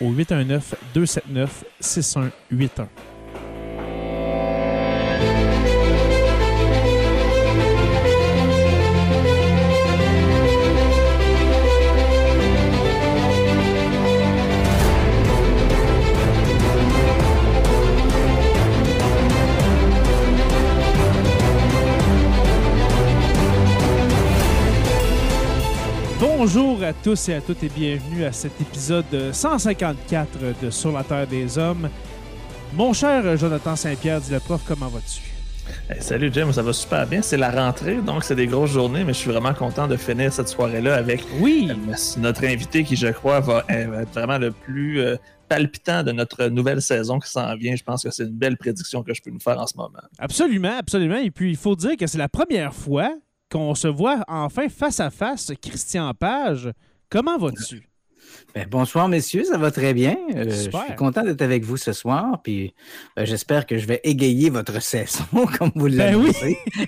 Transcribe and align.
au 0.00 0.10
819 0.12 0.74
Bonjour 26.42 26.82
à 26.82 26.94
tous 26.94 27.28
et 27.28 27.34
à 27.34 27.42
toutes 27.42 27.62
et 27.64 27.68
bienvenue 27.68 28.24
à 28.24 28.32
cet 28.32 28.58
épisode 28.62 29.04
154 29.30 30.38
de 30.62 30.70
Sur 30.70 30.90
la 30.90 31.04
Terre 31.04 31.26
des 31.26 31.58
Hommes. 31.58 31.90
Mon 32.72 32.94
cher 32.94 33.36
Jonathan 33.36 33.76
Saint-Pierre, 33.76 34.22
dit 34.22 34.32
le 34.32 34.40
prof, 34.40 34.62
comment 34.66 34.88
vas-tu? 34.88 35.20
Hey, 35.90 36.00
salut 36.00 36.30
Jim, 36.32 36.50
ça 36.50 36.62
va 36.62 36.72
super 36.72 37.06
bien. 37.06 37.20
C'est 37.20 37.36
la 37.36 37.50
rentrée, 37.50 37.96
donc 37.96 38.24
c'est 38.24 38.36
des 38.36 38.46
grosses 38.46 38.70
journées, 38.70 39.04
mais 39.04 39.12
je 39.12 39.18
suis 39.18 39.30
vraiment 39.30 39.52
content 39.52 39.86
de 39.86 39.96
finir 39.98 40.32
cette 40.32 40.48
soirée-là 40.48 40.94
avec 40.94 41.26
Oui! 41.40 41.68
euh, 41.70 41.94
notre 42.16 42.44
invité 42.44 42.84
qui, 42.84 42.96
je 42.96 43.08
crois, 43.08 43.40
va 43.40 43.66
euh, 43.70 44.00
être 44.00 44.12
vraiment 44.14 44.38
le 44.38 44.50
plus 44.50 44.98
euh, 44.98 45.16
palpitant 45.46 46.02
de 46.02 46.12
notre 46.12 46.46
nouvelle 46.46 46.80
saison 46.80 47.18
qui 47.18 47.28
s'en 47.28 47.54
vient. 47.54 47.76
Je 47.76 47.84
pense 47.84 48.02
que 48.02 48.10
c'est 48.10 48.24
une 48.24 48.30
belle 48.30 48.56
prédiction 48.56 49.02
que 49.02 49.12
je 49.12 49.20
peux 49.20 49.30
nous 49.30 49.40
faire 49.40 49.60
en 49.60 49.66
ce 49.66 49.76
moment. 49.76 50.00
Absolument, 50.18 50.78
absolument. 50.78 51.18
Et 51.18 51.30
puis, 51.30 51.50
il 51.50 51.58
faut 51.58 51.76
dire 51.76 51.98
que 51.98 52.06
c'est 52.06 52.16
la 52.16 52.30
première 52.30 52.72
fois 52.72 53.12
qu'on 53.50 53.74
se 53.74 53.88
voit 53.88 54.22
enfin 54.28 54.68
face 54.68 55.00
à 55.00 55.10
face. 55.10 55.52
Christian 55.60 56.12
Page, 56.14 56.70
comment 57.08 57.38
vas-tu? 57.38 57.86
Ben, 58.54 58.66
bonsoir, 58.70 59.08
messieurs, 59.08 59.42
ça 59.44 59.58
va 59.58 59.70
très 59.72 59.92
bien. 59.92 60.16
Euh, 60.36 60.44
je 60.44 60.50
suis 60.70 60.70
content 60.96 61.22
d'être 61.24 61.42
avec 61.42 61.64
vous 61.64 61.76
ce 61.76 61.92
soir, 61.92 62.40
puis 62.42 62.74
ben, 63.16 63.24
j'espère 63.24 63.66
que 63.66 63.76
je 63.76 63.86
vais 63.86 64.00
égayer 64.04 64.50
votre 64.50 64.80
saison, 64.82 65.24
comme 65.58 65.72
vous 65.74 65.88
Ben 65.88 65.96
l'avez 65.96 66.16
oui. 66.16 66.32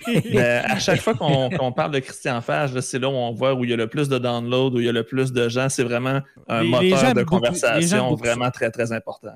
Ben, 0.33 0.65
à 0.65 0.79
chaque 0.79 1.01
fois 1.01 1.15
qu'on 1.15 1.73
parle 1.73 1.91
de 1.93 1.99
Christian 1.99 2.41
Fage, 2.43 2.73
là, 2.75 2.81
c'est 2.83 2.99
là 2.99 3.09
où 3.09 3.13
on 3.13 3.33
voit 3.33 3.55
où 3.55 3.65
il 3.65 3.71
y 3.71 3.73
a 3.73 3.77
le 3.77 3.89
plus 3.89 4.09
de 4.09 4.19
downloads, 4.19 4.75
où 4.77 4.79
il 4.81 4.87
y 4.87 4.89
a 4.89 4.93
le 4.93 5.05
plus 5.05 5.33
de 5.33 5.49
gens. 5.49 5.69
C'est 5.69 5.85
vraiment 5.85 6.21
un 6.49 6.63
Les- 6.63 6.69
moteur 6.69 7.15
de 7.15 7.21
beaucoup- 7.23 7.37
conversation 7.41 8.11
beaucoup 8.11 8.23
vraiment 8.25 8.51
très, 8.51 8.71
très 8.71 8.93
important. 8.93 9.35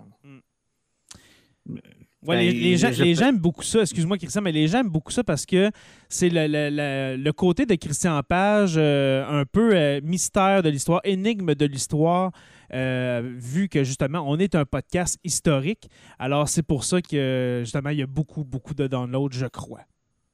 Ouais, 2.26 2.36
Ben, 2.36 2.40
les, 2.40 2.52
les 2.52 2.76
gens, 2.76 2.90
je- 2.92 3.02
les 3.04 3.14
gens 3.14 3.28
aiment 3.28 3.38
beaucoup 3.38 3.62
ça, 3.62 3.80
excuse-moi 3.82 4.18
Christian, 4.18 4.42
mais 4.42 4.52
les 4.52 4.66
gens 4.68 4.80
aiment 4.80 4.88
beaucoup 4.90 5.12
ça 5.12 5.22
parce 5.24 5.46
que 5.46 5.70
c'est 6.08 6.28
le, 6.28 6.46
le- 6.46 6.70
le- 6.70 7.16
le 7.22 7.32
côté 7.32 7.66
de 7.66 7.74
Christian 7.76 8.20
Page, 8.28 8.74
euh, 8.76 9.24
un 9.28 9.44
peu 9.44 9.70
euh, 9.74 10.00
mystère 10.02 10.62
de 10.62 10.68
l'histoire, 10.68 11.00
énigme 11.04 11.54
de 11.54 11.66
l'histoire, 11.66 12.32
euh, 12.74 13.22
vu 13.36 13.68
que 13.68 13.84
justement 13.84 14.24
on 14.26 14.38
est 14.38 14.54
un 14.54 14.64
podcast 14.64 15.18
historique. 15.24 15.88
Alors 16.18 16.48
c'est 16.48 16.62
pour 16.64 16.84
ça 16.84 17.00
que 17.00 17.60
justement 17.64 17.90
il 17.90 17.98
y 17.98 18.02
a 18.02 18.06
beaucoup, 18.06 18.44
beaucoup 18.44 18.74
de 18.74 18.86
downloads, 18.86 19.30
je 19.32 19.46
crois. 19.46 19.82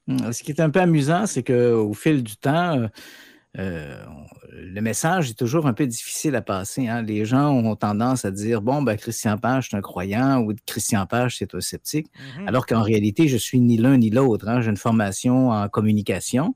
Ce 0.08 0.42
qui 0.42 0.50
est 0.50 0.60
un 0.60 0.68
peu 0.70 0.80
amusant, 0.80 1.26
c'est 1.26 1.44
qu'au 1.44 1.94
fil 1.94 2.22
du 2.24 2.36
temps, 2.36 2.88
euh, 3.58 4.02
le 4.50 4.80
message 4.80 5.30
est 5.30 5.34
toujours 5.38 5.66
un 5.66 5.74
peu 5.74 5.86
difficile 5.86 6.34
à 6.36 6.42
passer. 6.42 6.88
hein. 6.88 7.02
Les 7.02 7.24
gens 7.24 7.50
ont 7.52 7.76
tendance 7.76 8.24
à 8.24 8.30
dire 8.30 8.62
bon, 8.62 8.82
ben, 8.82 8.96
Christian 8.96 9.36
Page, 9.38 9.68
c'est 9.70 9.76
un 9.76 9.80
croyant 9.82 10.40
ou 10.40 10.52
Christian 10.66 11.04
Page, 11.06 11.36
c'est 11.38 11.54
un 11.54 11.60
sceptique. 11.60 12.06
Mhm. 12.38 12.48
Alors 12.48 12.66
qu'en 12.66 12.82
réalité, 12.82 13.28
je 13.28 13.36
suis 13.36 13.60
ni 13.60 13.76
l'un 13.76 13.98
ni 13.98 14.10
l'autre. 14.10 14.48
hein. 14.48 14.60
J'ai 14.62 14.70
une 14.70 14.76
formation 14.76 15.50
en 15.50 15.68
communication. 15.68 16.54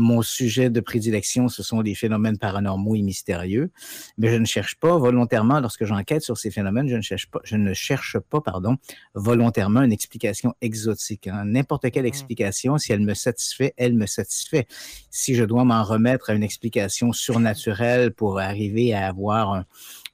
Mon 0.00 0.22
sujet 0.22 0.70
de 0.70 0.80
prédilection, 0.80 1.48
ce 1.48 1.62
sont 1.62 1.80
les 1.82 1.94
phénomènes 1.94 2.38
paranormaux 2.38 2.94
et 2.96 3.02
mystérieux. 3.02 3.70
Mais 4.18 4.28
je 4.28 4.36
ne 4.36 4.44
cherche 4.46 4.76
pas 4.76 4.96
volontairement, 4.96 5.60
lorsque 5.60 5.84
j'enquête 5.84 6.22
sur 6.22 6.36
ces 6.38 6.50
phénomènes, 6.50 6.88
je 6.88 6.96
ne 6.96 7.02
cherche 7.02 7.26
pas, 7.30 7.40
je 7.44 7.56
ne 7.56 7.74
cherche 7.74 8.18
pas 8.18 8.40
pardon, 8.40 8.76
volontairement 9.14 9.82
une 9.82 9.92
explication 9.92 10.54
exotique. 10.62 11.26
hein. 11.28 11.44
N'importe 11.44 11.90
quelle 11.90 12.04
Mm. 12.04 12.14
explication, 12.14 12.78
si 12.78 12.92
elle 12.92 13.00
me 13.00 13.14
satisfait, 13.14 13.74
elle 13.76 13.94
me 13.94 14.06
satisfait. 14.06 14.66
Si 15.10 15.34
je 15.34 15.44
dois 15.44 15.64
m'en 15.64 15.84
remettre 15.84 16.30
à 16.30 16.34
une 16.34 16.42
explication 16.42 17.12
surnaturelle 17.12 18.12
pour 18.12 18.38
arriver 18.40 18.94
à 18.94 19.06
avoir 19.06 19.52
un, 19.52 19.64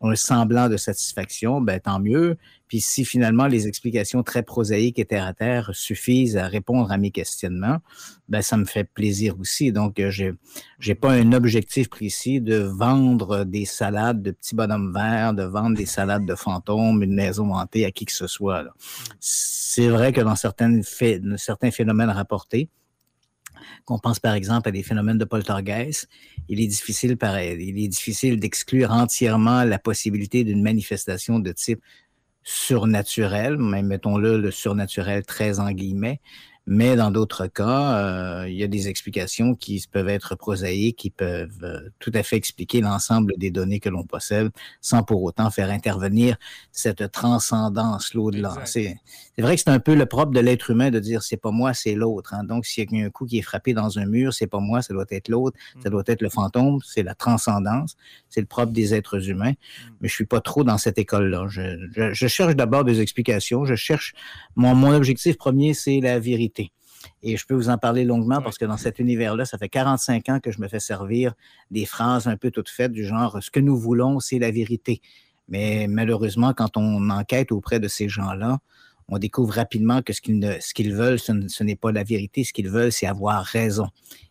un 0.03 0.15
semblant 0.17 0.69
de 0.69 0.77
satisfaction, 0.77 1.61
ben, 1.61 1.81
tant 1.81 2.01
mieux. 2.01 2.37
Puis 2.69 2.81
si 2.81 3.05
finalement 3.05 3.47
les 3.47 3.69
explications 3.69 4.23
très 4.23 4.43
prosaïques 4.43 4.99
et 4.99 5.05
terre 5.05 5.27
à 5.27 5.35
terre 5.35 5.71
suffisent 5.73 6.37
à 6.37 6.49
répondre 6.49 6.91
à 6.91 6.99
mes 6.99 7.11
questionnements, 7.11 7.79
ben 8.29 8.43
ça 8.43 8.57
me 8.57 8.65
fait 8.65 8.85
plaisir 8.85 9.39
aussi. 9.39 9.73
Donc 9.73 10.01
euh, 10.01 10.11
j'ai 10.11 10.33
j'ai 10.79 10.95
pas 10.95 11.13
un 11.13 11.33
objectif 11.33 11.89
précis 11.89 12.41
de 12.41 12.57
vendre 12.57 13.45
des 13.45 13.65
salades 13.65 14.23
de 14.23 14.33
petits 14.33 14.55
bonhommes 14.55 14.93
verts, 14.93 15.35
de 15.35 15.45
vendre 15.45 15.77
des 15.77 15.87
salades 15.87 16.27
de 16.27 16.35
fantômes, 16.35 17.03
une 17.03 17.15
maison 17.15 17.55
hantée 17.55 17.85
à 17.85 17.91
qui 17.91 18.05
que 18.05 18.13
ce 18.13 18.27
soit. 18.27 18.65
C'est 19.21 19.89
vrai 19.89 20.13
que 20.13 20.21
dans 20.21 20.37
certaines 20.37 20.83
certains 21.37 21.71
phénomènes 21.71 22.11
rapportés, 22.11 22.69
qu'on 23.85 23.99
pense 23.99 24.19
par 24.19 24.35
exemple 24.35 24.69
à 24.69 24.73
des 24.73 24.83
phénomènes 24.83 25.19
de 25.19 25.25
poltergeist, 25.25 26.09
il 26.49 26.61
est 26.61 26.67
difficile, 26.67 27.17
par, 27.17 27.41
il 27.41 27.79
est 27.79 27.89
difficile 27.89 28.39
d'exclure 28.39 28.91
entièrement 28.91 29.65
la 29.65 29.79
possibilité 29.79 30.45
d'une 30.45 30.63
manifestation 30.63 31.39
de 31.39 31.53
type 31.53 31.81
surnaturel, 32.47 33.59
même 33.59 33.89
mettons-le 33.89 34.39
le 34.41 34.51
surnaturel 34.53 35.27
très 35.27 35.59
en 35.61 35.73
guillemets, 35.73 36.21
mais 36.67 36.97
dans 36.97 37.11
d'autres 37.11 37.47
cas, 37.47 37.99
euh, 38.43 38.49
il 38.49 38.57
y 38.57 38.65
a 38.65 38.67
des 38.67 38.89
explications 38.89 39.55
qui 39.55 39.85
peuvent 39.91 40.09
être 40.09 40.35
prosaïques, 40.35 40.97
qui 40.97 41.11
peuvent 41.11 41.51
euh, 41.63 41.89
tout 42.01 42.11
à 42.15 42.23
fait 42.23 42.37
expliquer 42.37 42.81
l'ensemble 42.81 43.35
des 43.37 43.51
données 43.51 43.79
que 43.81 43.89
l'on 43.89 44.03
possède, 44.05 44.51
sans 44.81 45.03
pour 45.05 45.23
autant 45.23 45.51
faire 45.51 45.71
intervenir 45.71 46.37
cette 46.73 47.11
transcendance 47.13 48.15
l'au-delà. 48.15 48.49
C'est 48.67 49.43
vrai 49.43 49.55
que 49.57 49.63
c'est 49.63 49.71
un 49.71 49.79
peu 49.79 49.95
le 49.95 50.07
propre 50.07 50.33
de 50.33 50.41
l'être 50.41 50.71
humain 50.71 50.91
de 50.91 50.99
dire 50.99 51.23
c'est 51.23 51.37
pas 51.37 51.51
moi, 51.51 51.75
c'est 51.75 51.95
l'autre. 51.95 52.35
hein. 52.35 52.43
Donc 52.45 52.67
s'il 52.67 52.91
y 52.91 53.03
a 53.03 53.07
un 53.07 53.11
coup 53.11 53.27
qui 53.27 53.39
est 53.39 53.43
frappé 53.43 53.73
dans 53.75 53.99
un 53.99 54.07
mur, 54.07 54.33
c'est 54.35 54.47
pas 54.47 54.61
moi, 54.61 54.83
ça 54.83 54.93
doit 54.95 55.05
être 55.11 55.29
l'autre, 55.29 55.57
ça 55.83 55.89
Mm. 55.89 55.93
doit 55.93 56.05
être 56.07 56.23
le 56.23 56.31
fantôme, 56.31 56.79
c'est 56.85 57.03
la 57.03 57.15
transcendance, 57.15 57.97
c'est 58.29 58.41
le 58.41 58.47
propre 58.47 58.73
des 58.73 58.95
êtres 58.95 59.29
humains. 59.29 59.53
Mais 60.01 60.09
je 60.09 60.15
suis 60.15 60.27
pas 60.27 60.41
trop 60.41 60.65
dans 60.65 60.79
cette 60.79 60.99
école-là. 60.99 61.47
Je, 61.49 61.63
je- 61.95 62.13
je 62.13 62.27
cherche 62.27 62.57
d'abord 62.57 62.85
des 62.85 63.01
explications. 63.01 63.65
Je 63.65 63.75
cherche 63.77 64.15
mon, 64.57 64.75
mon 64.75 64.93
objectif 64.93 65.37
premier, 65.37 65.73
c'est 65.75 66.01
la 66.01 66.19
vérité. 66.19 66.56
Et 67.23 67.37
je 67.37 67.47
peux 67.47 67.55
vous 67.55 67.69
en 67.69 67.79
parler 67.79 68.05
longuement 68.05 68.41
parce 68.43 68.59
que 68.59 68.65
dans 68.65 68.77
cet 68.77 68.99
univers-là, 68.99 69.45
ça 69.45 69.59
fait 69.59 69.69
45 69.69 70.29
ans 70.29 70.41
que 70.41 70.51
je 70.51 70.61
me 70.61 70.69
fais 70.69 70.81
servir 70.81 71.35
des 71.71 71.87
phrases 71.87 72.27
un 72.27 72.37
peu 72.37 72.51
toutes 72.51 72.69
faites 72.69 72.93
du 72.93 73.05
genre 73.05 73.39
ce 73.43 73.51
que 73.51 73.61
nous 73.61 73.77
voulons, 73.77 74.21
c'est 74.21 74.39
la 74.39 74.51
vérité. 74.51 75.01
Mais 75.49 75.87
malheureusement, 75.89 76.53
quand 76.53 76.77
on 76.77 77.11
enquête 77.11 77.53
auprès 77.53 77.81
de 77.81 77.89
ces 77.89 78.09
gens-là, 78.09 78.59
on 79.09 79.19
découvre 79.19 79.55
rapidement 79.55 80.03
que 80.03 80.13
ce 80.13 80.21
qu'ils 80.21 80.95
veulent, 80.95 81.21
ce 81.21 81.63
n'est 81.63 81.77
pas 81.77 81.93
la 81.93 82.03
vérité. 82.03 82.43
Ce 82.43 82.53
qu'ils 82.53 82.69
veulent, 82.69 82.91
c'est 82.91 83.07
avoir 83.07 83.45
raison. 83.45 83.87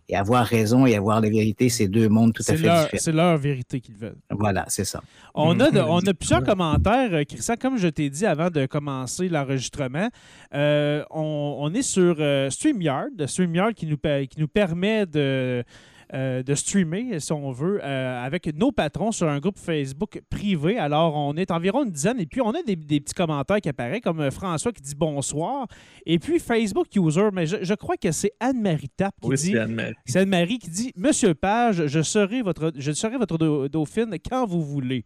Et 0.07 0.15
avoir 0.15 0.45
raison 0.45 0.85
et 0.85 0.95
avoir 0.95 1.19
la 1.19 1.29
vérité, 1.29 1.67
c'est 1.69 1.87
deux 1.87 2.09
mondes 2.09 2.33
tout 2.33 2.43
à 2.47 2.51
fait 2.51 2.57
différents. 2.57 2.87
C'est 2.93 3.11
leur 3.11 3.37
vérité 3.37 3.79
qu'ils 3.79 3.95
veulent. 3.95 4.17
Voilà, 4.29 4.65
c'est 4.67 4.85
ça. 4.85 5.01
On 5.33 5.59
a, 5.59 5.71
on 5.87 5.99
a 5.99 6.13
plusieurs 6.13 6.43
commentaires, 6.43 7.11
euh, 7.11 7.23
Christian. 7.23 7.55
Comme 7.59 7.77
je 7.77 7.87
t'ai 7.87 8.09
dit 8.11 8.25
avant 8.25 8.51
de 8.51 8.67
commencer 8.67 9.29
l'enregistrement, 9.29 10.09
euh, 10.53 11.03
on, 11.09 11.71
est 11.73 11.81
sur 11.81 12.17
euh, 12.19 12.51
StreamYard, 12.51 13.25
StreamYard 13.25 13.73
qui 13.73 13.87
nous, 13.87 13.97
qui 13.97 14.39
nous 14.39 14.47
permet 14.47 15.07
de 15.07 15.63
euh, 16.13 16.43
de 16.43 16.53
streamer, 16.53 17.19
si 17.19 17.33
on 17.33 17.51
veut, 17.51 17.79
euh, 17.83 18.23
avec 18.23 18.45
nos 18.55 18.71
patrons 18.71 19.11
sur 19.11 19.27
un 19.27 19.39
groupe 19.39 19.57
Facebook 19.57 20.21
privé. 20.29 20.77
Alors, 20.77 21.15
on 21.15 21.35
est 21.35 21.49
environ 21.49 21.83
une 21.83 21.89
dizaine 21.89 22.19
et 22.19 22.27
puis 22.27 22.41
on 22.41 22.51
a 22.51 22.61
des, 22.61 22.75
petits 22.75 23.13
commentaires 23.15 23.59
qui 23.59 23.69
apparaissent, 23.69 24.01
comme 24.01 24.19
euh, 24.19 24.29
François 24.29 24.71
qui 24.71 24.83
dit 24.83 24.93
bonsoir. 24.95 25.67
Et 26.05 26.19
puis 26.19 26.39
Facebook 26.39 26.87
User, 26.95 27.29
mais 27.33 27.47
je, 27.47 27.73
crois 27.73 27.97
que 27.97 28.11
c'est 28.11 28.33
Anne-Marie 28.39 28.91
Tap 28.95 29.15
qui 29.19 29.29
dit. 29.29 29.55
C'est 30.05 30.19
Anne-Marie. 30.19 30.59
qui 30.59 30.69
dit 30.69 30.91
Monsieur 30.95 31.33
Page, 31.33 31.87
je 31.87 32.01
serai 32.03 32.43
votre, 32.43 32.71
je 32.77 32.91
serai 32.91 33.17
votre 33.17 33.67
dauphine 33.67 34.15
quand 34.29 34.45
vous 34.45 34.61
voulez. 34.61 35.05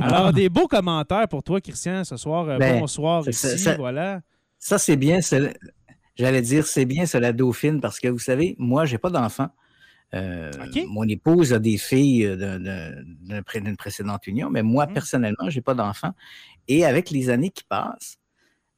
Alors, 0.00 0.32
des 0.32 0.48
beaux 0.48 0.66
commentaires 0.66 1.28
pour 1.28 1.42
toi, 1.42 1.60
Christian, 1.60 2.04
ce 2.04 2.16
soir. 2.16 2.58
Ben, 2.58 2.80
bonsoir 2.80 3.28
ici, 3.28 3.68
voilà. 3.76 4.22
Ça, 4.58 4.78
c'est 4.78 4.96
bien. 4.96 5.18
J'allais 6.16 6.42
dire, 6.42 6.66
c'est 6.66 6.84
bien, 6.84 7.04
c'est 7.04 7.20
la 7.20 7.32
dauphine, 7.32 7.80
parce 7.80 8.00
que 8.00 8.08
vous 8.08 8.18
savez, 8.18 8.54
moi, 8.58 8.86
j'ai 8.86 8.98
pas 8.98 9.10
d'enfant. 9.10 9.48
Euh, 10.14 10.50
mon 10.88 11.04
épouse 11.04 11.52
a 11.52 11.58
des 11.58 11.78
filles 11.78 12.26
euh, 12.26 12.92
d'une 13.20 13.76
précédente 13.76 14.26
union, 14.26 14.50
mais 14.50 14.62
moi, 14.62 14.86
mmh. 14.86 14.92
personnellement, 14.92 15.48
je 15.48 15.56
n'ai 15.56 15.62
pas 15.62 15.74
d'enfant. 15.74 16.12
Et 16.68 16.84
avec 16.84 17.10
les 17.10 17.30
années 17.30 17.50
qui 17.50 17.64
passent, 17.64 18.18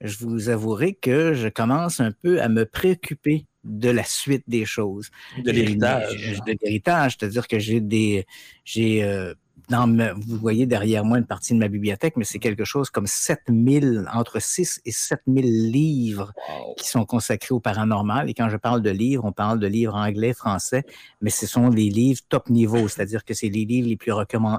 je 0.00 0.18
vous 0.18 0.48
avouerai 0.48 0.94
que 0.94 1.34
je 1.34 1.48
commence 1.48 2.00
un 2.00 2.12
peu 2.12 2.40
à 2.40 2.48
me 2.48 2.64
préoccuper 2.64 3.46
de 3.64 3.90
la 3.90 4.04
suite 4.04 4.44
des 4.46 4.64
choses. 4.64 5.10
De 5.42 5.50
l'héritage. 5.50 6.40
De 6.46 6.54
l'héritage, 6.62 7.16
c'est-à-dire 7.18 7.48
que 7.48 7.58
j'ai 7.58 7.80
des. 7.80 8.26
J'ai. 8.64 9.02
Euh, 9.02 9.34
vous 9.70 10.36
voyez 10.36 10.66
derrière 10.66 11.04
moi 11.04 11.18
une 11.18 11.26
partie 11.26 11.54
de 11.54 11.58
ma 11.58 11.68
bibliothèque, 11.68 12.14
mais 12.16 12.24
c'est 12.24 12.38
quelque 12.38 12.64
chose 12.64 12.90
comme 12.90 13.06
7000, 13.06 14.06
entre 14.12 14.40
6 14.40 14.82
et 14.84 14.92
7000 14.92 15.72
livres 15.72 16.32
qui 16.76 16.88
sont 16.88 17.04
consacrés 17.04 17.54
au 17.54 17.60
paranormal. 17.60 18.28
Et 18.28 18.34
quand 18.34 18.48
je 18.48 18.56
parle 18.56 18.82
de 18.82 18.90
livres, 18.90 19.24
on 19.24 19.32
parle 19.32 19.58
de 19.58 19.66
livres 19.66 19.94
anglais, 19.94 20.34
français, 20.34 20.84
mais 21.20 21.30
ce 21.30 21.46
sont 21.46 21.68
des 21.68 21.88
livres 21.88 22.20
top 22.28 22.50
niveau, 22.50 22.88
c'est-à-dire 22.88 23.24
que 23.24 23.34
c'est 23.34 23.48
les 23.48 23.64
livres 23.64 23.88
les 23.88 23.96
plus, 23.96 24.12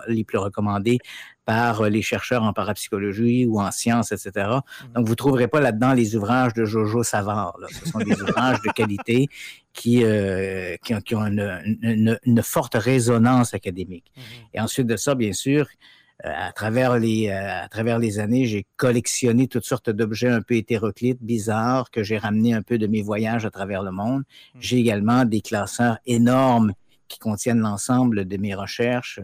les 0.07 0.23
plus 0.23 0.37
recommandés 0.37 0.99
par 1.45 1.81
euh, 1.81 1.89
les 1.89 2.01
chercheurs 2.01 2.43
en 2.43 2.53
parapsychologie 2.53 3.45
ou 3.45 3.61
en 3.61 3.71
sciences, 3.71 4.11
etc. 4.11 4.31
Mmh. 4.47 4.93
Donc, 4.95 5.05
vous 5.05 5.11
ne 5.11 5.15
trouverez 5.15 5.47
pas 5.47 5.61
là-dedans 5.61 5.93
les 5.93 6.15
ouvrages 6.15 6.53
de 6.53 6.65
Jojo 6.65 7.03
Savard. 7.03 7.55
Ce 7.69 7.89
sont 7.89 7.99
des 7.99 8.19
ouvrages 8.21 8.61
de 8.61 8.71
qualité 8.71 9.27
qui, 9.75 10.03
euh, 10.03 10.77
qui, 10.83 11.15
ont 11.15 11.25
une, 11.27 12.41
forte 12.41 12.75
résonance 12.75 13.53
académique. 13.53 14.11
Mmh. 14.15 14.21
Et 14.53 14.59
ensuite 14.61 14.87
de 14.87 14.95
ça, 14.95 15.13
bien 15.15 15.33
sûr, 15.33 15.67
euh, 16.25 16.31
à, 16.33 16.53
travers 16.53 16.97
les, 16.97 17.29
à 17.29 17.67
travers 17.67 17.99
les 17.99 18.17
années, 18.19 18.45
j'ai 18.45 18.65
collectionné 18.77 19.47
toutes 19.47 19.65
sortes 19.65 19.89
d'objets 19.89 20.29
un 20.29 20.41
peu 20.41 20.55
hétéroclites, 20.55 21.21
bizarres, 21.21 21.91
que 21.91 22.03
j'ai 22.03 22.17
ramenés 22.17 22.53
un 22.53 22.61
peu 22.61 22.77
de 22.77 22.87
mes 22.87 23.01
voyages 23.01 23.45
à 23.45 23.51
travers 23.51 23.83
le 23.83 23.91
monde. 23.91 24.21
Mmh. 24.21 24.59
J'ai 24.61 24.77
également 24.77 25.25
des 25.25 25.41
classeurs 25.41 25.97
énormes 26.05 26.73
qui 27.07 27.19
contiennent 27.19 27.59
l'ensemble 27.59 28.25
de 28.25 28.37
mes 28.37 28.55
recherches 28.55 29.19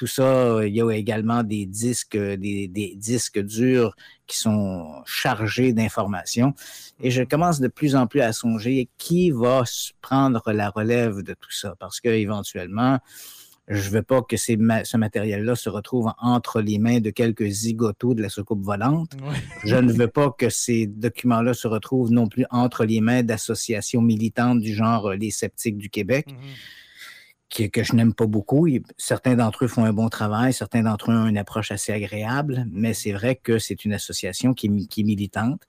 tout 0.00 0.06
ça, 0.06 0.66
il 0.66 0.74
y 0.74 0.80
a 0.80 0.90
également 0.92 1.42
des 1.42 1.66
disques, 1.66 2.16
des, 2.16 2.94
disques 2.96 3.38
durs 3.38 3.94
qui 4.26 4.38
sont 4.38 5.02
chargés 5.04 5.74
d'informations. 5.74 6.54
Et 7.02 7.10
je 7.10 7.22
commence 7.22 7.60
de 7.60 7.68
plus 7.68 7.94
en 7.94 8.06
plus 8.06 8.22
à 8.22 8.32
songer 8.32 8.88
qui 8.96 9.30
va 9.30 9.64
prendre 10.00 10.52
la 10.52 10.70
relève 10.70 11.20
de 11.20 11.34
tout 11.34 11.50
ça, 11.50 11.74
parce 11.78 12.00
qu'éventuellement, 12.00 12.98
je 13.68 13.90
ne 13.90 13.92
veux 13.96 14.02
pas 14.02 14.22
que 14.22 14.38
ce 14.38 14.96
matériel-là 14.96 15.54
se 15.54 15.68
retrouve 15.68 16.10
entre 16.18 16.62
les 16.62 16.78
mains 16.78 17.00
de 17.00 17.10
quelques 17.10 17.48
zigotos 17.48 18.14
de 18.14 18.22
la 18.22 18.30
soucoupe 18.30 18.64
volante. 18.64 19.12
je 19.66 19.76
ne 19.76 19.92
veux 19.92 20.08
pas 20.08 20.30
que 20.30 20.48
ces 20.48 20.86
documents-là 20.86 21.52
se 21.52 21.68
retrouvent 21.68 22.10
non 22.10 22.26
plus 22.26 22.46
entre 22.48 22.86
les 22.86 23.02
mains 23.02 23.22
d'associations 23.22 24.00
militantes 24.00 24.60
du 24.60 24.72
genre 24.72 25.10
les 25.10 25.30
sceptiques 25.30 25.76
du 25.76 25.90
Québec. 25.90 26.26
Mm-hmm 26.30 26.80
que 27.50 27.82
je 27.82 27.94
n'aime 27.94 28.14
pas 28.14 28.26
beaucoup. 28.26 28.68
Certains 28.96 29.34
d'entre 29.34 29.64
eux 29.64 29.68
font 29.68 29.84
un 29.84 29.92
bon 29.92 30.08
travail, 30.08 30.52
certains 30.52 30.82
d'entre 30.82 31.10
eux 31.10 31.14
ont 31.14 31.26
une 31.26 31.38
approche 31.38 31.72
assez 31.72 31.92
agréable, 31.92 32.64
mais 32.70 32.94
c'est 32.94 33.12
vrai 33.12 33.36
que 33.36 33.58
c'est 33.58 33.84
une 33.84 33.92
association 33.92 34.54
qui, 34.54 34.66
est 34.66 35.02
militante. 35.02 35.62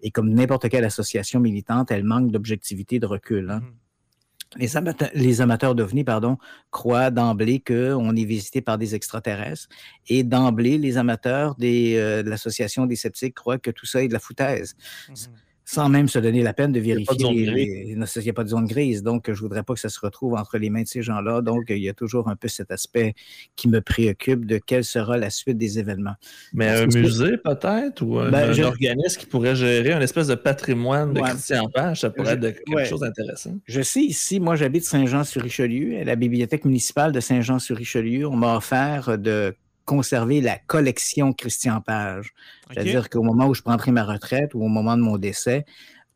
Et 0.00 0.10
comme 0.10 0.32
n'importe 0.32 0.68
quelle 0.68 0.84
association 0.84 1.40
militante, 1.40 1.90
elle 1.90 2.04
manque 2.04 2.30
d'objectivité, 2.30 2.98
de 2.98 3.06
recul. 3.06 3.50
Hein. 3.50 3.60
Mm-hmm. 3.60 4.58
Les 4.58 4.76
amateurs, 4.76 5.10
les 5.12 5.40
amateurs 5.40 5.74
d'OVNI, 5.74 6.04
pardon, 6.04 6.38
croient 6.70 7.10
d'emblée 7.10 7.60
qu'on 7.60 8.14
est 8.14 8.24
visité 8.24 8.62
par 8.62 8.78
des 8.78 8.94
extraterrestres. 8.94 9.68
Et 10.08 10.22
d'emblée, 10.22 10.78
les 10.78 10.96
amateurs 10.96 11.56
des, 11.56 11.96
euh, 11.96 12.22
de 12.22 12.30
l'Association 12.30 12.86
des 12.86 12.96
sceptiques 12.96 13.34
croient 13.34 13.58
que 13.58 13.72
tout 13.72 13.86
ça 13.86 14.02
est 14.02 14.08
de 14.08 14.12
la 14.12 14.20
foutaise. 14.20 14.74
Mm-hmm 15.10 15.28
sans 15.68 15.88
même 15.88 16.08
se 16.08 16.20
donner 16.20 16.44
la 16.44 16.52
peine 16.52 16.70
de 16.70 16.78
vérifier. 16.78 17.16
Il 17.18 17.96
n'y 17.96 18.30
a, 18.30 18.32
pas 18.32 18.44
de 18.44 18.48
zone 18.48 18.66
grise. 18.66 19.02
Donc, 19.02 19.24
je 19.26 19.32
ne 19.32 19.36
voudrais 19.36 19.64
pas 19.64 19.74
que 19.74 19.80
ça 19.80 19.88
se 19.88 19.98
retrouve 19.98 20.34
entre 20.34 20.58
les 20.58 20.70
mains 20.70 20.82
de 20.82 20.88
ces 20.88 21.02
gens-là. 21.02 21.42
Donc, 21.42 21.64
il 21.70 21.78
y 21.78 21.88
a 21.88 21.92
toujours 21.92 22.28
un 22.28 22.36
peu 22.36 22.46
cet 22.46 22.70
aspect 22.70 23.14
qui 23.56 23.68
me 23.68 23.80
préoccupe 23.80 24.46
de 24.46 24.58
quelle 24.58 24.84
sera 24.84 25.18
la 25.18 25.28
suite 25.28 25.58
des 25.58 25.80
événements. 25.80 26.14
Mais 26.54 26.68
un 26.68 26.86
musée, 26.86 27.36
peut-être, 27.36 28.02
ou 28.02 28.20
un, 28.20 28.30
ben, 28.30 28.58
organisme 28.62 29.20
qui 29.20 29.26
pourrait 29.26 29.56
gérer 29.56 29.92
un 29.92 30.00
espèce 30.00 30.28
de 30.28 30.36
patrimoine 30.36 31.12
de 31.12 31.20
Christian 31.20 31.68
Page, 31.74 32.00
ça 32.00 32.10
pourrait 32.10 32.34
être 32.34 32.62
quelque 32.64 32.84
chose 32.84 33.00
d'intéressant. 33.00 33.58
Je 33.66 33.82
sais 33.82 34.02
ici, 34.02 34.38
moi, 34.38 34.54
j'habite 34.54 34.84
Saint-Jean-sur-Richelieu. 34.84 35.98
À 35.98 36.04
la 36.04 36.14
bibliothèque 36.14 36.64
municipale 36.64 37.10
de 37.10 37.18
Saint-Jean-sur-Richelieu, 37.18 38.28
on 38.28 38.36
m'a 38.36 38.56
offert 38.56 39.18
de 39.18 39.52
conserver 39.86 40.42
la 40.42 40.58
collection 40.58 41.32
Christian 41.32 41.80
Page. 41.80 42.34
C'est-à-dire 42.70 43.08
qu'au 43.08 43.22
moment 43.22 43.46
où 43.46 43.54
je 43.54 43.62
prendrai 43.62 43.92
ma 43.92 44.04
retraite 44.04 44.52
ou 44.52 44.62
au 44.62 44.68
moment 44.68 44.96
de 44.96 45.02
mon 45.02 45.16
décès, 45.16 45.64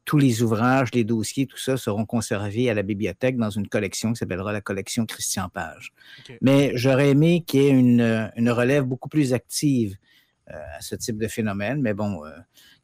tous 0.04 0.18
les 0.18 0.42
ouvrages, 0.42 0.88
les 0.92 1.04
dossiers, 1.04 1.46
tout 1.46 1.56
ça 1.56 1.76
seront 1.76 2.04
conservés 2.04 2.68
à 2.68 2.74
la 2.74 2.82
bibliothèque 2.82 3.36
dans 3.36 3.50
une 3.50 3.68
collection 3.68 4.12
qui 4.12 4.18
s'appellera 4.18 4.52
la 4.52 4.60
collection 4.60 5.06
Christian 5.06 5.48
Page. 5.48 5.92
Mais 6.42 6.72
j'aurais 6.74 7.10
aimé 7.10 7.44
qu'il 7.46 7.62
y 7.62 7.66
ait 7.66 7.70
une, 7.70 8.50
relève 8.50 8.84
beaucoup 8.84 9.08
plus 9.08 9.32
active 9.32 9.96
euh, 10.50 10.54
à 10.76 10.80
ce 10.80 10.96
type 10.96 11.16
de 11.16 11.28
phénomène. 11.28 11.80
Mais 11.80 11.94
bon, 11.94 12.24
euh, 12.26 12.30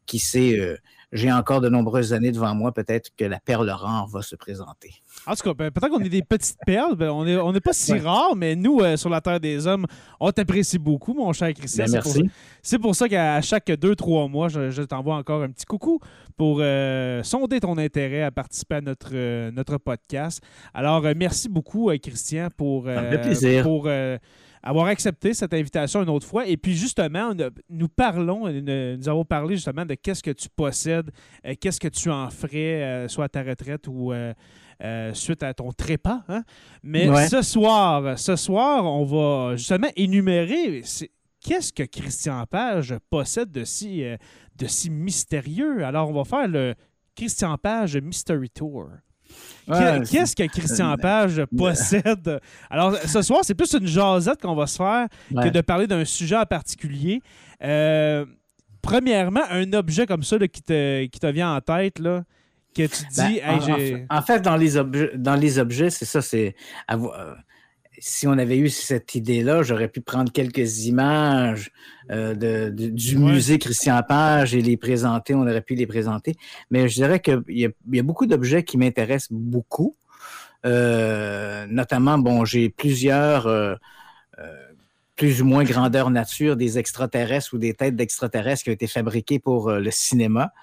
qui 0.05 0.19
sait, 0.19 0.57
euh, 0.57 0.77
j'ai 1.13 1.31
encore 1.31 1.61
de 1.61 1.69
nombreuses 1.69 2.13
années 2.13 2.31
devant 2.31 2.53
moi. 2.53 2.73
Peut-être 2.73 3.11
que 3.15 3.23
la 3.23 3.39
perle 3.39 3.69
rare 3.69 4.07
va 4.07 4.21
se 4.21 4.35
présenter. 4.35 4.93
En 5.25 5.35
tout 5.35 5.43
cas, 5.43 5.53
ben, 5.53 5.71
peut-être 5.71 5.89
qu'on 5.89 6.03
est 6.03 6.09
des 6.09 6.21
petites 6.21 6.59
perles. 6.65 6.95
Ben, 6.95 7.09
on 7.09 7.23
n'est 7.25 7.37
on 7.37 7.53
pas 7.53 7.73
si 7.73 7.97
rares, 7.97 8.35
mais 8.35 8.55
nous, 8.55 8.79
euh, 8.79 8.97
sur 8.97 9.09
la 9.09 9.21
Terre 9.21 9.39
des 9.39 9.67
Hommes, 9.67 9.85
on 10.19 10.31
t'apprécie 10.31 10.77
beaucoup, 10.77 11.13
mon 11.13 11.31
cher 11.33 11.53
Christian. 11.53 11.85
Ben, 11.85 11.93
merci. 11.93 12.29
C'est 12.61 12.79
pour, 12.79 12.95
ça 12.95 13.07
qu'à 13.07 13.41
chaque 13.41 13.71
deux, 13.71 13.95
trois 13.95 14.27
mois, 14.27 14.49
je, 14.49 14.81
t'envoie 14.81 15.15
encore 15.15 15.43
un 15.43 15.49
petit 15.49 15.65
coucou 15.65 15.99
pour 16.35 16.59
euh, 16.59 17.23
sonder 17.23 17.59
ton 17.61 17.77
intérêt 17.77 18.23
à 18.23 18.31
participer 18.31 18.75
à 18.75 18.81
notre, 18.81 19.11
euh, 19.13 19.51
notre 19.51 19.77
podcast. 19.77 20.41
Alors, 20.73 21.01
merci 21.15 21.47
beaucoup, 21.47 21.89
Christian, 22.01 22.49
pour, 22.55 22.87
pour 23.63 23.89
avoir 24.63 24.87
accepté 24.87 25.33
cette 25.33 25.53
invitation 25.53 26.03
une 26.03 26.09
autre 26.09 26.27
fois. 26.27 26.47
Et 26.47 26.57
puis 26.57 26.75
justement, 26.75 27.33
nous 27.69 27.87
parlons, 27.87 28.51
nous 28.51 29.09
avons 29.09 29.25
parlé 29.25 29.55
justement 29.55 29.85
de 29.85 29.95
qu'est-ce 29.95 30.23
que 30.23 30.31
tu 30.31 30.49
possèdes, 30.49 31.11
qu'est-ce 31.59 31.79
que 31.79 31.87
tu 31.87 32.09
en 32.09 32.29
ferais, 32.29 33.07
soit 33.07 33.25
à 33.25 33.29
ta 33.29 33.43
retraite 33.43 33.87
ou 33.87 34.13
euh, 34.83 35.11
suite 35.15 35.41
à 35.41 35.55
ton 35.55 35.71
trépas. 35.71 36.23
Hein. 36.27 36.43
Mais 36.83 37.27
ce 37.27 37.41
soir, 37.41 38.17
ce 38.19 38.35
soir, 38.35 38.85
on 38.85 39.05
va 39.05 39.55
justement 39.55 39.89
énumérer 39.95 40.83
qu'est-ce 41.41 41.73
que 41.73 41.81
Christian 41.81 42.45
Page 42.45 42.95
possède 43.09 43.51
de 43.51 43.63
si, 43.63 44.03
euh, 44.03 44.17
de 44.55 44.67
si 44.67 44.91
mystérieux. 44.91 45.83
Alors, 45.83 46.09
on 46.09 46.13
va 46.13 46.25
faire 46.25 46.47
le 46.47 46.75
Christian 47.15 47.57
Page 47.57 47.97
Mystery 47.97 48.51
Tour. 48.51 48.89
Qu'est-ce 49.67 50.35
que 50.35 50.47
Christian 50.47 50.91
euh, 50.91 50.97
Page 50.97 51.43
possède? 51.57 52.39
Alors, 52.69 52.95
ce 52.95 53.21
soir, 53.21 53.41
c'est 53.43 53.55
plus 53.55 53.73
une 53.73 53.87
jasette 53.87 54.41
qu'on 54.41 54.55
va 54.55 54.67
se 54.67 54.77
faire 54.77 55.07
que 55.31 55.49
de 55.49 55.61
parler 55.61 55.87
d'un 55.87 56.05
sujet 56.05 56.37
en 56.37 56.45
particulier. 56.45 57.21
premièrement, 58.81 59.43
un 59.49 59.73
objet 59.73 60.05
comme 60.05 60.23
ça 60.23 60.37
qui, 60.47 60.61
te, 60.61 61.05
qui 61.05 61.19
te 61.19 61.27
vient 61.27 61.55
en 61.55 61.61
tête, 61.61 61.99
là, 61.99 62.23
que 62.77 62.83
tu 62.83 63.03
ben, 63.17 63.29
dis, 63.29 64.05
en, 64.09 64.21
fait, 64.21 64.41
dans 64.41 64.55
les, 64.55 64.77
objets, 64.77 65.11
dans 65.15 65.35
les 65.35 65.59
objets, 65.59 65.89
c'est 65.89 66.05
ça, 66.05 66.21
c'est. 66.21 66.55
Euh, 66.91 67.35
si 67.99 68.27
on 68.27 68.33
avait 68.33 68.57
eu 68.57 68.69
cette 68.69 69.15
idée-là, 69.15 69.63
j'aurais 69.63 69.87
pu 69.87 70.01
prendre 70.01 70.31
quelques 70.31 70.85
images 70.85 71.71
euh, 72.11 72.69
du 72.71 73.17
musée 73.17 73.59
Christian 73.59 74.01
Page 74.07 74.55
et 74.55 74.61
les 74.61 74.77
présenter. 74.77 75.33
On 75.33 75.41
aurait 75.41 75.61
pu 75.61 75.75
les 75.75 75.87
présenter. 75.87 76.35
Mais 76.69 76.87
je 76.87 76.95
dirais 76.95 77.19
qu'il 77.19 77.43
y, 77.49 77.65
a 77.65 78.03
beaucoup 78.03 78.25
d'objets 78.25 78.63
qui 78.63 78.77
m'intéressent 78.77 79.31
beaucoup. 79.31 79.95
Euh, 80.65 81.65
notamment, 81.69 82.17
bon, 82.17 82.45
j'ai 82.45 82.69
plusieurs 82.69 83.47
plus 85.17 85.41
ou 85.41 85.45
moins 85.45 85.63
grandeur 85.63 86.09
nature 86.11 86.55
des 86.55 86.77
extraterrestres 86.77 87.55
ou 87.55 87.57
des 87.57 87.73
têtes 87.73 87.95
d'extraterrestres 87.95 88.63
qui 88.63 88.69
ont 88.69 88.73
été 88.73 88.87
fabriquées 88.87 89.39
pour 89.39 89.69
euh, 89.69 89.79
le 89.79 89.91
cinéma. 89.91 90.53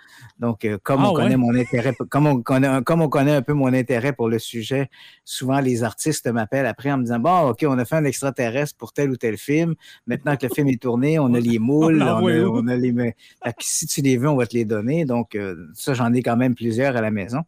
Donc, 0.41 0.65
euh, 0.65 0.79
comme, 0.83 1.03
ah 1.03 1.11
on 1.11 1.15
connaît 1.15 1.37
mon 1.37 1.55
intérêt, 1.55 1.95
comme, 2.11 2.27
on 2.27 2.43
connaît, 2.43 2.83
comme 2.83 3.03
on 3.03 3.09
connaît 3.09 3.35
un 3.37 3.43
peu 3.43 3.53
mon 3.53 3.73
intérêt 3.73 4.13
pour 4.13 4.29
le 4.29 4.41
sujet, 4.41 4.91
souvent 5.25 5.61
les 5.61 5.85
artistes 5.85 6.27
m'appellent 6.27 6.67
après 6.67 6.91
en 6.91 6.99
me 6.99 7.05
disant 7.05 7.21
Bon, 7.21 7.51
OK, 7.51 7.65
on 7.69 7.79
a 7.79 7.85
fait 7.85 7.97
un 7.97 8.05
extraterrestre 8.05 8.77
pour 8.77 8.93
tel 8.93 9.11
ou 9.11 9.17
tel 9.17 9.37
film. 9.37 9.75
Maintenant 10.09 10.37
que 10.37 10.47
le 10.47 10.53
film 10.53 10.69
est 10.69 10.83
tourné, 10.83 11.21
on 11.21 11.33
a 11.35 11.41
les 11.41 11.61
moules, 11.61 12.03
on, 12.03 12.67
a, 12.67 12.77
les. 12.77 13.15
si 13.61 13.87
tu 13.87 14.03
les 14.03 14.17
veux, 14.17 14.29
on 14.29 14.37
va 14.37 14.47
te 14.47 14.57
les 14.57 14.65
donner. 14.65 15.05
Donc, 15.05 15.37
euh, 15.37 15.69
ça, 15.75 15.95
j'en 15.95 16.13
ai 16.13 16.23
quand 16.23 16.37
même 16.37 16.57
plusieurs 16.57 16.97
à 16.97 17.01
la 17.01 17.13
maison. 17.13 17.43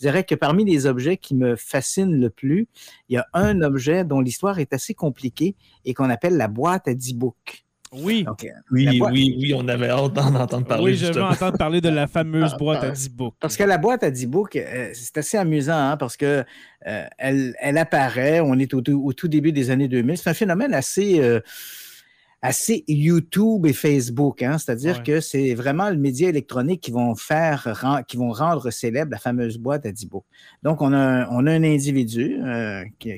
Je 0.00 0.06
dirais 0.06 0.24
que 0.24 0.34
parmi 0.34 0.64
les 0.64 0.86
objets 0.86 1.18
qui 1.18 1.36
me 1.36 1.54
fascinent 1.54 2.20
le 2.20 2.28
plus, 2.28 2.66
il 3.08 3.14
y 3.14 3.18
a 3.18 3.26
un 3.34 3.62
objet 3.62 4.04
dont 4.04 4.20
l'histoire 4.20 4.58
est 4.58 4.72
assez 4.72 4.94
compliquée 4.94 5.54
et 5.84 5.94
qu'on 5.94 6.10
appelle 6.10 6.36
la 6.36 6.48
boîte 6.48 6.88
à 6.88 6.94
10 6.94 7.14
books. 7.14 7.64
Oui. 7.92 8.24
oui, 8.70 9.00
oui, 9.02 9.36
oui, 9.38 9.54
on 9.54 9.68
avait 9.68 9.90
hâte 9.90 10.14
d'en 10.14 10.34
entendre 10.34 10.66
parler. 10.66 10.84
Oui, 10.84 10.96
je 10.96 11.12
veux 11.12 11.22
entendre 11.22 11.58
parler 11.58 11.80
de 11.80 11.90
la 11.90 12.06
fameuse 12.06 12.56
boîte 12.56 12.84
à 12.84 12.90
10 12.90 13.10
books. 13.10 13.34
Parce 13.38 13.56
que 13.56 13.64
la 13.64 13.76
boîte 13.76 14.02
à 14.02 14.10
10 14.10 14.26
books, 14.26 14.56
euh, 14.56 14.90
c'est 14.94 15.18
assez 15.18 15.36
amusant 15.36 15.90
hein, 15.90 15.96
parce 15.98 16.16
que 16.16 16.44
euh, 16.86 17.04
elle, 17.18 17.54
elle, 17.60 17.76
apparaît, 17.76 18.40
on 18.40 18.58
est 18.58 18.72
au, 18.72 18.80
tout 18.80 19.28
début 19.28 19.52
des 19.52 19.70
années 19.70 19.88
2000. 19.88 20.16
C'est 20.16 20.30
un 20.30 20.34
phénomène 20.34 20.74
assez. 20.74 21.20
Euh, 21.20 21.40
assez 22.44 22.82
YouTube 22.88 23.66
et 23.66 23.72
Facebook, 23.72 24.42
hein? 24.42 24.58
c'est-à-dire 24.58 25.04
que 25.04 25.20
c'est 25.20 25.54
vraiment 25.54 25.90
le 25.90 25.96
média 25.96 26.28
électronique 26.28 26.80
qui 26.80 26.90
vont 26.90 27.14
faire, 27.14 28.02
qui 28.08 28.16
vont 28.16 28.32
rendre 28.32 28.68
célèbre 28.72 29.12
la 29.12 29.18
fameuse 29.18 29.58
boîte 29.58 29.86
à 29.86 29.92
10 29.92 30.06
books. 30.06 30.24
Donc, 30.64 30.82
on 30.82 30.92
a, 30.92 31.28
on 31.30 31.46
a 31.46 31.52
un 31.52 31.62
individu, 31.62 32.40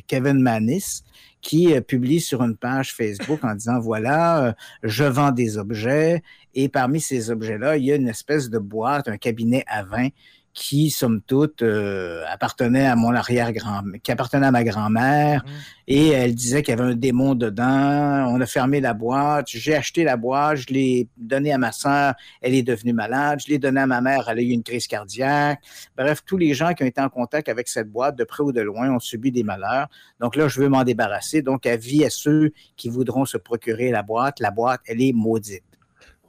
Kevin 0.06 0.40
Manis, 0.40 1.04
qui 1.44 1.74
euh, 1.74 1.80
publie 1.80 2.20
sur 2.20 2.42
une 2.42 2.56
page 2.56 2.92
Facebook 2.92 3.44
en 3.44 3.54
disant 3.54 3.78
voilà, 3.78 4.46
euh, 4.46 4.52
je 4.82 5.04
vends 5.04 5.30
des 5.30 5.58
objets 5.58 6.22
et 6.54 6.68
parmi 6.68 7.00
ces 7.00 7.30
objets-là, 7.30 7.76
il 7.76 7.84
y 7.84 7.92
a 7.92 7.96
une 7.96 8.08
espèce 8.08 8.50
de 8.50 8.58
boîte, 8.58 9.06
un 9.06 9.18
cabinet 9.18 9.62
à 9.68 9.84
vin 9.84 10.08
qui, 10.54 10.90
somme 10.90 11.20
toute, 11.20 11.62
euh, 11.62 12.24
appartenait 12.30 12.86
à 12.86 12.94
mon 12.94 13.12
arrière-grand, 13.12 13.82
qui 14.02 14.12
appartenait 14.12 14.46
à 14.46 14.52
ma 14.52 14.62
grand-mère, 14.62 15.44
mmh. 15.44 15.48
et 15.88 16.08
elle 16.10 16.34
disait 16.34 16.62
qu'il 16.62 16.76
y 16.76 16.80
avait 16.80 16.92
un 16.92 16.94
démon 16.94 17.34
dedans. 17.34 18.28
On 18.30 18.40
a 18.40 18.46
fermé 18.46 18.80
la 18.80 18.94
boîte. 18.94 19.48
J'ai 19.48 19.74
acheté 19.74 20.04
la 20.04 20.16
boîte, 20.16 20.58
je 20.58 20.72
l'ai 20.72 21.08
donnée 21.16 21.52
à 21.52 21.58
ma 21.58 21.72
soeur, 21.72 22.14
elle 22.40 22.54
est 22.54 22.62
devenue 22.62 22.92
malade. 22.92 23.40
Je 23.44 23.52
l'ai 23.52 23.58
donnée 23.58 23.80
à 23.80 23.86
ma 23.86 24.00
mère, 24.00 24.28
elle 24.28 24.38
a 24.38 24.42
eu 24.42 24.50
une 24.50 24.62
crise 24.62 24.86
cardiaque. 24.86 25.60
Bref, 25.96 26.22
tous 26.24 26.36
les 26.36 26.54
gens 26.54 26.72
qui 26.72 26.84
ont 26.84 26.86
été 26.86 27.00
en 27.00 27.08
contact 27.08 27.48
avec 27.48 27.68
cette 27.68 27.90
boîte, 27.90 28.16
de 28.16 28.24
près 28.24 28.44
ou 28.44 28.52
de 28.52 28.60
loin, 28.60 28.88
ont 28.90 29.00
subi 29.00 29.32
des 29.32 29.42
malheurs. 29.42 29.88
Donc 30.20 30.36
là, 30.36 30.46
je 30.46 30.60
veux 30.60 30.68
m'en 30.68 30.84
débarrasser. 30.84 31.42
Donc, 31.42 31.66
avis 31.66 32.04
à 32.04 32.10
ceux 32.10 32.52
qui 32.76 32.88
voudront 32.88 33.24
se 33.24 33.36
procurer 33.36 33.90
la 33.90 34.02
boîte. 34.02 34.38
La 34.38 34.52
boîte, 34.52 34.82
elle 34.86 35.02
est 35.02 35.12
maudite. 35.12 35.64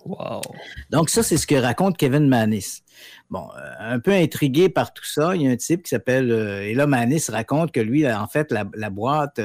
Wow. 0.05 0.41
Donc, 0.91 1.09
ça, 1.09 1.24
c'est 1.24 1.38
ce 1.38 1.47
que 1.47 1.55
raconte 1.55 1.97
Kevin 1.97 2.27
Manis. 2.27 2.83
Bon, 3.29 3.50
euh, 3.57 3.71
un 3.79 4.00
peu 4.00 4.12
intrigué 4.12 4.69
par 4.69 4.93
tout 4.93 5.03
ça, 5.03 5.35
il 5.35 5.41
y 5.41 5.47
a 5.47 5.51
un 5.51 5.55
type 5.55 5.83
qui 5.83 5.89
s'appelle. 5.89 6.31
Euh, 6.31 6.62
et 6.62 6.75
là, 6.75 6.85
Manis 6.85 7.24
raconte 7.29 7.71
que 7.71 7.79
lui, 7.79 8.09
en 8.09 8.27
fait, 8.27 8.51
la, 8.51 8.89
boîte, 8.91 9.41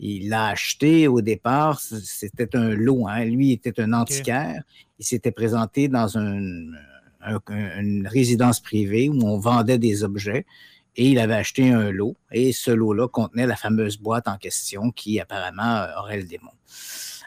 il 0.00 0.30
l'a 0.30 0.46
acheté 0.46 1.08
au 1.08 1.20
départ. 1.20 1.80
C'était 1.80 2.56
un 2.56 2.70
lot. 2.70 3.06
Hein. 3.06 3.26
Lui, 3.26 3.48
il 3.48 3.52
était 3.52 3.80
un 3.80 3.92
antiquaire. 3.92 4.62
Il 4.98 5.04
s'était 5.04 5.30
présenté 5.30 5.88
dans 5.88 6.16
une 6.16 6.74
résidence 8.06 8.60
privée 8.60 9.10
où 9.10 9.20
on 9.22 9.38
vendait 9.38 9.78
des 9.78 10.04
objets 10.04 10.46
et 10.98 11.10
il 11.10 11.18
avait 11.18 11.34
acheté 11.34 11.70
un 11.70 11.90
lot. 11.92 12.16
Et 12.32 12.52
ce 12.52 12.72
lot-là 12.72 13.08
contenait 13.08 13.46
la 13.46 13.56
fameuse 13.56 13.98
boîte 13.98 14.26
en 14.26 14.36
question 14.36 14.90
qui 14.90 15.20
apparemment 15.20 15.86
aurait 15.96 16.16
le 16.16 16.24
démon. 16.24 16.50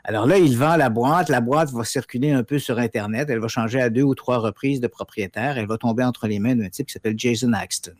Alors 0.03 0.25
là, 0.25 0.37
il 0.37 0.57
vend 0.57 0.75
la 0.75 0.89
boîte. 0.89 1.29
La 1.29 1.41
boîte 1.41 1.71
va 1.71 1.83
circuler 1.83 2.31
un 2.31 2.43
peu 2.43 2.59
sur 2.59 2.79
Internet. 2.79 3.29
Elle 3.29 3.39
va 3.39 3.47
changer 3.47 3.79
à 3.81 3.89
deux 3.89 4.03
ou 4.03 4.15
trois 4.15 4.39
reprises 4.39 4.81
de 4.81 4.87
propriétaire. 4.87 5.57
Elle 5.57 5.67
va 5.67 5.77
tomber 5.77 6.03
entre 6.03 6.27
les 6.27 6.39
mains 6.39 6.55
d'un 6.55 6.69
type 6.69 6.87
qui 6.87 6.93
s'appelle 6.93 7.15
Jason 7.17 7.53
Axton. 7.53 7.93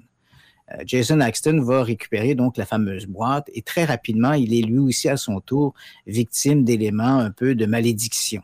Euh, 0.72 0.84
Jason 0.86 1.20
Axton 1.20 1.62
va 1.62 1.84
récupérer 1.84 2.36
donc 2.36 2.58
la 2.58 2.65
fameuse 2.65 3.05
boîte 3.05 3.50
et 3.53 3.62
très 3.62 3.86
rapidement, 3.86 4.34
il 4.34 4.53
est 4.53 4.62
lui 4.62 4.79
aussi 4.79 5.10
à 5.10 5.17
son 5.17 5.39
tour 5.39 5.74
victime 6.08 6.63
d'éléments 6.63 7.20
un 7.20 7.31
peu 7.31 7.55
de 7.55 7.65
malédiction. 7.65 8.41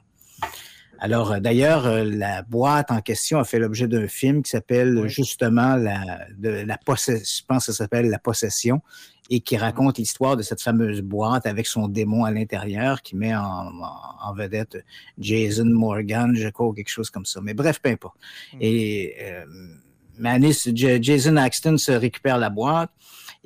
Alors, 1.00 1.32
euh, 1.32 1.40
d'ailleurs, 1.40 1.86
euh, 1.86 2.04
la 2.04 2.42
boîte 2.42 2.92
en 2.92 3.02
question 3.02 3.40
a 3.40 3.44
fait 3.44 3.60
l'objet 3.60 3.88
d'un 3.88 4.08
film 4.08 4.44
qui 4.44 4.52
s'appelle 4.52 5.08
justement 5.08 5.76
la, 5.76 6.26
de, 6.38 6.50
la 6.50 6.78
possession, 6.78 7.24
je 7.24 7.46
pense 7.46 7.66
que 7.66 7.72
ça 7.72 7.78
s'appelle 7.80 8.10
La 8.10 8.20
Possession, 8.20 8.82
et 9.30 9.42
qui 9.42 9.58
raconte 9.58 9.98
l'histoire 9.98 10.38
de 10.38 10.42
cette 10.42 10.62
fameuse 10.62 11.02
boîte 11.02 11.46
avec 11.46 11.68
son 11.68 11.88
démon 11.88 12.24
à 12.24 12.32
l'intérieur 12.32 13.02
qui 13.02 13.16
met 13.16 13.36
en, 13.36 14.34
vedette 14.36 14.84
Jason 15.18 15.66
Morgan, 15.66 16.36
je 16.36 16.50
crois, 16.50 16.74
quelque 16.74 16.90
chose 16.90 17.10
comme 17.10 17.26
ça. 17.26 17.40
Mais 17.42 17.54
bref, 17.54 17.80
peu 17.82 17.90
importe. 17.90 18.18
Hmm. 18.54 18.58
Et 18.62 19.16
euh, 19.22 19.46
Manis, 20.18 20.70
Jason 20.74 21.36
Axton 21.38 21.78
se 21.78 21.92
récupère 21.92 22.38
la 22.38 22.50
boîte. 22.50 22.92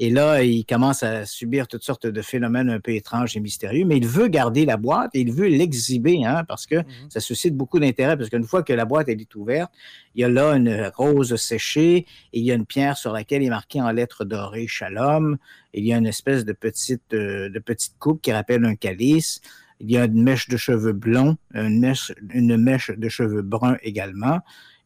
Et 0.03 0.09
là, 0.09 0.41
il 0.41 0.65
commence 0.65 1.03
à 1.03 1.27
subir 1.27 1.67
toutes 1.67 1.83
sortes 1.83 2.07
de 2.07 2.21
phénomènes 2.23 2.71
un 2.71 2.79
peu 2.79 2.95
étranges 2.95 3.37
et 3.37 3.39
mystérieux, 3.39 3.85
mais 3.85 3.97
il 3.97 4.07
veut 4.07 4.29
garder 4.29 4.65
la 4.65 4.75
boîte 4.75 5.11
et 5.13 5.19
il 5.19 5.31
veut 5.31 5.47
l'exhiber, 5.47 6.25
hein, 6.25 6.43
parce 6.47 6.65
que 6.65 6.77
mhm. 6.77 6.85
ça 7.09 7.19
suscite 7.19 7.55
beaucoup 7.55 7.79
d'intérêt, 7.79 8.17
parce 8.17 8.31
qu'une 8.31 8.43
fois 8.43 8.63
que 8.63 8.73
la 8.73 8.85
boîte 8.85 9.09
est 9.09 9.35
ouverte, 9.35 9.71
il 10.15 10.21
y 10.21 10.23
a 10.23 10.27
là 10.27 10.53
une 10.55 10.91
rose 10.95 11.35
séchée 11.35 11.97
et 12.33 12.39
il 12.39 12.43
y 12.43 12.51
a 12.51 12.55
une 12.55 12.65
pierre 12.65 12.97
sur 12.97 13.13
laquelle 13.13 13.43
est 13.43 13.49
marqué 13.49 13.79
en 13.79 13.91
lettres 13.91 14.25
dorées 14.25 14.65
Shalom. 14.65 15.37
Il 15.75 15.85
y 15.85 15.93
a 15.93 15.97
une 15.97 16.07
espèce 16.07 16.45
de 16.45 16.53
petite, 16.53 17.13
euh, 17.13 17.49
de 17.49 17.59
petite 17.59 17.99
coupe 17.99 18.23
qui 18.23 18.31
rappelle 18.31 18.65
un 18.65 18.73
calice. 18.73 19.39
Il 19.79 19.91
y 19.91 19.99
a 19.99 20.05
une 20.05 20.23
mèche 20.23 20.49
de 20.49 20.57
cheveux 20.57 20.93
blonds, 20.93 21.37
une 21.53 21.79
mèche, 21.79 22.11
une 22.33 22.57
mèche 22.57 22.89
de 22.89 23.07
cheveux 23.07 23.43
bruns 23.43 23.77
également. 23.83 24.39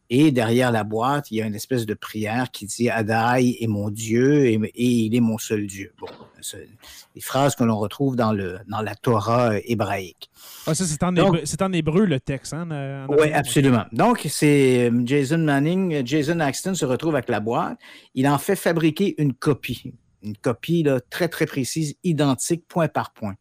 Et 0.08 0.30
derrière 0.30 0.70
la 0.70 0.84
boîte, 0.84 1.30
il 1.30 1.38
y 1.38 1.42
a 1.42 1.46
une 1.46 1.54
espèce 1.54 1.84
de 1.84 1.94
prière 1.94 2.50
qui 2.52 2.66
dit 2.66 2.88
Adai 2.88 3.56
est 3.60 3.66
mon 3.66 3.90
Dieu 3.90 4.46
et, 4.46 4.60
il 4.74 5.14
est 5.14 5.20
mon 5.20 5.38
seul 5.38 5.66
Dieu. 5.66 5.92
Bon, 5.98 6.06
c'est 6.40 6.68
des 7.14 7.20
phrases 7.20 7.56
que 7.56 7.64
l'on 7.64 7.78
retrouve 7.78 8.14
dans, 8.14 8.32
le, 8.32 8.58
dans 8.68 8.82
la 8.82 8.94
Torah 8.94 9.58
hébraïque. 9.64 10.30
Ah, 10.66 10.74
ça, 10.74 10.84
c'est 10.84 11.02
en, 11.02 11.16
en, 11.16 11.72
hébreu 11.72 12.04
le 12.04 12.20
texte. 12.20 12.54
Hein, 12.54 13.06
oui, 13.08 13.32
absolument. 13.32 13.84
Donc, 13.92 14.26
c'est 14.28 14.90
euh, 14.90 15.02
Jason 15.04 15.38
Manning, 15.38 16.06
Jason 16.06 16.40
Axton 16.40 16.74
se 16.74 16.84
retrouve 16.84 17.14
avec 17.14 17.28
la 17.28 17.40
boîte. 17.40 17.78
Il 18.14 18.28
en 18.28 18.38
fait 18.38 18.56
fabriquer 18.56 19.14
une 19.18 19.34
copie, 19.34 19.92
une 20.22 20.36
copie 20.36 20.82
là, 20.84 21.00
très, 21.10 21.28
très 21.28 21.46
précise, 21.46 21.96
identique, 22.04 22.66
point 22.68 22.88
par 22.88 23.12
point. 23.12 23.34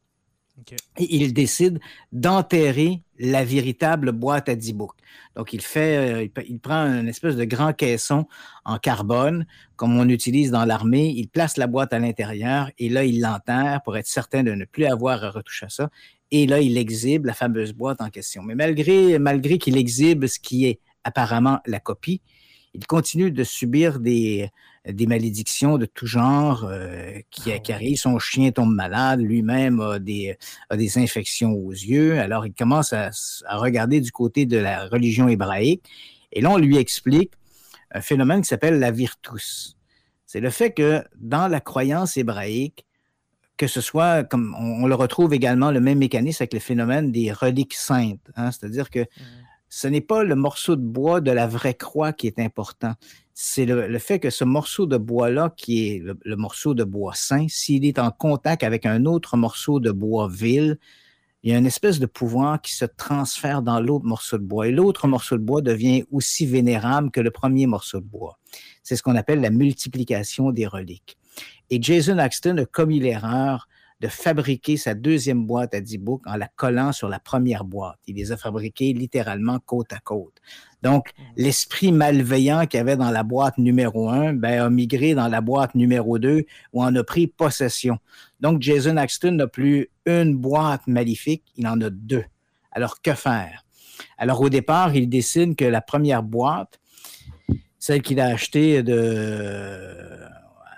Il 0.98 1.34
décide 1.34 1.80
d'enterrer 2.12 3.02
la 3.20 3.44
véritable 3.44 4.12
boîte 4.12 4.50
à 4.50 4.56
10 4.56 4.74
books. 4.74 4.98
Donc, 5.36 5.54
il 5.54 5.62
fait, 5.62 6.26
euh, 6.26 6.58
prend 6.62 6.86
une 6.86 7.08
espèce 7.08 7.36
de 7.36 7.44
grand 7.44 7.74
caisson 7.74 8.26
en 8.64 8.78
carbone, 8.78 9.46
comme 9.76 9.98
on 9.98 10.08
utilise 10.08 10.52
dans 10.52 10.66
l'armée. 10.66 11.14
Il 11.16 11.28
place 11.28 11.58
la 11.58 11.68
boîte 11.68 11.94
à 11.94 12.00
l'intérieur 12.00 12.72
et 12.78 12.90
là, 12.90 13.04
il 13.04 13.22
l'enterre 13.22 13.82
pour 13.84 13.98
être 13.98 14.08
certain 14.08 14.44
de 14.44 14.52
ne 14.52 14.66
plus 14.66 14.86
avoir 14.86 15.24
à 15.24 15.30
retoucher 15.30 15.66
à 15.66 15.70
ça. 15.70 15.90
Et 16.32 16.48
là, 16.48 16.60
il 16.60 16.78
exhibe 16.78 17.26
la 17.26 17.34
fameuse 17.34 17.74
boîte 17.74 18.02
en 18.02 18.10
question. 18.10 18.42
Mais 18.44 18.56
malgré 18.56 19.58
qu'il 19.58 19.78
exhibe 19.78 20.26
ce 20.26 20.40
qui 20.40 20.66
est 20.66 20.80
apparemment 21.04 21.60
la 21.66 21.80
copie, 21.80 22.22
il 22.76 22.86
continue 22.88 23.32
de 23.32 23.44
subir 23.44 24.00
des, 24.00 24.50
des 24.86 25.08
malédictions 25.08 25.78
de 25.78 25.86
tout 25.86 26.08
genre 26.08 26.66
euh, 26.70 27.20
qui, 27.32 27.52
ah 27.52 27.74
arrivent. 27.74 27.98
Son 27.98 28.20
chien 28.20 28.52
tombe 28.52 28.74
malade, 28.74 29.22
lui-même 29.22 29.80
a 29.80 30.00
des, 30.00 30.38
des 30.72 30.98
infections 30.98 31.54
aux 31.54 31.72
yeux. 31.72 32.20
Alors, 32.20 32.46
il 32.46 32.54
commence 32.54 32.94
à, 32.94 33.12
regarder 33.50 34.02
du 34.02 34.12
côté 34.12 34.46
de 34.46 34.58
la 34.58 34.88
religion 34.88 35.28
hébraïque. 35.28 35.84
Et 36.34 36.42
là, 36.42 36.52
on 36.52 36.58
lui 36.58 36.78
explique 36.78 37.32
un 37.92 38.02
phénomène 38.02 38.42
qui 38.42 38.50
s'appelle 38.50 38.80
la 38.80 38.92
virtus. 38.92 39.78
C'est 40.26 40.42
le 40.42 40.50
fait 40.50 40.72
que 40.72 41.04
dans 41.16 41.48
la 41.48 41.62
croyance 41.62 42.18
hébraïque, 42.18 42.86
que 43.58 43.68
ce 43.68 43.80
soit, 43.80 44.26
comme 44.26 44.54
on, 44.60 44.86
le 44.86 44.96
retrouve 44.96 45.34
également, 45.34 45.72
le 45.72 45.80
même 45.80 46.00
mécanisme 46.00 46.44
avec 46.44 46.54
le 46.54 46.60
phénomène 46.60 47.14
des 47.14 47.32
reliques 47.32 47.74
saintes. 47.74 48.20
Hein. 48.36 48.52
C'est-à-dire 48.52 48.90
que 48.90 49.00
mmh. 49.00 49.24
Ce 49.70 49.88
n'est 49.88 50.02
pas 50.02 50.24
le 50.24 50.36
morceau 50.36 50.76
de 50.76 50.82
bois 50.82 51.22
de 51.22 51.32
la 51.32 51.48
vraie 51.48 51.74
croix 51.74 52.14
qui 52.14 52.28
est 52.28 52.40
important, 52.40 52.94
c'est 53.34 53.66
le, 53.66 54.00
fait 54.00 54.20
que 54.20 54.30
ce 54.30 54.46
morceau 54.46 54.86
de 54.86 54.98
bois-là, 54.98 55.54
qui 55.58 55.88
est 55.88 56.04
le, 56.24 56.36
morceau 56.38 56.74
de 56.74 56.86
bois 56.86 57.14
sain, 57.14 57.48
s'il 57.50 57.86
est 57.86 58.00
en 58.00 58.10
contact 58.10 58.64
avec 58.64 58.86
un 58.86 59.06
autre 59.06 59.36
morceau 59.36 59.82
de 59.82 59.92
bois 59.92 60.30
vil, 60.32 60.78
il 61.44 61.52
y 61.52 61.54
a 61.54 61.58
une 61.58 61.66
espèce 61.66 62.00
de 62.00 62.06
pouvoir 62.06 62.62
qui 62.62 62.74
se 62.74 62.86
transfère 62.86 63.62
dans 63.62 63.80
l'autre 63.80 64.06
morceau 64.06 64.38
de 64.38 64.44
bois. 64.44 64.68
Et 64.68 64.72
l'autre 64.72 65.08
morceau 65.08 65.38
de 65.38 65.44
bois 65.44 65.62
devient 65.62 66.06
aussi 66.12 66.46
vénérable 66.48 67.12
que 67.12 67.20
le 67.20 67.30
premier 67.30 67.68
morceau 67.68 68.00
de 68.00 68.06
bois. 68.06 68.40
C'est 68.82 68.96
ce 68.96 69.04
qu'on 69.04 69.16
appelle 69.16 69.42
la 69.42 69.52
multiplication 69.52 70.52
des 70.52 70.66
reliques. 70.66 71.18
Et 71.70 71.80
Jason 71.80 72.18
Axton 72.18 72.58
a 72.58 72.66
commis 72.66 73.00
l'erreur 73.00 73.68
de 74.06 74.12
fabriquer 74.12 74.78
sa 74.78 74.94
deuxième 74.94 75.48
boîte 75.48 75.74
à 75.74 75.82
10 75.82 75.98
books 75.98 76.28
en 76.28 76.36
la 76.36 76.48
collant 76.48 76.92
sur 76.92 77.10
la 77.10 77.20
première 77.20 77.64
boîte. 77.64 77.98
Il 78.06 78.18
les 78.18 78.32
a 78.32 78.38
fabriquées 78.38 78.94
littéralement 78.94 79.58
côte 79.66 79.92
à 79.94 79.98
côte. 79.98 80.36
Donc, 80.84 81.08
mmh. 81.08 81.24
l'esprit 81.38 81.92
malveillant 81.92 82.68
qu'il 82.68 82.78
y 82.78 82.82
avait 82.82 82.98
dans 82.98 83.10
la 83.10 83.24
boîte 83.24 83.58
numéro 83.58 84.10
1 84.10 84.34
ben, 84.34 84.62
a 84.62 84.70
migré 84.70 85.16
dans 85.16 85.28
la 85.28 85.42
boîte 85.42 85.74
numéro 85.74 86.20
2 86.20 86.46
où 86.74 86.84
on 86.84 86.96
a 86.96 87.04
pris 87.04 87.26
possession. 87.26 87.98
Donc, 88.42 88.62
Jason 88.62 88.96
Axton 88.98 89.32
n'a 89.32 89.48
plus 89.48 89.90
une 90.06 90.38
boîte 90.38 90.86
maléfique, 90.86 91.44
il 91.56 91.66
en 91.66 91.82
a 91.82 91.90
deux. 91.90 92.26
Alors, 92.72 93.02
que 93.02 93.16
faire? 93.16 93.66
Alors, 94.20 94.40
au 94.40 94.50
départ, 94.50 94.96
il 94.96 95.10
décide 95.10 95.56
que 95.56 95.66
la 95.66 95.82
première 95.82 96.22
boîte, 96.22 96.80
celle 97.80 98.04
qu'il 98.04 98.20
a 98.20 98.28
achetée 98.28 98.84
de 98.84 99.98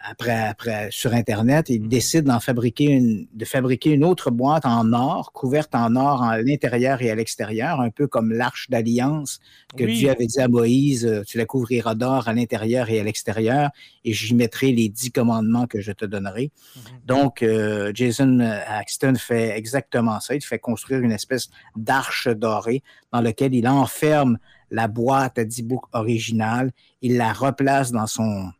après, 0.10 0.48
après, 0.48 0.88
sur 0.92 1.14
Internet, 1.14 1.70
il 1.70 1.88
décide 1.88 2.26
d'en 2.26 2.40
fabriquer 2.40 2.86
une, 2.86 3.28
de 3.34 3.46
fabriquer 3.46 3.92
une 3.92 4.04
autre 4.04 4.32
boîte 4.32 4.66
en 4.66 4.94
or, 4.94 5.32
couverte 5.34 5.76
en 5.76 5.96
or 5.96 6.24
à 6.24 6.42
l'intérieur 6.42 7.02
et 7.02 7.12
à 7.12 7.16
l'extérieur, 7.16 7.82
un 7.82 7.90
peu 7.90 8.08
comme 8.08 8.32
l'arche 8.32 8.70
d'alliance 8.70 9.40
que 9.76 9.84
Dieu 9.84 10.10
avait 10.10 10.28
dit 10.28 10.40
à 10.40 10.48
Moïse, 10.48 11.06
euh, 11.06 11.24
tu 11.24 11.38
la 11.38 11.46
couvriras 11.46 11.96
d'or 11.96 12.28
à 12.28 12.34
l'intérieur 12.34 12.90
et 12.90 13.00
à 13.00 13.04
l'extérieur, 13.04 13.70
et 14.06 14.14
j'y 14.14 14.34
mettrai 14.34 14.72
les 14.72 14.90
dix 14.90 15.12
commandements 15.12 15.68
que 15.68 15.82
je 15.82 15.92
te 15.92 16.06
donnerai. 16.06 16.52
Mhm. 16.76 16.82
Donc, 17.06 17.44
euh, 17.44 17.92
Jason 17.94 18.40
Axton 18.40 19.16
fait 19.16 19.58
exactement 19.58 20.20
ça. 20.20 20.36
Il 20.36 20.44
fait 20.44 20.60
construire 20.60 21.02
une 21.02 21.12
espèce 21.12 21.50
d'arche 21.76 22.28
dorée 22.28 22.82
dans 23.12 23.22
laquelle 23.22 23.54
il 23.54 23.68
enferme 23.68 24.38
la 24.72 24.88
boîte 24.88 25.38
à 25.38 25.46
10 25.46 25.64
books 25.64 25.86
originale, 25.94 26.72
il 27.02 27.18
la 27.18 27.32
replace 27.32 27.92
dans 27.92 28.08
son 28.08 28.52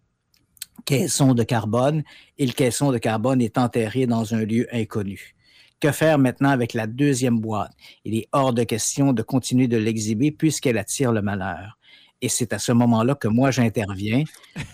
caisson 0.86 1.34
de 1.34 1.43
carbone 1.43 2.03
et 2.38 2.46
le 2.46 2.53
caisson 2.53 2.91
de 2.91 2.98
carbone 2.98 3.41
est 3.41 3.57
enterré 3.57 4.05
dans 4.05 4.34
un 4.34 4.43
lieu 4.43 4.67
inconnu. 4.72 5.36
Que 5.79 5.91
faire 5.91 6.17
maintenant 6.17 6.50
avec 6.50 6.74
la 6.74 6.88
deuxième 6.88 7.39
boîte? 7.39 7.72
Il 8.03 8.15
est 8.15 8.27
hors 8.31 8.53
de 8.53 8.63
question 8.63 9.13
de 9.13 9.22
continuer 9.22 9.67
de 9.67 9.77
l'exhiber 9.77 10.31
puisqu'elle 10.31 10.77
attire 10.77 11.12
le 11.12 11.22
malheur. 11.22 11.77
Et 12.22 12.29
c'est 12.29 12.51
à 12.51 12.57
ce 12.57 12.72
moment-là 12.72 13.13
que 13.13 13.27
moi, 13.27 13.51
j'interviens. 13.51 14.24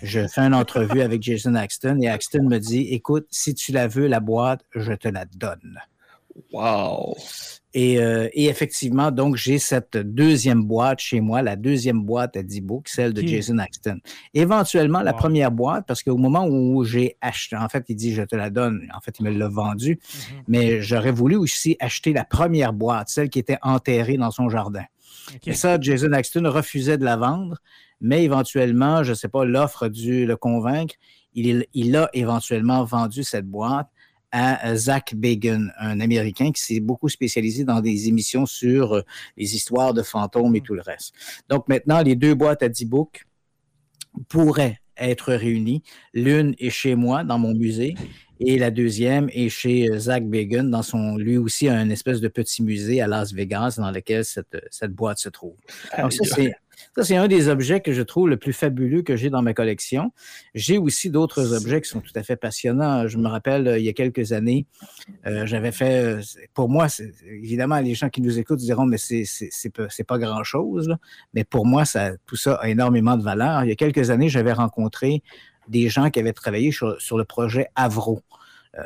Je 0.01 0.25
fais 0.27 0.41
une 0.41 0.53
entrevue 0.53 1.01
avec 1.01 1.21
Jason 1.21 1.55
Axton 1.55 1.99
et 2.01 2.07
Axton 2.07 2.43
me 2.43 2.57
dit, 2.57 2.87
écoute, 2.91 3.27
si 3.29 3.53
tu 3.53 3.73
la 3.73 3.87
veux, 3.87 4.07
la 4.07 4.21
boîte, 4.21 4.61
je 4.73 4.93
te 4.93 5.09
la 5.09 5.25
donne. 5.25 5.77
Wow! 6.51 7.15
Euh, 7.75 8.29
et, 8.33 8.45
effectivement, 8.45 9.11
donc, 9.11 9.35
j'ai 9.35 9.57
cette 9.57 9.97
deuxième 9.97 10.63
boîte 10.63 10.99
chez 10.99 11.21
moi, 11.21 11.41
la 11.41 11.55
deuxième 11.55 12.03
boîte 12.03 12.37
à 12.37 12.43
10 12.43 12.61
books, 12.61 12.87
celle 12.87 13.13
de 13.13 13.25
Jason 13.25 13.57
Axton. 13.57 13.97
Éventuellement, 14.33 15.01
la 15.01 15.13
première 15.13 15.51
boîte, 15.51 15.85
parce 15.87 16.03
qu'au 16.03 16.17
moment 16.17 16.45
où 16.47 16.83
j'ai 16.83 17.17
acheté, 17.21 17.55
en 17.55 17.67
fait, 17.69 17.85
il 17.89 17.95
dit, 17.95 18.13
je 18.13 18.23
te 18.23 18.35
la 18.35 18.49
donne. 18.49 18.87
En 18.95 19.01
fait, 19.01 19.17
il 19.19 19.25
me 19.25 19.31
l'a 19.31 19.47
vendue. 19.47 19.95
Mm-hmm. 19.95 20.43
Mais 20.47 20.81
j'aurais 20.81 21.11
voulu 21.11 21.35
aussi 21.35 21.75
acheter 21.79 22.13
la 22.13 22.25
première 22.25 22.73
boîte, 22.73 23.09
celle 23.09 23.29
qui 23.29 23.39
était 23.39 23.59
enterrée 23.63 24.17
dans 24.17 24.31
son 24.31 24.49
jardin. 24.49 24.83
Et 25.45 25.53
ça, 25.53 25.79
Jason 25.79 26.11
Axton 26.11 26.43
refusait 26.45 26.97
de 26.97 27.05
la 27.05 27.15
vendre. 27.15 27.57
Mais 28.01 28.23
éventuellement, 28.23 29.03
je 29.03 29.11
ne 29.11 29.15
sais 29.15 29.29
pas, 29.29 29.45
l'offre 29.45 29.83
a 29.83 29.89
dû 29.89 30.25
le 30.25 30.35
convaincre. 30.35 30.95
Il, 31.33 31.65
il 31.73 31.95
a 31.95 32.09
éventuellement 32.13 32.83
vendu 32.83 33.23
cette 33.23 33.47
boîte 33.47 33.87
à 34.35 34.75
Zach 34.75 35.13
Bagan, 35.15 35.67
un 35.77 35.99
Américain 35.99 36.51
qui 36.51 36.61
s'est 36.61 36.79
beaucoup 36.79 37.07
spécialisé 37.07 37.63
dans 37.63 37.81
des 37.81 38.07
émissions 38.07 38.47
sur 38.47 38.95
euh, 38.95 39.01
les 39.37 39.55
histoires 39.55 39.93
de 39.93 40.01
fantômes 40.01 40.55
et 40.55 40.59
mm. 40.59 40.63
tout 40.63 40.73
le 40.73 40.81
reste. 40.81 41.13
Donc 41.49 41.67
maintenant, 41.67 42.01
les 42.01 42.15
deux 42.15 42.33
boîtes 42.33 42.63
à 42.63 42.69
10 42.69 42.85
books 42.85 43.27
pourraient 44.29 44.79
être 44.97 45.33
réunies. 45.33 45.83
L'une 46.15 46.55
est 46.57 46.71
chez 46.71 46.95
moi, 46.95 47.23
dans 47.23 47.37
mon 47.37 47.53
musée, 47.53 47.93
et 48.39 48.57
la 48.57 48.71
deuxième 48.71 49.29
est 49.31 49.49
chez 49.49 49.87
euh, 49.87 49.99
Zach 49.99 50.25
Bagan, 50.25 50.63
dans 50.63 50.81
son, 50.81 51.15
lui 51.15 51.37
aussi, 51.37 51.69
un 51.69 51.91
espèce 51.91 52.19
de 52.19 52.27
petit 52.27 52.63
musée 52.63 53.01
à 53.01 53.07
Las 53.07 53.33
Vegas 53.33 53.75
dans 53.77 53.91
lequel 53.91 54.25
cette, 54.25 54.57
cette 54.71 54.93
boîte 54.93 55.19
se 55.19 55.29
trouve. 55.29 55.55
Donc, 55.99 56.11
ça, 56.11 56.25
c'est 56.25 56.55
ça, 56.95 57.03
c'est 57.03 57.15
un 57.15 57.27
des 57.27 57.47
objets 57.47 57.81
que 57.81 57.91
je 57.91 58.03
trouve 58.03 58.29
le 58.29 58.37
plus 58.37 58.53
fabuleux 58.53 59.01
que 59.01 59.15
j'ai 59.15 59.31
dans 59.31 59.41
ma 59.41 59.55
collection. 59.55 60.11
J'ai 60.53 60.77
aussi 60.77 61.09
d'autres 61.09 61.53
objets 61.53 61.81
qui 61.81 61.89
sont 61.89 62.01
tout 62.01 62.11
à 62.13 62.21
fait 62.21 62.35
passionnants. 62.35 63.07
Je 63.07 63.17
me 63.17 63.27
rappelle, 63.27 63.67
euh, 63.67 63.79
il 63.79 63.85
y 63.85 63.89
a 63.89 63.93
quelques 63.93 64.31
années, 64.31 64.67
euh, 65.25 65.47
j'avais 65.47 65.71
fait, 65.71 66.03
euh, 66.03 66.21
pour 66.53 66.69
moi, 66.69 66.85
évidemment, 67.25 67.79
les 67.79 67.95
gens 67.95 68.09
qui 68.09 68.21
nous 68.21 68.37
écoutent 68.37 68.59
diront, 68.59 68.85
mais 68.85 68.97
c'est, 68.99 69.25
pas, 70.05 70.19
grand-chose, 70.19 70.95
mais 71.33 71.43
pour 71.43 71.65
moi, 71.65 71.83
tout 72.27 72.35
ça 72.35 72.55
a 72.55 72.69
énormément 72.69 73.17
de 73.17 73.23
valeur. 73.23 73.63
Il 73.63 73.69
y 73.69 73.71
a 73.71 73.75
quelques 73.75 74.11
années, 74.11 74.29
j'avais 74.29 74.53
rencontré 74.53 75.23
des 75.67 75.89
gens 75.89 76.11
qui 76.11 76.19
avaient 76.19 76.33
travaillé 76.33 76.71
sur, 76.71 77.17
le 77.17 77.23
projet 77.23 77.69
Avro. 77.75 78.21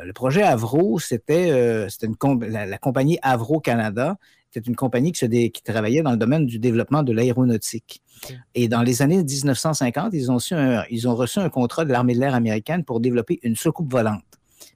le 0.02 0.12
projet 0.14 0.42
Avro, 0.42 0.98
c'était, 0.98 1.86
la, 2.48 2.78
compagnie 2.78 3.18
Avro 3.20 3.60
Canada 3.60 4.16
c'était 4.50 4.68
une 4.68 4.76
compagnie 4.76 5.12
qui, 5.12 5.18
se 5.18 5.26
qui, 5.26 5.62
travaillait 5.62 6.02
dans 6.02 6.12
le 6.12 6.16
domaine 6.16 6.46
du 6.46 6.58
développement 6.58 7.02
de 7.02 7.12
l'aéronautique. 7.12 8.02
Et 8.54 8.68
dans 8.68 8.82
les 8.82 9.02
années 9.02 9.22
1950, 9.22 10.12
ils 10.14 10.30
ont, 10.30 10.38
ils 10.90 11.08
ont 11.08 11.14
reçu 11.14 11.38
un 11.38 11.48
contrat 11.50 11.84
de 11.84 11.92
l'armée 11.92 12.14
de 12.14 12.20
l'air 12.20 12.34
américaine 12.34 12.84
pour 12.84 13.00
développer 13.00 13.38
une 13.42 13.56
soucoupe 13.56 13.92
volante. 13.92 14.22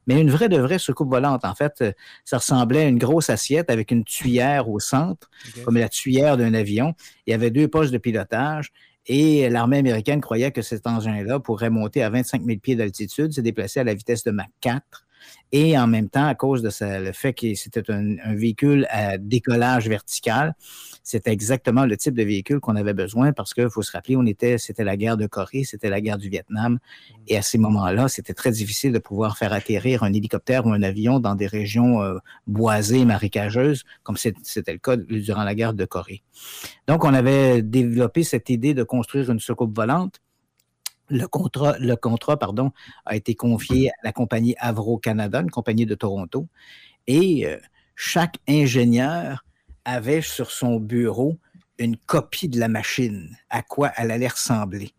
Mais 0.07 0.21
une 0.21 0.31
vraie 0.31 0.49
de 0.49 0.59
vraie 0.59 0.79
soucoupe 0.79 1.11
volante. 1.11 1.45
En 1.45 1.55
fait, 1.55 1.75
euh, 1.81 1.93
ça 2.25 2.39
ressemblait 2.39 2.83
à 2.83 2.89
une 2.89 2.99
grosse 2.99 3.31
assiette 3.31 3.71
avec 3.71 3.91
une 3.91 4.05
tuyère 4.05 4.69
au 4.69 4.81
centre, 4.81 5.31
comme 5.65 5.77
la 5.77 5.89
tuyère 5.89 6.37
d'un 6.37 6.55
avion. 6.55 6.95
Il 7.27 7.31
y 7.31 7.35
avait 7.35 7.51
deux 7.51 7.69
postes 7.69 7.93
de 7.93 7.99
pilotage. 7.99 8.73
Et 9.07 9.49
l'armée 9.49 9.79
américaine 9.79 10.21
croyait 10.21 10.53
que 10.53 10.63
cet 10.63 10.87
engin-là 10.87 11.41
pourrait 11.41 11.71
monter 11.71 12.03
à 12.03 12.11
25 12.11 12.45
000 12.45 12.59
pieds 12.61 12.77
d'altitude, 12.77 13.33
se 13.33 13.41
déplacer 13.41 13.81
à 13.81 13.85
la 13.85 13.95
vitesse 13.95 14.23
de 14.23 14.31
Mach 14.31 14.47
4 14.61 14.83
et 15.53 15.77
en 15.77 15.87
même 15.87 16.09
temps, 16.09 16.27
à 16.27 16.35
cause 16.35 16.63
de 16.63 16.71
fait 17.13 17.35
que 17.35 17.55
c'était 17.55 17.91
un, 17.91 18.35
véhicule 18.35 18.87
à 18.89 19.19
décollage 19.19 19.87
vertical, 19.87 20.55
c'était 21.03 21.31
exactement 21.31 21.85
le 21.85 21.97
type 21.97 22.15
de 22.15 22.23
véhicule 22.23 22.61
qu'on 22.61 22.77
avait 22.77 22.95
besoin 22.95 23.33
parce 23.33 23.53
qu'il 23.53 23.69
faut 23.69 23.83
se 23.83 23.93
rappeler, 23.93 24.17
on 24.17 24.25
était, 24.25 24.57
c'était 24.57 24.85
la 24.85 24.97
guerre 24.97 25.19
de 25.19 25.27
Corée, 25.27 25.65
c'était 25.65 25.91
la 25.91 26.01
guerre 26.01 26.17
du 26.17 26.31
Vietnam. 26.31 26.79
Et 27.29 27.37
à 27.37 27.43
ces 27.43 27.59
moments-là, 27.59 28.09
c'était 28.09 28.33
très 28.33 28.51
difficile 28.51 28.93
de 28.93 28.99
pouvoir 28.99 29.37
faire 29.37 29.53
atterrir 29.53 30.05
un 30.05 30.13
hélicoptère 30.13 30.65
ou 30.65 30.73
un 30.73 30.83
avion 30.83 31.21
dans 31.21 31.35
des 31.35 31.47
régions 31.47 32.03
euh, 32.03 32.19
boisées, 32.47 33.05
marécageuses, 33.05 33.85
comme 34.05 34.17
c'était 34.17 34.73
le 34.73 34.79
cas 34.79 34.97
durant 34.97 35.45
la 35.45 35.55
guerre 35.55 35.75
de 35.75 35.85
Corée. 35.85 36.23
Donc, 36.87 37.05
on 37.05 37.13
avait 37.13 37.61
développé 37.61 38.23
cette 38.23 38.49
idée 38.49 38.73
de 38.73 38.85
construire 38.85 39.31
une 39.31 39.41
soucoupe 39.41 39.77
volante 39.77 40.21
le 41.13 41.27
contrat, 41.27 41.77
a 43.05 43.17
été 43.17 43.35
confié 43.35 43.91
à 43.91 43.95
la 44.05 44.13
compagnie 44.13 44.55
Avro 44.59 44.99
Canada, 44.99 45.41
une 45.41 45.51
compagnie 45.51 45.87
de 45.87 45.95
Toronto, 45.95 46.49
et 47.07 47.47
euh, 47.47 47.59
chaque 47.95 48.39
ingénieur 48.49 49.45
avait 49.85 50.23
sur 50.23 50.51
son 50.51 50.81
bureau 50.81 51.39
une 51.79 51.97
copie 51.97 52.49
de 52.49 52.59
la 52.59 52.69
machine, 52.69 53.37
à 53.51 53.63
quoi 53.63 53.93
elle 53.97 54.11
allait 54.11 54.29
ressembler. 54.29 54.93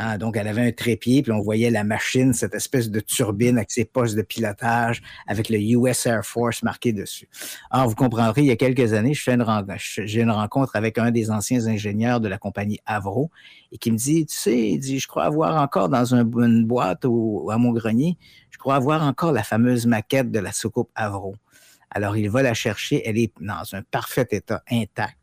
Hein, 0.00 0.16
donc, 0.16 0.36
elle 0.36 0.46
avait 0.46 0.64
un 0.64 0.70
trépied, 0.70 1.22
puis 1.22 1.32
on 1.32 1.40
voyait 1.40 1.70
la 1.70 1.82
machine, 1.82 2.32
cette 2.32 2.54
espèce 2.54 2.88
de 2.88 3.00
turbine 3.00 3.56
avec 3.56 3.72
ses 3.72 3.84
postes 3.84 4.14
de 4.14 4.22
pilotage, 4.22 5.02
avec 5.26 5.48
le 5.48 5.58
US 5.58 6.06
Air 6.06 6.24
Force 6.24 6.62
marqué 6.62 6.92
dessus. 6.92 7.28
Alors, 7.68 7.88
vous 7.88 7.96
comprendrez, 7.96 8.42
il 8.42 8.46
y 8.46 8.52
a 8.52 8.56
quelques 8.56 8.92
années, 8.92 9.12
je 9.12 9.22
fais 9.24 9.34
une, 9.34 9.44
j'ai 9.76 10.20
une 10.20 10.30
rencontre 10.30 10.76
avec 10.76 10.98
un 10.98 11.10
des 11.10 11.32
anciens 11.32 11.66
ingénieurs 11.66 12.20
de 12.20 12.28
la 12.28 12.38
compagnie 12.38 12.78
Avro 12.86 13.32
et 13.72 13.78
qui 13.78 13.90
me 13.90 13.96
dit, 13.96 14.24
tu 14.24 14.36
sais, 14.36 14.70
il 14.70 14.78
dit, 14.78 15.00
je 15.00 15.08
crois 15.08 15.24
avoir 15.24 15.60
encore 15.60 15.88
dans 15.88 16.14
une 16.14 16.64
boîte 16.64 17.04
ou 17.04 17.50
à 17.50 17.58
mon 17.58 17.72
grenier, 17.72 18.16
je 18.50 18.58
crois 18.58 18.76
avoir 18.76 19.02
encore 19.02 19.32
la 19.32 19.42
fameuse 19.42 19.86
maquette 19.86 20.30
de 20.30 20.38
la 20.38 20.52
soucoupe 20.52 20.90
Avro. 20.94 21.34
Alors, 21.90 22.16
il 22.16 22.30
va 22.30 22.42
la 22.42 22.54
chercher, 22.54 23.02
elle 23.04 23.18
est 23.18 23.32
dans 23.40 23.64
un 23.74 23.82
parfait 23.82 24.28
état 24.30 24.62
intact. 24.70 25.17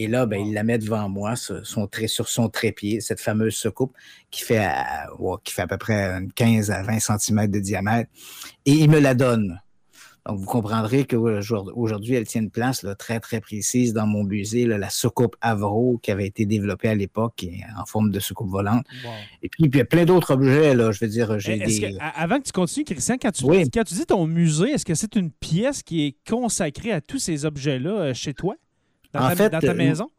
Et 0.00 0.06
là, 0.06 0.26
ben, 0.26 0.40
il 0.40 0.54
la 0.54 0.62
met 0.62 0.78
devant 0.78 1.08
moi 1.08 1.34
sur 1.34 1.66
son, 1.66 1.88
sur 2.06 2.28
son 2.28 2.48
trépied, 2.48 3.00
cette 3.00 3.20
fameuse 3.20 3.56
soucoupe 3.56 3.92
qui 4.30 4.42
fait, 4.42 4.64
à, 4.64 5.08
qui 5.42 5.52
fait 5.52 5.62
à 5.62 5.66
peu 5.66 5.76
près 5.76 6.20
15 6.36 6.70
à 6.70 6.84
20 6.84 7.00
cm 7.00 7.48
de 7.48 7.58
diamètre. 7.58 8.08
Et 8.64 8.74
il 8.74 8.88
me 8.88 9.00
la 9.00 9.14
donne. 9.14 9.60
Donc, 10.24 10.38
vous 10.38 10.46
comprendrez 10.46 11.04
qu'aujourd'hui, 11.04 12.14
elle 12.14 12.28
tient 12.28 12.42
une 12.42 12.50
place 12.50 12.84
là, 12.84 12.94
très, 12.94 13.18
très 13.18 13.40
précise 13.40 13.92
dans 13.92 14.06
mon 14.06 14.22
musée, 14.22 14.66
la 14.66 14.88
soucoupe 14.88 15.34
Avro 15.40 15.98
qui 16.00 16.12
avait 16.12 16.26
été 16.26 16.46
développée 16.46 16.90
à 16.90 16.94
l'époque 16.94 17.44
en 17.76 17.84
forme 17.84 18.12
de 18.12 18.20
soucoupe 18.20 18.50
volante. 18.50 18.86
Et 19.42 19.48
puis, 19.48 19.64
il 19.64 19.74
y 19.74 19.80
a 19.80 19.84
plein 19.84 20.04
d'autres 20.04 20.32
objets, 20.32 20.76
là, 20.76 20.92
je 20.92 21.04
veux 21.04 21.10
dire. 21.10 21.40
J'ai 21.40 21.58
des... 21.58 21.98
avant 22.14 22.38
que 22.38 22.44
tu 22.44 22.52
continues, 22.52 22.84
Christian, 22.84 23.16
quand 23.20 23.32
tu, 23.32 23.44
quand 23.44 23.84
tu 23.84 23.94
dis 23.94 24.06
ton 24.06 24.28
musée, 24.28 24.70
est-ce 24.70 24.84
que 24.84 24.94
c'est 24.94 25.16
une 25.16 25.32
pièce 25.32 25.82
qui 25.82 26.06
est 26.06 26.16
consacrée 26.28 26.92
à 26.92 27.00
tous 27.00 27.18
ces 27.18 27.44
objets-là 27.44 27.90
euh, 27.90 28.14
chez 28.14 28.32
toi? 28.32 28.54
En 29.14 29.30
fait, 29.30 29.50
ta 29.50 29.58
euh, 29.62 29.74
maison? 29.74 30.10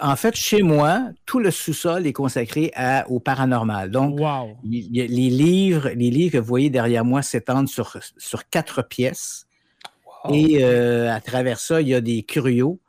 En 0.00 0.16
fait, 0.16 0.34
chez 0.34 0.62
moi, 0.62 1.10
tout 1.24 1.38
le 1.38 1.50
sous-sol 1.50 2.06
est 2.06 2.12
consacré 2.12 2.72
au 3.08 3.20
paranormal. 3.20 3.90
Donc, 3.90 4.20
les, 4.62 5.08
livres, 5.08 5.88
les 5.90 6.10
livres 6.10 6.32
que 6.32 6.38
vous 6.38 6.46
voyez 6.46 6.68
derrière 6.68 7.04
moi 7.04 7.22
s'étendent 7.22 7.68
sur, 7.68 7.96
sur 8.18 8.48
quatre 8.48 8.82
pièces. 8.82 9.46
Et 10.30 10.62
euh, 10.62 11.10
à 11.10 11.20
travers 11.20 11.58
ça, 11.58 11.80
il 11.80 11.88
y 11.88 11.94
a 11.94 12.00
des 12.00 12.22
curios 12.22 12.80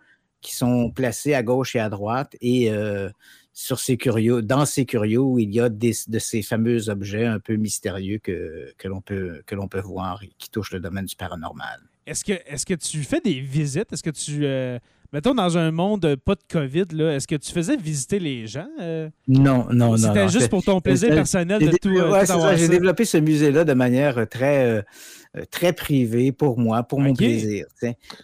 qui 0.42 0.56
sont 0.56 0.92
placés 0.92 1.34
à 1.34 1.44
gauche 1.44 1.76
et 1.76 1.80
à 1.80 1.90
droite. 1.90 2.36
Et 2.42 2.70
euh, 2.70 3.10
sur 3.54 3.80
ces 3.80 3.98
curieux, 3.98 4.42
dans 4.42 4.66
ces 4.66 4.86
curieux 4.86 5.20
où 5.20 5.40
il 5.40 5.54
y 5.54 5.62
a 5.62 5.70
des, 5.70 5.94
de 6.08 6.20
ces 6.20 6.42
fameux 6.42 6.90
objets 6.90 7.26
un 7.26 7.40
peu 7.40 7.56
mystérieux 7.56 8.20
que, 8.20 8.74
que 8.78 8.88
l'on 8.88 9.00
peut, 9.00 9.42
que 9.46 9.56
l'on 9.56 9.68
peut 9.68 9.82
voir 9.82 10.24
et 10.24 10.32
qui 10.38 10.50
touchent 10.50 10.72
le 10.72 10.80
domaine 10.80 11.06
du 11.06 11.16
paranormal. 11.16 11.80
Est-ce 12.06 12.26
que, 12.26 12.34
est 12.34 12.66
que 12.66 12.74
tu 12.74 13.04
fais 13.04 13.22
des 13.22 13.40
visites? 13.40 13.94
Est-ce 13.94 14.04
que 14.04 14.10
tu. 14.10 14.46
Euh, 14.46 14.80
mettons, 15.14 15.34
dans 15.34 15.58
un 15.58 15.72
monde 15.72 16.16
pas 16.16 16.36
de 16.36 16.44
COVID, 16.50 16.86
est-ce 17.02 17.28
que 17.28 17.36
tu 17.36 17.52
faisais 17.52 17.78
visiter 17.78 18.20
les 18.20 18.48
gens? 18.48 18.68
Euh? 18.82 19.10
Non, 19.28 19.68
non, 19.72 19.92
non. 19.92 19.98
C'était 19.98 20.30
juste 20.30 20.50
pour 20.50 20.64
ton 20.64 20.82
plaisir 20.82 21.10
personnel 21.10 21.60
de 21.60 21.78
tout. 21.78 21.90
Euh, 21.90 22.56
J'ai 22.56 22.68
développé 22.68 23.06
ce 23.06 23.18
musée-là 23.18 23.64
de 23.64 23.74
manière 23.74 24.28
très 24.28 24.84
euh, 25.38 25.44
très 25.52 25.74
privé 25.74 26.32
pour 26.32 26.58
moi, 26.58 26.82
pour 26.84 27.00
mon 27.00 27.14
plaisir. 27.14 27.66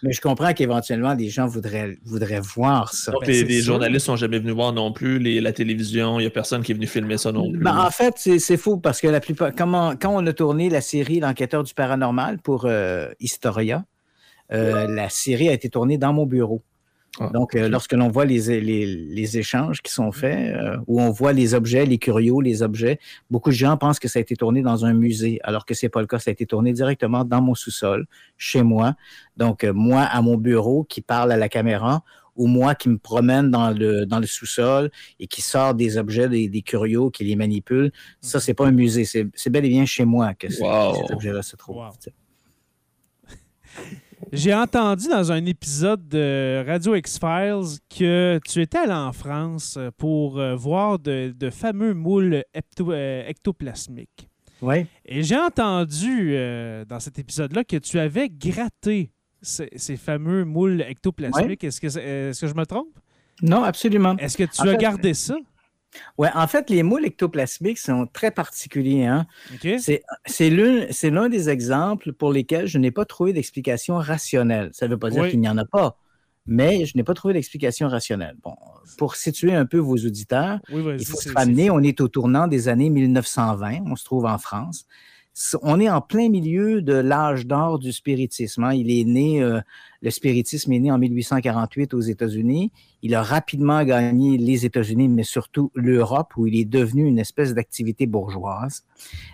Mais 0.02 0.12
je 0.12 0.20
comprends 0.20 0.52
qu'éventuellement, 0.52 1.14
des 1.14 1.28
gens 1.28 1.46
voudraient, 1.46 1.96
voudraient 2.04 2.40
voir 2.40 2.92
ça. 2.92 3.12
Donc, 3.12 3.26
ben, 3.26 3.46
les, 3.46 3.60
journalistes 3.60 4.06
sont 4.06 4.16
jamais 4.16 4.40
venus 4.40 4.54
voir 4.54 4.72
non 4.72 4.92
plus, 4.92 5.20
les, 5.20 5.40
la 5.40 5.52
télévision, 5.52 6.18
il 6.18 6.22
n'y 6.22 6.26
a 6.26 6.30
personne 6.30 6.62
qui 6.62 6.72
est 6.72 6.74
venu 6.74 6.88
filmer 6.88 7.16
ça 7.16 7.30
non 7.30 7.50
plus. 7.50 7.60
Ben, 7.60 7.78
en 7.78 7.90
fait, 7.90 8.14
c'est 8.16 8.56
faux 8.56 8.76
parce 8.78 9.00
que 9.00 9.06
la 9.06 9.20
plupart. 9.20 9.52
Comment, 9.56 9.94
quand 9.96 10.10
on 10.14 10.26
a 10.26 10.32
tourné 10.32 10.68
la 10.68 10.80
série 10.80 11.20
L'enquêteur 11.20 11.62
du 11.62 11.74
paranormal 11.74 12.38
pour 12.38 12.64
euh, 12.66 13.08
Historia, 13.20 13.84
euh, 14.52 14.86
la 14.88 15.08
série 15.08 15.48
a 15.48 15.52
été 15.52 15.68
tournée 15.70 15.98
dans 15.98 16.12
mon 16.12 16.26
bureau. 16.26 16.62
Ah, 17.18 17.30
Donc, 17.32 17.54
euh, 17.54 17.68
lorsque 17.68 17.92
l'on 17.92 18.08
voit 18.08 18.24
les, 18.24 18.60
les, 18.60 19.38
échanges 19.38 19.80
qui 19.80 19.92
sont 19.92 20.12
faits, 20.12 20.54
euh, 20.54 20.76
où 20.86 21.00
on 21.00 21.10
voit 21.10 21.32
les 21.32 21.54
objets, 21.54 21.86
les 21.86 21.98
curios, 21.98 22.40
les 22.40 22.62
objets, 22.62 22.98
beaucoup 23.30 23.50
de 23.50 23.54
gens 23.54 23.76
pensent 23.76 23.98
que 23.98 24.08
ça 24.08 24.18
a 24.18 24.22
été 24.22 24.36
tourné 24.36 24.62
dans 24.62 24.84
un 24.84 24.92
musée, 24.92 25.38
alors 25.42 25.64
que 25.64 25.74
c'est 25.74 25.88
pas 25.88 26.00
le 26.00 26.06
cas. 26.06 26.18
Ça 26.18 26.30
a 26.30 26.32
été 26.32 26.46
tourné 26.46 26.72
directement 26.72 27.24
dans 27.24 27.40
mon 27.40 27.54
sous-sol, 27.54 28.06
chez 28.36 28.62
moi. 28.62 28.94
Donc, 29.36 29.64
euh, 29.64 29.72
moi, 29.72 30.02
à 30.02 30.20
mon 30.20 30.36
bureau, 30.36 30.84
qui 30.84 31.00
parle 31.00 31.32
à 31.32 31.36
la 31.36 31.48
caméra, 31.48 32.02
ou 32.36 32.46
moi 32.46 32.74
qui 32.74 32.90
me 32.90 32.98
promène 32.98 33.50
dans 33.50 33.70
le, 33.70 34.04
dans 34.04 34.18
le 34.18 34.26
sous-sol 34.26 34.90
et 35.18 35.26
qui 35.26 35.40
sort 35.40 35.74
des 35.74 35.96
objets, 35.96 36.28
des, 36.28 36.50
des, 36.50 36.60
curios, 36.60 37.10
qui 37.10 37.24
les 37.24 37.34
manipule. 37.34 37.92
Ça, 38.20 38.40
c'est 38.40 38.52
pas 38.52 38.66
un 38.66 38.72
musée. 38.72 39.04
C'est 39.04 39.50
bel 39.50 39.64
et 39.64 39.70
bien 39.70 39.86
chez 39.86 40.04
moi 40.04 40.34
que 40.34 40.50
ces 40.50 40.62
objets-là 40.62 41.42
se 41.42 41.56
trouvent. 41.56 41.82
J'ai 44.32 44.52
entendu 44.52 45.08
dans 45.08 45.30
un 45.30 45.44
épisode 45.46 46.08
de 46.08 46.64
Radio 46.66 46.96
X-Files 46.96 47.78
que 47.88 48.40
tu 48.46 48.60
étais 48.60 48.78
allé 48.78 48.92
en 48.92 49.12
France 49.12 49.78
pour 49.98 50.38
euh, 50.38 50.56
voir 50.56 50.98
de, 50.98 51.50
fameux 51.50 51.94
moules 51.94 52.42
euh, 52.80 53.28
ectoplasmiques. 53.28 54.28
Oui. 54.62 54.86
Et 55.04 55.22
j'ai 55.22 55.36
entendu 55.38 56.30
euh, 56.32 56.84
dans 56.84 56.98
cet 56.98 57.18
épisode-là 57.20 57.62
que 57.62 57.76
tu 57.76 58.00
avais 58.00 58.28
gratté 58.28 59.12
ces, 59.42 59.96
fameux 59.96 60.44
moules 60.44 60.80
ectoplasmiques. 60.80 61.62
Est-ce 61.62 61.80
que, 61.80 61.86
est 61.86 62.40
que 62.40 62.46
je 62.48 62.54
me 62.54 62.66
trompe? 62.66 62.98
Non, 63.42 63.62
absolument. 63.62 64.16
Est-ce 64.16 64.36
que 64.36 64.44
tu 64.44 64.68
as 64.68 64.74
gardé 64.74 65.14
ça? 65.14 65.36
Oui, 66.18 66.28
en 66.34 66.46
fait, 66.46 66.70
les 66.70 66.82
moules 66.82 67.04
ectoplasmiques 67.04 67.78
sont 67.78 68.06
très 68.12 68.30
particuliers. 68.30 69.04
Hein? 69.04 69.26
C'est 70.26 70.50
l'un 70.50 71.28
des 71.28 71.48
exemples 71.48 72.12
pour 72.12 72.32
lesquels 72.32 72.66
je 72.66 72.78
n'ai 72.78 72.90
pas 72.90 73.04
trouvé 73.04 73.32
d'explication 73.32 73.96
rationnelle. 73.96 74.70
Ça 74.72 74.86
ne 74.86 74.92
veut 74.92 74.98
pas 74.98 75.10
dire 75.10 75.28
qu'il 75.28 75.40
n'y 75.40 75.48
en 75.48 75.58
a 75.58 75.64
pas, 75.64 75.98
mais 76.46 76.84
je 76.86 76.96
n'ai 76.96 77.04
pas 77.04 77.14
trouvé 77.14 77.34
d'explication 77.34 77.88
rationnelle. 77.88 78.36
Bon, 78.42 78.54
pour 78.98 79.16
situer 79.16 79.54
un 79.54 79.66
peu 79.66 79.78
vos 79.78 79.96
auditeurs, 79.96 80.60
il 80.70 81.04
faut 81.04 81.16
se 81.16 81.32
ramener, 81.32 81.70
on 81.70 81.80
est 81.80 82.00
au 82.00 82.08
tournant 82.08 82.46
des 82.46 82.68
années 82.68 82.90
1920, 82.90 83.84
on 83.86 83.96
se 83.96 84.04
trouve 84.04 84.26
en 84.26 84.38
France 84.38 84.86
on 85.62 85.80
est 85.80 85.90
en 85.90 86.00
plein 86.00 86.28
milieu 86.28 86.80
de 86.80 86.94
l'âge 86.94 87.46
d'or 87.46 87.78
du 87.78 87.92
spiritisme. 87.92 88.64
Hein. 88.64 88.74
Il 88.74 88.90
est 88.90 89.04
né, 89.04 89.42
euh, 89.42 89.60
le 90.02 90.10
spiritisme 90.10 90.72
est 90.72 90.78
né 90.78 90.90
en 90.90 90.98
1848 90.98 91.94
aux 91.94 92.00
États-Unis. 92.00 92.72
Il 93.02 93.14
a 93.14 93.22
rapidement 93.22 93.84
gagné 93.84 94.36
les 94.38 94.66
États-Unis, 94.66 95.08
mais 95.08 95.22
surtout 95.22 95.70
l'Europe, 95.74 96.32
où 96.36 96.46
il 96.46 96.58
est 96.58 96.64
devenu 96.64 97.06
une 97.06 97.18
espèce 97.18 97.54
d'activité 97.54 98.06
bourgeoise. 98.06 98.84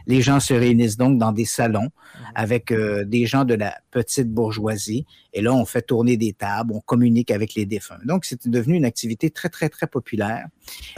Les 0.07 0.21
gens 0.21 0.41
se 0.41 0.53
réunissent 0.55 0.97
donc 0.97 1.19
dans 1.19 1.33
des 1.33 1.45
salons 1.45 1.91
avec 2.35 2.71
euh, 2.71 3.05
des 3.05 3.27
gens 3.27 3.45
de 3.45 3.55
la 3.55 3.77
petite 3.91 4.31
bourgeoisie. 4.31 5.07
Et 5.33 5.41
là, 5.41 5.55
on 5.55 5.65
fait 5.65 5.83
tourner 5.83 6.17
des 6.17 6.33
tables, 6.33 6.73
on 6.75 6.81
communique 6.81 7.31
avec 7.31 7.55
les 7.55 7.65
défunts. 7.65 7.99
Donc, 8.05 8.25
c'est 8.25 8.47
devenu 8.49 8.77
une 8.77 8.85
activité 8.85 9.31
très, 9.31 9.49
très, 9.49 9.69
très 9.69 9.87
populaire. 9.87 10.47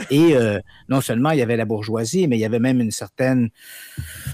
Et 0.09 0.35
euh, 0.35 0.59
non 0.89 1.01
seulement 1.01 1.31
il 1.31 1.39
y 1.39 1.41
avait 1.41 1.55
la 1.55 1.65
bourgeoisie, 1.65 2.27
mais 2.27 2.37
il 2.37 2.41
y 2.41 2.45
avait 2.45 2.59
même 2.59 2.81
une 2.81 2.91
certaine, 2.91 3.49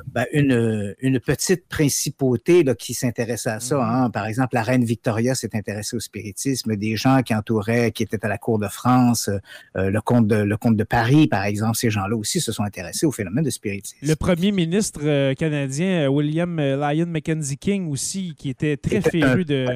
ben, 0.08 0.26
une, 0.34 0.96
une, 1.00 1.20
petite 1.20 1.68
principauté 1.68 2.64
là, 2.64 2.74
qui 2.74 2.94
s'intéressait 2.94 3.52
à 3.52 3.60
ça. 3.60 3.78
Mhm. 3.78 3.84
Hein. 3.84 4.10
Par 4.10 4.26
exemple, 4.26 4.56
la 4.56 4.64
reine 4.64 4.84
Victoria 4.84 5.21
s'est 5.36 5.56
intéressée 5.56 5.96
au 5.96 6.00
spiritisme. 6.00 6.76
Des 6.76 6.96
gens 6.96 7.22
qui 7.22 7.34
entouraient, 7.34 7.92
qui 7.92 8.04
étaient 8.04 8.24
à 8.26 8.30
la 8.30 8.38
cour 8.38 8.60
de 8.60 8.68
France, 8.68 9.30
euh, 9.76 9.90
le, 9.90 10.02
comte 10.02 10.28
de, 10.28 10.36
le 10.36 10.58
comte 10.58 10.78
de 10.78 10.84
Paris, 10.84 11.28
par 11.28 11.44
exemple, 11.44 11.78
ces 11.78 11.90
gens-là 11.90 12.16
aussi 12.16 12.42
se 12.42 12.52
sont 12.52 12.64
intéressés 12.64 13.06
au 13.06 13.12
phénomène 13.12 13.44
de 13.44 13.50
spiritisme. 13.50 13.98
Le 14.02 14.16
premier 14.16 14.52
ministre 14.52 15.02
euh, 15.04 15.34
canadien, 15.34 16.10
William 16.10 16.60
Lyon 16.60 17.08
Mackenzie 17.08 17.58
King 17.58 17.90
aussi, 17.90 18.36
qui 18.38 18.50
était 18.50 18.78
très 18.78 19.02
féru 19.02 19.46
de... 19.46 19.68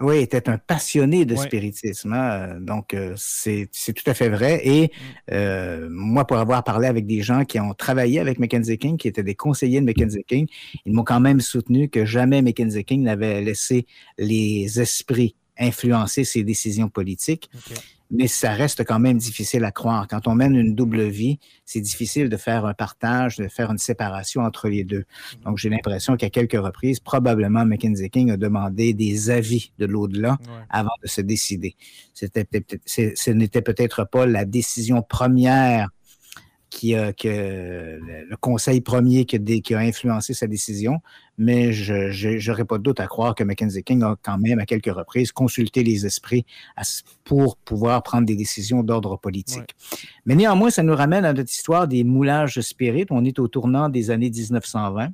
Oui, 0.00 0.18
était 0.18 0.48
un 0.48 0.58
passionné 0.58 1.24
de 1.24 1.34
spiritisme. 1.34 2.12
Hein. 2.12 2.60
Donc, 2.60 2.94
euh, 2.94 3.14
c'est 3.16 3.68
tout 3.68 4.08
à 4.08 4.14
fait 4.14 4.28
vrai. 4.28 4.60
Et 4.64 4.84
mm. 4.84 4.90
euh, 5.32 5.88
moi, 5.90 6.26
pour 6.26 6.36
avoir 6.38 6.62
parlé 6.64 6.86
avec 6.86 7.06
des 7.06 7.22
gens 7.22 7.44
qui 7.44 7.58
ont 7.58 7.74
travaillé 7.74 8.20
avec 8.20 8.38
Mackenzie 8.38 8.78
King, 8.78 8.96
qui 8.96 9.08
étaient 9.08 9.22
des 9.22 9.34
conseillers 9.34 9.80
de 9.80 9.86
Mackenzie 9.86 10.24
King, 10.26 10.46
ils 10.86 10.92
m'ont 10.92 11.04
quand 11.04 11.20
même 11.20 11.40
soutenu 11.40 11.88
que 11.88 12.04
jamais 12.04 12.42
Mackenzie 12.42 12.84
King 12.84 13.02
n'avait 13.02 13.40
laissé 13.42 13.86
les 14.18 14.80
esprits 14.80 15.34
influencer 15.58 16.24
ses 16.24 16.44
décisions 16.44 16.88
politiques 16.88 17.50
mais 18.10 18.26
ça 18.26 18.52
reste 18.52 18.84
quand 18.84 18.98
même 18.98 19.18
difficile 19.18 19.64
à 19.64 19.70
croire. 19.70 20.06
Quand 20.08 20.26
on 20.26 20.34
mène 20.34 20.56
une 20.56 20.74
double 20.74 21.02
vie, 21.02 21.38
c'est 21.64 21.80
difficile 21.80 22.28
de 22.28 22.36
faire 22.36 22.64
un 22.64 22.74
partage, 22.74 23.36
de 23.36 23.48
faire 23.48 23.70
une 23.70 23.78
séparation 23.78 24.42
entre 24.42 24.68
les 24.68 24.84
deux. 24.84 25.04
Mhm. 25.36 25.44
Donc, 25.44 25.58
j'ai 25.58 25.68
l'impression 25.68 26.16
qu'à 26.16 26.30
quelques 26.30 26.52
reprises, 26.58 27.00
probablement 27.00 27.64
Mackenzie 27.64 28.10
King 28.10 28.30
a 28.30 28.36
demandé 28.36 28.94
des 28.94 29.30
avis 29.30 29.72
de 29.78 29.86
l'au-delà 29.86 30.38
avant 30.70 30.90
de 31.02 31.08
se 31.08 31.20
décider. 31.20 31.76
C'était, 32.14 32.46
ce 32.86 33.30
n'était 33.30 33.62
peut-être 33.62 34.04
pas 34.10 34.26
la 34.26 34.44
décision 34.44 35.02
première 35.02 35.90
qui 36.70 36.94
a, 36.94 37.12
que 37.12 37.28
le 37.28 38.36
conseil 38.36 38.80
premier 38.80 39.24
qui 39.24 39.36
a, 39.36 39.60
qui 39.60 39.74
a, 39.74 39.78
influencé 39.78 40.34
sa 40.34 40.46
décision, 40.46 41.00
mais 41.36 41.72
je 41.72 42.48
n'aurais 42.48 42.64
pas 42.64 42.78
de 42.78 42.82
doute 42.82 43.00
à 43.00 43.06
croire 43.06 43.34
que 43.34 43.44
Mackenzie 43.44 43.82
King 43.82 44.02
a 44.02 44.16
quand 44.22 44.38
même 44.38 44.58
à 44.58 44.66
quelques 44.66 44.92
reprises 44.92 45.32
consulté 45.32 45.82
les 45.82 46.06
esprits 46.06 46.44
pour 47.24 47.56
pouvoir 47.56 48.02
prendre 48.02 48.26
des 48.26 48.36
décisions 48.36 48.82
d'ordre 48.82 49.16
politique. 49.16 49.74
Mais 50.26 50.34
néanmoins, 50.34 50.70
ça 50.70 50.82
nous 50.82 50.94
ramène 50.94 51.24
à 51.24 51.32
notre 51.32 51.50
histoire 51.50 51.88
des 51.88 52.04
moulages 52.04 52.60
spirites. 52.60 53.08
On 53.10 53.24
est 53.24 53.38
au 53.38 53.48
tournant 53.48 53.88
des 53.88 54.10
années 54.10 54.30
1920 54.30 55.08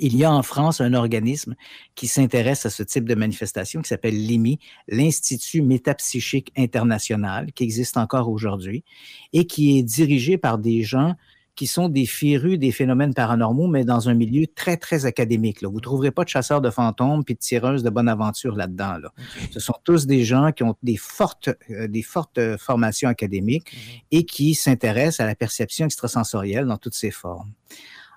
il 0.00 0.16
y 0.16 0.24
a 0.24 0.32
en 0.32 0.42
France 0.42 0.80
un 0.80 0.94
organisme 0.94 1.54
qui 1.94 2.06
s'intéresse 2.06 2.66
à 2.66 2.70
ce 2.70 2.82
type 2.82 3.08
de 3.08 3.14
manifestation 3.14 3.82
qui 3.82 3.88
s'appelle 3.88 4.14
l'IMI, 4.14 4.58
l'Institut 4.88 5.62
métapsychique 5.62 6.52
international, 6.56 7.52
qui 7.52 7.64
existe 7.64 7.96
encore 7.96 8.28
aujourd'hui 8.28 8.84
et 9.32 9.46
qui 9.46 9.78
est 9.78 9.82
dirigé 9.82 10.38
par 10.38 10.58
des 10.58 10.82
gens 10.82 11.14
qui 11.58 11.66
sont 11.66 11.88
des 11.88 12.06
férus 12.06 12.56
des 12.56 12.70
phénomènes 12.70 13.14
paranormaux, 13.14 13.66
mais 13.66 13.84
dans 13.84 14.08
un 14.08 14.14
milieu 14.14 14.46
très, 14.46 14.76
très 14.76 15.06
académique. 15.06 15.60
Là. 15.60 15.68
Vous 15.68 15.78
ne 15.78 15.80
trouverez 15.80 16.12
pas 16.12 16.22
de 16.22 16.28
chasseurs 16.28 16.60
de 16.60 16.70
fantômes 16.70 17.24
puis 17.24 17.34
de 17.34 17.40
tireuses 17.40 17.82
de 17.82 17.90
bonne 17.90 18.08
aventure 18.08 18.54
là-dedans. 18.54 18.98
Là. 18.98 19.12
Ce 19.50 19.58
sont 19.58 19.74
tous 19.82 20.06
des 20.06 20.22
gens 20.22 20.52
qui 20.52 20.62
ont 20.62 20.76
des 20.84 20.96
fortes, 20.96 21.50
euh, 21.70 21.88
des 21.88 22.02
fortes 22.02 22.38
formations 22.58 23.08
académiques 23.08 23.72
mhm. 23.72 24.00
et 24.12 24.24
qui 24.24 24.54
s'intéressent 24.54 25.18
à 25.18 25.26
la 25.26 25.34
perception 25.34 25.86
extrasensorielle 25.86 26.64
dans 26.64 26.76
toutes 26.76 26.94
ses 26.94 27.10
formes. 27.10 27.50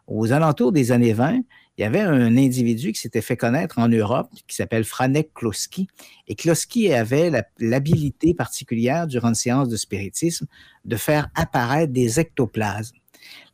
Aux 0.06 0.32
alentours 0.32 0.72
des 0.72 0.92
années 0.92 1.14
20, 1.14 1.40
il 1.78 1.82
y 1.82 1.84
avait 1.86 2.02
un 2.02 2.38
individu 2.38 2.92
qui 2.92 3.00
s'était 3.00 3.22
fait 3.22 3.38
connaître 3.38 3.80
en 3.80 3.88
Europe 3.88 4.30
qui 4.48 4.56
s'appelle 4.56 4.84
Franek 4.84 5.34
Kloski. 5.34 5.88
Et 6.28 6.36
Kloski 6.36 6.94
avait 6.94 7.32
l'habilité 7.60 8.34
particulière 8.34 9.08
durant 9.08 9.30
une 9.30 9.36
séance 9.36 9.70
de 9.70 9.78
spiritisme 9.78 10.48
de 10.86 10.96
faire 10.96 11.30
apparaître 11.34 11.94
des 11.94 12.20
ectoplasmes. 12.20 12.98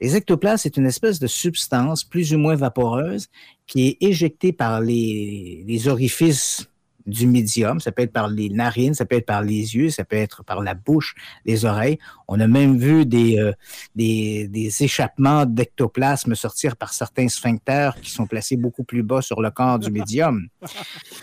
Les 0.02 0.16
ectoplasmes, 0.16 0.64
c'est 0.64 0.78
une 0.78 0.86
espèce 0.86 1.20
de 1.20 1.28
substance 1.28 2.04
plus 2.04 2.34
ou 2.34 2.38
moins 2.38 2.56
vaporeuse 2.56 3.28
qui 3.68 3.88
est 3.88 3.98
éjectée 4.02 4.52
par 4.52 4.82
les, 4.82 5.64
les 5.68 5.88
orifices 5.88 6.68
du 7.08 7.26
médium. 7.26 7.80
Ça 7.80 7.92
peut 7.92 8.04
être 8.04 8.12
par 8.12 8.28
les 8.28 8.50
narines, 8.50 8.94
ça 8.94 9.06
peut 9.06 9.16
être 9.16 9.26
par 9.26 9.42
les 9.42 9.76
yeux, 9.76 9.90
ça 9.90 10.04
peut 10.04 10.18
être 10.18 10.44
par 10.44 10.62
la 10.62 10.74
bouche, 10.74 11.16
les 11.46 11.66
oreilles. 11.66 11.98
On 12.28 12.40
a 12.40 12.48
même 12.48 12.78
vu 12.78 13.06
des, 13.06 13.40
euh, 13.40 13.54
des, 13.96 14.48
des, 14.48 14.84
échappements 14.84 15.46
d'ectoplasme 15.46 16.36
sortir 16.36 16.76
par 16.76 16.94
certains 16.94 17.30
sphincters 17.30 18.00
qui 18.02 18.12
sont 18.12 18.28
placés 18.28 18.58
beaucoup 18.58 18.84
plus 18.84 19.04
bas 19.04 19.22
sur 19.22 19.42
le 19.42 19.50
corps 19.50 19.80
du 19.80 19.90
médium. 19.90 20.48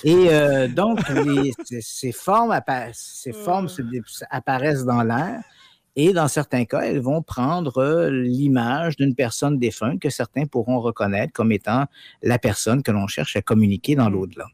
Et 0.02 0.28
euh, 0.30 0.66
donc, 0.66 1.00
ces 1.80 2.12
formes, 2.12 2.58
ces 2.92 3.32
formes 3.32 3.68
apparaissent 4.30 4.84
dans 4.84 5.02
l'air. 5.02 5.40
Et 5.96 6.12
dans 6.12 6.26
certains 6.26 6.64
cas, 6.64 6.80
elles 6.80 7.00
vont 7.00 7.22
prendre 7.22 7.78
euh, 7.78 8.10
l'image 8.10 8.96
d'une 8.96 9.14
personne 9.14 9.60
défunte 9.60 10.00
que 10.00 10.10
certains 10.10 10.46
pourront 10.46 10.80
reconnaître 10.80 11.32
comme 11.32 11.52
étant 11.52 11.84
la 12.20 12.38
personne 12.40 12.82
que 12.82 12.90
l'on 12.90 13.06
cherche 13.06 13.36
à 13.36 13.42
communiquer 13.42 13.94
dans 13.94 14.10
l'au-delà. 14.10 14.46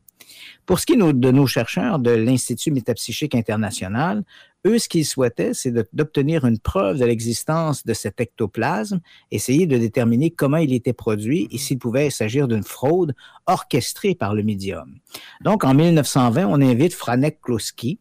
Pour 0.67 0.79
ce 0.79 0.87
qui 0.87 0.95
est 0.95 0.97
de 0.97 1.31
nos 1.31 1.47
chercheurs 1.47 1.99
de 1.99 2.11
l'Institut 2.11 2.71
métapsychique 2.71 3.35
international, 3.35 4.25
eux, 4.67 4.79
ce 4.79 4.89
qu'ils 4.89 5.07
souhaitaient, 5.07 5.55
c'est 5.55 5.73
d'obtenir 5.95 6.45
une 6.45 6.59
preuve 6.59 6.99
de 6.99 7.05
l'existence 7.05 7.85
de 7.87 7.95
cet 7.95 8.21
ectoplasme, 8.21 9.01
essayer 9.31 9.67
de 9.67 9.79
déterminer 9.79 10.31
comment 10.31 10.59
il 10.59 10.75
était 10.75 10.93
produit 10.93 11.49
et 11.51 11.59
s'il 11.59 11.79
pouvait 11.79 12.11
s'agir 12.11 12.47
d'une 12.47 12.63
fraude 12.63 13.15
orchestrée 13.47 14.15
par 14.15 14.35
le 14.35 14.43
médium. 14.43 14.99
Donc, 15.43 15.65
en 15.65 15.75
1920, 15.75 16.47
on 16.47 16.61
invite 16.61 16.93
Franek 16.93 17.41
Kloski, 17.41 17.99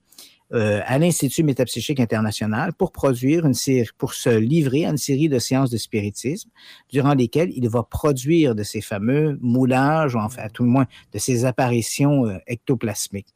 euh, 0.52 0.82
à 0.86 0.98
l'Institut 0.98 1.44
métapsychique 1.44 2.00
international 2.00 2.74
pour 2.74 2.92
produire 2.92 3.46
une 3.46 3.54
série, 3.54 3.88
pour 3.98 4.14
se 4.16 4.30
livrer 4.30 4.86
à 4.86 4.90
une 4.90 4.98
série 4.98 5.30
de 5.30 5.38
séances 5.38 5.70
de 5.70 5.78
spiritisme 5.78 6.50
durant 6.92 7.14
lesquelles 7.14 7.52
il 7.56 7.70
va 7.70 7.84
produire 7.84 8.56
de 8.56 8.64
ces 8.64 8.82
fameux 8.82 9.38
moulages, 9.42 10.16
ou 10.16 10.20
enfin, 10.20 10.48
tout 10.52 10.64
le 10.64 10.70
moins, 10.70 10.88
de 11.14 11.20
ces 11.20 11.46
apparitions 11.46 12.26
euh, 12.26 12.38
ectoplasmiques. 12.48 13.34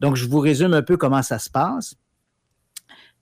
Donc, 0.00 0.16
je 0.16 0.26
vous 0.26 0.40
résume 0.40 0.74
un 0.74 0.82
peu 0.82 0.96
comment 0.96 1.22
ça 1.22 1.38
se 1.38 1.48
passe. 1.48 1.94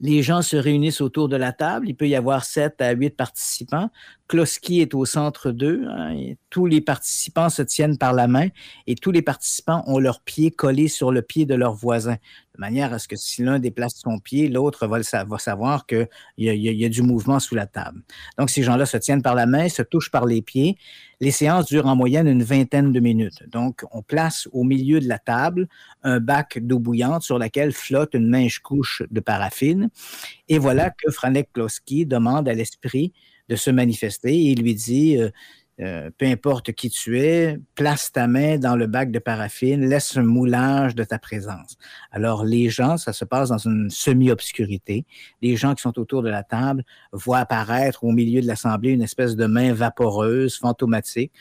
Les 0.01 0.22
gens 0.22 0.42
se 0.42 0.57
réunissent 0.57 1.01
autour 1.01 1.29
de 1.29 1.37
la 1.37 1.53
table. 1.53 1.88
Il 1.88 1.94
peut 1.94 2.09
y 2.09 2.14
avoir 2.14 2.44
sept 2.44 2.81
à 2.83 2.92
huit 2.92 3.16
participants. 3.16 3.90
Kloski 4.29 4.81
est 4.81 4.92
au 4.94 5.07
centre 5.07 5.53
d'eux. 5.53 5.87
Hein, 5.88 6.35
tous 6.51 6.66
les 6.66 6.83
participants 6.83 7.49
se 7.49 7.62
tiennent 7.62 7.96
par 7.96 8.12
la 8.12 8.29
main 8.29 8.49
et 8.87 8.94
tous 8.94 9.11
les 9.11 9.22
participants 9.22 9.83
ont 9.87 9.99
leurs 9.99 10.20
pieds 10.20 10.51
collés 10.51 10.88
sur 10.88 11.12
le 11.12 11.22
pied 11.22 11.46
de 11.46 11.55
leur 11.55 11.75
voisin, 11.75 12.16
de 12.57 12.61
manière 12.61 12.92
à 12.92 12.99
ce 12.99 13.07
que 13.07 13.16
si 13.16 13.42
l'un 13.42 13.59
déplace 13.59 13.97
son 13.97 14.19
pied, 14.19 14.49
l'autre 14.49 14.87
va, 14.87 15.03
savoir 15.03 15.87
qu'il 15.87 16.09
y, 16.38 16.47
y, 16.49 16.85
a 16.85 16.88
du 16.88 17.03
mouvement 17.03 17.38
sous 17.38 17.55
la 17.55 17.66
table. 17.66 18.03
Donc, 18.38 18.51
ces 18.51 18.62
gens-là 18.62 18.87
se 18.87 18.97
tiennent 18.97 19.23
par 19.23 19.35
la 19.35 19.47
main, 19.47 19.69
se 19.69 19.83
touchent 19.83 20.11
par 20.11 20.25
les 20.25 20.40
pieds. 20.40 20.79
Les 21.21 21.31
séances 21.31 21.66
durent 21.66 21.87
en 21.87 21.97
moyenne 21.97 22.27
une 22.27 22.42
vingtaine 22.42 22.92
de 22.92 23.01
minutes. 23.01 23.42
Donc, 23.49 23.85
on 23.92 24.03
place 24.03 24.49
au 24.53 24.64
milieu 24.64 25.01
de 25.01 25.09
la 25.09 25.19
table 25.19 25.69
un 26.03 26.19
bac 26.19 26.59
d'eau 26.59 26.79
bouillante 26.79 27.23
sur 27.23 27.38
laquelle 27.38 27.73
flotte 27.73 28.14
une 28.14 28.29
mince 28.29 28.59
couche 28.59 29.03
de 29.11 29.21
paraffine. 29.21 29.90
Et 30.49 30.59
voilà 30.59 30.90
que 30.90 31.11
Franek 31.11 31.53
Kloski 31.53 32.07
demande 32.07 32.49
à 32.49 32.55
l'esprit 32.55 33.12
de 33.49 33.57
se 33.57 33.71
manifester. 33.71 34.35
Et 34.35 34.53
il 34.53 34.62
lui 34.62 34.75
dit, 34.75 35.19
euh, 35.19 35.31
euh, 35.80 36.10
peu 36.16 36.26
importe 36.26 36.72
qui 36.72 36.88
tu 36.88 37.20
es, 37.20 37.58
place 37.74 38.10
ta 38.10 38.26
main 38.26 38.58
dans 38.58 38.76
le 38.76 38.86
bac 38.86 39.10
de 39.10 39.18
paraffine, 39.18 39.86
laisse 39.86 40.16
un 40.16 40.22
moulage 40.22 40.94
de 40.94 41.04
ta 41.04 41.18
présence. 41.18 41.76
Alors 42.10 42.44
les 42.44 42.70
gens, 42.70 42.96
ça 42.96 43.12
se 43.12 43.24
passe 43.24 43.50
dans 43.50 43.58
une 43.58 43.90
semi-obscurité. 43.90 45.04
Les 45.42 45.56
gens 45.56 45.74
qui 45.74 45.82
sont 45.82 45.98
autour 45.98 46.22
de 46.22 46.30
la 46.30 46.42
table 46.42 46.82
voient 47.12 47.38
apparaître 47.38 48.04
au 48.04 48.12
milieu 48.12 48.40
de 48.40 48.46
l'assemblée 48.46 48.90
une 48.90 49.02
espèce 49.02 49.36
de 49.36 49.46
main 49.46 49.72
vaporeuse, 49.74 50.56
fantomatique. 50.56 51.32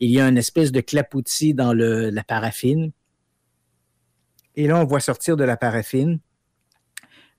Il 0.00 0.10
y 0.10 0.20
a 0.20 0.28
une 0.28 0.38
espèce 0.38 0.72
de 0.72 0.80
clapoutis 0.80 1.54
dans 1.54 1.72
la 1.72 2.24
paraffine. 2.24 2.90
Et 4.56 4.66
là, 4.66 4.80
on 4.80 4.84
voit 4.84 5.00
sortir 5.00 5.36
de 5.36 5.44
la 5.44 5.56
paraffine 5.56 6.18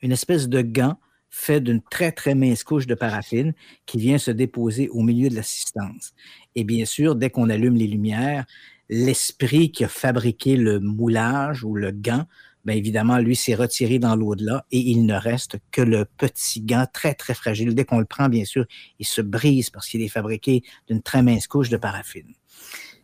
une 0.01 0.11
espèce 0.11 0.47
de 0.47 0.61
gant 0.61 0.97
fait 1.29 1.59
d'une 1.59 1.81
très, 1.81 2.11
très 2.11 2.33
mince 2.33 2.63
couche 2.63 2.87
de 2.87 2.95
paraffine 2.95 3.53
qui 3.85 3.97
vient 3.97 4.17
se 4.17 4.31
déposer 4.31 4.87
au 4.89 5.01
milieu 5.01 5.29
de 5.29 5.35
l'assistance. 5.35 6.13
Et 6.55 6.63
bien 6.63 6.85
sûr, 6.85 7.15
dès 7.15 7.29
qu'on 7.29 7.49
allume 7.49 7.75
les 7.75 7.87
lumières, 7.87 8.45
l'esprit 8.89 9.71
qui 9.71 9.83
a 9.83 9.87
fabriqué 9.87 10.55
le 10.55 10.79
moulage 10.79 11.63
ou 11.63 11.75
le 11.75 11.91
gant, 11.91 12.25
bien 12.63 12.75
évidemment, 12.75 13.17
lui 13.17 13.35
s'est 13.35 13.55
retiré 13.55 13.99
dans 13.99 14.15
l'au-delà 14.15 14.65
et 14.71 14.79
il 14.79 15.05
ne 15.05 15.13
reste 15.13 15.57
que 15.71 15.81
le 15.81 16.05
petit 16.17 16.61
gant 16.61 16.87
très, 16.91 17.13
très 17.13 17.33
fragile. 17.33 17.75
Dès 17.75 17.85
qu'on 17.85 17.99
le 17.99 18.05
prend, 18.05 18.29
bien 18.29 18.45
sûr, 18.45 18.65
il 18.99 19.05
se 19.05 19.21
brise 19.21 19.69
parce 19.69 19.87
qu'il 19.87 20.01
est 20.01 20.07
fabriqué 20.07 20.63
d'une 20.87 21.01
très 21.01 21.21
mince 21.21 21.47
couche 21.47 21.69
de 21.69 21.77
paraffine. 21.77 22.33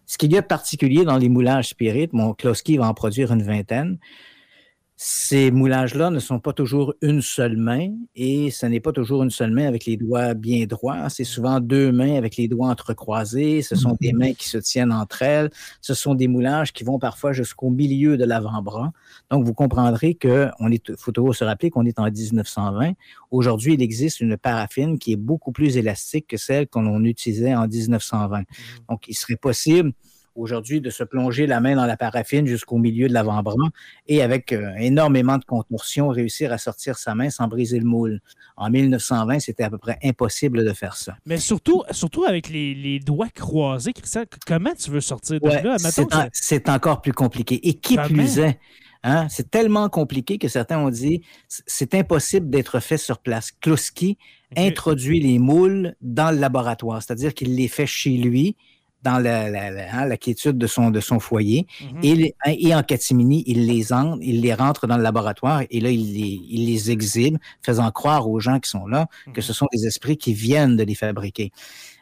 Ce 0.06 0.18
qu'il 0.18 0.32
y 0.34 0.38
a 0.38 0.42
de 0.42 0.48
particulier 0.48 1.06
dans 1.06 1.18
les 1.18 1.30
moulages 1.30 1.70
spirites, 1.70 2.14
mon 2.14 2.34
Kloski 2.34 2.78
va 2.78 2.88
en 2.88 2.94
produire 2.94 3.32
une 3.32 3.44
vingtaine, 3.44 3.98
ces 5.04 5.50
moulages-là 5.50 6.12
ne 6.12 6.20
sont 6.20 6.40
pas 6.40 6.54
toujours 6.54 6.94
une 7.02 7.24
seule 7.24 7.58
main 7.58 7.90
et 8.16 8.52
ce 8.52 8.68
n'est 8.68 8.80
pas 8.80 8.92
toujours 8.92 9.24
une 9.24 9.32
seule 9.32 9.50
main 9.50 9.66
avec 9.66 9.88
les 9.88 9.98
doigts 9.98 10.36
bien 10.36 10.68
droits. 10.68 11.10
C'est 11.10 11.24
souvent 11.24 11.60
deux 11.60 11.92
mains 11.92 12.18
avec 12.18 12.38
les 12.38 12.48
doigts 12.48 12.68
entrecroisés. 12.68 13.64
Ce 13.64 13.76
sont 13.76 13.98
des 14.00 14.14
mains 14.14 14.34
qui 14.34 14.48
se 14.48 14.60
tiennent 14.60 14.92
entre 14.92 15.24
elles. 15.24 15.50
Ce 15.82 15.96
sont 15.96 16.14
des 16.14 16.28
moulages 16.28 16.72
qui 16.72 16.84
vont 16.84 17.00
parfois 17.00 17.34
jusqu'au 17.34 17.72
milieu 17.72 18.16
de 18.16 18.26
l'avant-bras. 18.26 18.92
Donc, 19.32 19.44
vous 19.44 19.56
comprendrez 19.56 20.14
que 20.14 20.50
on 20.60 20.72
est, 20.72 20.96
faut 20.96 21.12
toujours 21.12 21.34
se 21.34 21.46
rappeler 21.46 21.72
qu'on 21.72 21.88
est 21.88 21.98
en 21.98 22.06
1920. 22.06 22.92
Aujourd'hui, 23.32 23.74
il 23.74 23.82
existe 23.82 24.20
une 24.20 24.38
paraffine 24.38 25.00
qui 25.00 25.14
est 25.14 25.18
beaucoup 25.18 25.52
plus 25.52 25.78
élastique 25.78 26.28
que 26.28 26.38
celle 26.38 26.68
qu'on 26.68 27.04
utilisait 27.06 27.56
en 27.56 27.68
1920. 27.68 28.42
Mmh. 28.42 28.44
Donc, 28.88 29.08
il 29.08 29.16
serait 29.16 29.36
possible 29.36 29.94
aujourd'hui 30.36 30.82
de 30.82 30.90
se 30.90 31.04
plonger 31.04 31.48
la 31.48 31.60
main 31.60 31.76
dans 31.76 31.86
la 31.86 31.98
paraffine 31.98 32.46
jusqu'au 32.46 32.78
milieu 32.78 33.08
de 33.08 33.14
l'avant-bras 33.14 33.70
et 34.08 34.22
avec 34.22 34.52
euh, 34.54 34.74
énormément 34.78 35.38
de 35.38 35.46
contorsion, 35.46 36.10
réussir 36.10 36.52
à 36.52 36.58
sortir 36.58 36.98
sa 36.98 37.16
main 37.16 37.30
sans 37.30 37.48
briser 37.48 37.80
le 37.80 37.86
moule. 37.86 38.20
En 38.58 38.70
1920, 38.70 39.40
c'était 39.40 39.64
à 39.64 39.70
peu 39.70 39.78
près 39.78 39.98
impossible 40.04 40.66
de 40.66 40.74
faire 40.74 40.96
ça. 40.96 41.18
Mais 41.26 41.38
surtout, 41.38 41.84
surtout 41.92 42.24
avec 42.24 42.50
les, 42.50 43.00
doigts 43.00 43.30
croisés, 43.30 43.94
Christian, 43.94 44.24
comment 44.46 44.74
tu 44.78 44.92
veux 44.92 45.02
sortir 45.02 45.40
de 45.40 45.48
là? 45.48 45.78
C'est 46.34 46.70
encore 46.70 47.02
plus 47.02 47.14
compliqué. 47.14 47.68
Et 47.68 47.74
qui 47.76 47.98
plus 47.98 48.40
est, 48.40 48.60
Hein? 49.04 49.28
C'est 49.30 49.50
tellement 49.50 49.90
compliqué 49.90 50.38
que 50.38 50.48
certains 50.48 50.78
ont 50.78 50.90
dit 50.90 51.22
c'est 51.48 51.96
impossible 51.96 52.50
d'être 52.50 52.80
fait 52.80 52.98
sur 52.98 53.18
place. 53.20 53.52
Kloski 53.52 54.18
introduit 54.56 55.20
les 55.20 55.40
moules 55.40 55.96
dans 56.02 56.32
le 56.32 56.40
laboratoire, 56.40 57.02
c'est-à-dire 57.02 57.34
qu'il 57.34 57.56
les 57.56 57.68
fait 57.68 57.88
chez 57.88 58.12
lui 58.12 58.56
dans 59.04 59.20
la, 59.20 59.50
la, 59.50 59.94
hein, 59.94 60.06
la, 60.06 60.18
quiétude 60.18 60.58
de 60.58 60.68
son, 60.68 60.92
de 60.92 61.00
son 61.00 61.20
foyer. 61.20 61.68
Mm-hmm. 61.82 62.34
et, 62.48 62.68
et, 62.68 62.76
en 62.76 62.84
catimini, 62.84 63.44
il 63.48 63.66
les, 63.66 63.94
en, 63.94 64.20
il 64.20 64.42
les 64.42 64.54
rentre 64.54 64.88
dans 64.88 64.98
le 64.98 65.04
laboratoire 65.04 65.64
et 65.70 65.80
là, 65.80 65.90
il 65.90 66.14
les, 66.14 66.42
il 66.50 66.68
les 66.68 66.92
exhibe, 66.92 67.38
faisant 67.64 67.90
croire 67.92 68.30
aux 68.30 68.40
gens 68.40 68.60
qui 68.60 68.70
sont 68.70 68.88
là 68.88 69.08
que 69.34 69.40
mm-hmm. 69.40 69.44
ce 69.44 69.54
sont 69.54 69.68
des 69.74 69.88
esprits 69.88 70.18
qui 70.18 70.34
viennent 70.34 70.78
de 70.78 70.84
les 70.84 70.96
fabriquer. 70.96 71.52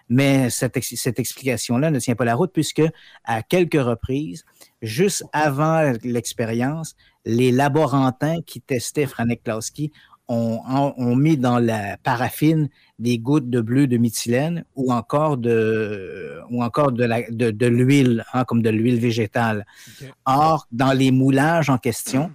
Mais 0.10 0.50
cette, 0.50 0.84
cette 0.84 1.20
explication-là 1.20 1.92
ne 1.92 2.00
tient 2.00 2.16
pas 2.16 2.26
la 2.26 2.34
route 2.34 2.52
puisque 2.52 2.82
à 3.24 3.44
quelques 3.44 3.80
reprises, 3.80 4.44
juste 4.82 5.24
avant 5.34 5.94
l'expérience, 6.04 6.96
les 7.26 7.52
laborantins 7.52 8.42
qui 8.46 8.60
testaient 8.60 9.06
Franek 9.06 9.44
Klauski 9.44 9.92
ont, 10.30 11.16
mis 11.16 11.38
dans 11.38 11.60
la 11.60 11.98
paraffine 11.98 12.70
des 13.00 13.18
gouttes 13.18 13.50
de 13.50 13.62
bleu 13.62 13.88
de 13.88 13.98
méthylène 13.98 14.64
ou 14.76 14.94
encore 14.94 15.38
de, 15.38 16.40
ou 16.52 16.64
encore 16.64 16.92
de, 16.92 17.04
la, 17.04 17.24
de, 17.30 17.66
l'huile, 17.66 18.24
hein, 18.34 18.46
comme 18.46 18.62
de 18.62 18.70
l'huile 18.70 19.00
végétale. 19.00 19.66
Or, 20.26 20.68
dans 20.72 20.94
les 20.94 21.12
moulages 21.12 21.70
en 21.70 21.78
question, 21.78 22.32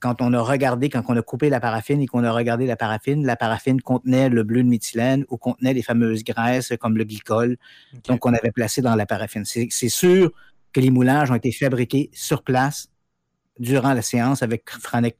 quand 0.00 0.22
on 0.22 0.32
a 0.32 0.40
regardé, 0.40 0.88
quand 0.88 1.02
on 1.08 1.16
a 1.16 1.22
coupé 1.22 1.50
la 1.50 1.60
paraffine 1.60 2.00
et 2.00 2.06
qu'on 2.06 2.24
a 2.24 2.32
regardé 2.32 2.66
la 2.66 2.76
paraffine, 2.76 3.26
la 3.26 3.36
paraffine 3.36 3.80
contenait 3.80 4.28
le 4.28 4.42
bleu 4.42 4.62
de 4.62 4.68
méthylène 4.68 5.24
ou 5.28 5.36
contenait 5.36 5.74
les 5.74 5.82
fameuses 5.82 6.24
graisses 6.24 6.72
comme 6.80 6.96
le 6.96 7.04
glycol, 7.04 7.56
donc 8.06 8.24
on 8.24 8.32
avait 8.32 8.52
placé 8.52 8.80
dans 8.80 8.94
la 8.94 9.06
paraffine. 9.06 9.44
C'est 9.44 9.88
sûr 9.88 10.30
que 10.72 10.80
les 10.80 10.90
moulages 10.90 11.30
ont 11.30 11.34
été 11.34 11.52
fabriqués 11.52 12.10
sur 12.12 12.42
place 12.42 12.88
durant 13.58 13.92
la 13.92 14.02
séance 14.02 14.42
avec 14.42 14.70
Franek 14.70 15.18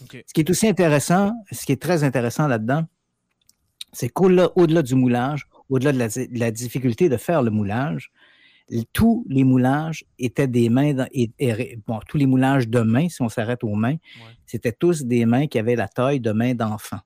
Ce 0.00 0.32
qui 0.32 0.40
est 0.40 0.50
aussi 0.50 0.68
intéressant, 0.68 1.32
ce 1.50 1.64
qui 1.64 1.72
est 1.72 1.80
très 1.80 2.04
intéressant 2.04 2.46
là-dedans, 2.46 2.84
c'est 3.92 4.08
qu'au-delà 4.08 4.82
du 4.82 4.94
moulage, 4.94 5.46
au-delà 5.68 5.92
de, 5.92 6.38
la, 6.38 6.50
difficulté 6.50 7.08
de 7.08 7.16
faire 7.16 7.42
le 7.42 7.50
moulage, 7.50 8.10
tous 8.92 9.24
les 9.28 9.44
moulages 9.44 10.04
étaient 10.18 10.46
des 10.46 10.70
mains, 10.70 11.06
et, 11.12 11.30
bon, 11.86 12.00
tous 12.08 12.16
les 12.16 12.26
moulages 12.26 12.68
de 12.68 12.80
mains, 12.80 13.08
si 13.08 13.20
on 13.22 13.28
s'arrête 13.28 13.64
aux 13.64 13.74
mains, 13.74 13.96
c'était 14.46 14.72
tous 14.72 15.04
des 15.04 15.26
mains 15.26 15.46
qui 15.46 15.58
avaient 15.58 15.76
la 15.76 15.88
taille 15.88 16.20
de 16.20 16.32
mains 16.32 16.54
d'enfants. 16.54 17.00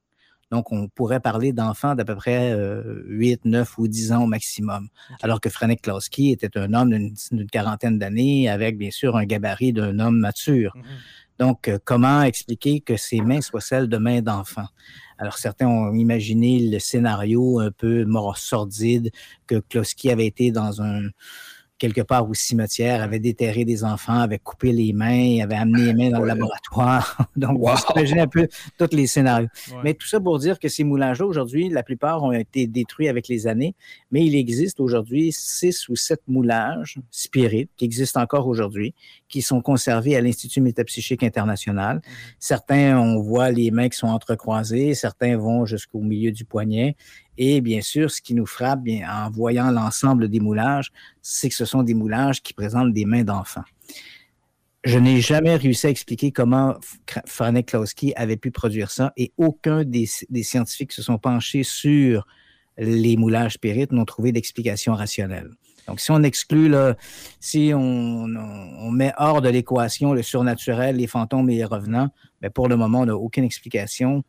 Donc, 0.52 0.70
on 0.70 0.88
pourrait 0.88 1.18
parler 1.18 1.52
d'enfants 1.52 1.96
d'à 1.96 2.04
peu 2.04 2.14
près 2.14 2.54
8, 2.54 3.32
euh, 3.32 3.36
9 3.44 3.78
ou 3.78 3.88
10 3.88 4.12
ans 4.12 4.22
au 4.22 4.26
maximum. 4.26 4.88
Alors 5.20 5.40
que 5.40 5.48
Franek 5.48 5.82
Klauski 5.82 6.30
était 6.30 6.56
un 6.56 6.72
homme 6.72 6.90
d'une 6.90 7.50
quarantaine 7.50 7.98
d'années 7.98 8.48
avec, 8.48 8.78
bien 8.78 8.92
sûr, 8.92 9.16
un 9.16 9.24
gabarit 9.24 9.72
d'un 9.72 9.98
homme 9.98 10.18
mature. 10.18 10.72
Mm-hmm. 10.76 11.25
Donc, 11.38 11.68
euh, 11.68 11.78
comment 11.84 12.22
expliquer 12.22 12.80
que 12.80 12.96
ces 12.96 13.20
mains 13.20 13.40
soient 13.40 13.60
celles 13.60 13.88
de 13.88 13.98
mains 13.98 14.22
d'enfants? 14.22 14.68
Alors, 15.18 15.38
certains 15.38 15.66
ont 15.66 15.94
imaginé 15.94 16.70
le 16.70 16.78
scénario 16.78 17.60
un 17.60 17.70
peu 17.70 18.04
sordide 18.36 19.10
que 19.46 19.56
Kloski 19.56 20.10
avait 20.10 20.26
été 20.26 20.50
dans 20.50 20.82
un, 20.82 21.08
quelque 21.78 22.00
part 22.00 22.28
au 22.28 22.34
cimetière, 22.34 23.02
avait 23.02 23.18
déterré 23.18 23.64
des 23.64 23.84
enfants, 23.84 24.20
avait 24.20 24.38
coupé 24.38 24.72
les 24.72 24.92
mains, 24.92 25.42
avait 25.42 25.56
amené 25.56 25.86
les 25.86 25.94
mains 25.94 26.10
dans 26.10 26.20
le 26.20 26.26
laboratoire. 26.26 27.26
Donc, 27.36 27.58
wow. 27.58 27.74
vous 27.96 28.18
un 28.18 28.26
peu 28.26 28.48
tous 28.78 28.94
les 28.96 29.06
scénarios. 29.06 29.48
Mais 29.84 29.94
tout 29.94 30.06
ça 30.06 30.20
pour 30.20 30.38
dire 30.38 30.58
que 30.58 30.68
ces 30.68 30.84
moulages-là, 30.84 31.26
aujourd'hui, 31.26 31.68
la 31.68 31.82
plupart 31.82 32.22
ont 32.22 32.32
été 32.32 32.66
détruits 32.66 33.08
avec 33.08 33.28
les 33.28 33.46
années, 33.46 33.74
mais 34.10 34.24
il 34.24 34.34
existe 34.34 34.80
aujourd'hui 34.80 35.32
six 35.32 35.88
ou 35.88 35.96
sept 35.96 36.22
moulages 36.26 36.98
spirites 37.10 37.70
qui 37.76 37.84
existent 37.84 38.20
encore 38.20 38.46
aujourd'hui, 38.46 38.94
qui 39.28 39.42
sont 39.42 39.60
conservés 39.60 40.16
à 40.16 40.20
l'Institut 40.20 40.60
métapsychique 40.60 41.22
international. 41.22 41.98
Mm-hmm. 41.98 42.34
Certains, 42.38 42.98
on 42.98 43.20
voit 43.20 43.50
les 43.50 43.70
mains 43.70 43.88
qui 43.88 43.98
sont 43.98 44.08
entrecroisées, 44.08 44.94
certains 44.94 45.36
vont 45.36 45.66
jusqu'au 45.66 46.00
milieu 46.00 46.32
du 46.32 46.44
poignet, 46.44 46.96
et 47.38 47.60
bien 47.60 47.80
sûr, 47.80 48.10
ce 48.10 48.20
qui 48.20 48.34
nous 48.34 48.46
frappe 48.46 48.80
en 49.08 49.30
voyant 49.30 49.70
l'ensemble 49.70 50.28
des 50.28 50.40
moulages, 50.40 50.92
c'est 51.22 51.48
que 51.48 51.54
ce 51.54 51.64
sont 51.64 51.82
des 51.82 51.94
moulages 51.94 52.42
qui 52.42 52.54
présentent 52.54 52.92
des 52.92 53.04
mains 53.04 53.24
d'enfants. 53.24 53.64
Je 54.84 54.98
n'ai 54.98 55.20
jamais 55.20 55.56
réussi 55.56 55.88
à 55.88 55.90
expliquer 55.90 56.30
comment 56.30 56.76
Franek 57.26 57.66
Klauski 57.66 58.12
avait 58.14 58.36
pu 58.36 58.52
produire 58.52 58.90
ça 58.90 59.12
et 59.16 59.32
aucun 59.36 59.82
des, 59.82 60.06
scientifiques 60.06 60.92
se 60.92 61.02
sont 61.02 61.18
penchés 61.18 61.64
sur 61.64 62.24
les 62.78 63.16
moulages 63.16 63.54
spirites 63.54 63.90
n'ont 63.90 64.04
trouvé 64.04 64.30
d'explication 64.32 64.94
rationnelle. 64.94 65.50
Donc, 65.88 66.00
si 66.00 66.10
on 66.10 66.22
exclut, 66.22 66.72
si 67.40 67.72
on, 67.74 68.90
met 68.90 69.12
hors 69.18 69.40
de 69.40 69.48
l'équation 69.48 70.12
le 70.12 70.22
surnaturel, 70.22 70.96
les 70.96 71.06
fantômes 71.06 71.50
et 71.50 71.56
les 71.56 71.64
revenants, 71.64 72.10
mais 72.40 72.48
ben, 72.48 72.52
pour 72.52 72.68
le 72.68 72.76
moment, 72.76 73.00
on 73.00 73.06
n'a 73.06 73.16
aucune 73.16 73.44
explication 73.44 74.22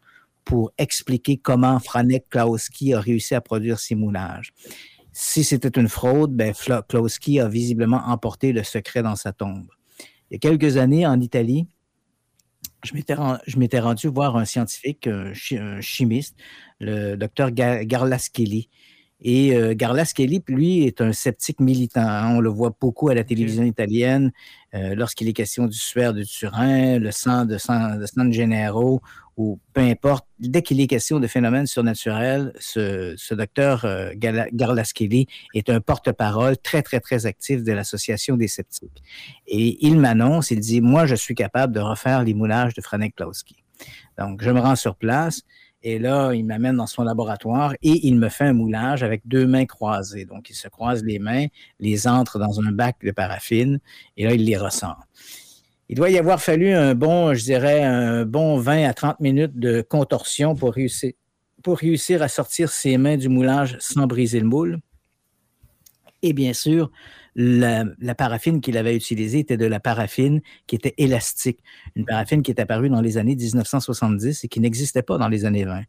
pour 0.47 0.71
expliquer 0.77 1.35
comment 1.35 1.77
Franek 1.77 2.29
Klauski 2.29 2.93
a 2.93 3.01
réussi 3.01 3.35
à 3.35 3.41
produire 3.41 3.79
ces 3.79 3.95
moulages. 3.95 4.53
Si 5.11 5.43
c'était 5.43 5.77
une 5.77 5.89
fraude, 5.89 6.33
ben, 6.33 6.53
Klauski 6.87 7.41
a 7.41 7.49
visiblement 7.49 8.01
emporté 8.05 8.53
le 8.53 8.63
secret 8.63 9.03
dans 9.03 9.17
sa 9.17 9.33
tombe. 9.33 9.67
Il 10.29 10.35
y 10.35 10.35
a 10.37 10.39
quelques 10.39 10.77
années, 10.77 11.05
en 11.05 11.19
Italie, 11.19 11.67
je 12.85 12.93
m'étais 13.57 13.79
rendu 13.79 14.07
voir 14.07 14.37
un 14.37 14.45
scientifique, 14.45 15.07
un, 15.07 15.33
chimiste, 15.81 16.37
le 16.79 17.15
docteur 17.15 17.51
Garlaschelli, 17.51 18.69
et 19.19 19.55
euh, 19.55 19.73
Garlas 19.75 20.11
Kelly, 20.15 20.43
lui, 20.47 20.83
est 20.83 21.01
un 21.01 21.11
sceptique 21.11 21.59
militant. 21.59 22.01
Hein. 22.01 22.35
On 22.35 22.39
le 22.39 22.49
voit 22.49 22.75
beaucoup 22.79 23.09
à 23.09 23.15
la 23.15 23.23
télévision 23.23 23.63
italienne 23.63 24.31
euh, 24.75 24.93
lorsqu'il 24.93 25.27
est 25.27 25.33
question 25.33 25.65
du 25.65 25.77
suaire 25.77 26.13
de 26.13 26.23
Turin, 26.23 26.99
le 26.99 27.11
sang 27.11 27.45
de, 27.45 27.57
sang, 27.57 27.97
de 27.97 28.05
San 28.05 28.31
Gennaro, 28.31 29.01
ou 29.37 29.59
peu 29.73 29.81
importe. 29.81 30.25
Dès 30.39 30.63
qu'il 30.63 30.81
est 30.81 30.87
question 30.87 31.19
de 31.19 31.27
phénomènes 31.27 31.67
surnaturels, 31.67 32.53
ce, 32.59 33.13
ce 33.17 33.35
docteur 33.35 33.85
euh, 33.85 34.11
est 35.53 35.69
un 35.69 35.79
porte-parole 35.79 36.57
très, 36.57 36.81
très, 36.81 36.99
très 36.99 37.25
actif 37.27 37.63
de 37.63 37.71
l'Association 37.71 38.35
des 38.35 38.47
sceptiques. 38.47 39.03
Et 39.45 39.77
il 39.85 39.99
m'annonce, 39.99 40.49
il 40.51 40.59
dit, 40.59 40.81
moi, 40.81 41.05
je 41.05 41.15
suis 41.15 41.35
capable 41.35 41.73
de 41.73 41.79
refaire 41.79 42.23
les 42.23 42.33
moulages 42.33 42.73
de 42.73 42.81
Franek 42.81 43.15
Klauski. 43.15 43.63
Donc, 44.17 44.41
je 44.41 44.49
me 44.49 44.59
rends 44.59 44.75
sur 44.75 44.95
place. 44.95 45.43
Et 45.83 45.99
là, 45.99 46.33
il 46.33 46.43
m'amène 46.43 46.75
dans 46.75 46.87
son 46.87 47.03
laboratoire 47.03 47.73
et 47.83 48.07
il 48.07 48.17
me 48.17 48.29
fait 48.29 48.45
un 48.45 48.53
moulage 48.53 49.03
avec 49.03 49.21
deux 49.25 49.45
mains 49.45 49.65
croisées. 49.65 50.25
Donc, 50.25 50.49
il 50.49 50.55
se 50.55 50.67
croise 50.67 51.03
les 51.03 51.19
mains, 51.19 51.45
les 51.79 52.07
entre 52.07 52.39
dans 52.39 52.59
un 52.59 52.71
bac 52.71 52.97
de 53.03 53.11
paraffine 53.11 53.79
et 54.17 54.25
là, 54.25 54.33
il 54.33 54.43
les 54.43 54.57
ressent. 54.57 54.95
Il 55.89 55.95
doit 55.95 56.09
y 56.09 56.17
avoir 56.17 56.41
fallu 56.41 56.73
un 56.73 56.95
bon, 56.95 57.33
je 57.33 57.43
dirais, 57.43 57.83
un 57.83 58.25
bon 58.25 58.57
20 58.57 58.83
à 58.83 58.93
30 58.93 59.19
minutes 59.19 59.57
de 59.57 59.81
contorsion 59.81 60.53
pour 60.53 60.73
réussir, 60.73 61.13
pour 61.63 61.77
réussir 61.77 62.21
à 62.21 62.27
sortir 62.27 62.69
ses 62.69 62.97
mains 62.97 63.17
du 63.17 63.29
moulage 63.29 63.77
sans 63.79 64.05
briser 64.05 64.39
le 64.39 64.47
moule. 64.47 64.79
Et 66.23 66.33
bien 66.33 66.53
sûr, 66.53 66.91
la, 67.35 68.15
paraffine 68.15 68.61
qu'il 68.61 68.77
avait 68.77 68.95
utilisée 68.95 69.39
était 69.39 69.57
de 69.57 69.65
la 69.65 69.79
paraffine 69.79 70.41
qui 70.65 70.75
était 70.75 70.95
élastique, 70.97 71.59
une 71.95 72.05
paraffine 72.05 72.41
qui 72.41 72.51
est 72.51 72.59
apparue 72.59 72.89
dans 72.89 73.01
les 73.01 73.17
années 73.17 73.35
1970 73.35 74.43
et 74.43 74.47
qui 74.47 74.59
n'existait 74.59 75.03
pas 75.03 75.17
dans 75.17 75.27
les 75.27 75.45
années 75.45 75.65
20. 75.65 75.83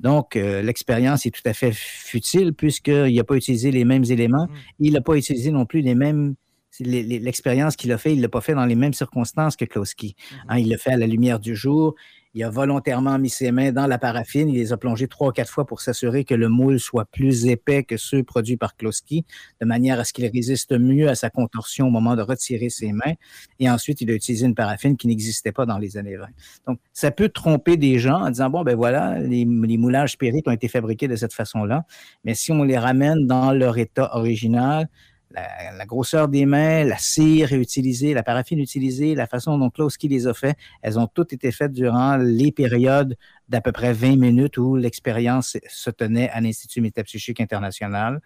Donc, 0.00 0.36
euh, 0.36 0.62
l'expérience 0.62 1.26
est 1.26 1.30
tout 1.30 1.42
à 1.44 1.52
fait 1.52 1.72
futile 1.72 2.54
puisqu'il 2.54 3.14
n'a 3.14 3.24
pas 3.24 3.34
utilisé 3.34 3.72
les 3.72 3.84
mêmes 3.84 4.04
éléments. 4.04 4.46
Mm. 4.46 4.54
Il 4.78 4.92
n'a 4.92 5.00
pas 5.00 5.14
utilisé 5.14 5.50
non 5.50 5.66
plus 5.66 5.80
les 5.80 5.96
mêmes 5.96 6.36
l'expérience 6.80 7.76
qu'il 7.76 7.92
a 7.92 7.98
fait, 7.98 8.12
il 8.12 8.18
ne 8.18 8.22
l'a 8.22 8.28
pas 8.28 8.40
fait 8.40 8.54
dans 8.54 8.66
les 8.66 8.74
mêmes 8.74 8.94
circonstances 8.94 9.56
que 9.56 9.64
Kloski. 9.64 10.16
Mm-hmm. 10.16 10.36
Hein, 10.48 10.58
il 10.58 10.68
l'a 10.68 10.78
fait 10.78 10.92
à 10.92 10.96
la 10.96 11.06
lumière 11.06 11.40
du 11.40 11.54
jour, 11.54 11.94
il 12.34 12.42
a 12.44 12.50
volontairement 12.50 13.18
mis 13.18 13.28
ses 13.28 13.52
mains 13.52 13.72
dans 13.72 13.86
la 13.86 13.98
paraffine. 13.98 14.48
Il 14.48 14.54
les 14.54 14.72
a 14.72 14.78
plongées 14.78 15.06
trois 15.06 15.28
ou 15.28 15.32
quatre 15.32 15.50
fois 15.50 15.66
pour 15.66 15.82
s'assurer 15.82 16.24
que 16.24 16.34
le 16.34 16.48
moule 16.48 16.80
soit 16.80 17.04
plus 17.04 17.46
épais 17.46 17.82
que 17.82 17.98
ceux 17.98 18.22
produits 18.22 18.56
par 18.56 18.74
Kloski, 18.74 19.26
de 19.60 19.66
manière 19.66 20.00
à 20.00 20.04
ce 20.04 20.14
qu'il 20.14 20.26
résiste 20.26 20.72
mieux 20.72 21.08
à 21.08 21.14
sa 21.14 21.28
contorsion 21.28 21.88
au 21.88 21.90
moment 21.90 22.16
de 22.16 22.22
retirer 22.22 22.70
ses 22.70 22.92
mains. 22.92 23.14
Et 23.58 23.68
ensuite, 23.68 24.00
il 24.00 24.10
a 24.10 24.14
utilisé 24.14 24.46
une 24.46 24.54
paraffine 24.54 24.96
qui 24.96 25.08
n'existait 25.08 25.52
pas 25.52 25.66
dans 25.66 25.76
les 25.76 25.98
années 25.98 26.16
20. 26.16 26.26
Donc, 26.66 26.78
ça 26.94 27.10
peut 27.10 27.28
tromper 27.28 27.76
des 27.76 27.98
gens 27.98 28.22
en 28.22 28.30
disant, 28.30 28.48
bon, 28.48 28.62
ben 28.62 28.76
voilà, 28.76 29.18
les, 29.18 29.44
moulages 29.44 30.12
spirites 30.12 30.48
ont 30.48 30.52
été 30.52 30.68
fabriqués 30.68 31.08
de 31.08 31.16
cette 31.16 31.34
façon-là. 31.34 31.84
Mais 32.24 32.34
si 32.34 32.50
on 32.50 32.62
les 32.62 32.78
ramène 32.78 33.26
dans 33.26 33.52
leur 33.52 33.76
état 33.76 34.16
original, 34.16 34.88
la, 35.34 35.86
grosseur 35.86 36.28
des 36.28 36.46
mains, 36.46 36.84
la 36.84 36.98
cire 36.98 37.52
utilisée, 37.52 38.14
la 38.14 38.22
paraffine 38.22 38.58
utilisée, 38.58 39.14
la 39.14 39.26
façon 39.26 39.58
dont 39.58 39.70
Kloski 39.70 40.08
les 40.08 40.26
a 40.26 40.34
fait, 40.34 40.56
elles 40.82 40.98
ont 40.98 41.06
toutes 41.06 41.32
été 41.32 41.52
faites 41.52 41.72
durant 41.72 42.16
les 42.16 42.52
périodes 42.52 43.16
d'à 43.48 43.60
peu 43.60 43.72
près 43.72 43.92
20 43.92 44.16
minutes 44.16 44.58
où 44.58 44.76
l'expérience 44.76 45.56
se 45.68 45.90
tenait 45.90 46.30
à 46.30 46.40
l'Institut 46.40 46.80
métapsychique 46.80 47.40
international. 47.40 48.20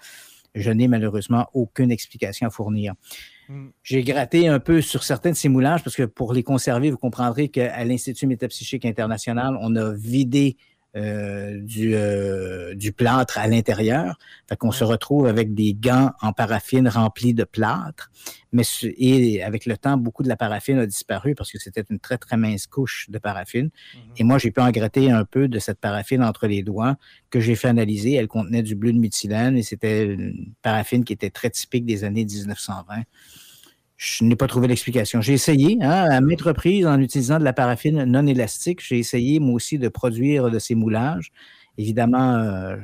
Je 0.55 0.71
n'ai 0.71 0.89
malheureusement 0.89 1.49
aucune 1.53 1.91
explication 1.91 2.47
à 2.47 2.51
fournir. 2.51 2.95
Hmm. 3.49 3.69
J'ai 3.83 4.03
gratté 4.03 4.49
un 4.49 4.59
peu 4.59 4.81
sur 4.81 5.05
certains 5.05 5.31
de 5.31 5.37
ces 5.37 5.49
moulages 5.49 5.85
parce 5.85 5.97
que 5.97 6.05
pour 6.05 6.33
les 6.33 6.43
conserver, 6.43 6.91
vous 6.91 6.97
comprendrez 6.97 7.49
qu'à 7.49 7.85
l'Institut 7.85 8.27
métapsychique 8.27 8.85
international, 8.85 9.57
on 9.61 9.77
a 9.77 9.93
vidé 9.93 10.57
euh, 10.97 11.61
du, 11.61 11.95
euh, 11.95 12.75
du 12.75 12.91
plâtre 12.91 13.37
à 13.37 13.47
l'intérieur. 13.47 14.19
Fait 14.49 14.57
qu'on 14.57 14.73
se 14.73 14.83
retrouve 14.83 15.27
avec 15.27 15.53
des 15.53 15.75
gants 15.75 16.13
en 16.23 16.33
paraffine 16.33 16.89
remplis 16.89 17.35
de 17.35 17.45
plâtre. 17.45 18.11
Mais 18.53 18.63
et 18.83 19.43
avec 19.43 19.67
le 19.67 19.77
temps, 19.77 19.99
beaucoup 19.99 20.23
de 20.23 20.29
la 20.29 20.37
paraffine 20.37 20.79
a 20.79 20.87
disparu 20.87 21.35
parce 21.35 21.53
que 21.53 21.59
c'était 21.59 21.85
une 21.91 21.99
très, 21.99 22.17
très 22.17 22.39
mince 22.39 22.67
couche 22.67 23.11
de 23.11 23.19
paraffine. 23.19 23.67
Mm-hmm. 23.67 23.99
Et 24.17 24.25
moi, 24.25 24.39
j'ai 24.39 24.51
pu 24.51 24.61
en 24.63 24.71
gratter 24.71 25.11
un 25.11 25.25
peu 25.27 25.49
de 25.49 25.59
cette 25.59 25.81
paraffine 25.81 26.23
entre 26.23 26.47
les 26.47 26.63
doigts 26.63 26.97
que 27.29 27.41
j'ai 27.41 27.57
fait 27.57 27.69
analyser. 27.69 28.15
Elle 28.15 28.29
contenait 28.29 28.63
du 28.63 28.75
bleu 28.75 28.95
de 28.95 28.99
méthylène 28.99 29.59
et 29.59 29.63
c'était 29.63 30.05
une 30.05 30.55
paraffine 30.63 31.05
qui 31.05 31.13
était 31.13 31.31
très 31.31 31.51
typique 31.51 31.85
des 31.85 32.05
années 32.05 32.25
1920 32.25 33.03
je 33.97 34.25
n'ai 34.25 34.37
pas 34.37 34.47
trouvé 34.47 34.69
l'explication. 34.69 35.21
J'ai 35.21 35.33
essayé, 35.33 35.79
hein, 35.81 36.07
à 36.11 36.21
maintes 36.21 36.43
reprises, 36.43 36.87
en 36.87 37.01
utilisant 37.01 37.39
de 37.39 37.45
la 37.45 37.53
paraffine 37.53 38.05
non 38.05 38.27
élastique, 38.27 38.81
j'ai 38.83 38.99
essayé, 38.99 39.41
moi 39.41 39.55
aussi, 39.55 39.79
de 39.79 39.89
produire 39.89 40.51
de 40.51 40.59
ces 40.59 40.75
moulages, 40.75 41.33
évidemment, 41.79 42.35
euh, 42.35 42.77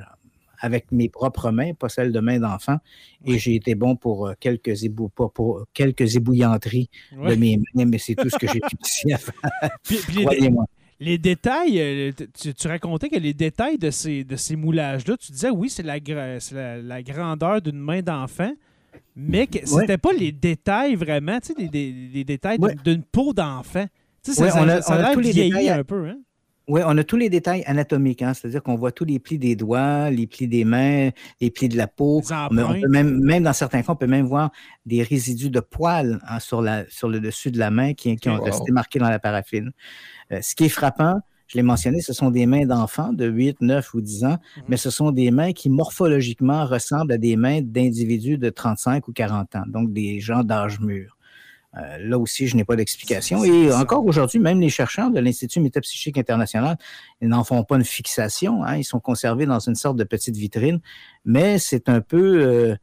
avec 0.58 0.90
mes 0.90 1.08
propres 1.08 1.50
mains, 1.50 1.74
pas 1.74 1.88
celles 1.88 2.12
de 2.12 2.20
mains 2.20 2.38
d'enfant, 2.38 2.78
et 3.26 3.38
j'ai 3.38 3.56
été 3.56 3.74
bon 3.74 3.96
pour, 3.96 4.28
euh, 4.28 4.34
quelques, 4.40 4.84
ébou 4.84 5.10
pour, 5.10 5.66
quelques 5.74 6.16
ébouillanteries 6.16 6.88
de 7.12 7.34
mes 7.34 7.58
mains, 7.74 7.84
mais 7.84 7.98
c'est 7.98 8.14
tout 8.14 8.30
ce 8.30 8.38
que 8.38 8.46
j'ai 8.46 8.60
réussi 8.60 9.12
à 9.12 9.18
faire. 9.18 9.34
Les 11.00 11.18
détails, 11.18 11.80
euh, 11.80 12.12
tu, 12.32 12.68
racontais 12.68 13.08
que 13.08 13.18
les 13.18 13.34
détails 13.34 13.76
de 13.76 13.90
ces, 13.90 14.22
de 14.22 14.36
ces 14.36 14.54
moulages-là, 14.54 15.16
tu 15.16 15.32
disais 15.32 15.50
oui, 15.50 15.68
c'est 15.68 15.82
la, 15.82 15.98
la, 16.80 17.02
grandeur 17.02 17.60
d'une 17.60 17.80
main 17.80 18.02
d'enfant, 18.02 18.52
mais 19.16 19.48
c'était 19.64 19.98
pas 19.98 20.12
les 20.12 20.32
détails 20.32 20.94
vraiment, 20.94 21.38
tu 21.40 21.52
sais, 21.52 21.70
les, 21.72 22.24
détails 22.24 22.58
d'une 22.84 23.02
peau 23.02 23.32
d'enfant. 23.32 23.86
Tu 24.24 24.32
sais, 24.32 24.50
ça, 24.50 24.62
on 24.62 24.68
a, 24.68 24.82
ça, 24.82 25.10
tous 25.12 25.20
les 25.20 25.32
détails 25.32 25.68
un 25.70 25.84
peu, 25.84 26.06
hein? 26.06 26.18
Oui, 26.68 26.80
on 26.86 26.96
a 26.96 27.02
tous 27.02 27.16
les 27.16 27.28
détails 27.28 27.64
anatomiques, 27.66 28.22
hein? 28.22 28.34
c'est-à-dire 28.34 28.62
qu'on 28.62 28.76
voit 28.76 28.92
tous 28.92 29.04
les 29.04 29.18
plis 29.18 29.36
des 29.36 29.56
doigts, 29.56 30.10
les 30.10 30.28
plis 30.28 30.46
des 30.46 30.64
mains, 30.64 31.10
les 31.40 31.50
plis 31.50 31.68
de 31.68 31.76
la 31.76 31.88
peau. 31.88 32.22
même, 32.52 33.18
même 33.18 33.42
dans 33.42 33.52
certains 33.52 33.82
cas, 33.82 33.92
on 33.92 33.96
peut 33.96 34.06
même 34.06 34.26
voir 34.26 34.52
des 34.86 35.02
résidus 35.02 35.50
de 35.50 35.58
poils 35.58 36.20
hein, 36.28 36.38
sur, 36.38 36.62
la, 36.62 36.88
sur 36.88 37.08
le 37.08 37.18
dessus 37.18 37.50
de 37.50 37.58
la 37.58 37.72
main 37.72 37.94
qui, 37.94 38.16
ont 38.26 38.40
resté 38.40 38.70
marqués 38.70 39.00
dans 39.00 39.10
la 39.10 39.18
paraffine. 39.18 39.72
Euh, 40.30 40.40
ce 40.40 40.54
qui 40.54 40.64
est 40.64 40.68
frappant, 40.68 41.20
je 41.52 41.58
l'ai 41.58 41.62
mentionné, 41.62 42.00
ce 42.00 42.14
sont 42.14 42.30
des 42.30 42.46
mains 42.46 42.64
d'enfants 42.64 43.12
de 43.12 43.26
8, 43.26 43.60
9 43.60 43.92
ou 43.92 44.00
10 44.00 44.24
ans, 44.24 44.38
mhm. 44.56 44.62
mais 44.68 44.78
ce 44.78 44.88
sont 44.88 45.10
des 45.10 45.30
mains 45.30 45.52
qui 45.52 45.68
morphologiquement 45.68 46.64
ressemblent 46.64 47.12
à 47.12 47.18
des 47.18 47.36
mains 47.36 47.60
d'individus 47.60 48.38
de 48.38 48.48
35 48.48 49.06
ou 49.08 49.12
40 49.12 49.56
ans, 49.56 49.64
donc 49.66 49.92
des 49.92 50.18
gens 50.18 50.44
d'âge 50.44 50.80
mûr. 50.80 51.18
Euh, 51.76 51.98
là 52.00 52.18
aussi, 52.18 52.46
je 52.48 52.56
n'ai 52.56 52.64
pas 52.64 52.74
d'explication. 52.76 53.44
Et 53.44 53.70
encore 53.72 54.04
aujourd'hui, 54.06 54.38
même 54.38 54.60
les 54.60 54.70
chercheurs 54.70 55.10
de 55.10 55.20
l'Institut 55.20 55.60
métapsychique 55.60 56.16
international, 56.16 56.78
ils 57.20 57.28
n'en 57.28 57.44
font 57.44 57.64
pas 57.64 57.76
une 57.76 57.84
fixation. 57.84 58.64
Hein. 58.64 58.76
ils 58.76 58.84
sont 58.84 59.00
conservés 59.00 59.44
dans 59.44 59.58
une 59.58 59.74
sorte 59.74 59.96
de 59.96 60.04
petite 60.04 60.36
vitrine, 60.36 60.80
mais 61.26 61.58
c'est 61.58 61.90
un 61.90 62.00
peu... 62.00 62.42
Euh, 62.42 62.76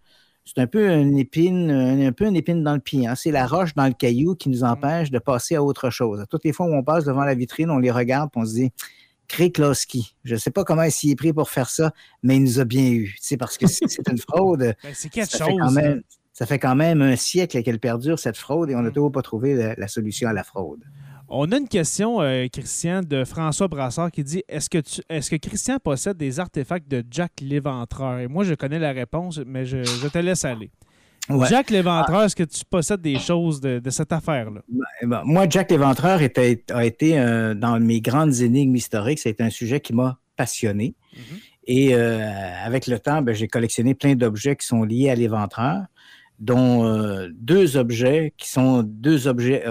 c'est 0.53 0.61
un 0.61 0.67
peu 0.67 0.89
une 0.89 1.17
épine, 1.17 1.69
un, 1.69 2.11
peu 2.11 2.25
une 2.25 2.35
épine 2.35 2.63
dans 2.63 2.73
le 2.73 2.79
pied. 2.79 3.05
Hein. 3.05 3.15
C'est 3.15 3.31
la 3.31 3.45
roche 3.45 3.75
dans 3.75 3.85
le 3.85 3.93
caillou 3.93 4.35
qui 4.35 4.49
nous 4.49 4.61
mm. 4.61 4.69
empêche 4.69 5.11
de 5.11 5.19
passer 5.19 5.55
à 5.55 5.63
autre 5.63 5.89
chose. 5.89 6.25
Toutes 6.29 6.43
les 6.43 6.53
fois 6.53 6.65
où 6.65 6.73
on 6.73 6.83
passe 6.83 7.05
devant 7.05 7.23
la 7.23 7.35
vitrine, 7.35 7.69
on 7.69 7.77
les 7.77 7.91
regarde 7.91 8.29
et 8.35 8.39
on 8.39 8.45
se 8.45 8.53
dit 8.53 8.71
Kreklowski. 9.27 10.15
Je 10.23 10.33
ne 10.33 10.39
sais 10.39 10.49
pas 10.49 10.63
comment 10.63 10.83
il 10.83 10.91
s'y 10.91 11.11
est 11.11 11.15
pris 11.15 11.33
pour 11.33 11.49
faire 11.49 11.69
ça, 11.69 11.93
mais 12.23 12.37
il 12.37 12.43
nous 12.43 12.59
a 12.59 12.65
bien 12.65 12.89
eu. 12.89 13.15
C'est 13.21 13.37
parce 13.37 13.57
que 13.57 13.67
c'est 13.67 14.07
une 14.09 14.17
fraude. 14.17 14.75
Ben, 14.83 14.93
c'est 14.93 15.09
quelque 15.09 15.37
chose. 15.37 15.77
Hein. 15.77 15.99
ça 16.33 16.45
fait 16.45 16.59
quand 16.59 16.75
même 16.75 17.01
un 17.01 17.15
siècle 17.15 17.61
qu'elle 17.61 17.79
perdure, 17.79 18.17
cette 18.17 18.37
fraude, 18.37 18.71
et 18.71 18.75
on 18.75 18.81
n'a 18.81 18.89
toujours 18.89 19.11
pas 19.11 19.21
trouvé 19.21 19.75
la 19.77 19.87
solution 19.87 20.29
à 20.29 20.33
la 20.33 20.43
fraude. 20.43 20.83
On 21.31 21.51
a 21.51 21.57
une 21.57 21.67
question, 21.67 22.21
euh, 22.21 22.47
Christian, 22.51 23.01
de 23.01 23.23
François 23.23 23.67
Brassard 23.67 24.11
qui 24.11 24.23
dit 24.23 24.43
Est-ce 24.49 24.67
que, 24.67 24.79
est 25.09 25.29
que 25.29 25.35
Christian 25.35 25.77
possède 25.77 26.17
des 26.17 26.39
artefacts 26.39 26.89
de 26.89 27.03
Jack 27.11 27.33
l'Éventreur? 27.41 28.19
Et 28.19 28.27
moi, 28.27 28.43
je 28.43 28.55
connais 28.55 28.79
la 28.79 28.91
réponse, 28.91 29.39
mais 29.45 29.65
je, 29.65 30.07
te 30.07 30.17
laisse 30.17 30.43
aller. 30.43 30.71
Jack 31.47 31.69
l'Éventreur, 31.69 32.23
est-ce 32.23 32.35
que 32.35 32.43
tu 32.43 32.65
possèdes 32.67 33.01
des 33.01 33.19
choses 33.19 33.61
de, 33.61 33.79
cette 33.91 34.11
affaire-là? 34.11 34.61
Ben, 34.67 35.07
ben, 35.07 35.21
moi, 35.23 35.45
Jack 35.47 35.69
l'Éventreur 35.69 36.19
a 36.19 36.85
été 36.85 37.19
euh, 37.19 37.53
dans 37.53 37.79
mes 37.79 38.01
grandes 38.01 38.33
énigmes 38.41 38.75
historiques. 38.75 39.19
C'est 39.19 39.39
un 39.39 39.51
sujet 39.51 39.79
qui 39.79 39.93
m'a 39.93 40.17
passionné. 40.35 40.95
Mm-hmm. 41.13 41.19
Et 41.67 41.93
euh, 41.93 42.65
avec 42.65 42.87
le 42.87 42.97
temps, 42.97 43.21
ben, 43.21 43.35
j'ai 43.35 43.47
collectionné 43.47 43.93
plein 43.93 44.15
d'objets 44.15 44.55
qui 44.55 44.65
sont 44.65 44.83
liés 44.83 45.11
à 45.11 45.15
l'Éventreur. 45.15 45.83
dont 46.39 46.85
euh, 46.85 47.27
deux 47.33 47.77
objets 47.77 48.33
qui 48.35 48.49
sont 48.49 48.81
deux 48.81 49.27
objets 49.27 49.63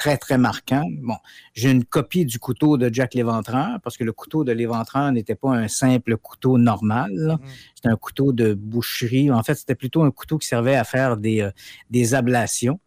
très, 0.00 0.16
très 0.16 0.38
marquants. 0.38 0.88
Bon, 1.02 1.16
j'ai 1.52 1.70
une 1.70 1.84
copie 1.84 2.24
du 2.24 2.38
couteau 2.38 2.78
de 2.78 2.88
Jack 2.90 3.12
l'Éventreur, 3.12 3.78
parce 3.84 3.98
que 3.98 4.04
le 4.04 4.12
couteau 4.12 4.44
de 4.44 4.52
l'Éventreur 4.52 5.12
n'était 5.12 5.34
pas 5.34 5.50
un 5.50 5.68
simple 5.68 6.16
couteau 6.16 6.56
normal. 6.56 7.12
Mm. 7.12 7.38
C'était 7.74 7.88
un 7.90 7.96
couteau 7.96 8.32
de 8.32 8.54
boucherie. 8.54 9.30
En 9.30 9.42
fait, 9.42 9.56
c'était 9.56 9.74
plutôt 9.74 10.02
un 10.02 10.10
couteau 10.10 10.38
qui 10.38 10.48
servait 10.48 10.74
à 10.74 10.84
faire 10.84 11.18
des, 11.18 11.42
euh, 11.42 11.50
des 11.90 12.14
ablations. 12.14 12.80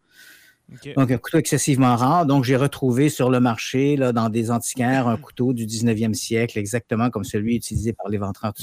Donc, 0.96 1.12
un 1.12 1.18
couteau 1.18 1.38
excessivement 1.38 1.94
rare. 1.94 2.26
Donc, 2.26 2.42
j'ai 2.42 2.56
retrouvé 2.56 3.08
sur 3.10 3.30
le 3.30 3.38
marché, 3.38 3.96
là, 3.96 4.12
dans 4.12 4.28
des 4.28 4.50
antiquaires, 4.50 5.06
un 5.06 5.16
couteau 5.16 5.52
du 5.52 5.66
19e 5.66 6.14
siècle, 6.14 6.58
exactement 6.58 7.10
comme 7.10 7.22
celui 7.22 7.54
utilisé 7.54 7.92
par 7.92 8.08
l'éventreur. 8.08 8.54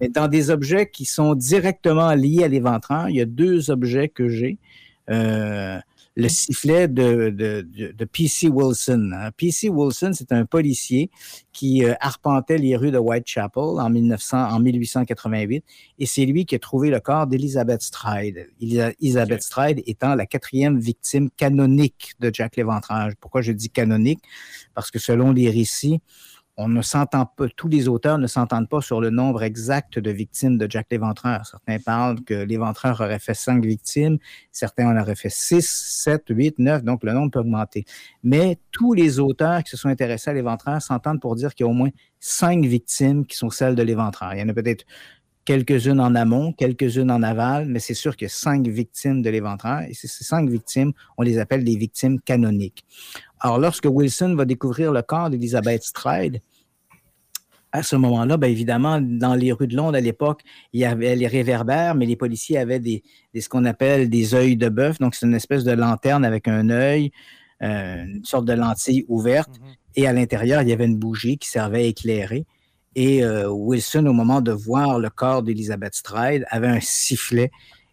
Mais 0.00 0.08
dans 0.08 0.28
des 0.28 0.50
objets 0.50 0.88
qui 0.88 1.04
sont 1.04 1.34
directement 1.34 2.12
liés 2.12 2.44
à 2.44 2.48
l'éventreur, 2.48 3.08
il 3.08 3.16
y 3.16 3.20
a 3.20 3.26
deux 3.26 3.72
objets 3.72 4.08
que 4.08 4.28
j'ai. 4.28 4.58
Euh, 5.10 5.80
le 6.18 6.28
sifflet 6.28 6.88
de, 6.88 7.30
de, 7.30 7.62
de, 7.92 8.04
P.C. 8.04 8.48
Wilson. 8.48 9.12
Hein. 9.14 9.30
P.C. 9.36 9.68
Wilson, 9.68 10.10
c'est 10.14 10.32
un 10.32 10.44
policier 10.46 11.10
qui 11.52 11.84
euh, 11.84 11.94
arpentait 12.00 12.58
les 12.58 12.74
rues 12.76 12.90
de 12.90 12.98
Whitechapel 12.98 13.62
en, 13.62 13.88
1900, 13.88 14.50
en 14.50 14.58
1888 14.58 15.64
et 16.00 16.06
c'est 16.06 16.26
lui 16.26 16.44
qui 16.44 16.56
a 16.56 16.58
trouvé 16.58 16.90
le 16.90 16.98
corps 16.98 17.28
d'Elizabeth 17.28 17.82
Stride. 17.82 18.48
Elizabeth 18.60 19.42
Stride 19.42 19.82
étant 19.86 20.16
la 20.16 20.26
quatrième 20.26 20.80
victime 20.80 21.30
canonique 21.30 22.14
de 22.18 22.30
Jack 22.32 22.56
l'Éventrage. 22.56 23.12
Pourquoi 23.20 23.40
je 23.40 23.52
dis 23.52 23.70
canonique? 23.70 24.20
Parce 24.74 24.90
que 24.90 24.98
selon 24.98 25.30
les 25.30 25.50
récits, 25.50 26.00
on 26.60 26.68
ne 26.68 26.82
s'entend 26.82 27.24
pas, 27.24 27.46
tous 27.56 27.68
les 27.68 27.86
auteurs 27.86 28.18
ne 28.18 28.26
s'entendent 28.26 28.68
pas 28.68 28.80
sur 28.80 29.00
le 29.00 29.10
nombre 29.10 29.44
exact 29.44 30.00
de 30.00 30.10
victimes 30.10 30.58
de 30.58 30.66
Jack 30.68 30.88
l'Éventreur. 30.90 31.46
Certains 31.46 31.78
parlent 31.78 32.20
que 32.24 32.34
l'Éventreur 32.34 33.00
aurait 33.00 33.20
fait 33.20 33.34
cinq 33.34 33.64
victimes, 33.64 34.18
certains 34.50 34.88
en 34.88 35.00
auraient 35.00 35.14
fait 35.14 35.30
six, 35.30 35.64
sept, 35.68 36.24
huit, 36.30 36.58
neuf, 36.58 36.82
donc 36.82 37.04
le 37.04 37.12
nombre 37.12 37.30
peut 37.30 37.38
augmenter. 37.38 37.84
Mais 38.24 38.58
tous 38.72 38.92
les 38.92 39.20
auteurs 39.20 39.62
qui 39.62 39.70
se 39.70 39.76
sont 39.76 39.88
intéressés 39.88 40.30
à 40.30 40.32
l'Éventreur 40.32 40.82
s'entendent 40.82 41.20
pour 41.20 41.36
dire 41.36 41.54
qu'il 41.54 41.64
y 41.64 41.68
a 41.68 41.70
au 41.70 41.74
moins 41.74 41.90
cinq 42.18 42.64
victimes 42.64 43.24
qui 43.24 43.36
sont 43.36 43.50
celles 43.50 43.76
de 43.76 43.82
l'Éventreur. 43.82 44.34
Il 44.34 44.40
y 44.40 44.42
en 44.42 44.48
a 44.48 44.52
peut-être 44.52 44.84
quelques-unes 45.44 46.00
en 46.00 46.14
amont, 46.14 46.52
quelques-unes 46.52 47.10
en 47.10 47.22
aval, 47.22 47.66
mais 47.66 47.78
c'est 47.78 47.94
sûr 47.94 48.16
qu'il 48.16 48.26
y 48.26 48.30
a 48.30 48.34
cinq 48.34 48.66
victimes 48.66 49.22
de 49.22 49.30
l'Éventreur, 49.30 49.80
et 49.88 49.94
ces 49.94 50.08
cinq 50.08 50.50
victimes, 50.50 50.92
on 51.16 51.22
les 51.22 51.38
appelle 51.38 51.64
des 51.64 51.76
victimes 51.76 52.20
canoniques. 52.20 52.84
Alors, 53.40 53.58
lorsque 53.58 53.86
Wilson 53.86 54.34
va 54.34 54.44
découvrir 54.44 54.92
le 54.92 55.02
corps 55.02 55.30
d'Elizabeth 55.30 55.82
Stride, 55.82 56.40
à 57.70 57.82
ce 57.82 57.96
moment-là, 57.96 58.36
bien 58.36 58.48
évidemment, 58.48 59.00
dans 59.00 59.34
les 59.34 59.52
rues 59.52 59.66
de 59.66 59.76
Londres 59.76 59.96
à 59.96 60.00
l'époque, 60.00 60.42
il 60.72 60.80
y 60.80 60.84
avait 60.84 61.14
les 61.14 61.26
réverbères, 61.26 61.94
mais 61.94 62.06
les 62.06 62.16
policiers 62.16 62.58
avaient 62.58 62.80
des, 62.80 63.02
ce 63.38 63.48
qu'on 63.48 63.64
appelle 63.64 64.08
des 64.08 64.34
œils 64.34 64.56
de 64.56 64.68
bœuf. 64.68 64.98
Donc, 64.98 65.14
c'est 65.14 65.26
une 65.26 65.34
espèce 65.34 65.64
de 65.64 65.72
lanterne 65.72 66.24
avec 66.24 66.48
un 66.48 66.70
œil, 66.70 67.10
euh, 67.62 68.04
une 68.04 68.24
sorte 68.24 68.46
de 68.46 68.54
lentille 68.54 69.04
ouverte. 69.08 69.50
Mm-hmm. 69.50 69.96
Et 69.96 70.06
à 70.06 70.12
l'intérieur, 70.12 70.62
il 70.62 70.68
y 70.68 70.72
avait 70.72 70.86
une 70.86 70.98
bougie 70.98 71.36
qui 71.36 71.48
servait 71.48 71.80
à 71.80 71.86
éclairer. 71.86 72.46
Et 72.94 73.22
euh, 73.22 73.48
Wilson, 73.50 74.06
au 74.06 74.12
moment 74.12 74.40
de 74.40 74.52
voir 74.52 74.98
le 74.98 75.10
corps 75.10 75.42
d'Elizabeth 75.42 75.94
Stride, 75.94 76.44
avait 76.48 76.68
un 76.68 76.80
sifflet 76.80 77.50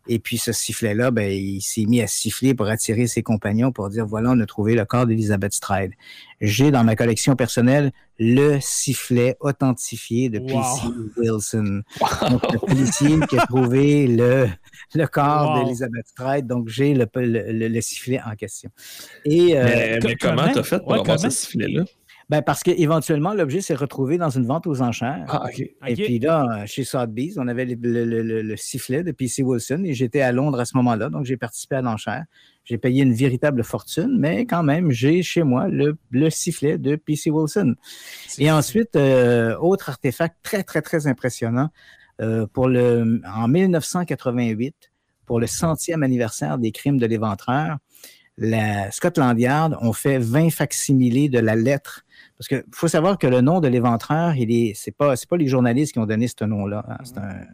et 0.07 0.19
puis 0.19 0.37
ce 0.37 0.51
sifflet-là, 0.51 1.11
ben, 1.11 1.31
il 1.31 1.61
s'est 1.61 1.85
mis 1.85 2.01
à 2.01 2.07
siffler 2.07 2.53
pour 2.53 2.67
attirer 2.67 3.07
ses 3.07 3.23
compagnons 3.23 3.71
pour 3.71 3.89
dire 3.89 4.05
voilà, 4.05 4.31
on 4.31 4.39
a 4.39 4.45
trouvé 4.45 4.75
le 4.75 4.85
corps 4.85 5.05
d'Elizabeth 5.05 5.53
Stride. 5.53 5.93
J'ai 6.41 6.71
dans 6.71 6.83
ma 6.83 6.95
collection 6.95 7.35
personnelle 7.35 7.91
le 8.19 8.59
sifflet 8.61 9.35
authentifié 9.39 10.29
de 10.29 10.39
P.C. 10.39 10.87
Wilson. 11.17 11.81
Donc, 12.29 12.53
le 12.53 12.59
policier 12.59 13.19
qui 13.29 13.37
a 13.37 13.45
trouvé 13.45 14.07
le, 14.07 14.47
le 14.93 15.07
corps 15.07 15.59
d'Elizabeth 15.59 16.07
Stride. 16.07 16.47
Donc, 16.47 16.69
j'ai 16.69 16.93
le, 16.93 17.07
le, 17.15 17.81
sifflet 17.81 18.21
en 18.25 18.35
question. 18.35 18.69
Et, 19.25 19.57
euh, 19.57 19.99
mais, 20.03 20.15
comment 20.15 20.49
tu 20.51 20.59
as 20.59 20.63
fait 20.63 20.79
pour 20.79 20.93
avoir 20.93 21.19
ce 21.19 21.29
sifflet-là? 21.29 21.83
Ben 22.29 22.41
parce 22.41 22.63
qu'éventuellement, 22.63 23.33
l'objet 23.33 23.61
s'est 23.61 23.75
retrouvé 23.75 24.17
dans 24.17 24.31
une 24.31 24.45
vente 24.45 24.65
aux 24.65 24.81
enchères. 24.81 25.25
Ah, 25.27 25.45
OK. 25.45 25.59
Et 25.87 25.95
puis 25.95 26.17
là, 26.17 26.65
chez 26.65 26.83
Sotheby's, 26.83 27.37
on 27.37 27.47
avait 27.47 27.65
le, 27.65 28.55
sifflet 28.55 29.03
de 29.03 29.11
P.C. 29.11 29.43
Wilson 29.43 29.83
et 29.85 29.93
j'étais 29.93 30.21
à 30.21 30.31
Londres 30.31 30.59
à 30.59 30.65
ce 30.65 30.75
moment-là, 30.77 31.09
donc 31.09 31.25
j'ai 31.25 31.37
participé 31.37 31.75
à 31.75 31.81
l'enchère. 31.81 32.25
J'ai 32.63 32.79
payé 32.79 33.03
une 33.03 33.13
véritable 33.13 33.63
fortune, 33.63 34.17
mais 34.17 34.47
quand 34.47 34.63
même, 34.63 34.89
j'ai 34.89 35.21
chez 35.21 35.43
moi 35.43 35.67
le, 35.67 35.97
sifflet 36.31 36.79
de 36.79 36.95
P.C. 36.95 37.29
Wilson. 37.29 37.75
Et 38.39 38.49
ensuite, 38.49 38.95
euh, 38.95 39.55
autre 39.57 39.89
artefact 39.89 40.37
très, 40.41 40.63
très, 40.63 40.81
très 40.81 41.05
impressionnant, 41.05 41.69
euh, 42.21 42.47
pour 42.47 42.67
le, 42.67 43.21
en 43.35 43.47
1988, 43.47 44.91
pour 45.27 45.39
le 45.39 45.47
centième 45.47 46.01
anniversaire 46.01 46.57
des 46.57 46.71
crimes 46.71 46.97
de 46.97 47.05
l'éventreur, 47.05 47.77
la 48.37 48.91
Scotland 48.91 49.39
Yard 49.39 49.77
ont 49.81 49.93
fait 49.93 50.17
20 50.17 50.49
facsimilés 50.49 51.29
de 51.29 51.39
la 51.39 51.55
lettre 51.55 52.04
parce 52.37 52.49
qu'il 52.49 52.63
faut 52.71 52.89
savoir 52.89 53.17
que 53.17 53.27
le 53.27 53.39
nom 53.39 53.61
de 53.61 53.67
l'éventreur, 53.67 54.35
il 54.35 54.51
est, 54.51 54.73
c'est 54.75 54.91
pas, 54.91 55.15
les 55.37 55.47
journalistes 55.47 55.93
qui 55.93 55.99
ont 55.99 56.05
donné 56.05 56.27
ce 56.27 56.43
nom-là. 56.43 56.85
Hein. 56.89 56.97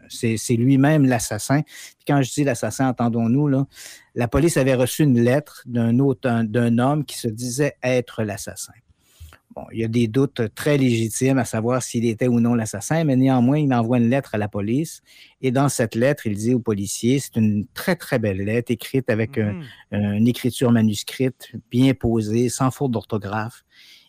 C'est, 0.08 0.56
lui-même 0.56 1.06
l'assassin. 1.06 1.62
Quand 2.06 2.20
je 2.20 2.32
dis 2.32 2.44
l'assassin, 2.44 2.88
entendons-nous, 2.88 3.46
là, 3.46 3.66
la 4.16 4.26
police 4.26 4.56
avait 4.56 4.74
reçu 4.74 5.04
une 5.04 5.20
lettre 5.20 5.62
d'un 5.66 6.78
homme 6.78 7.04
qui 7.04 7.16
se 7.16 7.28
disait 7.28 7.76
être 7.82 8.24
l'assassin. 8.24 8.72
Bon, 9.54 9.66
il 9.70 9.80
y 9.80 9.84
a 9.84 9.88
des 9.88 10.08
doutes 10.08 10.54
très 10.54 10.78
légitimes 10.78 11.38
à 11.38 11.44
savoir 11.44 11.82
s'il 11.82 12.06
était 12.06 12.26
ou 12.26 12.40
non 12.40 12.54
l'assassin, 12.54 13.04
mais 13.04 13.16
néanmoins, 13.16 13.58
il 13.58 13.72
envoie 13.74 13.98
une 13.98 14.08
lettre 14.08 14.34
à 14.34 14.38
la 14.38 14.48
police. 14.48 15.02
Et 15.42 15.50
dans 15.52 15.68
cette 15.68 15.94
lettre, 15.94 16.26
il 16.26 16.36
dit 16.36 16.54
aux 16.54 16.58
policiers, 16.58 17.18
c'est 17.20 17.36
une 17.36 17.66
très, 17.74 17.94
très 17.94 18.18
belle 18.18 18.38
lettre 18.38 18.72
écrite 18.72 19.10
avec 19.10 19.36
mm-hmm. 19.36 19.62
une 19.92 20.26
écriture 20.26 20.72
manuscrite 20.72 21.52
bien 21.70 21.92
posée, 21.92 22.48
sans 22.48 22.70
faute 22.70 22.90
d'orthographe. 22.90 23.62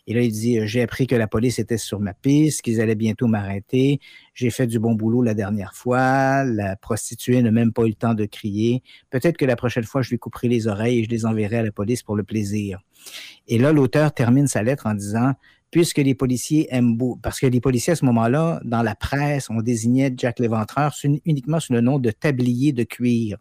Et 0.06 0.14
là, 0.14 0.20
il 0.20 0.32
dit, 0.32 0.58
euh, 0.58 0.66
j'ai 0.66 0.82
appris 0.82 1.06
que 1.06 1.14
la 1.14 1.26
police 1.26 1.58
était 1.58 1.78
sur 1.78 1.98
ma 1.98 2.12
piste, 2.12 2.62
qu'ils 2.62 2.80
allaient 2.80 2.94
bientôt 2.94 3.26
m'arrêter. 3.26 4.00
J'ai 4.34 4.50
fait 4.50 4.66
du 4.66 4.78
bon 4.78 4.94
boulot 4.94 5.22
la 5.22 5.34
dernière 5.34 5.74
fois. 5.74 6.44
La 6.44 6.76
prostituée 6.76 7.40
n'a 7.40 7.50
même 7.50 7.72
pas 7.72 7.84
eu 7.84 7.88
le 7.88 7.94
temps 7.94 8.14
de 8.14 8.26
crier. 8.26 8.82
Peut-être 9.10 9.36
que 9.36 9.46
la 9.46 9.56
prochaine 9.56 9.84
fois, 9.84 10.02
je 10.02 10.10
lui 10.10 10.18
couperai 10.18 10.48
les 10.48 10.66
oreilles 10.66 11.00
et 11.00 11.04
je 11.04 11.10
les 11.10 11.24
enverrai 11.24 11.58
à 11.58 11.62
la 11.62 11.72
police 11.72 12.02
pour 12.02 12.16
le 12.16 12.22
plaisir. 12.22 12.80
Et 13.48 13.58
là, 13.58 13.72
l'auteur 13.72 14.12
termine 14.12 14.46
sa 14.46 14.62
lettre 14.62 14.86
en 14.86 14.94
disant, 14.94 15.32
puisque 15.70 15.98
les 15.98 16.14
policiers 16.14 16.68
aiment 16.70 16.96
beau, 16.96 17.18
parce 17.22 17.40
que 17.40 17.46
les 17.46 17.60
policiers 17.60 17.94
à 17.94 17.96
ce 17.96 18.04
moment-là, 18.04 18.60
dans 18.64 18.82
la 18.82 18.94
presse, 18.94 19.48
on 19.50 19.60
désignait 19.60 20.12
Jack 20.16 20.38
l'Éventreur 20.38 20.94
uniquement 21.24 21.60
sous 21.60 21.72
le 21.72 21.80
nom 21.80 21.98
de 21.98 22.10
tablier 22.10 22.72
de 22.72 22.84
cuir 22.84 23.38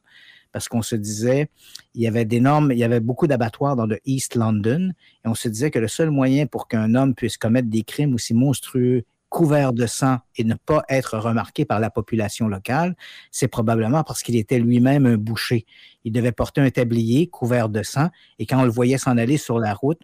parce 0.54 0.70
qu'on 0.70 0.82
se 0.82 0.96
disait, 0.96 1.50
il 1.96 2.02
y 2.02 2.08
avait 2.08 2.24
d'énormes, 2.24 2.72
il 2.72 2.78
y 2.78 2.84
avait 2.86 3.02
beaucoup 3.02 3.28
d'abattoirs 3.28 3.76
dans 3.76 3.86
le 3.86 4.00
East 4.06 4.36
London, 4.36 4.92
et 5.26 5.28
on 5.28 5.36
se 5.36 5.50
disait 5.50 5.72
que 5.72 5.80
le 5.80 5.90
seul 5.90 6.12
moyen 6.12 6.46
pour 6.46 6.70
qu'un 6.70 6.96
homme 6.96 7.16
puisse 7.16 7.38
commettre 7.38 7.68
des 7.68 7.84
crimes 7.84 8.14
aussi 8.14 8.34
monstrueux 8.34 9.04
couverts 9.30 9.74
de 9.74 9.88
sang 9.88 10.20
et 10.36 10.44
ne 10.44 10.54
pas 10.54 10.84
être 10.90 11.18
remarqué 11.18 11.66
par 11.66 11.80
la 11.80 11.90
population 11.90 12.48
locale, 12.48 12.96
c'est 13.32 13.48
probablement 13.48 14.04
parce 14.04 14.22
qu'il 14.22 14.36
était 14.36 14.60
lui-même 14.60 15.08
un 15.08 15.18
boucher. 15.18 15.66
Il 16.04 16.12
devait 16.12 16.32
porter 16.32 16.62
un 16.62 16.70
tablier 16.70 17.26
couvert 17.28 17.68
de 17.68 17.82
sang 17.82 18.10
et 18.38 18.46
quand 18.46 18.62
on 18.62 18.64
le 18.64 18.70
voyait 18.70 19.00
s'en 19.00 19.18
aller 19.18 19.38
sur 19.38 19.58
la 19.58 19.74
route, 19.74 20.00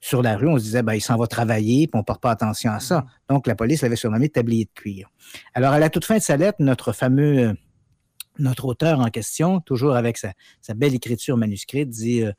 sur 0.00 0.20
la 0.20 0.36
rue, 0.36 0.48
on 0.48 0.58
se 0.58 0.64
disait, 0.64 0.82
ben, 0.82 0.92
il 0.92 1.00
s'en 1.00 1.16
va 1.16 1.26
travailler, 1.26 1.86
puis 1.86 1.96
on 1.96 2.00
ne 2.00 2.04
porte 2.04 2.20
pas 2.20 2.30
attention 2.30 2.70
à 2.70 2.78
ça. 2.78 3.06
Donc, 3.30 3.46
la 3.46 3.54
police 3.54 3.80
l'avait 3.80 3.96
surnommé 3.96 4.28
tablier 4.28 4.66
de 4.66 4.70
cuir. 4.74 5.10
Alors, 5.54 5.72
à 5.72 5.78
la 5.78 5.88
toute 5.88 6.04
fin 6.04 6.18
de 6.18 6.22
sa 6.22 6.36
lettre, 6.36 6.58
notre 6.60 6.92
fameux 6.92 7.56
notre 8.38 8.64
auteur 8.66 9.00
en 9.00 9.10
question, 9.10 9.60
toujours 9.60 9.94
avec 9.94 10.18
sa, 10.18 10.32
belle 10.74 10.94
écriture 10.94 11.36
manuscrite, 11.36 11.88
dit 11.90 12.22
euh, 12.22 12.32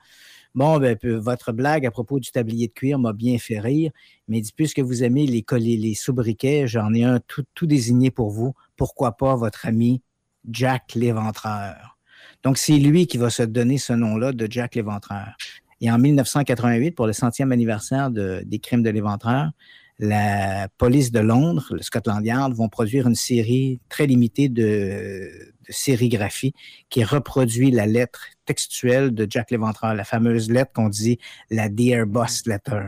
Bon, 0.56 0.80
ben, 0.80 0.98
votre 1.04 1.52
blague 1.52 1.86
à 1.86 1.92
propos 1.92 2.20
du 2.20 2.32
tablier 2.32 2.68
de 2.68 2.74
cuir 2.74 2.98
m'a 2.98 3.12
bien 3.12 3.38
fait 3.38 3.60
rire, 3.60 3.92
mais 4.30 4.40
dit 4.40 4.54
puisque 4.56 4.80
vous 4.80 5.04
aimez 5.04 5.26
les, 5.26 5.44
les, 5.52 5.78
les 5.78 5.96
sobriquets, 5.96 6.66
j'en 6.66 6.94
ai 6.94 7.04
un 7.04 7.20
tout, 7.20 7.44
tout, 7.54 7.66
désigné 7.66 8.10
pour 8.10 8.30
vous. 8.30 8.54
Pourquoi 8.78 9.18
pas 9.18 9.36
votre 9.36 9.66
ami 9.66 10.02
Jack 10.50 10.96
l'Éventreur? 10.96 11.98
Donc, 12.44 12.58
c'est 12.58 12.78
lui 12.78 13.06
qui 13.06 13.18
va 13.18 13.30
se 13.30 13.44
donner 13.44 13.78
ce 13.78 13.92
nom-là 13.92 14.32
de 14.32 14.48
Jack 14.50 14.76
l'Éventreur. 14.76 15.36
Et 15.82 15.92
en 15.92 15.98
1988, 15.98 16.92
pour 16.92 17.08
le 17.08 17.14
centième 17.14 17.52
anniversaire 17.52 18.10
des 18.10 18.60
crimes 18.60 18.84
de 18.84 18.90
l'Éventreur, 18.90 19.52
la 20.00 20.68
police 20.78 21.12
de 21.12 21.20
Londres, 21.20 21.68
le 21.72 21.82
Scotland 21.82 22.26
Yard, 22.26 22.54
vont 22.54 22.70
produire 22.70 23.08
une 23.08 23.16
série 23.16 23.80
très 23.90 24.08
limitée 24.08 24.50
de, 24.50 25.54
sérigraphie 25.70 26.54
qui 26.90 27.04
reproduit 27.04 27.72
la 27.72 27.86
lettre 27.86 28.26
textuelle 28.46 29.14
de 29.14 29.28
Jack 29.30 29.52
Léventreur, 29.52 29.94
la 29.94 30.04
fameuse 30.04 30.50
lettre 30.50 30.72
qu'on 30.74 30.90
dit 30.90 31.20
la 31.50 31.70
Dear 31.70 32.06
Boss 32.06 32.46
Letter. 32.46 32.88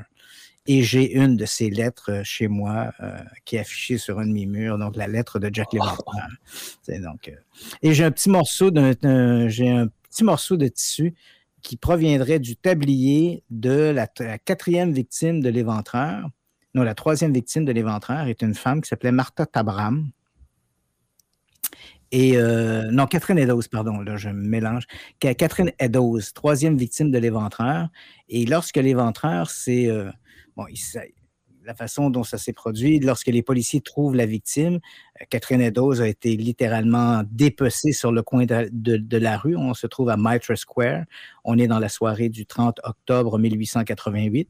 Et 0.69 0.83
j'ai 0.83 1.13
une 1.13 1.37
de 1.37 1.45
ces 1.45 1.69
lettres 1.69 2.11
euh, 2.11 2.23
chez 2.25 2.49
moi 2.49 2.91
euh, 2.99 3.17
qui 3.45 3.55
est 3.55 3.59
affichée 3.59 3.97
sur 3.97 4.19
un 4.19 4.27
de 4.27 4.33
mes 4.33 4.45
murs, 4.45 4.77
donc 4.77 4.97
la 4.97 5.07
lettre 5.07 5.39
de 5.39 5.49
Jack 5.51 5.71
Léventreur. 5.71 6.27
Donc, 6.89 7.29
euh, 7.29 7.35
et 7.81 7.93
j'ai 7.93 8.03
un 8.03 8.11
petit 8.11 8.29
morceau 8.29 8.69
d'un, 8.69 9.47
j'ai 9.47 9.69
un 9.69 9.87
petit 9.87 10.25
morceau 10.25 10.57
de 10.57 10.67
tissu 10.67 11.13
qui 11.61 11.77
proviendrait 11.77 12.39
du 12.39 12.57
tablier 12.57 13.43
de 13.49 13.91
la, 13.91 14.07
la 14.19 14.37
quatrième 14.37 14.91
victime 14.91 15.39
de 15.41 15.49
l'éventreur 15.49 16.29
non, 16.77 16.83
la 16.83 16.93
troisième 16.93 17.33
victime 17.33 17.65
de 17.65 17.71
l'éventreur 17.71 18.27
est 18.27 18.43
une 18.43 18.53
femme 18.53 18.81
qui 18.81 18.89
s'appelait 18.89 19.11
Martha 19.11 19.47
Tabram. 19.47 20.11
Et 22.11 22.37
euh, 22.37 22.89
non, 22.91 23.05
Catherine 23.05 23.37
Eddowes, 23.37 23.67
pardon, 23.69 23.99
là, 23.99 24.17
je 24.17 24.29
me 24.29 24.47
mélange. 24.47 24.85
Catherine 25.19 25.71
Eddowes, 25.79 26.33
troisième 26.33 26.77
victime 26.77 27.11
de 27.11 27.17
l'éventreur. 27.17 27.89
Et 28.29 28.45
lorsque 28.45 28.77
l'éventreur, 28.77 29.49
c'est. 29.49 29.87
Euh, 29.87 30.09
bon, 30.55 30.65
la 31.65 31.75
façon 31.75 32.09
dont 32.09 32.23
ça 32.23 32.37
s'est 32.37 32.53
produit, 32.53 32.99
lorsque 32.99 33.27
les 33.27 33.43
policiers 33.43 33.81
trouvent 33.81 34.15
la 34.15 34.25
victime, 34.25 34.79
euh, 35.21 35.25
Catherine 35.29 35.59
Eddowes 35.59 36.01
a 36.01 36.07
été 36.07 36.37
littéralement 36.37 37.23
dépecée 37.29 37.91
sur 37.91 38.13
le 38.13 38.23
coin 38.23 38.45
de, 38.45 38.69
de, 38.71 39.17
la 39.17 39.37
rue. 39.37 39.57
On 39.57 39.73
se 39.73 39.85
trouve 39.85 40.09
à 40.09 40.15
Mitre 40.17 40.55
Square. 40.55 41.03
On 41.43 41.57
est 41.57 41.67
dans 41.67 41.79
la 41.79 41.89
soirée 41.89 42.29
du 42.29 42.45
30 42.45 42.79
octobre 42.83 43.37
1888. 43.37 44.49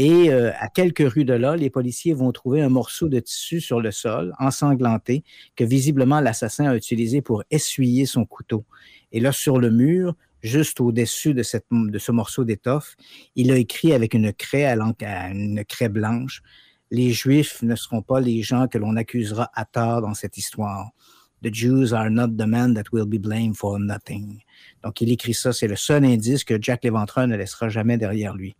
Et 0.00 0.30
euh, 0.30 0.52
à 0.60 0.68
quelques 0.68 1.12
rues 1.12 1.24
de 1.24 1.32
là, 1.32 1.56
les 1.56 1.70
policiers 1.70 2.14
vont 2.14 2.30
trouver 2.30 2.62
un 2.62 2.68
morceau 2.68 3.08
de 3.08 3.18
tissu 3.18 3.60
sur 3.60 3.80
le 3.80 3.90
sol, 3.90 4.32
ensanglanté, 4.38 5.24
que 5.56 5.64
visiblement 5.64 6.20
l'assassin 6.20 6.66
a 6.66 6.76
utilisé 6.76 7.20
pour 7.20 7.42
essuyer 7.50 8.06
son 8.06 8.24
couteau. 8.24 8.64
Et 9.10 9.18
là, 9.18 9.32
sur 9.32 9.58
le 9.58 9.70
mur, 9.70 10.14
juste 10.40 10.80
au-dessus 10.80 11.34
de, 11.34 11.42
ce 11.42 12.12
morceau 12.12 12.44
d'étoffe, 12.44 12.94
il 13.34 13.50
a 13.50 13.56
écrit 13.56 13.92
avec 13.92 14.14
une 14.14 14.32
craie 14.32 14.66
une 14.66 15.64
craie 15.64 15.88
blanche 15.88 16.42
Les 16.92 17.10
Juifs 17.10 17.60
ne 17.62 17.74
seront 17.74 18.02
pas 18.02 18.20
les 18.20 18.40
gens 18.42 18.68
que 18.68 18.78
l'on 18.78 18.94
accusera 18.94 19.50
à 19.52 19.64
tort 19.64 20.00
dans 20.00 20.14
cette 20.14 20.38
histoire. 20.38 20.92
The 21.42 21.52
Jews 21.52 21.92
are 21.92 22.10
not 22.10 22.36
the 22.36 22.46
men 22.46 22.74
that 22.74 22.84
will 22.92 23.06
be 23.06 23.18
blamed 23.18 23.56
for 23.56 23.78
nothing. 23.78 24.40
Donc, 24.82 25.00
il 25.00 25.10
écrit 25.10 25.34
ça. 25.34 25.52
C'est 25.52 25.68
le 25.68 25.76
seul 25.76 26.04
indice 26.04 26.44
que 26.44 26.60
Jack 26.60 26.84
Léventreur 26.84 27.26
ne 27.28 27.36
laissera 27.36 27.68
jamais 27.68 27.96
derrière 27.96 28.34
lui. 28.34 28.56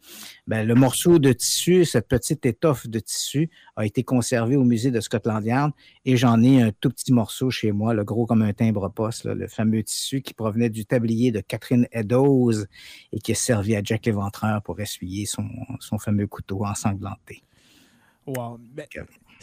Ben, 0.47 0.67
le 0.67 0.75
morceau 0.75 1.19
de 1.19 1.33
tissu, 1.33 1.85
cette 1.85 2.09
petite 2.09 2.47
étoffe 2.47 2.87
de 2.87 3.01
tissu, 3.01 3.51
a 3.77 3.85
été 3.85 4.05
conservé 4.05 4.57
au 4.57 4.65
musée 4.65 4.91
de 4.91 5.01
Scotland 5.01 5.45
Yard 5.45 5.73
et 6.05 6.17
j'en 6.17 6.43
ai 6.43 6.63
un 6.63 6.71
tout 6.81 6.91
petit 6.91 7.13
morceau 7.13 7.51
chez 7.51 7.73
moi, 7.73 7.95
le 7.95 8.05
gros 8.05 8.27
comme 8.27 8.43
un 8.43 8.53
timbre-poste, 8.53 9.25
le 9.25 9.49
fameux 9.49 9.83
tissu 9.83 10.23
qui 10.23 10.35
provenait 10.35 10.71
du 10.71 10.87
tablier 10.87 11.33
de 11.33 11.41
Catherine 11.41 11.87
Eddowes 11.93 12.67
et 13.13 13.19
qui 13.19 13.33
a 13.33 13.35
servi 13.35 13.75
à 13.77 13.83
Jack 13.83 14.07
Léventreur 14.07 14.63
pour 14.63 14.81
essuyer 14.81 15.27
son, 15.27 15.49
son 15.81 15.99
fameux 15.99 16.27
couteau 16.27 16.65
ensanglanté. 16.65 17.43
Wow. 18.27 18.59
Ben, 18.75 18.87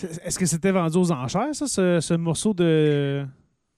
est-ce 0.04 0.38
que 0.38 0.46
c'était 0.46 0.72
vendu 0.72 0.98
aux 0.98 1.12
enchères, 1.12 1.54
ça, 1.54 1.68
ce, 1.68 2.14
morceau 2.16 2.54
de. 2.54 3.26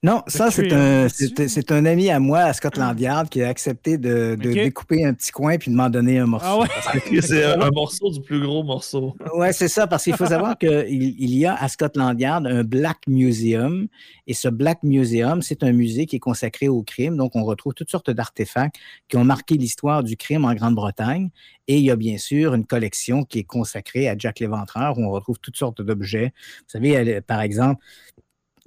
Non, 0.08 0.24
ça, 0.28 0.49
c'est 0.51 0.72
un, 0.72 1.10
c'est, 1.10 1.70
un 1.74 1.86
ami 1.86 2.10
à 2.10 2.22
moi 2.22 2.39
à 2.39 2.53
Scotland 2.53 2.97
Yard 2.97 3.28
qui 3.28 3.43
a 3.43 3.49
accepté 3.49 3.97
de, 3.97 4.36
découper 4.36 5.03
un 5.03 5.14
petit 5.14 5.32
coin 5.32 5.58
puis 5.58 5.70
de 5.70 5.76
m'en 5.76 5.89
donner 5.89 6.18
un 6.20 6.26
morceau. 6.26 6.47
Ah 6.47 6.60
ouais? 6.60 7.22
c'est 7.22 7.43
un 7.43 7.70
morceau 7.72 8.10
du 8.12 8.22
plus 8.22 8.39
gros 8.39 8.64
morceau. 8.64 9.18
Oui, 9.34 9.47
c'est 9.51 9.68
ça, 9.68 9.86
parce 9.86 10.05
qu'il 10.05 10.16
faut 10.16 10.28
savoir 10.28 10.58
qu'il 10.58 10.86
il 10.89 11.36
y 11.36 11.45
a 11.45 11.55
à 11.55 11.68
Scotland 11.68 12.18
Yard 12.18 12.47
un 12.47 12.64
Black 12.64 12.99
Museum. 13.08 13.89
Et 14.28 14.34
ce 14.34 14.47
Black 14.47 14.82
Museum, 14.82 15.41
c'est 15.41 15.62
un 15.64 15.74
musée 15.74 16.05
qui 16.05 16.16
est 16.16 16.20
consacré 16.20 16.70
au 16.70 16.84
crime. 16.84 17.18
Donc, 17.18 17.36
on 17.36 17.43
retrouve 17.43 17.74
toutes 17.74 17.91
sortes 17.91 18.10
d'artefacts 18.10 18.78
qui 19.10 19.18
ont 19.18 19.26
marqué 19.26 19.55
l'histoire 19.55 20.03
du 20.03 20.16
crime 20.16 20.45
en 20.45 20.53
Grande-Bretagne. 20.53 21.32
Et 21.68 21.80
il 21.80 21.84
y 21.84 21.91
a 21.91 21.97
bien 21.97 22.18
sûr 22.18 22.53
une 22.53 22.66
collection 22.66 23.26
qui 23.26 23.39
est 23.39 23.43
consacrée 23.43 24.08
à 24.08 24.16
Jack 24.18 24.39
l'Éventreur 24.39 24.97
où 24.97 25.03
on 25.03 25.12
retrouve 25.12 25.38
toutes 25.41 25.58
sortes 25.58 25.82
d'objets. 25.82 26.34
Vous 26.60 26.72
savez, 26.72 27.20
par 27.20 27.41
exemple, 27.41 27.84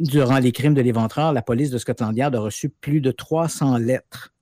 durant 0.00 0.38
les 0.38 0.50
crimes 0.50 0.74
de 0.74 0.80
l'éventreur, 0.80 1.32
la 1.32 1.42
police 1.42 1.70
de 1.70 1.78
Scotland 1.78 2.16
Yard 2.16 2.34
a 2.34 2.40
reçu 2.40 2.70
plus 2.70 3.00
de 3.00 3.10
300 3.10 3.76
lettres, 3.76 4.32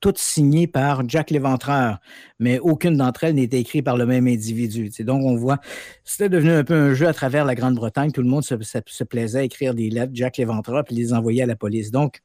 toutes 0.00 0.18
signées 0.18 0.66
par 0.66 1.08
Jack 1.08 1.30
l'Éventreur, 1.30 2.00
mais 2.38 2.58
aucune 2.58 2.96
d'entre 2.96 3.24
elles 3.24 3.36
n'était 3.36 3.60
écrite 3.60 3.84
par 3.84 3.96
le 3.96 4.06
même 4.06 4.26
individu. 4.26 4.90
donc, 5.04 5.22
on 5.24 5.36
voit, 5.36 5.60
c'était 6.04 6.28
devenu 6.28 6.50
un 6.50 6.64
peu 6.64 6.74
un 6.74 6.94
jeu 6.94 7.06
à 7.06 7.14
travers 7.14 7.44
la 7.44 7.54
Grande-Bretagne. 7.54 8.10
Tout 8.10 8.22
le 8.22 8.28
monde 8.28 8.42
se, 8.42 9.04
plaisait 9.04 9.38
à 9.38 9.42
écrire 9.44 9.74
des 9.74 9.90
lettres, 9.90 10.12
Jack 10.14 10.36
l'Éventreur, 10.36 10.84
puis 10.84 10.96
les 10.96 11.12
envoyer 11.12 11.42
à 11.42 11.46
la 11.46 11.56
police. 11.56 11.90
Donc, 11.90 12.20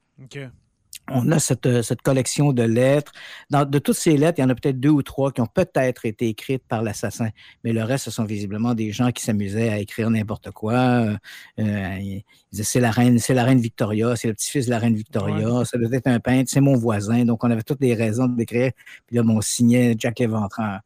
on 1.11 1.31
a 1.31 1.39
cette, 1.39 1.65
euh, 1.65 1.81
cette, 1.81 2.01
collection 2.01 2.53
de 2.53 2.63
lettres. 2.63 3.11
Dans, 3.49 3.65
de 3.65 3.79
toutes 3.79 3.95
ces 3.95 4.17
lettres, 4.17 4.39
il 4.39 4.41
y 4.41 4.45
en 4.45 4.49
a 4.49 4.55
peut-être 4.55 4.79
deux 4.79 4.89
ou 4.89 5.01
trois 5.01 5.31
qui 5.31 5.41
ont 5.41 5.47
peut-être 5.47 6.05
été 6.05 6.27
écrites 6.27 6.63
par 6.67 6.81
l'assassin, 6.81 7.29
mais 7.63 7.73
le 7.73 7.83
reste, 7.83 8.05
ce 8.05 8.11
sont 8.11 8.25
visiblement 8.25 8.73
des 8.73 8.91
gens 8.91 9.11
qui 9.11 9.23
s'amusaient 9.23 9.69
à 9.69 9.79
écrire 9.79 10.09
n'importe 10.09 10.51
quoi. 10.51 10.73
Euh, 10.73 11.17
euh, 11.59 11.97
ils 11.99 12.23
disaient 12.51 12.63
c'est 12.63 12.79
la 12.79 12.91
reine, 12.91 13.19
c'est 13.19 13.33
la 13.33 13.43
reine 13.43 13.59
Victoria, 13.59 14.15
c'est 14.15 14.27
le 14.27 14.33
petit-fils 14.33 14.65
de 14.65 14.71
la 14.71 14.79
reine 14.79 14.95
Victoria, 14.95 15.65
ça 15.65 15.77
doit 15.77 15.89
être 15.91 16.07
un 16.07 16.19
peintre, 16.19 16.49
c'est 16.51 16.61
mon 16.61 16.75
voisin. 16.75 17.25
Donc, 17.25 17.43
on 17.43 17.51
avait 17.51 17.63
toutes 17.63 17.81
les 17.81 17.93
raisons 17.93 18.27
d'écrire. 18.27 18.71
Puis 19.07 19.15
là, 19.15 19.23
on 19.27 19.41
signait 19.41 19.95
Jack 19.97 20.19
Léventreur. 20.19 20.79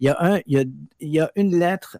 Il 0.00 0.06
y 0.06 0.08
a 0.08 0.16
un, 0.20 0.40
il 0.46 0.54
y 0.54 0.58
a, 0.58 0.64
il 1.00 1.08
y 1.08 1.20
a 1.20 1.30
une 1.36 1.58
lettre, 1.58 1.98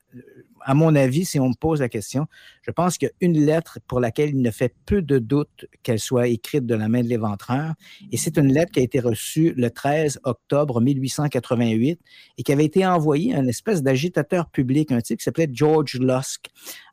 à 0.63 0.75
mon 0.75 0.95
avis, 0.95 1.25
si 1.25 1.41
on 1.41 1.49
me 1.49 1.55
pose 1.55 1.81
la 1.81 1.89
question, 1.89 2.27
je 2.63 2.71
pense 2.71 2.99
qu'il 2.99 3.09
y 3.09 3.11
a 3.11 3.15
une 3.21 3.45
lettre 3.45 3.79
pour 3.87 4.01
laquelle 4.01 4.31
il 4.31 4.43
ne 4.43 4.51
fait 4.51 4.75
peu 4.87 5.03
de 5.03 5.19
doute 5.19 5.67
qu'elle 5.83 5.99
soit 5.99 6.29
écrite 6.29 6.67
de 6.67 6.75
la 6.75 6.89
main 6.89 7.03
de 7.03 7.09
l'éventreur. 7.09 7.75
Et 8.13 8.17
c'est 8.17 8.37
une 8.39 8.53
lettre 8.53 8.73
qui 8.73 8.81
a 8.81 8.83
été 8.83 9.01
reçue 9.01 9.53
le 9.57 9.71
13 9.71 10.21
octobre 10.25 10.81
1888 10.81 12.01
et 12.39 12.43
qui 12.43 12.53
avait 12.53 12.65
été 12.65 12.87
envoyée 12.87 13.35
à 13.35 13.39
une 13.39 13.49
espèce 13.49 13.83
d'agitateur 13.83 14.49
public, 14.51 14.93
un 14.93 15.01
type 15.01 15.19
qui 15.19 15.25
s'appelait 15.25 15.49
George 15.53 15.99
Lusk. 16.01 16.47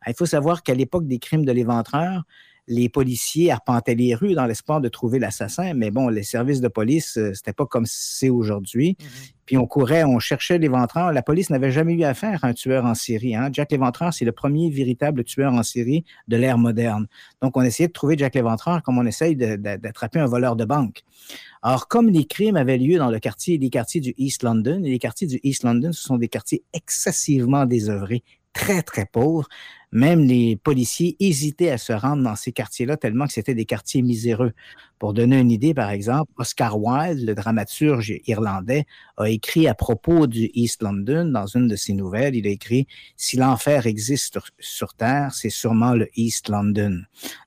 Il 0.07 0.13
faut 0.13 0.25
savoir 0.25 0.63
qu'à 0.63 0.73
l'époque 0.73 1.07
des 1.07 1.19
crimes 1.19 1.45
de 1.45 1.51
l'éventreur, 1.51 2.23
les 2.67 2.89
policiers 2.89 3.51
arpentaient 3.51 3.95
les 3.95 4.13
rues 4.13 4.33
dans 4.33 4.45
l'espoir 4.45 4.81
de 4.81 4.89
trouver 4.89 5.19
l'assassin, 5.19 5.73
mais 5.73 5.89
bon, 5.89 6.09
les 6.09 6.23
services 6.23 6.59
de 6.59 6.67
police, 6.67 7.17
euh, 7.17 7.33
c'était 7.33 7.53
pas 7.53 7.65
comme 7.65 7.85
c'est 7.85 8.29
aujourd'hui. 8.29 8.97
Mm-hmm. 8.99 9.33
Puis 9.45 9.57
on 9.57 9.65
courait, 9.65 10.03
on 10.03 10.19
cherchait 10.19 10.57
l'éventreur. 10.57 11.13
La 11.13 11.21
police 11.21 11.49
n'avait 11.49 11.71
jamais 11.71 11.93
eu 11.93 12.03
affaire 12.03 12.43
à 12.43 12.47
un 12.47 12.53
tueur 12.53 12.85
en 12.85 12.93
série. 12.93 13.33
Hein. 13.33 13.49
Jack 13.53 13.71
l'éventreur, 13.71 14.13
c'est 14.13 14.25
le 14.25 14.33
premier 14.33 14.69
véritable 14.69 15.23
tueur 15.23 15.53
en 15.53 15.63
série 15.63 16.03
de 16.27 16.35
l'ère 16.35 16.57
moderne. 16.57 17.07
Donc 17.41 17.55
on 17.55 17.61
essayait 17.61 17.87
de 17.87 17.93
trouver 17.93 18.17
Jack 18.17 18.35
l'éventreur 18.35 18.83
comme 18.83 18.97
on 18.97 19.05
essaye 19.05 19.37
d'attraper 19.37 20.19
un 20.19 20.25
voleur 20.25 20.57
de 20.57 20.65
banque. 20.65 21.03
Alors, 21.61 21.87
comme 21.87 22.09
les 22.09 22.25
crimes 22.25 22.55
avaient 22.55 22.77
lieu 22.77 22.97
dans 22.97 23.09
le 23.09 23.19
quartier, 23.19 23.57
les 23.57 23.69
quartiers 23.69 24.01
du 24.01 24.13
East 24.17 24.43
London, 24.43 24.83
et 24.83 24.89
les 24.89 24.99
quartiers 24.99 25.27
du 25.27 25.39
East 25.43 25.63
London, 25.63 25.91
ce 25.91 26.01
sont 26.01 26.17
des 26.17 26.27
quartiers 26.27 26.63
excessivement 26.73 27.65
désœuvrés, 27.65 28.23
très, 28.53 28.83
très 28.83 29.05
pauvres. 29.05 29.47
Même 29.91 30.21
les 30.21 30.57
policiers 30.57 31.15
hésitaient 31.19 31.69
à 31.69 31.77
se 31.77 31.93
rendre 31.93 32.21
dans 32.23 32.35
ces 32.35 32.51
quartiers-là 32.51 32.97
tellement 32.97 33.25
que 33.25 33.33
c'était 33.33 33.55
des 33.55 33.65
quartiers 33.65 34.01
miséreux. 34.01 34.51
Pour 34.99 35.13
donner 35.13 35.39
une 35.39 35.51
idée, 35.51 35.73
par 35.73 35.91
exemple, 35.91 36.31
Oscar 36.37 36.77
Wilde, 36.77 37.25
le 37.25 37.35
dramaturge 37.35 38.13
irlandais, 38.25 38.85
a 39.17 39.29
écrit 39.29 39.67
à 39.67 39.75
propos 39.75 40.27
du 40.27 40.49
East 40.53 40.81
London 40.81 41.25
dans 41.25 41.45
une 41.47 41.67
de 41.67 41.75
ses 41.75 41.93
nouvelles, 41.93 42.35
il 42.35 42.47
a 42.47 42.49
écrit 42.49 42.87
Si 43.15 43.37
l'enfer 43.37 43.85
existe 43.85 44.39
sur 44.59 44.93
Terre, 44.93 45.33
c'est 45.33 45.49
sûrement 45.49 45.93
le 45.93 46.09
East 46.15 46.49
London. 46.49 47.03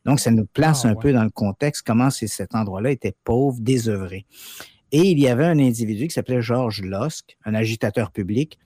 Donc, 0.07 0.21
ça 0.21 0.31
nous 0.31 0.47
place 0.47 0.85
ah, 0.85 0.89
un 0.89 0.95
peu 0.95 1.13
dans 1.13 1.25
le 1.25 1.31
contexte 1.31 1.83
comment 1.87 2.11
cet 2.11 2.55
endroit-là 2.55 2.91
était 2.91 3.15
pauvre, 3.25 3.59
désœuvré. 3.61 4.25
Et 4.93 5.11
il 5.11 5.21
y 5.21 5.29
avait 5.29 5.45
un 5.45 5.59
individu 5.59 6.09
qui 6.09 6.15
s'appelait 6.15 6.43
George 6.43 6.83
Lusk, 6.83 7.37
un 7.45 7.55
agitateur 7.55 8.11
public, 8.11 8.59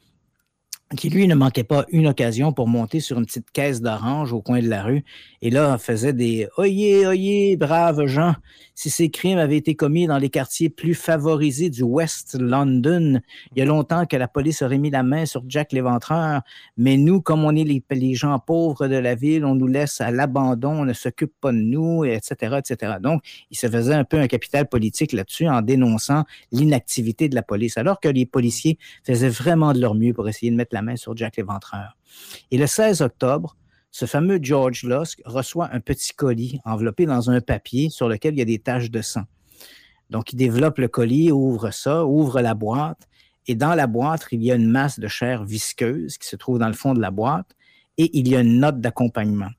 qui 0.96 1.10
lui 1.10 1.26
ne 1.26 1.34
manquait 1.34 1.64
pas 1.64 1.84
une 1.90 2.06
occasion 2.06 2.52
pour 2.52 2.68
monter 2.68 3.00
sur 3.00 3.18
une 3.18 3.26
petite 3.26 3.50
caisse 3.50 3.80
d'orange 3.80 4.32
au 4.32 4.40
coin 4.40 4.60
de 4.60 4.68
la 4.68 4.82
rue. 4.82 5.04
Et 5.42 5.50
là 5.50 5.78
faisait 5.78 6.12
des 6.12 6.48
oyez 6.56 7.06
oyez 7.06 7.56
braves 7.56 8.06
gens 8.06 8.34
si 8.74 8.90
ces 8.90 9.10
crimes 9.10 9.38
avaient 9.38 9.56
été 9.56 9.74
commis 9.74 10.06
dans 10.06 10.18
les 10.18 10.30
quartiers 10.30 10.68
plus 10.68 10.94
favorisés 10.94 11.70
du 11.70 11.82
West 11.82 12.36
London. 12.40 13.20
Il 13.54 13.58
y 13.58 13.62
a 13.62 13.64
longtemps 13.64 14.06
que 14.06 14.16
la 14.16 14.28
police 14.28 14.62
aurait 14.62 14.78
mis 14.78 14.90
la 14.90 15.02
main 15.02 15.26
sur 15.26 15.44
Jack 15.48 15.72
l'éventreur 15.72 16.42
mais 16.76 16.96
nous 16.96 17.20
comme 17.20 17.44
on 17.44 17.54
est 17.54 17.64
les, 17.64 17.82
les, 17.90 18.14
gens 18.14 18.38
pauvres 18.38 18.88
de 18.88 18.96
la 18.96 19.14
ville 19.14 19.44
on 19.44 19.54
nous 19.54 19.66
laisse 19.66 20.00
à 20.00 20.10
l'abandon 20.10 20.70
on 20.70 20.84
ne 20.84 20.92
s'occupe 20.92 21.32
pas 21.40 21.52
de 21.52 21.58
nous 21.58 22.04
etc 22.04 22.58
etc 22.58 22.94
donc 23.00 23.22
il 23.50 23.56
se 23.56 23.68
faisait 23.68 23.94
un 23.94 24.04
peu 24.04 24.18
un 24.18 24.26
capital 24.26 24.68
politique 24.68 25.12
là-dessus 25.12 25.48
en 25.48 25.62
dénonçant 25.62 26.24
l'inactivité 26.52 27.28
de 27.28 27.34
la 27.34 27.42
police 27.42 27.76
alors 27.76 28.00
que 28.00 28.08
les 28.08 28.26
policiers 28.26 28.78
faisaient 29.04 29.28
vraiment 29.28 29.72
de 29.72 29.80
leur 29.80 29.94
mieux 29.94 30.12
pour 30.12 30.28
essayer 30.28 30.50
de 30.50 30.56
mettre 30.56 30.74
la 30.74 30.82
sur 30.96 31.16
Jack 31.16 31.36
l'Éventreur. 31.36 31.96
Et 32.50 32.58
le 32.58 32.66
16 32.66 33.02
octobre, 33.02 33.56
ce 33.90 34.06
fameux 34.06 34.38
George 34.42 34.82
Lusk 34.82 35.22
reçoit 35.24 35.68
un 35.72 35.80
petit 35.80 36.14
colis 36.14 36.58
enveloppé 36.64 37.06
dans 37.06 37.30
un 37.30 37.40
papier 37.40 37.90
sur 37.90 38.08
lequel 38.08 38.34
il 38.34 38.38
y 38.38 38.42
a 38.42 38.46
des 38.46 38.58
taches 38.58 38.90
de 38.90 39.00
sang. 39.02 39.22
Donc, 40.10 40.32
il 40.32 40.36
développe 40.36 40.78
le 40.78 40.88
colis, 40.88 41.30
ouvre 41.30 41.70
ça, 41.70 42.04
ouvre 42.04 42.40
la 42.40 42.54
boîte, 42.54 43.08
et 43.46 43.54
dans 43.54 43.74
la 43.74 43.86
boîte, 43.86 44.26
il 44.32 44.42
y 44.42 44.50
a 44.50 44.54
une 44.54 44.68
masse 44.68 44.98
de 44.98 45.08
chair 45.08 45.44
visqueuse 45.44 46.18
qui 46.18 46.26
se 46.26 46.36
trouve 46.36 46.58
dans 46.58 46.66
le 46.66 46.74
fond 46.74 46.94
de 46.94 47.00
la 47.00 47.10
boîte, 47.10 47.54
et 47.98 48.10
il 48.18 48.28
y 48.28 48.36
a 48.36 48.40
une 48.40 48.58
note 48.58 48.80
d'accompagnement. 48.80 49.50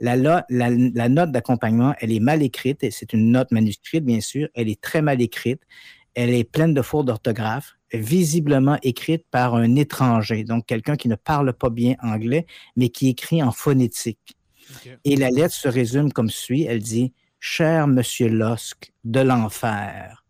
La, 0.00 0.16
la, 0.48 1.08
note 1.08 1.30
d'accompagnement, 1.30 1.94
elle 2.00 2.12
est 2.12 2.20
mal 2.20 2.42
écrite, 2.42 2.82
et 2.82 2.90
c'est 2.90 3.12
une 3.12 3.30
note 3.30 3.50
manuscrite, 3.52 4.04
bien 4.04 4.20
sûr, 4.20 4.48
elle 4.54 4.68
est 4.68 4.80
très 4.80 5.02
mal 5.02 5.20
écrite, 5.20 5.60
elle 6.14 6.30
est 6.30 6.44
pleine 6.44 6.74
de 6.74 6.82
fautes 6.82 7.06
d'orthographe, 7.06 7.76
visiblement 7.98 8.78
écrite 8.82 9.24
par 9.30 9.54
un 9.54 9.74
étranger, 9.76 10.44
donc 10.44 10.66
quelqu'un 10.66 10.96
qui 10.96 11.08
ne 11.08 11.14
parle 11.14 11.52
pas 11.52 11.70
bien 11.70 11.96
anglais, 12.02 12.46
mais 12.76 12.88
qui 12.88 13.08
écrit 13.08 13.42
en 13.42 13.52
phonétique. 13.52 14.36
Et 15.04 15.16
la 15.16 15.30
lettre 15.30 15.54
se 15.54 15.68
résume 15.68 16.12
comme 16.12 16.30
suit. 16.30 16.62
Elle 16.62 16.82
dit 16.82 17.12
Cher 17.40 17.88
Monsieur 17.88 18.28
Lusk 18.28 18.92
de 19.04 19.20
l'enfer, 19.20 20.22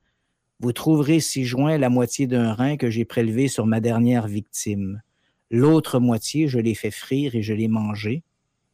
vous 0.62 0.72
trouverez 0.72 1.18
ci 1.18 1.44
joint 1.44 1.76
la 1.76 1.90
moitié 1.90 2.28
d'un 2.28 2.54
rein 2.54 2.76
que 2.76 2.88
j'ai 2.88 3.04
prélevé 3.04 3.48
sur 3.48 3.66
ma 3.66 3.80
dernière 3.80 4.28
victime. 4.28 5.02
L'autre 5.50 5.98
moitié, 5.98 6.46
je 6.46 6.60
l'ai 6.60 6.74
fait 6.74 6.92
frire 6.92 7.34
et 7.34 7.42
je 7.42 7.52
l'ai 7.52 7.66
mangé. 7.66 8.22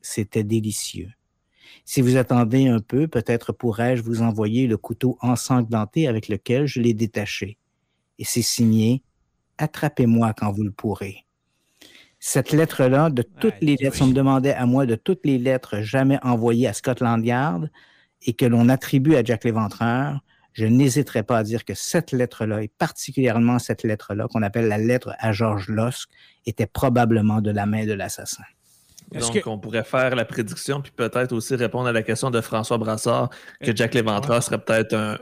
C'était 0.02 0.44
délicieux. 0.44 1.10
Si 1.86 2.02
vous 2.02 2.16
attendez 2.16 2.68
un 2.68 2.80
peu, 2.80 3.08
peut-être 3.08 3.52
pourrais-je 3.52 4.02
vous 4.02 4.20
envoyer 4.20 4.66
le 4.66 4.76
couteau 4.76 5.16
ensanglanté 5.22 6.06
avec 6.06 6.28
lequel 6.28 6.66
je 6.66 6.80
l'ai 6.80 6.92
détaché. 6.92 7.56
Et 8.18 8.24
c'est 8.24 8.42
signé 8.42 9.02
Attrapez-moi 9.58 10.32
quand 10.34 10.52
vous 10.52 10.62
le 10.62 10.70
pourrez. 10.70 11.24
Cette 12.20 12.52
lettre-là, 12.52 13.10
de 13.10 13.22
toutes 13.22 13.60
les 13.60 13.76
lettres, 13.76 14.02
on 14.02 14.06
me 14.06 14.12
demandait 14.12 14.54
à 14.54 14.66
moi 14.66 14.86
de 14.86 14.94
toutes 14.94 15.24
les 15.24 15.38
lettres 15.38 15.80
jamais 15.80 16.18
envoyées 16.22 16.66
à 16.66 16.72
Scotland 16.72 17.24
Yard 17.24 17.70
et 18.22 18.34
que 18.34 18.44
l'on 18.44 18.68
attribue 18.68 19.14
à 19.14 19.22
Jack 19.22 19.44
Léventreur, 19.44 20.20
je 20.52 20.66
n'hésiterai 20.66 21.22
pas 21.22 21.38
à 21.38 21.42
dire 21.44 21.64
que 21.64 21.74
cette 21.74 22.10
lettre-là, 22.10 22.62
et 22.62 22.68
particulièrement 22.68 23.60
cette 23.60 23.84
lettre-là, 23.84 24.26
qu'on 24.28 24.42
appelle 24.42 24.66
la 24.66 24.78
lettre 24.78 25.14
à 25.18 25.30
George 25.30 25.68
Lusk, 25.68 26.08
était 26.46 26.66
probablement 26.66 27.40
de 27.40 27.52
la 27.52 27.66
main 27.66 27.86
de 27.86 27.92
l'assassin. 27.92 28.42
Donc, 29.12 29.42
on 29.46 29.58
pourrait 29.58 29.84
faire 29.84 30.14
la 30.14 30.24
prédiction, 30.24 30.82
puis 30.82 30.92
peut-être 30.94 31.32
aussi 31.32 31.54
répondre 31.54 31.88
à 31.88 31.92
la 31.92 32.02
question 32.02 32.30
de 32.30 32.40
François 32.40 32.76
Brassard, 32.76 33.30
que 33.62 33.74
Jack 33.74 33.94
Léventreur 33.94 34.42
serait 34.42 34.58
peut-être 34.58 34.94
un, 34.94 35.18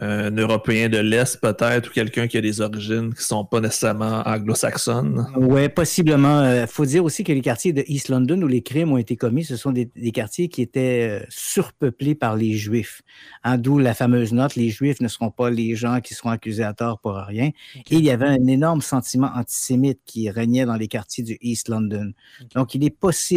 un 0.00 0.30
Européen 0.36 0.88
de 0.88 0.98
l'Est, 0.98 1.40
peut-être, 1.40 1.88
ou 1.88 1.92
quelqu'un 1.92 2.26
qui 2.26 2.36
a 2.36 2.40
des 2.40 2.60
origines 2.60 3.12
qui 3.14 3.20
ne 3.20 3.24
sont 3.24 3.44
pas 3.44 3.60
nécessairement 3.60 4.22
anglo-saxonnes. 4.26 5.26
Oui, 5.36 5.68
possiblement. 5.68 6.42
Il 6.42 6.46
euh, 6.46 6.66
faut 6.66 6.84
dire 6.84 7.04
aussi 7.04 7.22
que 7.22 7.32
les 7.32 7.40
quartiers 7.40 7.72
de 7.72 7.84
East 7.86 8.08
London 8.08 8.40
où 8.42 8.48
les 8.48 8.62
crimes 8.62 8.92
ont 8.92 8.98
été 8.98 9.16
commis, 9.16 9.44
ce 9.44 9.56
sont 9.56 9.72
des, 9.72 9.88
quartiers 10.12 10.48
qui 10.48 10.62
étaient 10.62 11.20
euh, 11.22 11.26
surpeuplés 11.28 12.14
par 12.14 12.36
les 12.36 12.54
Juifs. 12.54 13.02
Hein, 13.44 13.58
D'où 13.58 13.78
la 13.78 13.94
fameuse 13.94 14.32
note, 14.32 14.56
les 14.56 14.70
Juifs 14.70 15.00
ne 15.00 15.08
seront 15.08 15.30
pas 15.30 15.50
les 15.50 15.76
gens 15.76 16.00
qui 16.00 16.14
seront 16.14 16.30
accusés 16.30 16.64
à 16.64 16.74
tort 16.74 17.00
pour 17.00 17.14
rien. 17.14 17.50
Et 17.90 17.96
il 17.96 18.04
y 18.04 18.10
avait 18.10 18.26
un 18.26 18.46
énorme 18.46 18.80
sentiment 18.80 19.30
antisémite 19.34 20.00
qui 20.04 20.30
régnait 20.30 20.64
dans 20.64 20.76
les 20.76 20.88
quartiers 20.88 21.22
du 21.22 21.38
East 21.40 21.68
London. 21.68 22.12
Donc, 22.54 22.74
il 22.74 22.84
est 22.84 22.90
possible 22.90 23.27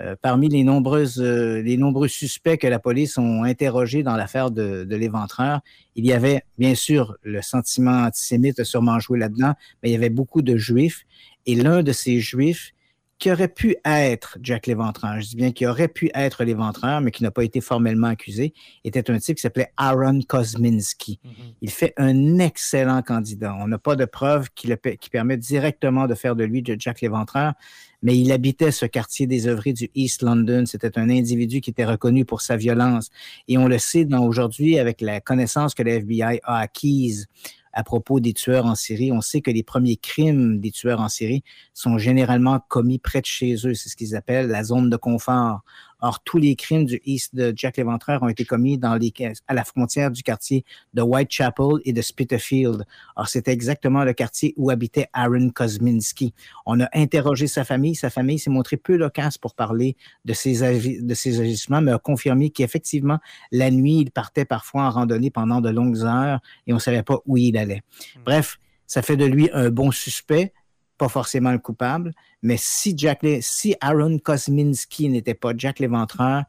euh, 0.00 0.14
parmi 0.22 0.48
les, 0.48 0.62
nombreuses, 0.62 1.20
euh, 1.20 1.60
les 1.60 1.76
nombreux 1.76 2.06
suspects 2.06 2.56
que 2.56 2.68
la 2.68 2.78
police 2.78 3.18
ont 3.18 3.42
interrogés 3.42 4.04
dans 4.04 4.16
l'affaire 4.16 4.52
de, 4.52 4.84
de 4.84 4.96
l'éventreur, 4.96 5.60
il 5.96 6.06
y 6.06 6.12
avait 6.12 6.42
bien 6.56 6.76
sûr 6.76 7.16
le 7.22 7.42
sentiment 7.42 8.04
antisémite 8.04 8.60
a 8.60 8.64
sûrement 8.64 9.00
joué 9.00 9.18
là-dedans, 9.18 9.54
mais 9.82 9.90
il 9.90 9.92
y 9.92 9.96
avait 9.96 10.08
beaucoup 10.08 10.40
de 10.40 10.56
juifs. 10.56 11.04
Et 11.46 11.56
l'un 11.56 11.82
de 11.82 11.90
ces 11.90 12.20
juifs 12.20 12.74
qui 13.18 13.32
aurait 13.32 13.48
pu 13.48 13.76
être 13.84 14.38
Jack 14.40 14.68
Léventreur, 14.68 15.20
je 15.20 15.30
dis 15.30 15.36
bien 15.36 15.50
qui 15.50 15.66
aurait 15.66 15.88
pu 15.88 16.10
être 16.14 16.44
Léventreur, 16.44 17.00
mais 17.00 17.10
qui 17.10 17.24
n'a 17.24 17.32
pas 17.32 17.42
été 17.42 17.60
formellement 17.60 18.06
accusé, 18.06 18.54
était 18.84 19.10
un 19.10 19.18
type 19.18 19.36
qui 19.36 19.42
s'appelait 19.42 19.72
Aaron 19.76 20.20
Kosminski. 20.20 21.18
Mm-hmm. 21.24 21.54
Il 21.62 21.70
fait 21.70 21.94
un 21.96 22.38
excellent 22.38 23.02
candidat. 23.02 23.56
On 23.58 23.66
n'a 23.66 23.78
pas 23.78 23.96
de 23.96 24.04
preuves 24.04 24.48
qui, 24.54 24.68
le, 24.68 24.76
qui 24.76 25.10
permettent 25.10 25.40
directement 25.40 26.06
de 26.06 26.14
faire 26.14 26.36
de 26.36 26.44
lui 26.44 26.62
de 26.62 26.76
Jack 26.78 27.00
Léventreur, 27.00 27.54
mais 28.02 28.16
il 28.16 28.32
habitait 28.32 28.70
ce 28.70 28.86
quartier 28.86 29.26
des 29.26 29.46
œuvries 29.46 29.74
du 29.74 29.90
East 29.94 30.22
London. 30.22 30.64
C'était 30.66 30.98
un 30.98 31.10
individu 31.10 31.60
qui 31.60 31.70
était 31.70 31.84
reconnu 31.84 32.24
pour 32.24 32.40
sa 32.40 32.56
violence. 32.56 33.10
Et 33.48 33.58
on 33.58 33.66
le 33.66 33.78
sait 33.78 34.06
aujourd'hui 34.14 34.78
avec 34.78 35.00
la 35.00 35.20
connaissance 35.20 35.74
que 35.74 35.82
le 35.82 35.92
FBI 35.92 36.40
a 36.42 36.58
acquise 36.58 37.26
à 37.72 37.84
propos 37.84 38.18
des 38.18 38.32
tueurs 38.32 38.66
en 38.66 38.74
série. 38.74 39.12
On 39.12 39.20
sait 39.20 39.40
que 39.40 39.50
les 39.50 39.62
premiers 39.62 39.96
crimes 39.96 40.60
des 40.60 40.70
tueurs 40.70 41.00
en 41.00 41.08
série 41.08 41.42
sont 41.74 41.98
généralement 41.98 42.60
commis 42.68 42.98
près 42.98 43.20
de 43.20 43.26
chez 43.26 43.54
eux. 43.66 43.74
C'est 43.74 43.88
ce 43.88 43.96
qu'ils 43.96 44.16
appellent 44.16 44.48
la 44.48 44.64
zone 44.64 44.90
de 44.90 44.96
confort. 44.96 45.60
Or, 46.00 46.22
tous 46.22 46.38
les 46.38 46.54
crimes 46.56 46.84
du 46.84 47.00
East 47.04 47.34
de 47.34 47.52
Jack 47.54 47.76
Léventreur 47.76 48.22
ont 48.22 48.28
été 48.28 48.44
commis 48.44 48.78
dans 48.78 48.94
les, 48.94 49.12
à 49.46 49.54
la 49.54 49.64
frontière 49.64 50.10
du 50.10 50.22
quartier 50.22 50.64
de 50.94 51.02
Whitechapel 51.02 51.80
et 51.84 51.92
de 51.92 52.02
Spitalfield. 52.02 52.84
Or, 53.16 53.28
c'était 53.28 53.52
exactement 53.52 54.04
le 54.04 54.12
quartier 54.12 54.54
où 54.56 54.70
habitait 54.70 55.08
Aaron 55.12 55.50
Kosminski. 55.50 56.34
On 56.66 56.80
a 56.80 56.88
interrogé 56.92 57.46
sa 57.46 57.64
famille. 57.64 57.94
Sa 57.94 58.10
famille 58.10 58.38
s'est 58.38 58.50
montrée 58.50 58.76
peu 58.76 58.96
loquace 58.96 59.38
pour 59.38 59.54
parler 59.54 59.96
de 60.24 60.32
ses, 60.32 61.00
de 61.00 61.14
ses 61.14 61.40
agissements, 61.40 61.80
mais 61.80 61.92
a 61.92 61.98
confirmé 61.98 62.50
qu'effectivement, 62.50 63.18
la 63.50 63.70
nuit, 63.70 63.98
il 63.98 64.10
partait 64.10 64.44
parfois 64.44 64.84
en 64.84 64.90
randonnée 64.90 65.30
pendant 65.30 65.60
de 65.60 65.70
longues 65.70 66.04
heures 66.04 66.40
et 66.66 66.72
on 66.72 66.76
ne 66.76 66.80
savait 66.80 67.02
pas 67.02 67.18
où 67.26 67.36
il 67.36 67.56
allait. 67.56 67.82
Hmm. 68.16 68.22
Bref, 68.24 68.58
ça 68.86 69.02
fait 69.02 69.16
de 69.16 69.24
lui 69.24 69.50
un 69.52 69.70
bon 69.70 69.90
suspect, 69.90 70.52
pas 70.98 71.08
forcément 71.08 71.52
le 71.52 71.58
coupable, 71.58 72.12
mais 72.42 72.56
si, 72.58 72.94
Jack 72.96 73.24
si 73.40 73.74
Aaron 73.80 74.18
Kosminski 74.18 75.08
n'était 75.08 75.34
pas 75.34 75.52
Jack 75.56 75.78
Léventreur, 75.78 76.44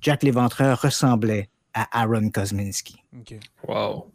Jack 0.00 0.22
Léventreur 0.22 0.80
ressemblait 0.80 1.48
à 1.74 2.00
Aaron 2.02 2.30
Kosminski. 2.30 2.96
Wow. 3.68 4.10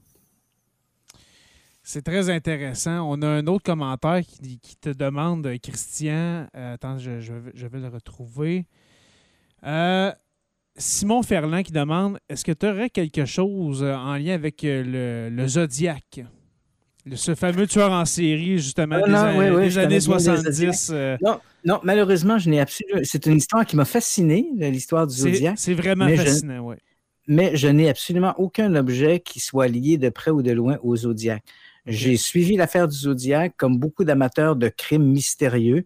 C'est 1.84 2.01
très 2.01 2.30
intéressant. 2.30 3.09
On 3.09 3.21
a 3.21 3.28
un 3.28 3.47
autre 3.47 3.63
commentaire 3.63 4.21
qui, 4.21 4.75
te 4.75 4.89
demande, 4.89 5.47
Christian, 5.63 6.47
euh, 6.53 6.73
attends, 6.73 6.97
je, 6.97 7.11
vais, 7.11 7.80
le 7.80 7.88
retrouver. 7.88 8.65
Euh, 9.63 10.11
Simon 10.75 11.23
Ferland 11.23 11.63
qui 11.63 11.71
demande, 11.71 12.19
est-ce 12.28 12.43
que 12.43 12.51
tu 12.51 12.67
aurais 12.67 12.89
quelque 12.89 13.23
chose 13.25 13.84
en 13.84 14.17
lien 14.17 14.34
avec 14.34 14.65
euh, 14.65 15.30
le, 15.30 15.36
le 15.36 15.47
Zodiac? 15.47 16.25
Ce 17.15 17.35
fameux 17.35 17.67
tueur 17.67 17.91
en 17.91 18.05
série, 18.05 18.57
justement, 18.57 18.95
euh, 18.95 19.59
des, 19.61 19.77
années 19.77 19.99
70. 19.99 20.91
Euh. 20.93 21.17
Non, 21.21 21.39
non, 21.65 21.79
malheureusement, 21.83 22.37
je 22.37 22.49
n'ai 22.49 22.59
absolument. 22.59 23.01
C'est 23.03 23.25
une 23.25 23.37
histoire 23.37 23.65
qui 23.65 23.75
m'a 23.75 23.85
fasciné, 23.85 24.47
l'histoire 24.55 25.07
du 25.07 25.15
Zodiac. 25.15 25.55
C'est 25.57 25.73
vraiment 25.73 26.07
fascinant, 26.09 26.61
oui. 26.67 26.75
Mais 27.27 27.55
je 27.55 27.67
n'ai 27.67 27.89
absolument 27.89 28.33
aucun 28.37 28.73
objet 28.75 29.19
qui 29.19 29.39
soit 29.39 29.67
lié 29.67 29.97
de 29.97 30.09
près 30.09 30.31
ou 30.31 30.41
de 30.41 30.51
loin 30.51 30.77
au 30.81 30.95
Zodiac. 30.95 31.43
J'ai 31.85 32.17
suivi 32.17 32.55
l'affaire 32.55 32.87
du 32.87 32.95
Zodiac 32.95 33.53
comme 33.57 33.77
beaucoup 33.77 34.05
d'amateurs 34.05 34.55
de 34.55 34.69
crimes 34.69 35.05
mystérieux. 35.05 35.85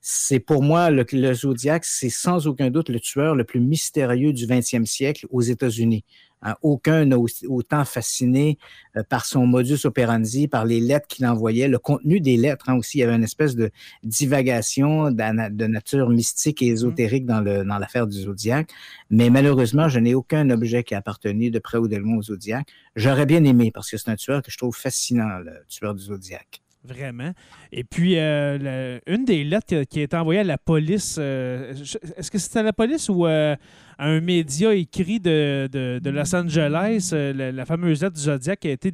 C'est 0.00 0.40
pour 0.40 0.62
moi, 0.62 0.90
le, 0.90 1.06
le 1.12 1.32
Zodiac, 1.32 1.84
c'est 1.84 2.10
sans 2.10 2.46
aucun 2.46 2.70
doute 2.70 2.88
le 2.88 3.00
tueur 3.00 3.34
le 3.34 3.44
plus 3.44 3.60
mystérieux 3.60 4.32
du 4.32 4.46
20e 4.46 4.84
siècle 4.84 5.26
aux 5.30 5.40
États-Unis. 5.40 6.04
Hein, 6.42 6.54
aucun 6.62 7.04
n'a 7.04 7.16
autant 7.48 7.84
fasciné 7.84 8.58
euh, 8.96 9.02
par 9.08 9.24
son 9.24 9.46
modus 9.46 9.84
operandi, 9.84 10.48
par 10.48 10.64
les 10.64 10.80
lettres 10.80 11.06
qu'il 11.06 11.26
envoyait, 11.26 11.68
le 11.68 11.78
contenu 11.78 12.20
des 12.20 12.36
lettres 12.36 12.68
hein, 12.68 12.76
aussi. 12.76 12.98
Il 12.98 13.00
y 13.02 13.04
avait 13.04 13.14
une 13.14 13.24
espèce 13.24 13.54
de 13.54 13.70
divagation 14.02 15.10
de, 15.10 15.66
nature 15.66 16.08
mystique 16.08 16.62
et 16.62 16.70
mmh. 16.70 16.72
ésotérique 16.72 17.26
dans 17.26 17.40
l'affaire 17.78 18.06
du 18.06 18.20
Zodiac. 18.20 18.70
Mais 19.10 19.30
malheureusement, 19.30 19.88
je 19.88 20.00
n'ai 20.00 20.14
aucun 20.14 20.50
objet 20.50 20.82
qui 20.82 20.94
a 20.94 20.98
appartenu 20.98 21.50
de 21.50 21.58
près 21.58 21.78
ou 21.78 21.88
de 21.88 21.96
loin 21.96 22.16
au 22.16 22.22
Zodiac. 22.22 22.66
J'aurais 22.96 23.26
bien 23.26 23.44
aimé 23.44 23.70
parce 23.72 23.90
que 23.90 23.96
c'est 23.96 24.10
un 24.10 24.16
tueur 24.16 24.42
que 24.42 24.50
je 24.50 24.58
trouve 24.58 24.76
fascinant, 24.76 25.38
le 25.38 25.64
tueur 25.68 25.94
du 25.94 26.02
Zodiac. 26.02 26.61
Vraiment. 26.84 27.30
Et 27.70 27.84
puis, 27.84 28.18
euh, 28.18 28.98
une 29.06 29.24
des 29.24 29.44
lettres 29.44 29.84
qui 29.84 30.00
a 30.00 30.02
été 30.02 30.16
envoyée 30.16 30.40
à 30.40 30.44
la 30.44 30.58
police, 30.58 31.16
euh, 31.18 31.72
est-ce 32.16 32.28
que 32.28 32.38
c'était 32.38 32.58
à 32.58 32.64
la 32.64 32.72
police 32.72 33.08
ou 33.08 33.24
euh, 33.24 33.54
à 33.98 34.06
un 34.06 34.20
média 34.20 34.74
écrit 34.74 35.20
de, 35.20 36.00
Los 36.04 36.34
Angeles, 36.34 37.10
la, 37.12 37.64
fameuse 37.64 38.02
lettre 38.02 38.16
du 38.16 38.22
Zodiac 38.22 38.58
qui 38.58 38.68
a 38.68 38.72
été 38.72 38.90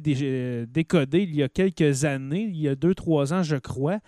décodée 0.67 1.23
il 1.23 1.35
y 1.35 1.41
a 1.41 1.49
quelques 1.49 2.05
années, 2.05 2.43
il 2.43 2.61
y 2.61 2.67
a 2.67 2.75
deux, 2.75 2.93
trois 2.93 3.33
ans, 3.33 3.41
je 3.41 3.55
crois. 3.55 3.99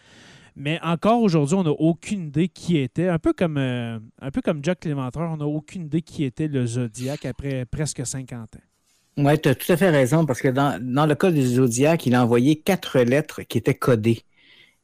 Mais 0.56 0.80
encore 0.84 1.22
aujourd'hui, 1.24 1.56
on 1.56 1.64
n'a 1.64 1.72
aucune 1.72 2.28
idée 2.28 2.50
qui 2.50 2.78
était. 2.78 3.08
Un 3.08 3.18
peu 3.18 3.34
comme, 3.34 3.58
un 3.58 4.32
peu 4.32 4.42
comme 4.42 4.64
Jack 4.64 4.82
Clémenteur, 4.82 5.32
on 5.32 5.38
n'a 5.38 5.48
aucune 5.48 5.86
idée 5.86 6.04
qui 6.04 6.24
était 6.24 6.48
le 6.48 6.68
Zodiac 6.68 7.26
après 7.26 7.66
presque 7.66 8.06
50 8.06 8.58
ans. 8.58 8.70
Oui, 9.18 9.39
tu 9.39 9.49
as 9.49 9.55
tout 9.55 9.72
à 9.72 9.78
fait 9.78 9.89
raison, 9.89 10.26
parce 10.26 10.41
que 10.41 10.47
dans, 10.47 11.05
le 11.05 11.16
cas 11.16 11.32
du 11.32 11.45
Zodiac, 11.45 12.05
il 12.05 12.16
a 12.16 12.24
envoyé 12.24 12.55
quatre 12.55 12.99
lettres 12.99 13.41
qui 13.41 13.57
étaient 13.57 13.76
codées. 13.76 14.22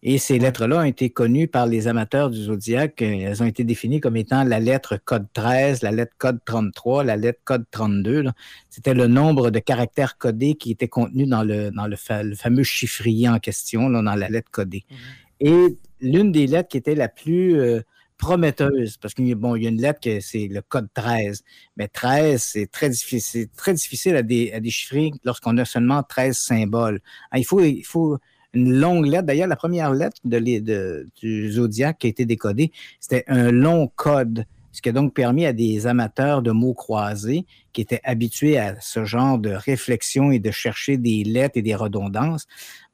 Et 0.03 0.19
ces 0.19 0.37
lettres-là 0.37 0.81
ont 0.81 0.83
été 0.83 1.09
connues 1.09 1.47
par 1.47 1.65
les 1.65 1.87
amateurs 1.87 2.29
du 2.29 2.37
Zodiac. 2.37 3.01
Elles 3.01 3.41
ont 3.41 3.47
été 3.47 3.63
définies 3.63 3.99
comme 3.99 4.15
étant 4.15 4.43
la 4.43 4.59
lettre 4.59 4.97
code 5.03 5.25
13, 5.33 5.81
la 5.81 5.91
lettre 5.91 6.13
code 6.17 6.39
33, 6.45 7.03
la 7.03 7.15
lettre 7.15 7.39
code 7.43 7.65
32. 7.71 8.25
C'était 8.69 8.93
le 8.93 9.07
nombre 9.07 9.49
de 9.49 9.59
caractères 9.59 10.17
codés 10.17 10.53
qui 10.53 10.71
étaient 10.71 10.87
contenus 10.87 11.27
dans 11.27 11.43
le, 11.43 11.71
dans 11.71 11.87
le, 11.87 11.95
fameux 11.95 12.63
chiffrier 12.63 13.27
en 13.27 13.39
question, 13.39 13.89
dans 13.89 14.01
la 14.03 14.29
lettre 14.29 14.51
codée. 14.51 14.85
Mm-hmm. 14.89 15.47
Et 15.47 15.77
l'une 16.01 16.31
des 16.31 16.47
lettres 16.47 16.69
qui 16.69 16.77
était 16.77 16.95
la 16.95 17.07
plus 17.09 17.59
euh, 17.59 17.81
prometteuse, 18.17 18.97
parce 18.97 19.13
qu'il 19.13 19.33
bon, 19.35 19.55
y 19.55 19.65
a 19.65 19.69
une 19.69 19.81
lettre 19.81 19.99
que 19.99 20.19
c'est 20.19 20.47
le 20.47 20.61
code 20.61 20.87
13, 20.93 21.43
mais 21.77 21.87
13, 21.87 22.41
c'est 22.41 22.71
très 22.71 22.89
difficile, 22.89 23.47
très 23.55 23.73
difficile 23.73 24.15
à, 24.15 24.23
déchiffrer 24.23 25.11
lorsqu'on 25.23 25.57
a 25.57 25.65
seulement 25.65 26.03
13 26.03 26.37
symboles. 26.37 26.99
Ah, 27.31 27.39
il, 27.39 27.45
faut, 27.45 27.61
il 27.61 27.85
faut 27.85 28.17
une 28.53 28.73
longue 28.73 29.05
lettre. 29.05 29.25
D'ailleurs, 29.25 29.47
la 29.47 29.55
première 29.55 29.93
lettre 29.93 30.17
de, 30.25 31.07
du 31.21 31.51
Zodiac 31.51 31.99
qui 31.99 32.07
a 32.07 32.09
été 32.09 32.25
décodée, 32.25 32.71
c'était 32.99 33.23
un 33.27 33.51
long 33.51 33.87
code 33.95 34.45
ce 34.77 34.81
qui 34.83 34.89
a 34.89 34.91
donc 34.91 35.15
permis 35.15 35.43
à 35.47 35.53
des 35.53 35.87
amateurs 35.87 36.43
de 36.43 36.51
mots 36.51 36.75
croisés 36.75 37.47
qui 37.73 37.81
étaient 37.81 37.99
habitués 38.03 38.59
à 38.59 38.79
ce 38.79 39.05
genre 39.05 39.39
de 39.39 39.49
réflexion 39.49 40.31
et 40.31 40.37
de 40.37 40.51
chercher 40.51 40.97
des 40.97 41.23
lettres 41.23 41.57
et 41.57 41.63
des 41.63 41.73
redondances, 41.73 42.45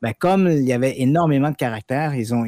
ben, 0.04 0.14
comme 0.20 0.49
il 0.49 0.66
y 0.66 0.74
avait 0.74 0.99
énormément 0.99 1.49
de 1.49 1.56
caractères, 1.56 2.14
ils 2.14 2.36
ont, 2.36 2.43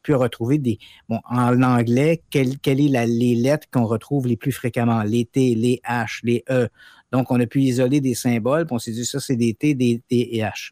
pu 0.00 0.14
retrouver 0.14 0.58
des. 0.58 0.78
Bon, 1.08 1.18
en 1.28 1.60
anglais, 1.60 2.22
quelles 2.30 2.60
quelle 2.60 2.76
les 2.76 3.34
lettres 3.34 3.66
qu'on 3.72 3.84
retrouve 3.84 4.28
les 4.28 4.36
plus 4.36 4.52
fréquemment? 4.52 5.02
Les 5.02 5.24
T, 5.24 5.56
les 5.56 5.80
H, 5.84 6.20
les 6.22 6.44
E. 6.48 6.68
Donc, 7.10 7.32
on 7.32 7.40
a 7.40 7.46
pu 7.46 7.62
isoler 7.62 8.00
des 8.00 8.14
symboles, 8.14 8.64
puis 8.64 8.76
on 8.76 8.78
s'est 8.78 8.92
dit 8.92 9.04
ça, 9.04 9.18
c'est 9.18 9.34
des 9.34 9.54
T, 9.54 9.74
des 9.74 10.00
T 10.08 10.36
et 10.36 10.42
H. 10.42 10.70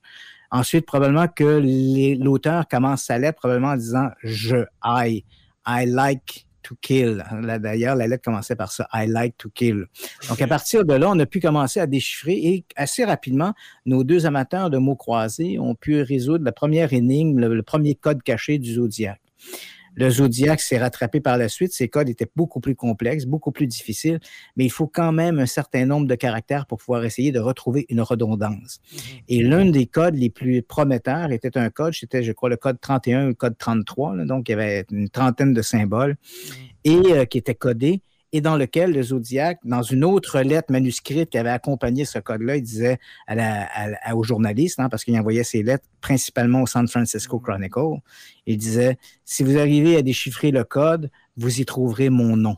Ensuite, 0.52 0.86
probablement 0.86 1.26
que 1.26 1.60
l'auteur 2.22 2.68
commence 2.68 3.02
sa 3.02 3.18
lettre 3.18 3.40
probablement 3.40 3.72
en 3.72 3.76
disant 3.76 4.08
je, 4.22 4.58
I, 4.84 5.24
I 5.66 5.86
like 5.86 6.46
to 6.68 6.76
kill. 6.80 7.24
D'ailleurs, 7.60 7.96
la 7.96 8.06
lettre 8.06 8.24
commençait 8.24 8.56
par 8.56 8.70
ça, 8.70 8.88
I 8.92 9.06
like 9.06 9.36
to 9.38 9.48
kill. 9.48 9.86
Donc, 10.28 10.42
à 10.42 10.46
partir 10.46 10.84
de 10.84 10.92
là, 10.94 11.08
on 11.10 11.18
a 11.18 11.26
pu 11.26 11.40
commencer 11.40 11.80
à 11.80 11.86
déchiffrer 11.86 12.34
et 12.34 12.64
assez 12.76 13.04
rapidement, 13.04 13.54
nos 13.86 14.04
deux 14.04 14.26
amateurs 14.26 14.68
de 14.68 14.76
mots 14.76 14.96
croisés 14.96 15.58
ont 15.58 15.74
pu 15.74 16.02
résoudre 16.02 16.44
la 16.44 16.52
première 16.52 16.92
énigme, 16.92 17.40
le, 17.40 17.62
premier 17.62 17.94
code 17.94 18.22
caché 18.22 18.58
du 18.58 18.74
zodiaque. 18.74 19.20
Le 19.98 20.10
Zodiac 20.10 20.60
s'est 20.60 20.78
rattrapé 20.78 21.20
par 21.20 21.36
la 21.36 21.48
suite. 21.48 21.72
Ces 21.72 21.88
codes 21.88 22.08
étaient 22.08 22.30
beaucoup 22.36 22.60
plus 22.60 22.76
complexes, 22.76 23.24
beaucoup 23.24 23.50
plus 23.50 23.66
difficiles, 23.66 24.20
mais 24.56 24.64
il 24.64 24.70
faut 24.70 24.86
quand 24.86 25.10
même 25.10 25.40
un 25.40 25.46
certain 25.46 25.86
nombre 25.86 26.06
de 26.06 26.14
caractères 26.14 26.66
pour 26.66 26.78
pouvoir 26.78 27.04
essayer 27.04 27.32
de 27.32 27.40
retrouver 27.40 27.84
une 27.88 28.00
redondance. 28.00 28.80
Mhm. 28.92 28.98
Et 29.28 29.42
l'un 29.42 29.64
des 29.66 29.86
codes 29.86 30.14
les 30.14 30.30
plus 30.30 30.62
prometteurs 30.62 31.32
était 31.32 31.58
un 31.58 31.68
code, 31.70 31.94
c'était, 31.94 32.22
je 32.22 32.30
crois, 32.30 32.48
le 32.48 32.56
code 32.56 32.80
31 32.80 33.24
ou 33.24 33.28
le 33.28 33.34
code 33.34 33.58
33. 33.58 34.24
donc, 34.24 34.48
il 34.48 34.52
y 34.52 34.54
avait 34.54 34.86
une 34.92 35.08
trentaine 35.08 35.52
de 35.52 35.62
symboles 35.62 36.16
mhm. 36.16 36.54
et 36.84 37.12
euh, 37.12 37.24
qui 37.24 37.38
étaient 37.38 37.56
codés 37.56 38.00
et 38.32 38.40
dans 38.40 38.56
lequel 38.56 38.92
le 38.92 39.02
Zodiac, 39.02 39.58
dans 39.64 39.82
une 39.82 40.04
autre 40.04 40.40
lettre 40.40 40.70
manuscrite 40.70 41.30
qui 41.30 41.38
avait 41.38 41.48
accompagné 41.50 42.04
ce 42.04 42.18
code-là, 42.18 42.56
il 42.56 42.62
disait 42.62 42.98
à 43.26 43.34
la, 43.34 43.68
aux 44.14 44.22
journalistes, 44.22 44.80
hein, 44.80 44.88
parce 44.88 45.04
qu'il 45.04 45.18
envoyait 45.18 45.44
ses 45.44 45.62
lettres 45.62 45.86
principalement 46.00 46.62
au 46.62 46.66
San 46.66 46.86
Francisco 46.86 47.38
mm. 47.38 47.42
Chronicle, 47.42 48.00
il 48.46 48.58
disait, 48.58 48.98
si 49.24 49.42
vous 49.42 49.56
arrivez 49.58 49.96
à 49.96 50.02
déchiffrer 50.02 50.50
le 50.50 50.64
code, 50.64 51.10
vous 51.36 51.60
y 51.60 51.64
trouverez 51.64 52.10
mon 52.10 52.36
nom. 52.36 52.56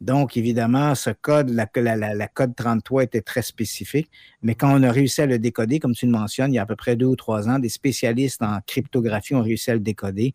Donc, 0.00 0.38
évidemment, 0.38 0.94
ce 0.94 1.10
code, 1.10 1.50
la, 1.50 1.68
la, 1.74 2.28
code 2.28 2.56
33 2.56 3.02
était 3.02 3.20
très 3.20 3.42
spécifique, 3.42 4.10
mais 4.40 4.54
quand 4.54 4.74
on 4.74 4.82
a 4.82 4.90
réussi 4.90 5.20
à 5.20 5.26
le 5.26 5.38
décoder, 5.38 5.78
comme 5.78 5.92
tu 5.92 6.06
le 6.06 6.12
mentionnes, 6.12 6.54
il 6.54 6.56
y 6.56 6.58
a 6.58 6.62
à 6.62 6.66
peu 6.66 6.76
près 6.76 6.96
deux 6.96 7.04
ou 7.04 7.16
trois 7.16 7.50
ans, 7.50 7.58
des 7.58 7.68
spécialistes 7.68 8.40
en 8.40 8.60
cryptographie 8.66 9.34
ont 9.34 9.42
réussi 9.42 9.70
à 9.70 9.74
le 9.74 9.80
décoder 9.80 10.34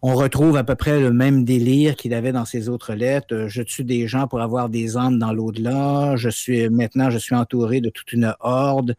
on 0.00 0.14
retrouve 0.14 0.56
à 0.56 0.64
peu 0.64 0.76
près 0.76 1.00
le 1.00 1.12
même 1.12 1.44
délire 1.44 1.96
qu'il 1.96 2.14
avait 2.14 2.32
dans 2.32 2.44
ses 2.44 2.68
autres 2.68 2.94
lettres. 2.94 3.34
Euh, 3.34 3.48
je 3.48 3.62
tue 3.62 3.84
des 3.84 4.06
gens 4.06 4.28
pour 4.28 4.40
avoir 4.40 4.68
des 4.68 4.96
âmes 4.96 5.18
dans 5.18 5.32
l'au-delà. 5.32 6.14
Je 6.16 6.28
suis 6.28 6.68
maintenant, 6.68 7.10
je 7.10 7.18
suis 7.18 7.34
entouré 7.34 7.80
de 7.80 7.90
toute 7.90 8.12
une 8.12 8.34
horde. 8.40 8.94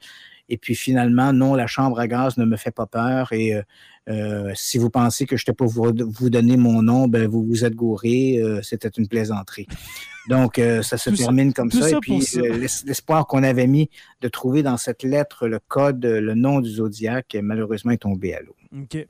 Et 0.49 0.57
puis 0.57 0.75
finalement, 0.75 1.31
non, 1.31 1.55
la 1.55 1.67
chambre 1.67 1.99
à 1.99 2.07
gaz 2.07 2.37
ne 2.37 2.43
me 2.43 2.57
fait 2.57 2.71
pas 2.71 2.85
peur. 2.85 3.31
Et 3.31 3.53
euh, 3.53 3.61
euh, 4.09 4.51
si 4.55 4.77
vous 4.77 4.89
pensez 4.89 5.25
que 5.25 5.37
je 5.37 5.45
t'ai 5.45 5.53
pour 5.53 5.67
vous, 5.67 5.93
vous, 5.95 6.29
donner 6.29 6.57
mon 6.57 6.81
nom, 6.81 7.07
ben 7.07 7.27
vous 7.27 7.45
vous 7.45 7.63
êtes 7.63 7.75
gouré. 7.75 8.41
C'était 8.63 8.89
une 8.89 9.07
plaisanterie. 9.07 9.67
Donc, 10.27 10.59
ça 10.81 10.97
se 10.97 11.11
termine 11.11 11.53
comme 11.53 11.71
ça. 11.71 11.89
Et 11.89 11.95
puis, 12.01 12.25
l'espoir 12.85 13.27
qu'on 13.27 13.43
avait 13.43 13.67
mis 13.67 13.91
de 14.21 14.27
trouver 14.27 14.63
dans 14.63 14.77
cette 14.77 15.03
lettre 15.03 15.47
le 15.47 15.59
code, 15.59 16.03
le 16.03 16.33
nom 16.33 16.59
du 16.59 16.69
zodiaque, 16.71 17.37
malheureusement, 17.41 17.91
est 17.91 17.97
tombé 17.97 18.33
à 18.33 18.41
l'eau. 18.41 18.55
OK. 18.73 19.07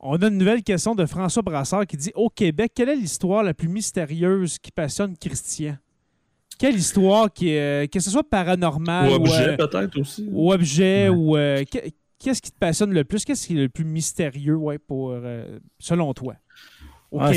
On 0.00 0.16
a 0.16 0.28
une 0.28 0.36
nouvelle 0.38 0.62
question 0.62 0.94
de 0.94 1.06
François 1.06 1.42
Brassard 1.42 1.86
qui 1.86 1.96
dit 1.96 2.12
Au 2.14 2.28
Québec, 2.28 2.72
quelle 2.74 2.90
est 2.90 2.96
l'histoire 2.96 3.42
la 3.42 3.54
plus 3.54 3.68
mystérieuse 3.68 4.58
qui 4.58 4.70
passionne 4.70 5.16
Christian? 5.16 5.76
Quelle 6.58 6.76
histoire 6.76 7.32
qui 7.32 7.50
est, 7.50 7.92
que 7.92 8.00
ce 8.00 8.10
soit 8.10 8.28
paranormal 8.28 9.10
ou 9.10 9.14
objet, 9.14 9.48
euh, 9.50 9.56
peut-être 9.56 9.98
aussi. 10.00 10.28
Ou 10.30 10.52
objet, 10.52 11.08
ou. 11.08 11.36
Euh, 11.36 11.64
qu'est-ce 12.18 12.40
qui 12.40 12.50
te 12.50 12.58
passionne 12.58 12.92
le 12.92 13.04
plus? 13.04 13.24
Qu'est-ce 13.24 13.46
qui 13.46 13.56
est 13.56 13.62
le 13.62 13.68
plus 13.68 13.84
mystérieux 13.84 14.56
ouais, 14.56 14.78
pour, 14.78 15.12
euh, 15.12 15.58
selon 15.78 16.12
toi? 16.14 16.34
Ah, 17.20 17.32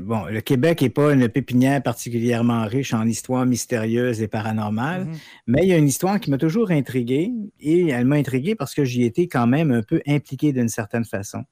bon, 0.00 0.24
le 0.26 0.40
Québec 0.40 0.82
n'est 0.82 0.90
pas 0.90 1.12
une 1.12 1.28
pépinière 1.28 1.82
particulièrement 1.82 2.64
riche 2.66 2.94
en 2.94 3.06
histoires 3.06 3.46
mystérieuses 3.46 4.22
et 4.22 4.28
paranormales, 4.28 5.06
mm-hmm. 5.06 5.18
mais 5.46 5.60
il 5.62 5.68
y 5.68 5.72
a 5.72 5.76
une 5.76 5.88
histoire 5.88 6.18
qui 6.20 6.30
m'a 6.30 6.38
toujours 6.38 6.70
intrigué 6.70 7.30
et 7.60 7.88
elle 7.88 8.06
m'a 8.06 8.16
intrigué 8.16 8.54
parce 8.54 8.74
que 8.74 8.84
j'y 8.84 9.04
étais 9.04 9.26
quand 9.26 9.46
même 9.46 9.70
un 9.70 9.82
peu 9.82 10.00
impliqué 10.06 10.52
d'une 10.52 10.68
certaine 10.68 11.04
façon. 11.04 11.44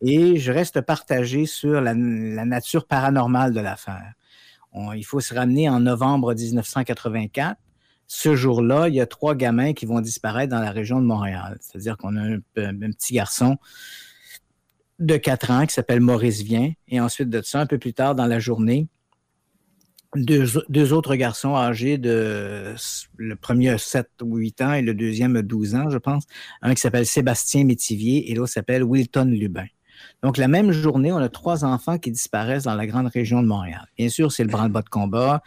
Et 0.00 0.36
je 0.36 0.52
reste 0.52 0.80
partagé 0.80 1.46
sur 1.46 1.80
la, 1.80 1.94
nature 1.94 2.86
paranormale 2.86 3.52
de 3.52 3.60
l'affaire. 3.60 4.12
Il 4.94 5.04
faut 5.04 5.20
se 5.20 5.34
ramener 5.34 5.68
en 5.68 5.80
novembre 5.80 6.34
1984 6.34 7.58
ce 8.08 8.34
jour-là, 8.34 8.88
il 8.88 8.94
y 8.94 9.00
a 9.02 9.06
trois 9.06 9.34
gamins 9.34 9.74
qui 9.74 9.84
vont 9.84 10.00
disparaître 10.00 10.50
dans 10.50 10.60
la 10.60 10.70
région 10.70 10.98
de 11.00 11.04
Montréal. 11.04 11.58
C'est-à-dire 11.60 11.98
qu'on 11.98 12.16
a 12.16 12.22
un, 12.22 12.40
petit 12.46 13.12
garçon 13.12 13.58
de 14.98 15.16
4 15.16 15.50
ans 15.50 15.66
qui 15.66 15.74
s'appelle 15.74 16.00
Maurice 16.00 16.42
Vien. 16.42 16.72
Et 16.88 17.00
ensuite 17.00 17.30
de 17.30 17.42
ça, 17.42 17.60
un 17.60 17.66
peu 17.66 17.78
plus 17.78 17.94
tard 17.94 18.14
dans 18.14 18.26
la 18.26 18.38
journée, 18.38 18.88
deux, 20.14 20.92
autres 20.92 21.14
garçons 21.16 21.54
âgés 21.54 21.98
de 21.98 22.74
le 23.16 23.36
premier 23.36 23.70
a 23.70 23.78
7 23.78 24.08
ou 24.22 24.36
8 24.36 24.62
ans 24.62 24.72
et 24.72 24.82
le 24.82 24.94
deuxième 24.94 25.36
a 25.36 25.42
12 25.42 25.74
ans, 25.74 25.90
je 25.90 25.98
pense. 25.98 26.24
Un 26.62 26.74
qui 26.74 26.80
s'appelle 26.80 27.06
Sébastien 27.06 27.64
Métivier 27.64 28.30
et 28.30 28.34
l'autre 28.34 28.52
s'appelle 28.52 28.82
Wilton 28.82 29.26
Lubin. 29.26 29.66
Donc, 30.22 30.36
la 30.36 30.48
même 30.48 30.72
journée, 30.72 31.12
on 31.12 31.18
a 31.18 31.28
trois 31.28 31.64
enfants 31.64 31.98
qui 31.98 32.10
disparaissent 32.10 32.64
dans 32.64 32.74
la 32.74 32.86
grande 32.86 33.08
région 33.08 33.42
de 33.42 33.46
Montréal. 33.46 33.86
Bien 33.96 34.08
sûr, 34.08 34.32
c'est 34.32 34.42
le 34.42 34.50
branle-bas 34.50 34.82
de 34.82 34.88
combat. 34.88 35.42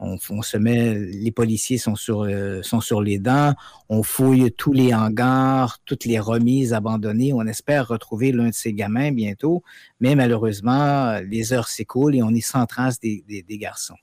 Mhm. 0.00 0.18
On, 0.30 0.42
se 0.42 0.56
met, 0.56 0.94
les 0.94 1.30
policiers 1.30 1.78
sont 1.78 1.96
sur, 1.96 2.24
euh, 2.24 2.62
sont 2.62 2.80
sur 2.80 3.00
les 3.00 3.18
dents. 3.18 3.54
On 3.88 4.02
fouille 4.02 4.52
tous 4.52 4.72
les 4.72 4.94
hangars, 4.94 5.78
toutes 5.84 6.04
les 6.04 6.18
remises 6.18 6.72
abandonnées. 6.72 7.32
On 7.32 7.46
espère 7.46 7.88
retrouver 7.88 8.32
l'un 8.32 8.48
de 8.48 8.54
ces 8.54 8.72
gamins 8.72 9.12
bientôt. 9.12 9.62
Mais 10.00 10.14
malheureusement, 10.14 11.18
les 11.20 11.52
heures 11.52 11.68
s'écoulent 11.68 12.16
et 12.16 12.22
on 12.22 12.30
est 12.30 12.40
sans 12.40 12.66
trace 12.66 13.00
des, 13.00 13.24
des 13.26 13.58
garçons. 13.58 13.96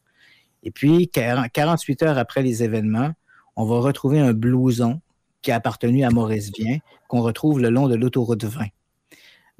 Et 0.64 0.72
puis, 0.72 1.10
48 1.10 2.04
heures 2.04 2.18
après 2.18 2.44
les 2.44 2.64
événements, 2.64 3.12
on 3.56 3.66
va 3.66 3.80
retrouver 3.80 4.20
un 4.20 4.34
blouson 4.34 5.02
qui 5.42 5.52
a 5.52 5.56
appartenu 5.56 6.04
à 6.04 6.10
Maurice 6.10 6.52
Vien, 6.56 6.78
qu'on 7.08 7.22
retrouve 7.22 7.60
le 7.60 7.70
long 7.70 7.88
de 7.88 7.96
l'autoroute 7.96 8.44
20. 8.44 8.66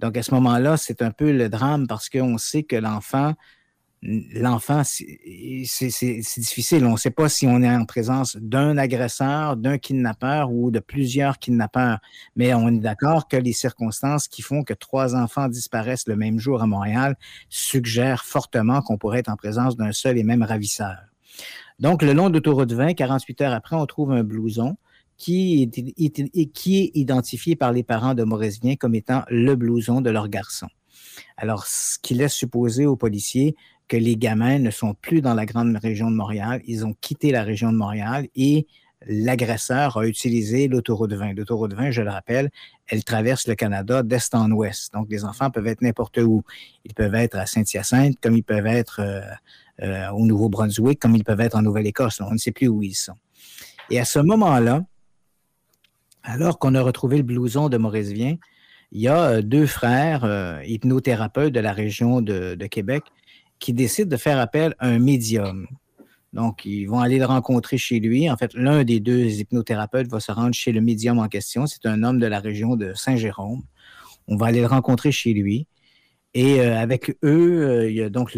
Donc, 0.02 0.18
à 0.18 0.24
ce 0.24 0.34
moment-là, 0.34 0.78
c'est 0.78 1.04
un 1.04 1.12
peu 1.12 1.32
le 1.32 1.48
drame 1.48 1.86
parce 1.88 2.10
qu'on 2.10 2.40
sait 2.40 2.64
que 2.64 2.76
l'enfant, 2.76 3.36
l'enfant, 4.02 4.82
c'est 4.84 5.06
difficile. 6.38 6.86
On 6.86 6.94
ne 6.94 6.98
sait 6.98 7.12
pas 7.12 7.30
si 7.30 7.46
on 7.46 7.62
est 7.62 7.70
en 7.70 7.86
présence 7.86 8.36
d'un 8.38 8.80
agresseur, 8.80 9.58
d'un 9.58 9.78
kidnappeur 9.78 10.52
ou 10.52 10.72
de 10.72 10.80
plusieurs 10.80 11.38
kidnappeurs. 11.38 12.00
Mais 12.36 12.54
on 12.56 12.70
est 12.70 12.80
d'accord 12.80 13.28
que 13.28 13.38
les 13.38 13.54
circonstances 13.54 14.28
qui 14.28 14.42
font 14.42 14.64
que 14.64 14.74
trois 14.74 15.16
enfants 15.16 15.48
disparaissent 15.48 16.08
le 16.08 16.16
même 16.16 16.40
jour 16.40 16.64
à 16.64 16.66
Montréal 16.66 17.16
suggèrent 17.50 18.26
fortement 18.26 18.82
qu'on 18.82 18.98
pourrait 18.98 19.20
être 19.20 19.30
en 19.30 19.36
présence 19.36 19.78
d'un 19.78 19.92
seul 19.92 20.18
et 20.18 20.24
même 20.24 20.42
ravisseur. 20.42 20.98
Donc, 21.80 22.02
le 22.02 22.14
long 22.14 22.30
de 22.30 22.36
l'autoroute 22.36 22.74
20, 22.74 22.96
48 22.96 23.42
heures 23.42 23.54
après, 23.54 23.76
on 23.76 23.86
trouve 23.86 24.12
un 24.12 24.24
blouson 24.24 24.78
qui 25.22 25.62
est, 25.62 26.52
qui 26.52 26.80
est 26.80 26.92
identifié 26.96 27.56
par 27.56 27.72
les 27.72 27.84
parents 27.84 28.16
de 28.16 28.26
Vien 28.64 28.76
comme 28.76 28.96
étant 28.96 29.22
le 29.30 29.54
blouson 29.54 30.02
de 30.02 30.10
leur 30.10 30.30
garçon. 30.30 30.66
Alors, 31.38 31.68
ce 31.68 32.00
qui 32.02 32.16
laisse 32.16 32.34
supposer 32.34 32.88
aux 32.88 32.96
policiers 32.96 33.56
que 33.88 33.98
les 33.98 34.18
gamins 34.18 34.58
ne 34.58 34.72
sont 34.72 34.96
plus 34.96 35.22
dans 35.22 35.36
la 35.36 35.46
grande 35.46 35.78
région 35.78 36.10
de 36.10 36.16
Montréal, 36.16 36.62
ils 36.66 36.88
ont 36.88 36.96
quitté 37.02 37.32
la 37.32 37.44
région 37.44 37.72
de 37.72 37.78
Montréal 37.78 38.30
et 38.36 38.66
l'agresseur 39.06 39.98
a 39.98 40.08
utilisé 40.08 40.68
l'autoroute 40.68 41.14
20. 41.14 41.34
L'autoroute 41.34 41.76
20, 41.76 41.92
je 41.92 42.02
le 42.02 42.10
rappelle, 42.10 42.50
elle 42.88 43.04
traverse 43.04 43.48
le 43.48 43.54
Canada 43.54 44.02
d'est 44.02 44.34
en 44.34 44.50
ouest. 44.50 44.92
Donc, 44.92 45.06
les 45.12 45.24
enfants 45.24 45.52
peuvent 45.52 45.68
être 45.68 45.84
n'importe 45.84 46.18
où. 46.18 46.42
Ils 46.84 46.96
peuvent 46.96 47.14
être 47.14 47.38
à 47.38 47.46
Saint-Hyacinthe, 47.46 48.16
comme 48.20 48.38
ils 48.38 48.44
peuvent 48.44 48.66
être 48.66 49.02
euh, 49.02 49.22
euh, 49.84 50.10
au 50.14 50.26
Nouveau-Brunswick, 50.26 51.00
comme 51.00 51.16
ils 51.16 51.24
peuvent 51.24 51.42
être 51.42 51.58
en 51.58 51.62
Nouvelle-Écosse. 51.62 52.22
On 52.22 52.32
ne 52.32 52.40
sait 52.40 52.52
plus 52.52 52.70
où 52.70 52.82
ils 52.82 52.96
sont. 52.96 53.14
Et 53.92 54.00
à 54.00 54.06
ce 54.06 54.18
moment-là, 54.18 54.84
alors 56.24 56.60
qu'on 56.60 56.76
a 56.76 56.82
retrouvé 56.82 57.18
le 57.18 57.24
blouson 57.24 57.70
de 57.70 57.78
Maurice 57.78 58.12
Vien, 58.12 58.38
il 58.92 59.02
y 59.02 59.08
a 59.08 59.24
euh, 59.24 59.42
deux 59.42 59.66
frères 59.66 60.24
euh, 60.26 60.62
hypnothérapeutes 60.66 61.54
de 61.54 61.60
la 61.60 61.74
région 61.74 62.22
de, 62.22 62.56
Québec 62.68 63.04
qui 63.60 63.74
décident 63.74 64.10
de 64.10 64.18
faire 64.18 64.40
appel 64.40 64.76
à 64.80 64.88
un 64.88 65.00
médium. 65.00 65.68
Donc, 66.34 66.66
ils 66.66 66.86
vont 66.86 67.00
aller 67.00 67.20
le 67.20 67.26
rencontrer 67.26 67.78
chez 67.78 68.00
lui. 68.00 68.30
En 68.30 68.38
fait, 68.38 68.54
l'un 68.54 68.84
des 68.84 69.00
deux 69.00 69.26
hypnothérapeutes 69.26 70.08
va 70.08 70.20
se 70.20 70.32
rendre 70.32 70.54
chez 70.54 70.72
le 70.72 70.82
médium 70.82 71.20
en 71.20 71.28
question. 71.28 71.68
C'est 71.68 71.86
un 71.86 72.04
homme 72.04 72.20
de 72.20 72.26
la 72.26 72.40
région 72.40 72.76
de 72.76 72.94
Saint-Jérôme. 72.94 73.64
On 74.28 74.38
va 74.38 74.48
aller 74.48 74.62
le 74.62 74.68
rencontrer 74.68 75.12
chez 75.12 75.34
lui. 75.34 75.68
Et 76.34 76.62
euh, 76.62 76.78
avec 76.78 77.18
eux, 77.24 77.90
il 77.90 77.96
y 77.96 78.02
a 78.02 78.10
donc 78.10 78.38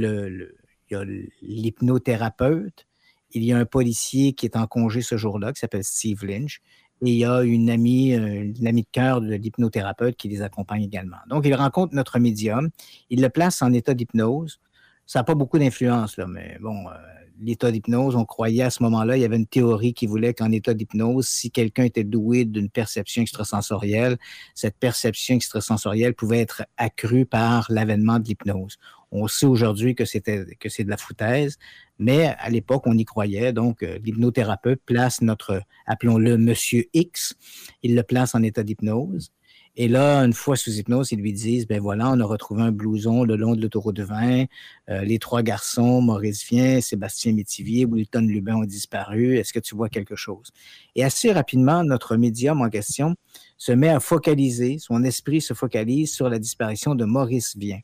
l'hypnothérapeute. 1.41 2.87
Il 3.35 3.43
y 3.43 3.53
a 3.53 3.57
un 3.57 3.65
policier 3.65 4.33
qui 4.33 4.45
est 4.45 4.55
en 4.55 4.67
congé 4.67 5.01
ce 5.01 5.17
jour-là, 5.17 5.53
qui 5.53 5.59
s'appelle 5.59 5.83
Steve 5.83 6.25
Lynch 6.25 6.61
et 7.05 7.11
il 7.11 7.17
y 7.17 7.25
a 7.25 7.41
une 7.41 7.69
amie, 7.69 8.13
euh, 8.13 8.51
une 8.57 8.67
amie 8.67 8.83
de 8.83 8.87
cœur 8.91 9.19
de 9.19 9.35
l'hypnothérapeute 9.35 10.15
qui 10.15 10.29
les 10.29 10.41
accompagne 10.41 10.83
également. 10.83 11.17
Donc, 11.29 11.45
il 11.45 11.53
rencontre 11.53 11.93
notre 11.93 12.17
médium, 12.17 12.69
il 13.09 13.21
le 13.21 13.29
place 13.29 13.61
en 13.61 13.73
état 13.73 13.93
d'hypnose. 13.93 14.59
Ça 15.05 15.19
n'a 15.19 15.23
pas 15.23 15.35
beaucoup 15.35 15.59
d'influence, 15.59 16.15
là, 16.15 16.27
mais 16.27 16.57
bon, 16.61 16.87
euh, 16.87 16.93
l'état 17.41 17.71
d'hypnose, 17.71 18.15
on 18.15 18.23
croyait 18.23 18.63
à 18.63 18.69
ce 18.69 18.81
moment-là, 18.83 19.17
il 19.17 19.21
y 19.21 19.25
avait 19.25 19.35
une 19.35 19.47
théorie 19.47 19.93
qui 19.93 20.07
voulait 20.07 20.33
qu'en 20.33 20.51
état 20.51 20.73
d'hypnose, 20.73 21.27
si 21.27 21.51
quelqu'un 21.51 21.83
était 21.83 22.05
doué 22.05 22.45
d'une 22.45 22.69
perception 22.69 23.21
extrasensorielle, 23.21 24.17
cette 24.55 24.77
perception 24.77 25.35
extrasensorielle 25.35 26.13
pouvait 26.13 26.39
être 26.39 26.63
accrue 26.77 27.25
par 27.25 27.65
l'avènement 27.69 28.19
de 28.19 28.25
l'hypnose. 28.25 28.77
On 29.15 29.27
sait 29.27 29.45
aujourd'hui 29.45 29.93
que 29.93 30.05
c'était 30.05 30.43
c'est 30.67 30.83
de 30.83 30.89
la 30.89 30.97
foutaise, 30.97 31.57
mais 31.99 32.33
à 32.39 32.49
l'époque, 32.49 32.83
on 32.87 32.97
y 32.97 33.05
croyait. 33.05 33.53
Donc, 33.53 33.83
euh, 33.83 33.99
l'hypnothérapeute 34.03 34.81
place 34.83 35.21
notre, 35.21 35.61
appelons-le 35.85 36.37
Monsieur 36.39 36.85
X, 36.93 37.35
il 37.83 37.95
le 37.95 38.01
place 38.01 38.33
en 38.33 38.41
état 38.41 38.63
d'hypnose. 38.63 39.31
Et 39.75 39.87
là, 39.87 40.19
une 40.21 40.33
fois 40.33 40.55
sous 40.55 40.71
hypnose, 40.71 41.11
ils 41.11 41.19
lui 41.19 41.31
disent, 41.31 41.67
ben 41.67 41.79
voilà, 41.79 42.09
on 42.09 42.19
a 42.19 42.25
retrouvé 42.25 42.63
un 42.63 42.71
blouson 42.71 43.23
le 43.23 43.35
long 43.35 43.55
de 43.55 43.61
l'autoroute 43.61 43.95
de 43.95 44.03
vin. 44.03 44.45
Euh, 44.89 45.01
les 45.03 45.19
trois 45.19 45.43
garçons, 45.43 46.01
Maurice 46.01 46.43
Vien, 46.47 46.81
Sébastien 46.81 47.33
Métivier, 47.33 47.85
Wilton 47.85 48.21
Lubin 48.21 48.55
ont 48.55 48.65
disparu. 48.65 49.37
Est-ce 49.37 49.53
que 49.53 49.59
tu 49.59 49.75
vois 49.75 49.89
quelque 49.89 50.15
chose? 50.15 50.51
Et 50.95 51.03
assez 51.03 51.31
rapidement, 51.31 51.83
notre 51.83 52.17
médium 52.17 52.61
en 52.61 52.69
question 52.69 53.15
se 53.57 53.71
met 53.71 53.89
à 53.89 53.99
focaliser, 53.99 54.77
son 54.79 55.03
esprit 55.03 55.41
se 55.41 55.53
focalise 55.53 56.11
sur 56.11 56.29
la 56.29 56.39
disparition 56.39 56.95
de 56.95 57.05
Maurice 57.05 57.55
Vien. 57.57 57.79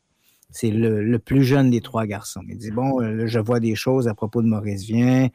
C'est 0.52 0.70
le, 0.70 1.18
plus 1.18 1.44
jeune 1.44 1.70
des 1.70 1.80
trois 1.80 2.06
garçons. 2.06 2.42
Il 2.48 2.56
dit, 2.56 2.70
bon, 2.70 3.00
euh, 3.00 3.26
je 3.26 3.38
vois 3.38 3.60
des 3.60 3.74
choses 3.74 4.08
à 4.08 4.14
propos 4.14 4.42
de 4.42 4.48
Maurice 4.48 4.84
Vien. 4.84 5.28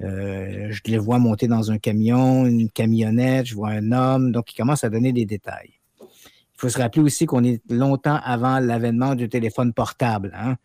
Euh, 0.00 0.68
je 0.70 0.80
les 0.86 0.98
vois 0.98 1.18
monter 1.18 1.48
dans 1.48 1.70
un 1.72 1.78
camion, 1.78 2.46
une 2.46 2.70
camionnette, 2.70 3.46
je 3.46 3.54
vois 3.54 3.70
un 3.70 3.92
homme. 3.92 4.32
Donc, 4.32 4.52
il 4.52 4.56
commence 4.56 4.84
à 4.84 4.88
donner 4.88 5.12
des 5.12 5.26
détails. 5.26 5.80
Il 6.00 6.60
faut 6.60 6.68
se 6.68 6.78
rappeler 6.78 7.02
aussi 7.02 7.26
qu'on 7.26 7.42
est 7.42 7.60
longtemps 7.70 8.20
avant 8.22 8.60
l'avènement 8.60 9.14
du 9.14 9.28
téléphone 9.28 9.72
portable. 9.72 10.32
Hein. 10.34 10.56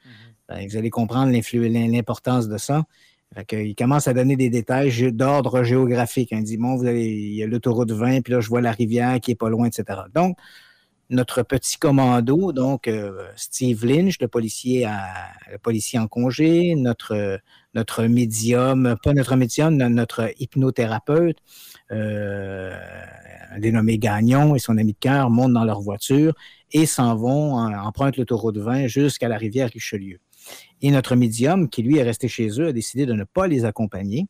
Mm-hmm. 0.49 0.69
Vous 0.69 0.77
allez 0.77 0.89
comprendre 0.89 1.31
l'importance 1.31 2.47
de 2.47 2.57
ça. 2.57 2.83
il 3.51 3.75
commence 3.75 4.07
à 4.07 4.13
donner 4.13 4.35
des 4.35 4.49
détails 4.49 5.11
d'ordre 5.11 5.63
géographique. 5.63 6.29
Il 6.31 6.43
dit, 6.43 6.57
bon, 6.57 6.75
vous 6.75 6.85
avez, 6.85 7.07
il 7.07 7.33
y 7.33 7.43
a 7.43 7.47
l'autoroute 7.47 7.91
20, 7.91 8.21
puis 8.21 8.33
là, 8.33 8.41
je 8.41 8.49
vois 8.49 8.61
la 8.61 8.71
rivière 8.71 9.19
qui 9.19 9.31
est 9.31 9.35
pas 9.35 9.49
loin, 9.49 9.65
etc. 9.65 10.01
Donc, 10.13 10.37
notre 11.09 11.43
petit 11.43 11.77
commando, 11.77 12.51
donc 12.51 12.87
euh, 12.87 13.27
Steve 13.35 13.85
Lynch, 13.85 14.19
le 14.19 14.27
policier, 14.27 14.87
policier 15.61 15.99
en 15.99 16.07
congé, 16.07 16.75
notre, 16.75 17.39
notre 17.73 18.03
médium, 18.05 18.95
pas 19.03 19.13
notre 19.13 19.35
médium, 19.35 19.75
notre 19.75 20.31
hypnothérapeute, 20.39 21.37
euh, 21.91 22.75
dénommé 23.59 23.97
Gagnon 23.97 24.55
et 24.55 24.59
son 24.59 24.77
ami 24.77 24.93
de 24.93 24.99
cœur 24.99 25.29
montent 25.29 25.53
dans 25.53 25.65
leur 25.65 25.81
voiture 25.81 26.33
et 26.71 26.85
s'en 26.85 27.15
vont, 27.15 27.55
empruntent 27.55 28.17
l'autoroute 28.17 28.57
20 28.57 28.87
jusqu'à 28.87 29.27
la 29.27 29.37
rivière 29.37 29.69
Richelieu. 29.69 30.19
Et 30.81 30.91
notre 30.91 31.15
médium, 31.15 31.69
qui 31.69 31.83
lui 31.83 31.97
est 31.97 32.03
resté 32.03 32.27
chez 32.27 32.49
eux, 32.59 32.67
a 32.67 32.73
décidé 32.73 33.05
de 33.05 33.13
ne 33.13 33.23
pas 33.23 33.47
les 33.47 33.65
accompagner 33.65 34.27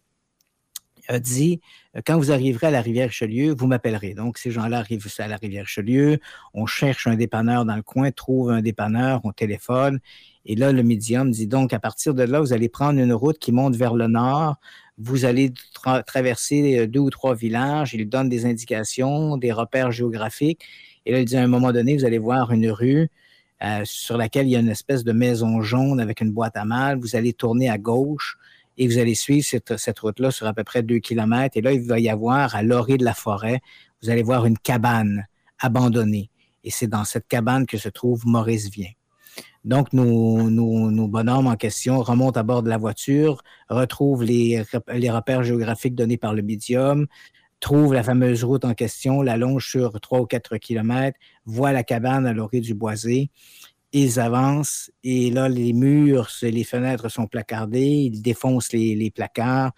a 1.08 1.20
dit 1.20 1.62
euh, 1.96 2.02
quand 2.06 2.18
vous 2.18 2.32
arriverez 2.32 2.68
à 2.68 2.72
la 2.72 2.82
rivière 2.82 3.10
Richelieu, 3.10 3.54
vous 3.54 3.68
m'appellerez. 3.68 4.14
Donc, 4.14 4.38
ces 4.38 4.52
gens-là 4.52 4.80
arrivent 4.80 5.08
à 5.20 5.28
la 5.28 5.38
rivière 5.38 5.66
Richelieu, 5.66 6.20
on 6.54 6.66
cherche 6.66 7.08
un 7.08 7.16
dépanneur 7.16 7.66
dans 7.66 7.76
le 7.76 7.84
coin, 7.84 8.12
trouve 8.12 8.52
un 8.52 8.62
dépanneur, 8.62 9.22
on 9.24 9.32
téléphone. 9.32 10.00
Et 10.46 10.56
là, 10.56 10.72
le 10.72 10.84
médium 10.84 11.32
dit 11.32 11.48
donc, 11.48 11.74
à 11.74 11.80
partir 11.80 12.14
de 12.14 12.24
là, 12.24 12.40
vous 12.40 12.54
allez 12.54 12.70
prendre 12.70 13.00
une 13.00 13.14
route 13.14 13.40
qui 13.40 13.52
monte 13.52 13.76
vers 13.76 13.96
le 13.96 14.08
nord. 14.08 14.56
Vous 14.98 15.26
allez 15.26 15.52
traverser 16.06 16.80
euh, 16.80 16.88
deux 16.88 17.00
ou 17.00 17.10
trois 17.10 17.36
villages. 17.36 17.94
Il 17.94 18.08
donne 18.08 18.30
des 18.30 18.46
indications, 18.46 19.38
des 19.38 19.52
repères 19.52 19.92
géographiques. 19.92 20.64
Et 21.06 21.12
là, 21.12 21.20
il 21.20 21.26
dit 21.26 21.38
à 21.38 21.44
un 21.44 21.48
moment 21.48 21.72
donné, 21.72 21.96
vous 21.96 22.06
allez 22.06 22.18
voir 22.18 22.52
une 22.52 22.70
rue 22.70 23.10
euh, 23.64 23.82
sur 23.84 24.18
laquelle 24.18 24.48
il 24.48 24.52
y 24.52 24.56
a 24.56 24.60
une 24.60 24.70
espèce 24.70 25.04
de 25.04 25.12
maison 25.12 25.62
jaune 25.62 26.00
avec 26.00 26.22
une 26.22 26.32
boîte 26.32 26.58
à 26.58 26.66
mal. 26.66 27.00
Vous 27.00 27.16
allez 27.16 27.34
tourner 27.34 27.70
à 27.70 27.78
gauche 27.78 28.38
et 28.78 28.88
vous 28.88 28.98
allez 28.98 29.16
suivre 29.16 29.46
cette, 29.46 30.00
route-là 30.00 30.32
sur 30.32 30.48
à 30.48 30.54
peu 30.54 30.64
près 30.64 30.84
deux 30.84 31.00
kilomètres. 31.00 31.58
Et 31.58 31.62
là, 31.62 31.72
il 31.72 31.82
va 31.82 32.00
y 32.00 32.10
avoir 32.10 32.56
à 32.56 32.64
l'orée 32.64 32.98
de 32.98 33.06
la 33.06 33.14
forêt, 33.14 33.62
vous 34.02 34.10
allez 34.10 34.24
voir 34.24 34.46
une 34.46 34.58
cabane 34.58 35.26
abandonnée. 35.60 36.30
Et 36.64 36.72
c'est 36.72 36.88
dans 36.88 37.04
cette 37.04 37.28
cabane 37.28 37.66
que 37.66 37.78
se 37.78 37.90
trouve 37.90 38.26
Maurice 38.26 38.70
Vien. 38.70 38.90
Donc, 39.64 39.94
nos, 39.94 40.50
nos, 40.50 41.08
bonhommes 41.08 41.48
en 41.48 41.56
question 41.56 42.00
remontent 42.02 42.40
à 42.40 42.44
bord 42.44 42.64
de 42.64 42.70
la 42.70 42.78
voiture, 42.78 43.42
retrouvent 43.68 44.24
les, 44.24 44.62
repères 44.62 45.44
géographiques 45.44 45.96
donnés 45.96 46.18
par 46.18 46.34
le 46.34 46.44
médium, 46.44 47.08
trouvent 47.60 47.94
la 47.94 48.04
fameuse 48.04 48.44
route 48.44 48.64
en 48.64 48.74
question, 48.74 49.22
la 49.22 49.38
longe 49.38 49.68
sur 49.68 50.00
trois 50.00 50.22
ou 50.22 50.26
quatre 50.26 50.58
kilomètres, 50.58 51.18
voient 51.46 51.72
la 51.72 51.84
cabane 51.84 52.28
à 52.28 52.34
l'orée 52.34 52.62
du 52.62 52.76
boisé 52.76 53.32
ils 53.92 54.20
avancent 54.20 54.92
et 55.04 55.32
là, 55.32 55.48
les 55.48 55.74
murs, 55.74 56.30
les 56.42 56.64
fenêtres 56.64 57.10
sont 57.10 57.28
placardées, 57.28 58.10
ils 58.12 58.22
défoncent 58.22 58.74
les, 58.74 59.12
placards, 59.12 59.72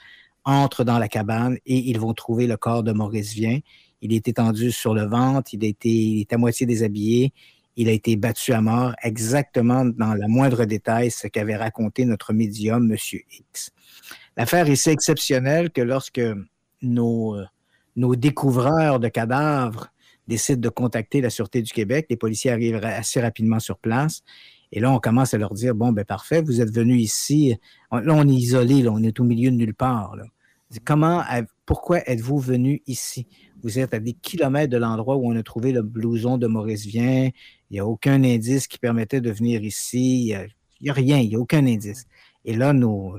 entrent 0.44 0.84
dans 0.84 1.00
la 1.00 1.08
cabane 1.08 1.58
et 1.66 1.78
ils 1.78 2.00
vont 2.00 2.14
trouver 2.14 2.48
le 2.48 2.58
corps 2.58 2.84
de 2.84 2.92
Maurice 2.92 3.34
Vien. 3.34 3.60
Il 4.02 4.14
est 4.14 4.28
étendu 4.28 4.72
sur 4.72 4.94
le 4.94 5.06
ventre, 5.06 5.54
il, 5.54 5.64
a 5.64 5.68
été, 5.68 5.90
il 5.90 6.22
est 6.22 6.34
à 6.34 6.38
moitié 6.38 6.66
déshabillé, 6.66 7.34
il 7.76 7.90
a 7.90 7.92
été 7.92 8.16
battu 8.16 8.54
à 8.54 8.62
mort 8.62 8.94
exactement 9.04 9.86
dans 9.86 10.14
le 10.14 10.28
moindre 10.28 10.66
détail 10.66 11.12
ce 11.12 11.28
qu'avait 11.28 11.56
raconté 11.56 12.06
notre 12.06 12.34
médium, 12.34 12.92
M. 12.92 12.98
X. 13.30 13.72
L'affaire 14.36 14.70
est 14.70 14.76
si 14.76 14.90
exceptionnelle 14.90 15.72
que 15.72 15.82
lorsque 15.82 16.22
nos, 16.82 17.38
nos 17.96 18.16
découvreurs 18.16 19.00
de 19.00 19.10
cadavres 19.10 19.90
décident 20.28 20.60
de 20.60 20.70
contacter 20.70 21.22
la 21.22 21.30
Sûreté 21.30 21.62
du 21.62 21.72
Québec. 21.72 22.08
Les 22.10 22.18
policiers 22.18 22.52
arrivent 22.52 22.80
assez 22.84 23.22
rapidement 23.22 23.60
sur 23.60 23.78
place. 23.78 24.24
Et 24.72 24.80
là, 24.80 24.92
on 24.92 25.00
commence 25.00 25.34
à 25.34 25.38
leur 25.38 25.54
dire, 25.54 25.76
bon, 25.76 25.92
ben 25.92 26.04
parfait, 26.04 26.42
vous 26.42 26.62
êtes 26.62 26.74
venus 26.74 27.02
ici. 27.02 27.56
Là, 27.92 28.14
on 28.14 28.28
est 28.28 28.34
isolé, 28.34 28.82
là, 28.82 28.92
on 28.92 29.02
est 29.02 29.20
au 29.20 29.24
milieu 29.24 29.50
de 29.50 29.56
nulle 29.56 29.74
part. 29.74 30.16
Comment, 30.84 31.24
pourquoi 31.66 32.00
êtes-vous 32.10 32.40
venus 32.40 32.82
ici? 32.88 33.28
Vous 33.64 33.80
êtes 33.80 33.94
à 33.94 34.00
des 34.00 34.14
kilomètres 34.14 34.70
de 34.70 34.78
l'endroit 34.78 35.16
où 35.16 35.32
on 35.32 35.36
a 35.36 35.44
trouvé 35.44 35.72
le 35.72 35.82
blouson 35.82 36.38
de 36.38 36.48
Maurice 36.48 36.86
Vien. 36.86 37.30
Il 37.70 37.74
n'y 37.74 37.80
a 37.80 37.86
aucun 37.86 38.24
indice 38.24 38.68
qui 38.68 38.78
permettait 38.78 39.22
de 39.22 39.32
venir 39.32 39.64
ici. 39.64 40.28
Il 40.28 40.48
n'y 40.82 40.90
a, 40.90 40.94
rien, 40.94 41.18
il 41.20 41.30
n'y 41.30 41.36
a 41.36 41.40
aucun 41.40 41.66
indice. 41.66 42.06
Et 42.44 42.56
là, 42.56 42.74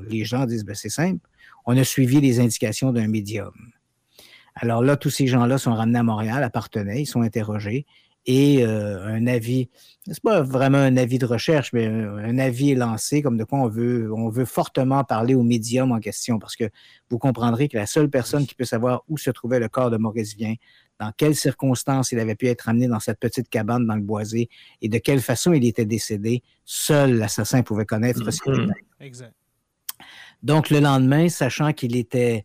les 0.09 0.25
gens 0.25 0.45
disent, 0.45 0.65
ben, 0.65 0.75
c'est 0.75 0.91
simple. 0.91 1.27
On 1.65 1.77
a 1.77 1.85
suivi 1.85 2.21
les 2.21 2.41
indications 2.41 2.93
d'un 2.93 3.09
médium. 3.09 3.53
Alors 4.61 4.83
là, 4.83 4.97
tous 4.97 5.11
ces 5.11 5.27
gens-là 5.27 5.59
sont 5.59 5.75
ramenés 5.75 5.99
à 5.99 6.03
Montréal, 6.03 6.43
appartenaient, 6.43 7.03
ils 7.03 7.07
sont 7.07 7.23
interrogés 7.23 7.87
et 8.29 8.63
euh, 8.63 9.07
un 9.07 9.27
avis, 9.27 9.71
c'est 10.07 10.23
pas 10.23 10.43
vraiment 10.43 10.77
un 10.77 10.99
avis 10.99 11.19
de 11.19 11.25
recherche, 11.25 11.73
mais 11.73 11.87
un, 11.87 12.39
avis 12.39 12.73
est 12.73 12.75
lancé 12.75 13.23
comme 13.23 13.39
de 13.39 13.45
quoi 13.45 13.59
on 13.59 13.69
veut, 13.69 14.13
on 14.13 14.29
veut 14.29 14.45
fortement 14.45 15.03
parler 15.03 15.35
au 15.35 15.43
médium 15.43 15.93
en 15.93 15.99
question 15.99 16.39
parce 16.39 16.55
que 16.55 16.65
vous 17.09 17.19
comprendrez 17.19 17.69
que 17.69 17.79
la 17.79 17.87
seule 17.87 18.11
personne 18.11 18.47
qui 18.47 18.55
peut 18.55 18.67
savoir 18.67 19.03
où 19.09 19.17
se 19.17 19.31
trouvait 19.31 19.61
le 19.61 19.71
corps 19.71 19.91
de 19.91 19.97
Maurice 19.97 20.37
Vien, 20.37 20.55
dans 21.01 21.11
quelles 21.17 21.37
circonstances 21.37 22.13
il 22.13 22.19
avait 22.19 22.35
pu 22.35 22.49
être 22.49 22.69
amené 22.69 22.87
dans 22.87 23.01
cette 23.01 23.19
petite 23.19 23.49
cabane 23.49 23.87
dans 23.87 23.95
le 23.95 24.03
boisé 24.03 24.51
et 24.83 24.91
de 24.91 24.99
quelle 24.99 25.23
façon 25.23 25.55
il 25.55 25.65
était 25.65 25.87
décédé, 25.87 26.43
seul 26.67 27.15
l'assassin 27.15 27.63
pouvait 27.63 27.87
connaître 27.87 28.31
ce 28.31 28.43
qu'il 28.43 28.53
mm-hmm. 28.53 28.65
était. 28.65 29.07
Exact. 29.07 29.35
Donc 30.43 30.69
le 30.69 30.81
lendemain, 30.81 31.31
sachant 31.31 31.73
qu'il 31.73 31.97
était 31.97 32.45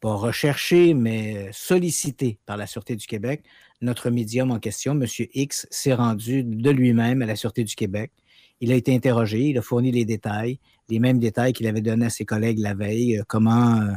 pas 0.00 0.14
recherché, 0.14 0.94
mais 0.94 1.50
sollicité 1.52 2.38
par 2.46 2.56
la 2.56 2.66
Sûreté 2.66 2.96
du 2.96 3.06
Québec, 3.06 3.42
notre 3.80 4.10
médium 4.10 4.50
en 4.50 4.58
question, 4.58 4.92
M. 4.92 5.06
X, 5.34 5.66
s'est 5.70 5.94
rendu 5.94 6.42
de 6.44 6.70
lui-même 6.70 7.22
à 7.22 7.26
la 7.26 7.36
Sûreté 7.36 7.64
du 7.64 7.74
Québec. 7.74 8.12
Il 8.60 8.72
a 8.72 8.74
été 8.74 8.94
interrogé, 8.94 9.48
il 9.48 9.58
a 9.58 9.62
fourni 9.62 9.90
les 9.90 10.04
détails, 10.04 10.58
les 10.88 10.98
mêmes 10.98 11.18
détails 11.18 11.52
qu'il 11.52 11.66
avait 11.66 11.80
donnés 11.80 12.06
à 12.06 12.10
ses 12.10 12.24
collègues 12.24 12.58
la 12.58 12.74
veille, 12.74 13.18
euh, 13.18 13.22
comment 13.26 13.80
euh, 13.80 13.92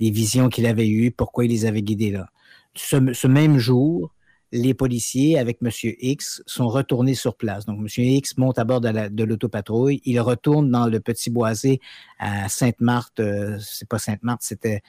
les 0.00 0.10
visions 0.10 0.48
qu'il 0.48 0.66
avait 0.66 0.88
eues, 0.88 1.10
pourquoi 1.10 1.44
il 1.44 1.50
les 1.50 1.66
avait 1.66 1.82
guidées 1.82 2.12
là. 2.12 2.28
ce 2.74 3.26
même 3.26 3.58
jour, 3.58 4.13
les 4.54 4.72
policiers, 4.72 5.36
avec 5.36 5.58
M. 5.62 5.70
X, 5.72 6.40
sont 6.46 6.68
retournés 6.68 7.16
sur 7.16 7.34
place. 7.36 7.66
Donc, 7.66 7.80
M. 7.80 7.88
X 8.04 8.38
monte 8.38 8.60
à 8.60 8.64
bord 8.64 8.80
de 8.80 9.24
l'autopatrouille. 9.24 10.00
Il 10.04 10.20
retourne 10.20 10.70
dans 10.70 10.86
le 10.86 11.00
petit 11.00 11.28
boisé 11.28 11.80
à 12.20 12.48
Sainte-Marthe. 12.48 13.18
Euh, 13.18 13.58
c'est 13.60 13.88
pas 13.88 13.98
Sainte-Marthe, 13.98 14.42
c'était 14.42 14.82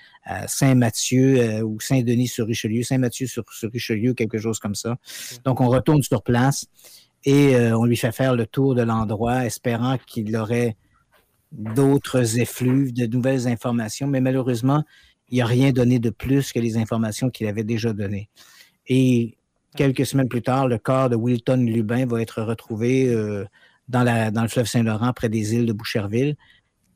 Saint-Mathieu 0.47 1.39
euh, 1.39 1.61
ou 1.63 1.79
Saint-Denis 1.79 2.27
sur 2.27 2.45
Richelieu. 2.45 2.83
Saint-Mathieu 2.83 3.25
sur, 3.25 3.43
Richelieu, 3.63 4.13
quelque 4.13 4.37
chose 4.37 4.59
comme 4.59 4.75
ça. 4.75 4.97
Donc, 5.45 5.59
on 5.61 5.67
retourne 5.67 6.03
sur 6.03 6.21
place 6.21 6.67
et 7.23 7.55
euh, 7.55 7.75
on 7.75 7.85
lui 7.85 7.97
fait 7.97 8.11
faire 8.11 8.35
le 8.35 8.45
tour 8.45 8.75
de 8.75 8.83
l'endroit, 8.83 9.45
espérant 9.45 9.97
qu'il 10.05 10.37
aurait 10.37 10.77
d'autres 11.51 12.39
effluves, 12.39 12.93
de 12.93 13.07
nouvelles 13.07 13.47
informations. 13.47 14.05
Mais 14.05 14.21
malheureusement, 14.21 14.83
il 15.29 15.39
n'a 15.39 15.47
rien 15.47 15.71
donné 15.71 15.97
de 15.97 16.11
plus 16.11 16.53
que 16.53 16.59
les 16.59 16.77
informations 16.77 17.31
qu'il 17.31 17.47
avait 17.47 17.63
déjà 17.63 17.93
données. 17.93 18.29
Et 18.87 19.39
Quelques 19.75 20.05
semaines 20.05 20.29
plus 20.29 20.41
tard, 20.41 20.67
le 20.67 20.77
corps 20.77 21.09
de 21.09 21.15
Wilton 21.15 21.57
Lubin 21.57 22.05
va 22.05 22.21
être 22.21 22.41
retrouvé 22.41 23.07
euh, 23.07 23.45
dans, 23.89 24.03
le 24.03 24.47
fleuve 24.47 24.67
Saint-Laurent, 24.67 25.11
près 25.11 25.27
des 25.27 25.53
îles 25.53 25.65
de 25.65 25.73
Boucherville. 25.73 26.37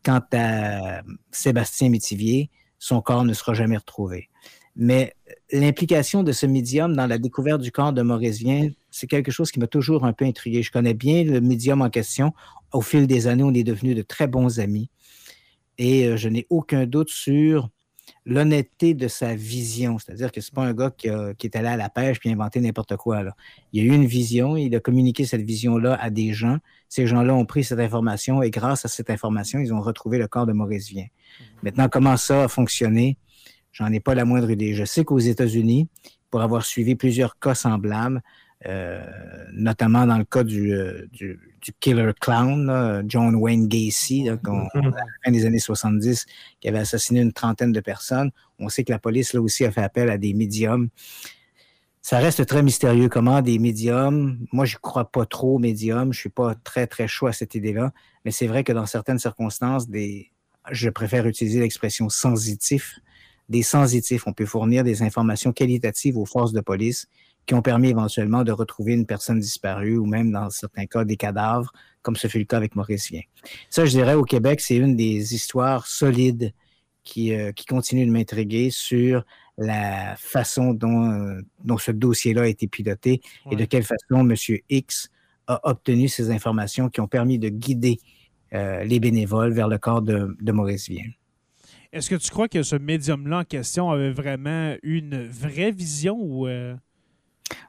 Quant 0.04 0.22
à 0.34 1.02
Sébastien 1.30 1.90
Métivier, 1.90 2.50
son 2.78 3.02
corps 3.02 3.26
ne 3.26 3.34
sera 3.34 3.54
jamais 3.54 3.76
retrouvé. 3.76 4.30
Mais 4.78 5.14
l'implication 5.52 6.24
de 6.24 6.32
ce 6.32 6.46
médium 6.46 6.96
dans 6.96 7.06
la 7.06 7.18
découverte 7.18 7.62
du 7.62 7.72
corps 7.72 7.92
de 7.92 8.02
Maurice 8.02 8.40
Vien, 8.40 8.70
c'est 8.92 9.08
quelque 9.08 9.32
chose 9.32 9.52
qui 9.52 9.60
m'a 9.60 9.68
toujours 9.68 10.06
un 10.06 10.14
peu 10.14 10.24
intrigué. 10.24 10.64
Je 10.64 10.72
connais 10.72 10.94
bien 10.94 11.26
le 11.26 11.42
médium 11.42 11.82
en 11.82 11.90
question. 11.90 12.34
Au 12.72 12.82
fil 12.82 13.08
des 13.08 13.28
années, 13.28 13.44
on 13.44 13.54
est 13.54 13.66
devenus 13.66 13.96
de 13.96 14.04
très 14.04 14.28
bons 14.28 14.62
amis. 14.62 14.90
Et 15.78 16.08
euh, 16.08 16.16
je 16.16 16.30
n'ai 16.30 16.48
aucun 16.50 16.86
doute 16.86 17.10
sur 17.10 17.70
l'honnêteté 18.26 18.94
de 18.94 19.08
sa 19.08 19.36
vision. 19.36 19.98
C'est-à-dire 19.98 20.32
que 20.32 20.42
ce 20.42 20.52
n'est 20.52 20.56
pas 20.56 20.64
un 20.64 20.74
gars 20.74 20.92
qui, 20.92 21.08
est 21.08 21.56
allé 21.56 21.68
à 21.68 21.78
la 21.78 21.90
pêche 21.90 22.20
puis 22.20 22.30
inventé 22.30 22.62
n'importe 22.62 22.96
quoi. 22.98 23.24
Il 23.74 23.82
a 23.82 23.84
eu 23.84 23.96
une 23.96 24.06
vision, 24.06 24.58
il 24.58 24.76
a 24.76 24.80
communiqué 24.80 25.26
cette 25.26 25.42
vision-là 25.42 25.98
à 26.00 26.10
des 26.10 26.34
gens. 26.34 26.58
Ces 26.90 27.08
gens-là 27.08 27.34
ont 27.34 27.46
pris 27.46 27.64
cette 27.64 27.80
information 27.80 28.42
et 28.42 28.50
grâce 28.50 28.86
à 28.86 28.88
cette 28.88 29.10
information, 29.10 29.60
ils 29.60 29.74
ont 29.74 29.82
retrouvé 29.82 30.18
le 30.18 30.28
corps 30.28 30.46
de 30.46 30.54
Maurice 30.54 30.90
Vien. 30.90 31.04
Mhm. 31.04 31.46
Maintenant, 31.64 31.90
comment 31.90 32.18
ça 32.18 32.44
a 32.44 32.48
fonctionné? 32.48 33.18
J'en 33.72 33.92
ai 33.92 34.00
pas 34.00 34.16
la 34.16 34.26
moindre 34.26 34.50
idée. 34.50 34.74
Je 34.74 34.84
sais 34.84 35.04
qu'aux 35.04 35.20
États-Unis, 35.20 35.88
pour 36.32 36.42
avoir 36.42 36.66
suivi 36.66 36.96
plusieurs 36.96 37.38
cas 37.40 37.56
semblables, 37.56 38.22
notamment 39.54 40.06
dans 40.06 40.18
le 40.18 40.26
cas 40.26 40.44
du, 40.44 40.74
du, 41.12 41.40
killer 41.80 42.12
clown, 42.20 43.04
John 43.08 43.36
Wayne 43.36 43.68
Gacy, 43.68 44.24
là, 44.24 44.38
à 44.44 44.82
la 44.82 44.92
fin 45.24 45.32
des 45.32 45.46
années 45.46 45.60
70, 45.60 46.26
qui 46.60 46.68
avait 46.68 46.80
assassiné 46.80 47.22
une 47.22 47.34
trentaine 47.34 47.72
de 47.72 47.80
personnes. 47.80 48.32
On 48.60 48.70
sait 48.70 48.84
que 48.84 48.92
la 48.92 49.00
police, 49.00 49.34
là 49.34 49.42
aussi, 49.42 49.66
a 49.66 49.72
fait 49.72 49.84
appel 49.84 50.10
à 50.10 50.18
des 50.18 50.34
médiums. 50.34 50.90
Ça 52.02 52.18
reste 52.20 52.46
très 52.46 52.64
mystérieux 52.64 53.10
comment 53.10 53.42
des 53.42 53.60
médiums, 53.60 54.40
moi 54.52 54.66
je 54.66 54.78
ne 54.78 54.80
crois 54.80 55.12
pas 55.12 55.26
trop 55.26 55.56
aux 55.56 55.60
médiums, 55.60 56.14
je 56.14 56.18
ne 56.18 56.22
suis 56.22 56.30
pas 56.30 56.56
très 56.56 56.88
très 56.88 57.08
chaud 57.08 57.28
à 57.28 57.34
cette 57.34 57.56
idée-là, 57.56 57.92
mais 58.24 58.32
c'est 58.32 58.48
vrai 58.48 58.64
que 58.64 58.72
dans 58.72 58.86
certaines 58.86 59.20
circonstances, 59.20 59.90
des, 59.90 60.32
je 60.72 60.90
préfère 60.90 61.28
utiliser 61.28 61.60
l'expression 61.60 62.10
sensitif, 62.10 63.00
des 63.50 63.64
sensitifs, 63.64 64.28
on 64.28 64.34
peut 64.34 64.46
fournir 64.46 64.84
des 64.84 65.04
informations 65.04 65.52
qualitatives 65.52 66.18
aux 66.18 66.26
forces 66.26 66.54
de 66.54 66.62
police 66.62 67.08
qui 67.50 67.56
ont 67.56 67.64
permis 67.64 67.90
éventuellement 67.90 68.44
de 68.44 68.52
retrouver 68.52 68.94
une 68.94 69.08
personne 69.08 69.40
disparue 69.40 69.98
ou 69.98 70.06
même 70.06 70.32
dans 70.32 70.52
certains 70.52 70.86
cas 70.86 71.04
des 71.04 71.18
cadavres, 71.18 71.74
comme 72.04 72.16
ce 72.16 72.28
fut 72.28 72.38
le 72.38 72.46
cas 72.46 72.58
avec 72.58 72.76
Maurice 72.76 73.10
Vien. 73.10 73.22
Ça, 73.72 73.86
je 73.86 73.90
dirais, 73.90 74.14
au 74.14 74.24
Québec, 74.24 74.62
c'est 74.62 74.76
une 74.76 74.96
des 74.96 75.34
histoires 75.34 75.88
solides 75.88 76.54
qui, 77.04 77.34
euh, 77.34 77.52
qui 77.52 77.66
continue 77.66 78.06
de 78.06 78.12
m'intriguer 78.12 78.70
sur 78.70 79.26
la 79.58 80.16
façon 80.16 80.76
dont, 80.76 81.10
euh, 81.10 81.42
dont 81.64 81.80
ce 81.80 81.90
dossier-là 81.90 82.44
a 82.44 82.46
été 82.46 82.68
piloté 82.68 83.20
et 83.50 83.56
de 83.56 83.66
quelle 83.66 83.82
façon 83.82 84.30
M. 84.30 84.36
X 84.70 85.10
a 85.48 85.60
obtenu 85.68 86.08
ces 86.08 86.30
informations 86.30 86.88
qui 86.88 87.02
ont 87.02 87.08
permis 87.08 87.40
de 87.40 87.50
guider 87.50 87.98
euh, 88.54 88.84
les 88.84 89.00
bénévoles 89.00 89.54
vers 89.54 89.68
le 89.68 89.80
corps 89.80 90.04
de, 90.04 90.52
Maurice 90.52 90.88
Vienne. 90.88 91.14
Est-ce 91.94 92.12
que 92.12 92.16
tu 92.16 92.30
crois 92.30 92.48
que 92.48 92.62
ce 92.62 92.76
médium-là 92.76 93.40
en 93.40 93.44
question 93.44 93.90
avait 93.90 94.12
vraiment 94.12 94.76
une 94.84 95.26
vraie 95.26 95.72
vision 95.72 96.16
ou. 96.16 96.48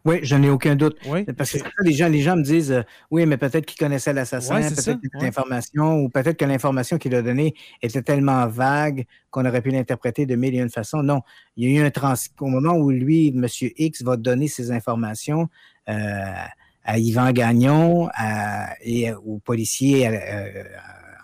Oui, 0.05 0.21
je 0.23 0.37
n'ai 0.37 0.51
aucun 0.51 0.77
doute. 0.77 0.99
Parce 1.37 1.53
que 1.53 1.59
les 1.83 1.93
gens, 1.93 2.09
les 2.09 2.23
gens 2.23 2.37
me 2.37 2.43
disent 2.43 2.73
euh, 2.73 2.83
oui, 3.11 3.27
mais 3.27 3.37
peut-être 3.37 3.67
qu'il 3.67 3.79
connaissait 3.79 4.13
l'assassin, 4.13 4.61
peut-être 4.61 5.01
qu'il 5.01 5.11
a 5.15 5.23
l'information, 5.23 5.99
ou 5.99 6.09
peut-être 6.09 6.37
que 6.37 6.45
l'information 6.45 6.99
qu'il 6.99 7.15
a 7.15 7.23
donnée 7.23 7.55
était 7.83 8.03
tellement 8.03 8.47
vague 8.47 9.05
qu'on 9.31 9.47
aurait 9.47 9.63
pu 9.63 9.71
l'interpréter 9.71 10.27
de 10.27 10.37
mille 10.37 10.55
et 10.55 10.59
une 10.59 10.71
façons. 10.71 11.03
Non, 11.03 11.23
il 11.57 11.71
y 11.71 11.79
a 11.79 11.81
eu 11.81 11.85
un 11.87 11.91
trans 11.91 12.15
au 12.41 12.47
moment 12.47 12.75
où 12.75 12.91
lui, 12.91 13.29
M. 13.29 13.47
X, 13.51 14.03
va 14.03 14.17
donner 14.17 14.49
ces 14.49 14.71
informations 14.71 15.49
euh, 15.89 16.33
à 16.85 16.99
Yvan 16.99 17.33
Gagnon 17.33 18.09
et 18.83 19.13
aux 19.13 19.39
policiers, 19.39 20.09
euh, 20.09 20.65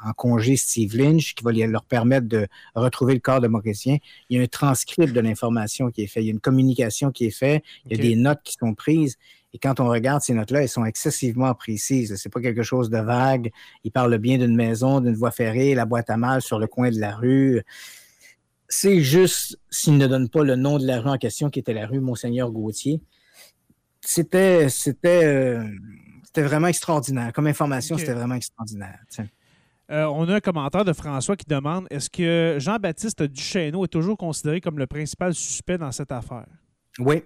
en 0.07 0.12
congé 0.12 0.57
Steve 0.57 0.96
Lynch 0.96 1.34
qui 1.34 1.42
va 1.42 1.52
leur 1.52 1.84
permettre 1.84 2.28
de 2.28 2.46
retrouver 2.74 3.14
le 3.14 3.20
corps 3.20 3.40
de 3.40 3.48
Mauricien. 3.48 3.98
Il 4.28 4.36
y 4.36 4.40
a 4.40 4.42
un 4.42 4.46
transcript 4.46 5.12
de 5.12 5.20
l'information 5.20 5.90
qui 5.90 6.02
est 6.02 6.07
fait, 6.07 6.22
il 6.22 6.26
y 6.26 6.28
a 6.28 6.32
une 6.32 6.40
communication 6.40 7.11
qui 7.11 7.26
est 7.26 7.30
faite, 7.30 7.62
il 7.84 7.96
y 7.96 8.00
a 8.00 8.02
des 8.02 8.16
notes 8.16 8.40
qui 8.44 8.54
sont 8.59 8.74
prises. 8.74 9.16
Et 9.52 9.59
quand 9.59 9.80
on 9.80 9.88
regarde 9.88 10.22
ces 10.22 10.34
notes-là, 10.34 10.62
elles 10.62 10.68
sont 10.68 10.84
excessivement 10.84 11.54
précises. 11.54 12.14
C'est 12.16 12.28
pas 12.28 12.40
quelque 12.40 12.62
chose 12.62 12.90
de 12.90 12.98
vague. 12.98 13.50
Il 13.84 13.90
parle 13.90 14.16
bien 14.18 14.38
d'une 14.38 14.54
maison, 14.54 15.00
d'une 15.00 15.14
voie 15.14 15.30
ferrée, 15.30 15.74
la 15.74 15.86
boîte 15.86 16.11
à 16.11 16.16
mal 16.16 16.42
sur 16.42 16.59
le 16.59 16.66
coin 16.66 16.90
de 16.90 17.00
la 17.00 17.16
rue. 17.16 17.62
C'est 18.68 19.00
juste 19.00 19.59
s'il 19.70 19.96
ne 19.96 20.07
donne 20.07 20.28
pas 20.28 20.44
le 20.44 20.57
nom 20.57 20.78
de 20.78 20.86
la 20.86 21.00
rue 21.00 21.11
en 21.11 21.18
question, 21.18 21.48
qui 21.50 21.59
était 21.59 21.72
la 21.72 21.86
rue 21.86 22.00
Monseigneur 22.00 22.50
Gauthier. 22.50 23.00
C'était, 24.02 24.68
c'était, 24.68 25.24
euh, 25.24 25.64
c'était 26.24 26.42
vraiment 26.42 26.68
extraordinaire. 26.68 27.32
Comme 27.32 27.46
information, 27.46 27.96
c'était 27.96 28.12
vraiment 28.12 28.34
extraordinaire. 28.34 28.98
Euh, 29.91 30.05
on 30.07 30.28
a 30.28 30.37
un 30.37 30.41
commentaire 30.41 30.84
de 30.84 30.93
François 30.93 31.37
qui 31.37 31.47
demande 31.47 31.87
est-ce 31.91 32.11
que 32.11 32.57
Jean-Baptiste 32.59 33.22
Duchesneau 33.22 33.84
est 33.84 33.89
toujours 33.89 34.16
considéré 34.16 34.61
comme 34.61 34.78
le 34.78 34.87
principal 34.87 35.32
suspect 35.34 35.78
dans 35.78 35.93
cette 35.93 36.11
affaire? 36.11 36.47
Oui. 36.99 37.22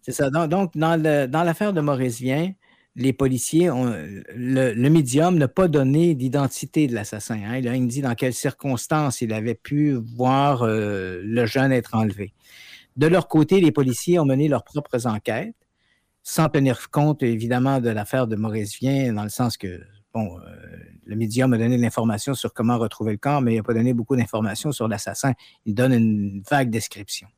C'est 0.00 0.12
ça. 0.12 0.30
Donc, 0.30 0.76
dans, 0.76 1.00
l'affaire 1.00 1.72
de 1.72 1.80
Maurice 1.80 2.20
Vien, 2.20 2.52
les 2.94 3.12
policiers, 3.12 3.70
ont, 3.70 3.94
le, 4.34 4.88
médium 4.88 5.38
n'a 5.38 5.48
pas 5.48 5.68
donné 5.68 6.14
d'identité 6.14 6.86
de 6.86 6.94
l'assassin. 6.94 7.40
Hein. 7.44 7.56
Il 7.56 7.68
a 7.68 7.78
dit 7.78 8.02
dans 8.02 8.14
quelles 8.14 8.34
circonstances 8.34 9.20
il 9.20 9.32
avait 9.32 9.54
pu 9.54 9.92
voir 9.92 10.62
euh, 10.62 11.20
le 11.24 11.46
jeune 11.46 11.72
être 11.72 11.94
enlevé. 11.94 12.32
De 12.96 13.06
leur 13.06 13.28
côté, 13.28 13.60
les 13.60 13.72
policiers 13.72 14.18
ont 14.18 14.26
mené 14.26 14.48
leurs 14.48 14.64
propres 14.64 15.06
enquêtes, 15.06 15.54
sans 16.22 16.48
tenir 16.48 16.90
compte 16.90 17.22
évidemment 17.22 17.80
de 17.80 17.88
l'affaire 17.88 18.26
de 18.26 18.36
Maurice 18.36 18.78
Vien, 18.78 19.12
dans 19.12 19.24
le 19.24 19.30
sens 19.30 19.56
que 19.56 19.80
bon, 20.12 20.38
euh, 20.38 20.42
le 21.04 21.16
médium 21.16 21.52
a 21.52 21.58
donné 21.58 21.76
de 21.76 21.82
l'information 21.82 22.34
sur 22.34 22.52
comment 22.52 22.78
retrouver 22.78 23.12
le 23.12 23.18
corps, 23.18 23.40
mais 23.40 23.54
il 23.54 23.56
n'a 23.56 23.62
pas 23.62 23.74
donné 23.74 23.92
beaucoup 23.94 24.16
d'informations 24.16 24.72
sur 24.72 24.88
l'assassin. 24.88 25.32
Il 25.66 25.74
donne 25.74 25.92
une 25.92 26.42
vague 26.48 26.70
description. 26.70 27.28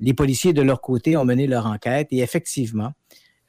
Les 0.00 0.14
policiers, 0.14 0.52
de 0.52 0.62
leur 0.62 0.80
côté, 0.80 1.16
ont 1.16 1.24
mené 1.24 1.46
leur 1.46 1.66
enquête 1.66 2.08
et 2.10 2.18
effectivement, 2.18 2.92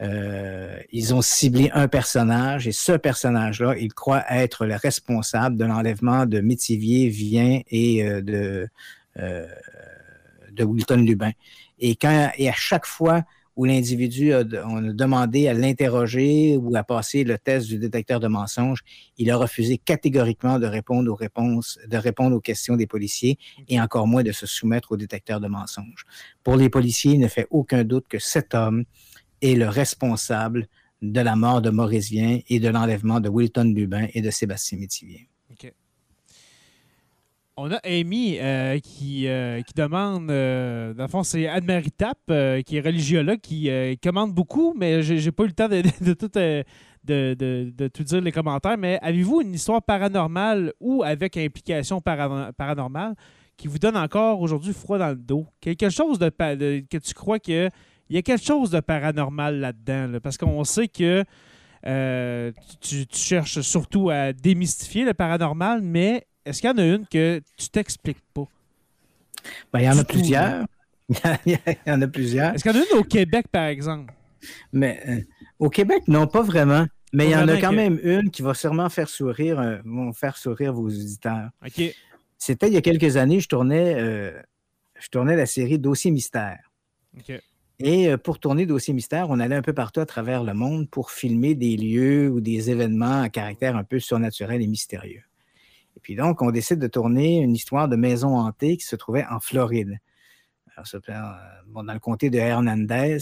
euh, 0.01 0.79
ils 0.91 1.13
ont 1.13 1.21
ciblé 1.21 1.69
un 1.73 1.87
personnage 1.87 2.67
et 2.67 2.71
ce 2.71 2.93
personnage-là, 2.93 3.75
ils 3.77 3.93
croient 3.93 4.23
être 4.29 4.65
le 4.65 4.75
responsable 4.75 5.57
de 5.57 5.65
l'enlèvement 5.65 6.25
de 6.25 6.39
Métivier, 6.39 7.09
Vien 7.09 7.61
et 7.69 8.03
euh, 8.03 8.21
de, 8.21 8.67
de 9.15 10.63
Wilton 10.63 11.03
Lubin. 11.05 11.31
Et, 11.79 11.95
quand, 11.95 12.31
et 12.37 12.49
à 12.49 12.53
chaque 12.53 12.85
fois 12.85 13.23
où 13.59 13.65
l'individu 13.65 14.31
a, 14.31 14.45
on 14.67 14.77
a 14.77 14.93
demandé 14.93 15.49
à 15.49 15.53
l'interroger 15.53 16.55
ou 16.55 16.73
à 16.77 16.83
passer 16.83 17.25
le 17.25 17.37
test 17.37 17.67
du 17.67 17.77
détecteur 17.77 18.21
de 18.21 18.29
mensonges, 18.29 18.79
il 19.17 19.29
a 19.29 19.35
refusé 19.35 19.77
catégoriquement 19.77 20.59
de 20.59 20.65
répondre 20.65 21.11
aux 22.37 22.39
questions 22.39 22.77
des 22.77 22.87
policiers 22.87 23.37
et 23.67 23.81
encore 23.81 24.07
moins 24.07 24.23
de 24.23 24.31
se 24.31 24.45
soumettre 24.45 24.93
au 24.93 24.97
détecteur 24.97 25.41
de 25.41 25.49
mensonges. 25.49 26.05
Pour 26.41 26.55
les 26.55 26.69
policiers, 26.69 27.15
il 27.15 27.19
ne 27.19 27.27
fait 27.27 27.47
aucun 27.49 27.83
doute 27.83 28.07
que 28.07 28.17
cet 28.17 28.55
homme 28.55 28.85
est 29.41 29.55
le 29.55 29.67
responsable 29.67 30.67
de 31.01 31.19
la 31.19 31.35
mort 31.35 31.61
de 31.61 31.69
Maurice 31.69 32.11
Vien 32.11 32.39
et 32.47 32.61
de 32.61 32.69
l'enlèvement 32.69 33.19
de 33.19 33.27
Wilton 33.27 33.73
Lubin 33.75 34.07
et 34.13 34.21
de 34.21 34.29
Sébastien 34.29 34.77
Métivier. 34.77 35.28
On 37.61 37.69
a 37.73 37.79
Amy 37.83 38.37
euh, 38.39 38.79
qui, 38.79 39.27
euh, 39.27 39.61
qui 39.63 39.73
demande, 39.73 40.31
euh, 40.31 40.93
dans 40.93 41.03
le 41.03 41.09
fond, 41.09 41.23
c'est 41.23 41.45
Anne-Marie 41.45 41.91
Tapp, 41.91 42.17
qui 42.65 42.77
est 42.77 42.79
religiologue, 42.79 43.41
qui 43.41 43.69
commande 44.01 44.33
beaucoup, 44.33 44.73
mais 44.77 45.03
j'ai 45.03 45.31
pas 45.33 45.43
eu 45.43 45.47
le 45.47 45.51
temps 45.51 45.67
de, 45.67 46.13
tout, 46.13 46.29
de, 47.03 47.87
tout 47.89 48.03
dire 48.03 48.21
les 48.21 48.31
commentaires. 48.31 48.77
Mais 48.77 48.97
avez-vous 49.01 49.41
une 49.41 49.53
histoire 49.53 49.83
paranormale 49.83 50.71
ou 50.79 51.03
avec 51.03 51.35
implication 51.35 51.99
paranormale 51.99 53.15
qui 53.57 53.67
vous 53.67 53.77
donne 53.77 53.97
encore 53.97 54.39
aujourd'hui 54.39 54.71
froid 54.71 54.97
dans 54.97 55.09
le 55.09 55.17
dos? 55.17 55.45
Quelque 55.59 55.89
chose 55.89 56.17
de, 56.17 56.29
que 56.29 56.97
tu 56.97 57.13
crois 57.13 57.39
qu'il 57.39 57.69
y 58.09 58.17
a 58.17 58.21
quelque 58.21 58.45
chose 58.45 58.71
de 58.71 58.79
paranormal 58.79 59.59
là-dedans? 59.59 60.19
Parce 60.23 60.37
qu'on 60.37 60.63
sait 60.63 60.87
que 60.87 61.25
tu, 61.83 63.05
tu, 63.05 63.19
cherches 63.19 63.59
surtout 63.59 64.09
à 64.09 64.31
démystifier 64.31 65.03
le 65.03 65.13
paranormal, 65.13 65.81
mais 65.81 66.25
est-ce 66.49 66.61
qu'il 66.61 66.69
y 66.69 66.73
en 66.73 66.77
a 66.77 66.83
une 66.83 67.05
que 67.05 67.41
tu 67.55 67.69
t'expliques 67.69 68.23
pas? 68.33 68.47
Ben, 69.71 69.79
il 69.79 69.85
y 69.85 69.89
en 69.89 69.97
a 69.99 70.03
plusieurs. 70.03 70.65
il 71.45 71.59
y 71.85 71.91
en 71.91 72.01
a 72.01 72.07
plusieurs. 72.07 72.55
Est-ce 72.55 72.63
qu'il 72.63 72.71
y 72.71 72.75
en 72.75 72.81
a 72.81 72.85
une 72.91 72.99
au 72.99 73.03
Québec, 73.03 73.45
par 73.51 73.65
exemple? 73.65 74.13
Mais 74.73 74.99
euh, 75.07 75.21
au 75.59 75.69
Québec, 75.69 76.03
non, 76.07 76.25
pas 76.25 76.41
vraiment. 76.41 76.87
Mais 77.13 77.25
il 77.25 77.31
y 77.31 77.35
en 77.35 77.47
a 77.47 77.57
quand 77.57 77.71
même 77.71 77.99
une 78.03 78.31
qui 78.31 78.41
va 78.41 78.53
sûrement 78.53 78.89
faire 78.89 79.09
sourire, 79.09 79.59
euh, 79.59 80.11
faire 80.13 80.37
sourire 80.37 80.73
vos 80.73 80.87
auditeurs. 80.87 81.49
OK. 81.65 81.95
C'était 82.37 82.67
il 82.67 82.73
y 82.73 82.77
a 82.77 82.81
quelques 82.81 83.17
années, 83.17 83.39
je 83.39 83.47
tournais, 83.47 83.95
euh, 83.97 84.31
je 84.99 85.09
tournais 85.09 85.35
la 85.35 85.45
série 85.45 85.77
Dossier 85.77 86.11
Mystère. 86.11 86.71
OK. 87.17 87.39
Et 87.81 88.15
pour 88.17 88.39
tourner 88.39 88.65
Dossier 88.65 88.93
Mystère, 88.93 89.29
on 89.29 89.39
allait 89.39 89.55
un 89.55 89.61
peu 89.61 89.73
partout 89.73 90.01
à 90.01 90.05
travers 90.05 90.43
le 90.43 90.53
monde 90.53 90.89
pour 90.89 91.11
filmer 91.11 91.55
des 91.55 91.77
lieux 91.77 92.29
ou 92.29 92.41
des 92.41 92.69
événements 92.69 93.21
à 93.21 93.29
caractère 93.29 93.77
un 93.77 93.85
peu 93.85 93.99
surnaturel 93.99 94.61
et 94.61 94.67
mystérieux. 94.67 95.23
Et 95.99 96.01
puis 96.01 96.15
donc, 96.15 96.41
on 96.41 96.49
décide 96.49 96.79
de 96.79 96.87
tourner 96.87 97.39
une 97.39 97.53
histoire 97.53 97.89
de 97.89 97.97
maison 97.97 98.37
hantée 98.37 98.77
qui 98.77 98.85
se 98.85 98.95
trouvait 98.95 99.25
en 99.29 99.41
Floride. 99.41 99.97
Alors, 100.77 100.85
dans 101.83 101.93
le 101.93 101.99
comté 101.99 102.29
de 102.29 102.37
Hernandez, 102.37 103.17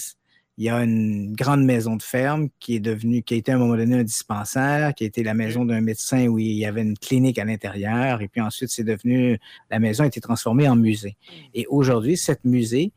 il 0.60 0.66
y 0.66 0.70
a 0.70 0.84
une 0.84 1.34
grande 1.34 1.66
maison 1.66 1.96
de 1.96 2.04
ferme 2.04 2.50
qui 2.60 2.76
est 2.76 2.80
devenue, 2.80 3.24
qui 3.24 3.34
a 3.34 3.38
été 3.38 3.52
à 3.52 3.56
un 3.56 3.58
moment 3.58 3.76
donné 3.76 3.96
un 3.96 4.04
dispensaire, 4.04 4.94
qui 4.94 5.06
a 5.06 5.08
été 5.08 5.24
la 5.24 5.34
maison 5.34 5.66
d'un 5.66 5.82
médecin 5.82 6.28
où 6.28 6.38
il 6.38 6.52
y 6.52 6.68
avait 6.68 6.84
une 6.84 6.96
clinique 7.00 7.40
à 7.40 7.46
l'intérieur. 7.46 8.22
Et 8.22 8.28
puis 8.28 8.42
ensuite, 8.42 8.70
c'est 8.70 8.84
devenu, 8.84 9.40
la 9.72 9.80
maison 9.80 10.04
a 10.04 10.08
été 10.08 10.22
transformée 10.22 10.70
en 10.70 10.76
musée. 10.76 11.18
Et 11.56 11.66
aujourd'hui, 11.70 12.16
cette 12.16 12.46
musée 12.46 12.92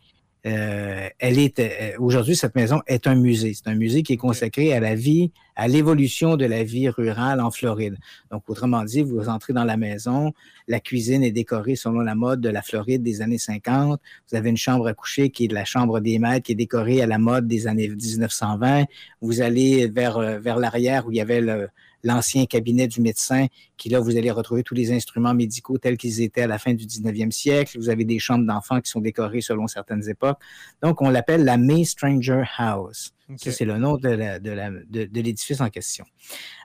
euh, 0.46 1.08
elle 1.18 1.38
est 1.38 1.58
euh, 1.60 1.92
aujourd'hui 1.98 2.34
cette 2.34 2.54
maison 2.54 2.80
est 2.86 3.06
un 3.06 3.14
musée. 3.14 3.52
C'est 3.54 3.68
un 3.68 3.74
musée 3.74 4.02
qui 4.02 4.14
est 4.14 4.16
consacré 4.16 4.72
à 4.72 4.80
la 4.80 4.94
vie, 4.94 5.32
à 5.54 5.68
l'évolution 5.68 6.36
de 6.36 6.46
la 6.46 6.64
vie 6.64 6.88
rurale 6.88 7.40
en 7.40 7.50
Floride. 7.50 7.96
Donc, 8.30 8.48
autrement 8.48 8.82
dit, 8.84 9.02
vous 9.02 9.28
entrez 9.28 9.52
dans 9.52 9.64
la 9.64 9.76
maison, 9.76 10.32
la 10.66 10.80
cuisine 10.80 11.22
est 11.22 11.30
décorée 11.30 11.76
selon 11.76 12.00
la 12.00 12.14
mode 12.14 12.40
de 12.40 12.48
la 12.48 12.62
Floride 12.62 13.02
des 13.02 13.20
années 13.20 13.38
50. 13.38 14.00
Vous 14.30 14.36
avez 14.36 14.48
une 14.48 14.56
chambre 14.56 14.86
à 14.86 14.94
coucher 14.94 15.28
qui 15.30 15.44
est 15.44 15.48
de 15.48 15.54
la 15.54 15.66
chambre 15.66 16.00
des 16.00 16.18
maîtres, 16.18 16.46
qui 16.46 16.52
est 16.52 16.56
décorée 16.56 17.02
à 17.02 17.06
la 17.06 17.18
mode 17.18 17.46
des 17.46 17.66
années 17.66 17.88
1920. 17.88 18.84
Vous 19.20 19.42
allez 19.42 19.88
vers, 19.88 20.16
euh, 20.16 20.38
vers 20.38 20.56
l'arrière 20.56 21.06
où 21.06 21.12
il 21.12 21.16
y 21.16 21.20
avait 21.20 21.42
le, 21.42 21.68
l'ancien 22.02 22.46
cabinet 22.46 22.88
du 22.88 23.00
médecin, 23.00 23.46
qui 23.76 23.88
là, 23.88 24.00
vous 24.00 24.16
allez 24.16 24.30
retrouver 24.30 24.62
tous 24.62 24.74
les 24.74 24.92
instruments 24.92 25.34
médicaux 25.34 25.78
tels 25.78 25.96
qu'ils 25.96 26.20
étaient 26.22 26.42
à 26.42 26.46
la 26.46 26.58
fin 26.58 26.74
du 26.74 26.86
19e 26.86 27.30
siècle. 27.30 27.78
Vous 27.78 27.88
avez 27.88 28.04
des 28.04 28.18
chambres 28.18 28.46
d'enfants 28.46 28.80
qui 28.80 28.90
sont 28.90 29.00
décorées 29.00 29.40
selon 29.40 29.66
certaines 29.66 30.08
époques. 30.08 30.38
Donc, 30.82 31.02
on 31.02 31.10
l'appelle 31.10 31.44
la 31.44 31.56
May 31.56 31.84
Stranger 31.84 32.44
House. 32.58 33.12
C'est 33.36 33.64
le 33.64 33.78
nom 33.78 33.96
de 33.96 35.20
l'édifice 35.20 35.60
en 35.60 35.68
question. 35.68 36.04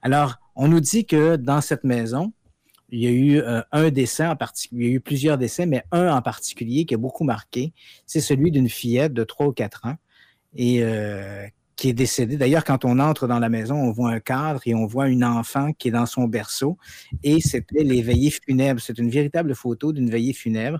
Alors, 0.02 0.36
on 0.56 0.68
nous 0.68 0.80
dit 0.80 1.06
que 1.06 1.36
dans 1.36 1.62
cette 1.62 1.84
maison, 1.84 2.34
il 2.90 3.04
y 3.04 3.08
a 3.08 3.12
eu 3.12 3.38
euh, 3.40 3.62
un 3.72 3.90
décès 3.90 4.26
en 4.26 4.36
particulier, 4.36 4.86
il 4.86 4.90
y 4.90 4.92
a 4.92 4.96
eu 4.96 5.02
plusieurs 5.02 5.38
décès, 5.38 5.66
mais 5.66 5.84
un 5.92 6.16
en 6.16 6.22
particulier 6.22 6.86
qui 6.86 6.94
a 6.94 6.98
beaucoup 6.98 7.24
marqué, 7.24 7.74
c'est 8.06 8.22
celui 8.22 8.52
d'une 8.52 8.70
fillette 8.70 9.14
de 9.14 9.24
3 9.24 9.48
ou 9.48 9.52
4 9.54 9.86
ans 9.86 9.96
et 10.56 10.84
euh, 10.84 11.46
qui 11.76 11.90
est 11.90 11.94
décédée. 11.94 12.38
D'ailleurs, 12.38 12.64
quand 12.64 12.86
on 12.86 13.00
entre 13.00 13.28
dans 13.28 13.40
la 13.40 13.50
maison, 13.50 13.76
on 13.76 13.92
voit 13.92 14.12
un 14.12 14.20
cadre 14.20 14.62
et 14.66 14.74
on 14.74 14.86
voit 14.86 15.10
une 15.10 15.24
enfant 15.24 15.74
qui 15.74 15.90
est 15.90 15.92
dans 15.92 16.06
son 16.06 16.26
berceau 16.26 16.78
et 17.24 17.42
c'était 17.42 17.84
les 17.84 18.02
veillées 18.02 18.32
funèbres. 18.32 18.80
C'est 18.80 18.98
une 18.98 19.10
véritable 19.10 19.56
photo 19.56 19.92
d'une 19.92 20.10
veillée 20.10 20.34
funèbre 20.34 20.80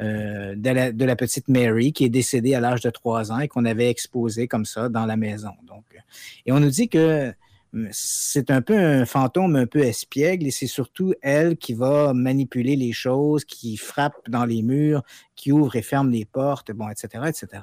euh, 0.00 0.54
de, 0.54 0.70
la, 0.70 0.92
de, 0.92 1.04
la, 1.04 1.16
petite 1.16 1.48
Mary 1.48 1.92
qui 1.92 2.04
est 2.04 2.10
décédée 2.10 2.54
à 2.54 2.60
l'âge 2.60 2.80
de 2.80 2.90
3 2.90 3.32
ans 3.32 3.40
et 3.40 3.48
qu'on 3.48 3.64
avait 3.64 3.90
exposée 3.90 4.46
comme 4.46 4.64
ça 4.64 4.88
dans 4.88 5.06
la 5.06 5.16
maison. 5.16 5.52
Donc, 5.66 5.84
et 6.44 6.52
on 6.52 6.60
nous 6.60 6.70
dit 6.70 6.88
que 6.88 7.32
c'est 7.90 8.50
un 8.50 8.62
peu 8.62 8.76
un 8.76 9.04
fantôme 9.04 9.56
un 9.56 9.66
peu 9.66 9.80
espiègle 9.80 10.46
et 10.46 10.50
c'est 10.50 10.66
surtout 10.66 11.14
elle 11.22 11.56
qui 11.56 11.74
va 11.74 12.14
manipuler 12.14 12.76
les 12.76 12.92
choses, 12.92 13.44
qui 13.44 13.76
frappe 13.76 14.16
dans 14.28 14.44
les 14.44 14.62
murs, 14.62 15.02
qui 15.34 15.52
ouvre 15.52 15.76
et 15.76 15.82
ferme 15.82 16.10
les 16.10 16.24
portes, 16.24 16.72
bon, 16.72 16.88
etc., 16.88 17.24
etc. 17.28 17.62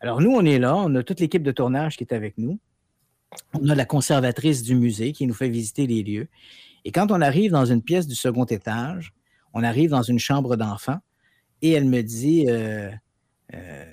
Alors 0.00 0.20
nous, 0.20 0.30
on 0.30 0.44
est 0.44 0.58
là, 0.58 0.76
on 0.76 0.94
a 0.94 1.02
toute 1.02 1.20
l'équipe 1.20 1.42
de 1.42 1.52
tournage 1.52 1.96
qui 1.96 2.04
est 2.04 2.14
avec 2.14 2.38
nous. 2.38 2.58
On 3.54 3.68
a 3.68 3.74
la 3.74 3.84
conservatrice 3.84 4.62
du 4.62 4.74
musée 4.74 5.12
qui 5.12 5.26
nous 5.26 5.34
fait 5.34 5.48
visiter 5.48 5.86
les 5.86 6.02
lieux. 6.02 6.28
Et 6.84 6.92
quand 6.92 7.12
on 7.12 7.20
arrive 7.20 7.52
dans 7.52 7.66
une 7.66 7.82
pièce 7.82 8.06
du 8.06 8.14
second 8.14 8.44
étage, 8.44 9.12
on 9.52 9.62
arrive 9.62 9.90
dans 9.90 10.02
une 10.02 10.18
chambre 10.18 10.56
d'enfant 10.56 10.98
et 11.62 11.72
elle 11.72 11.84
me 11.84 12.02
dit, 12.02 12.46
euh, 12.48 12.90
euh, 13.54 13.84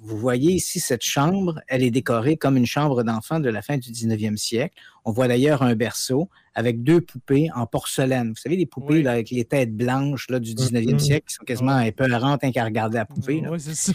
vous 0.00 0.16
voyez 0.16 0.52
ici 0.52 0.78
cette 0.78 1.02
chambre, 1.02 1.60
elle 1.68 1.82
est 1.82 1.90
décorée 1.90 2.36
comme 2.36 2.56
une 2.56 2.66
chambre 2.66 3.02
d'enfant 3.02 3.40
de 3.40 3.50
la 3.50 3.62
fin 3.62 3.76
du 3.76 3.90
19e 3.90 4.36
siècle. 4.36 4.74
On 5.04 5.10
voit 5.10 5.26
d'ailleurs 5.26 5.62
un 5.62 5.74
berceau 5.74 6.28
avec 6.54 6.82
deux 6.82 7.00
poupées 7.00 7.48
en 7.54 7.66
porcelaine. 7.66 8.28
Vous 8.28 8.36
savez, 8.36 8.56
les 8.56 8.66
poupées 8.66 9.06
avec 9.06 9.30
les 9.30 9.44
têtes 9.44 9.76
blanches 9.76 10.28
là, 10.30 10.38
du 10.38 10.54
19e 10.54 10.94
mm-hmm. 10.94 10.98
siècle 10.98 11.26
qui 11.26 11.34
sont 11.34 11.44
quasiment 11.44 11.72
un 11.72 11.90
peu 11.90 12.08
errantes 12.10 12.40
qu'à 12.52 12.64
regarder 12.64 12.98
la 12.98 13.04
poupée. 13.04 13.42
Oui, 13.50 13.58
c'est 13.60 13.74
ça. 13.74 13.92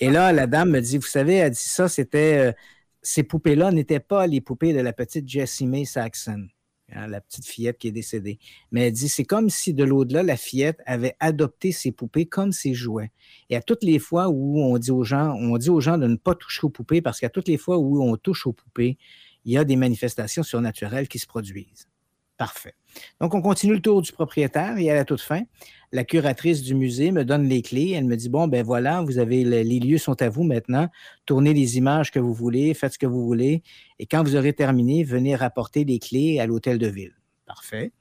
Et 0.00 0.10
là, 0.10 0.32
la 0.32 0.46
dame 0.46 0.70
me 0.70 0.80
dit, 0.80 0.98
vous 0.98 1.06
savez, 1.06 1.34
elle 1.34 1.52
dit 1.52 1.58
ça, 1.58 1.88
c'était... 1.88 2.48
Euh, 2.48 2.52
ces 3.00 3.22
poupées-là 3.22 3.70
n'étaient 3.70 4.00
pas 4.00 4.26
les 4.26 4.40
poupées 4.40 4.72
de 4.72 4.80
la 4.80 4.92
petite 4.92 5.28
Jessie 5.28 5.66
May 5.66 5.84
Saxon. 5.84 6.48
Hein, 6.94 7.06
la 7.06 7.20
petite 7.20 7.46
fillette 7.46 7.76
qui 7.76 7.88
est 7.88 7.92
décédée. 7.92 8.38
Mais 8.72 8.86
elle 8.86 8.92
dit, 8.92 9.10
c'est 9.10 9.24
comme 9.24 9.50
si 9.50 9.74
de 9.74 9.84
l'au-delà, 9.84 10.22
la 10.22 10.38
fillette 10.38 10.80
avait 10.86 11.16
adopté 11.20 11.70
ses 11.70 11.92
poupées 11.92 12.24
comme 12.24 12.50
ses 12.50 12.72
jouets. 12.72 13.12
Et 13.50 13.56
à 13.56 13.62
toutes 13.62 13.84
les 13.84 13.98
fois 13.98 14.28
où 14.28 14.62
on 14.62 14.78
dit 14.78 14.90
aux 14.90 15.04
gens, 15.04 15.34
on 15.34 15.58
dit 15.58 15.68
aux 15.68 15.80
gens 15.80 15.98
de 15.98 16.06
ne 16.06 16.16
pas 16.16 16.34
toucher 16.34 16.64
aux 16.64 16.70
poupées, 16.70 17.02
parce 17.02 17.20
qu'à 17.20 17.28
toutes 17.28 17.48
les 17.48 17.58
fois 17.58 17.76
où 17.76 18.02
on 18.02 18.16
touche 18.16 18.46
aux 18.46 18.54
poupées, 18.54 18.96
il 19.44 19.52
y 19.52 19.58
a 19.58 19.64
des 19.64 19.76
manifestations 19.76 20.42
surnaturelles 20.42 21.08
qui 21.08 21.18
se 21.18 21.26
produisent. 21.26 21.88
Parfait. 22.38 22.74
Donc, 23.20 23.34
on 23.34 23.42
continue 23.42 23.74
le 23.74 23.82
tour 23.82 24.00
du 24.00 24.12
propriétaire 24.12 24.78
et 24.78 24.90
à 24.90 24.94
la 24.94 25.04
toute 25.04 25.20
fin, 25.20 25.42
la 25.92 26.04
curatrice 26.04 26.62
du 26.62 26.74
musée 26.74 27.12
me 27.12 27.24
donne 27.24 27.48
les 27.48 27.62
clés. 27.62 27.92
Elle 27.96 28.04
me 28.04 28.16
dit, 28.16 28.28
bon, 28.28 28.46
ben 28.48 28.64
voilà, 28.64 29.02
vous 29.02 29.18
avez 29.18 29.44
les 29.44 29.80
lieux 29.80 29.98
sont 29.98 30.20
à 30.22 30.28
vous 30.28 30.42
maintenant. 30.42 30.88
Tournez 31.26 31.54
les 31.54 31.78
images 31.78 32.10
que 32.10 32.18
vous 32.18 32.34
voulez, 32.34 32.74
faites 32.74 32.94
ce 32.94 32.98
que 32.98 33.06
vous 33.06 33.24
voulez. 33.24 33.62
Et 33.98 34.06
quand 34.06 34.22
vous 34.22 34.36
aurez 34.36 34.52
terminé, 34.52 35.04
venez 35.04 35.34
rapporter 35.34 35.84
les 35.84 35.98
clés 35.98 36.40
à 36.40 36.46
l'hôtel 36.46 36.78
de 36.78 36.86
ville. 36.86 37.14
Parfait. 37.46 37.92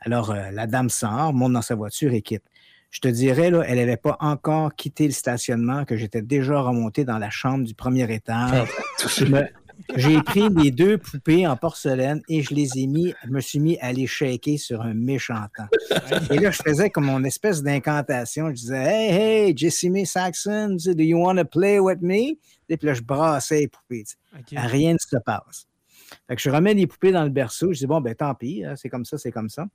Alors, 0.00 0.30
euh, 0.30 0.50
la 0.52 0.66
dame 0.66 0.88
sort, 0.88 1.32
monte 1.32 1.52
dans 1.52 1.62
sa 1.62 1.74
voiture 1.74 2.12
et 2.12 2.22
quitte. 2.22 2.44
Je 2.90 3.00
te 3.00 3.08
dirais, 3.08 3.50
là, 3.50 3.62
elle 3.66 3.76
n'avait 3.76 3.98
pas 3.98 4.16
encore 4.20 4.74
quitté 4.74 5.04
le 5.04 5.12
stationnement, 5.12 5.84
que 5.84 5.96
j'étais 5.96 6.22
déjà 6.22 6.60
remonté 6.60 7.04
dans 7.04 7.18
la 7.18 7.28
chambre 7.28 7.64
du 7.64 7.74
premier 7.74 8.10
étage. 8.12 8.66
Ah, 8.66 9.48
j'ai 9.96 10.22
pris 10.22 10.48
les 10.48 10.70
deux 10.70 10.98
poupées 10.98 11.46
en 11.46 11.56
porcelaine 11.56 12.20
et 12.28 12.42
je 12.42 12.54
les 12.54 12.78
ai 12.78 12.86
mis, 12.86 13.14
je 13.24 13.30
me 13.30 13.40
suis 13.40 13.60
mis 13.60 13.78
à 13.78 13.92
les 13.92 14.06
shaker 14.06 14.58
sur 14.58 14.82
un 14.82 14.94
méchant 14.94 15.46
temps. 15.56 15.68
Et 16.30 16.38
là, 16.38 16.50
je 16.50 16.62
faisais 16.62 16.90
comme 16.90 17.06
mon 17.06 17.24
espèce 17.24 17.62
d'incantation. 17.62 18.48
Je 18.50 18.54
disais 18.54 18.76
Hey, 18.76 19.48
hey, 19.48 19.56
Jessime 19.56 20.04
Saxon, 20.04 20.76
do 20.84 21.02
you 21.02 21.18
want 21.18 21.36
to 21.36 21.44
play 21.44 21.78
with 21.78 22.00
me? 22.02 22.38
Et 22.68 22.76
puis 22.76 22.86
là, 22.86 22.94
je 22.94 23.02
brassais 23.02 23.60
les 23.60 23.68
poupées. 23.68 24.04
Rien 24.52 24.94
ne 24.94 24.98
se 24.98 25.16
passe. 25.16 25.66
Fait 26.26 26.36
que 26.36 26.42
je 26.42 26.50
remets 26.50 26.74
les 26.74 26.86
poupées 26.86 27.12
dans 27.12 27.24
le 27.24 27.30
berceau. 27.30 27.72
Je 27.72 27.78
dis 27.78 27.86
Bon, 27.86 28.00
ben 28.00 28.14
tant 28.14 28.34
pis, 28.34 28.64
hein, 28.64 28.74
c'est 28.76 28.88
comme 28.88 29.04
ça, 29.04 29.18
c'est 29.18 29.32
comme 29.32 29.48
ça. 29.48 29.66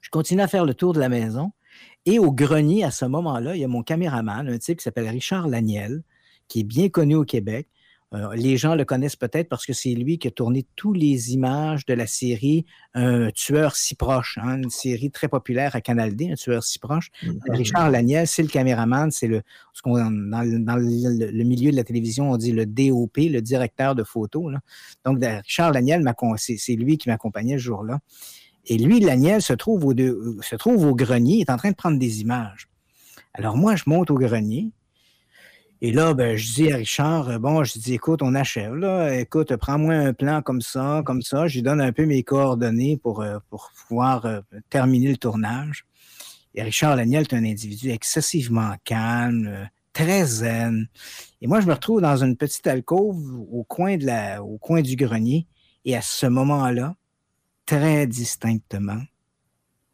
Je 0.00 0.10
continue 0.10 0.42
à 0.42 0.48
faire 0.48 0.64
le 0.64 0.74
tour 0.74 0.92
de 0.92 1.00
la 1.00 1.08
maison. 1.08 1.52
Et 2.06 2.18
au 2.18 2.32
grenier, 2.32 2.84
à 2.84 2.90
ce 2.90 3.04
moment-là, 3.04 3.54
il 3.54 3.60
y 3.60 3.64
a 3.64 3.68
mon 3.68 3.82
caméraman, 3.82 4.48
un 4.48 4.58
type 4.58 4.78
qui 4.78 4.84
s'appelle 4.84 5.08
Richard 5.08 5.48
Laniel, 5.48 6.02
qui 6.48 6.60
est 6.60 6.64
bien 6.64 6.88
connu 6.88 7.14
au 7.14 7.24
Québec, 7.24 7.68
euh, 8.14 8.34
les 8.34 8.56
gens 8.56 8.74
le 8.74 8.86
connaissent 8.86 9.16
peut-être 9.16 9.50
parce 9.50 9.66
que 9.66 9.74
c'est 9.74 9.90
lui 9.90 10.18
qui 10.18 10.28
a 10.28 10.30
tourné 10.30 10.64
toutes 10.76 10.96
les 10.96 11.34
images 11.34 11.84
de 11.84 11.92
la 11.92 12.06
série 12.06 12.64
Un 12.94 13.30
tueur 13.30 13.76
si 13.76 13.94
proche, 13.94 14.38
hein, 14.42 14.62
une 14.62 14.70
série 14.70 15.10
très 15.10 15.28
populaire 15.28 15.76
à 15.76 15.82
Canal 15.82 16.16
D, 16.16 16.30
Un 16.30 16.34
tueur 16.34 16.64
si 16.64 16.78
proche. 16.78 17.10
Mm-hmm. 17.22 17.56
Richard 17.56 17.90
Laniel, 17.90 18.26
c'est 18.26 18.42
le 18.42 18.48
caméraman, 18.48 19.10
c'est 19.10 19.26
le, 19.26 19.42
ce 19.74 19.82
qu'on, 19.82 20.10
dans, 20.10 20.42
le, 20.42 21.44
milieu 21.44 21.70
de 21.70 21.76
la 21.76 21.84
télévision, 21.84 22.30
on 22.30 22.38
dit 22.38 22.52
le 22.52 22.64
DOP, 22.64 23.18
le 23.18 23.40
directeur 23.40 23.94
de 23.94 24.04
photo. 24.04 24.50
Donc, 25.04 25.18
Richard 25.22 25.72
Laniel, 25.72 26.02
c'est 26.36 26.76
lui 26.76 26.96
qui 26.96 27.10
m'accompagnait 27.10 27.58
ce 27.58 27.62
jour-là. 27.64 28.00
Et 28.66 28.78
lui, 28.78 29.00
Laniel, 29.00 29.42
se 29.42 29.52
trouve, 29.52 29.84
au 29.84 29.94
se 30.42 30.56
trouve 30.56 30.84
au 30.84 30.94
grenier, 30.94 31.36
il 31.36 31.40
est 31.40 31.50
en 31.50 31.56
train 31.56 31.70
de 31.70 31.76
prendre 31.76 31.98
des 31.98 32.20
images. 32.20 32.68
Alors 33.34 33.56
moi, 33.56 33.76
je 33.76 33.84
monte 33.86 34.10
au 34.10 34.16
grenier, 34.16 34.72
et 35.80 35.92
là, 35.92 36.12
ben, 36.12 36.36
je 36.36 36.54
dis 36.54 36.72
à 36.72 36.76
Richard, 36.76 37.28
euh, 37.28 37.38
bon, 37.38 37.62
je 37.62 37.78
dis, 37.78 37.94
écoute, 37.94 38.20
on 38.22 38.34
achève, 38.34 38.74
là. 38.74 39.14
Écoute, 39.16 39.54
prends-moi 39.56 39.94
un 39.94 40.12
plan 40.12 40.42
comme 40.42 40.60
ça, 40.60 41.02
comme 41.06 41.22
ça. 41.22 41.46
Je 41.46 41.54
lui 41.54 41.62
donne 41.62 41.80
un 41.80 41.92
peu 41.92 42.04
mes 42.04 42.24
coordonnées 42.24 42.96
pour, 42.96 43.22
euh, 43.22 43.38
pour 43.48 43.70
pouvoir 43.86 44.26
euh, 44.26 44.40
terminer 44.70 45.08
le 45.10 45.16
tournage. 45.16 45.84
Et 46.54 46.62
Richard 46.62 46.96
Laniel 46.96 47.22
est 47.22 47.34
un 47.34 47.44
individu 47.44 47.90
excessivement 47.90 48.72
calme, 48.82 49.68
très 49.92 50.24
zen. 50.24 50.88
Et 51.40 51.46
moi, 51.46 51.60
je 51.60 51.66
me 51.66 51.74
retrouve 51.74 52.00
dans 52.00 52.24
une 52.24 52.36
petite 52.36 52.66
alcôve 52.66 53.40
au 53.52 53.62
coin, 53.62 53.96
de 53.96 54.06
la, 54.06 54.42
au 54.42 54.58
coin 54.58 54.82
du 54.82 54.96
grenier. 54.96 55.46
Et 55.84 55.94
à 55.96 56.02
ce 56.02 56.26
moment-là, 56.26 56.96
très 57.66 58.08
distinctement, 58.08 59.02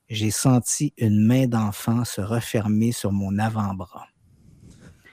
j'ai 0.08 0.30
senti 0.30 0.94
une 0.96 1.26
main 1.26 1.46
d'enfant 1.46 2.04
se 2.06 2.22
refermer 2.22 2.92
sur 2.92 3.12
mon 3.12 3.38
avant-bras. 3.38 4.06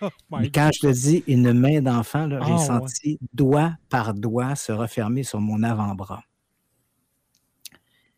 Oh 0.02 0.10
quand 0.54 0.70
je 0.74 0.80
te 0.80 0.91
dis 0.91 1.24
une 1.28 1.54
main 1.54 1.82
d'enfant, 1.82 2.28
j'ai 2.30 2.38
ah, 2.41 2.58
senti 2.58 3.20
doigt 3.34 3.76
par 3.89 4.14
doigt 4.14 4.56
se 4.56 4.72
refermer 4.72 5.24
sur 5.24 5.39
mon 5.39 5.62
avant-bras. 5.64 6.24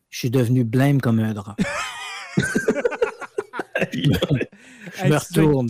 Je 0.09 0.19
suis 0.19 0.29
devenu 0.29 0.63
blême 0.63 1.01
comme 1.01 1.19
un 1.19 1.33
drap. 1.33 1.57
je 3.91 5.07
me 5.07 5.17
retourne. 5.17 5.69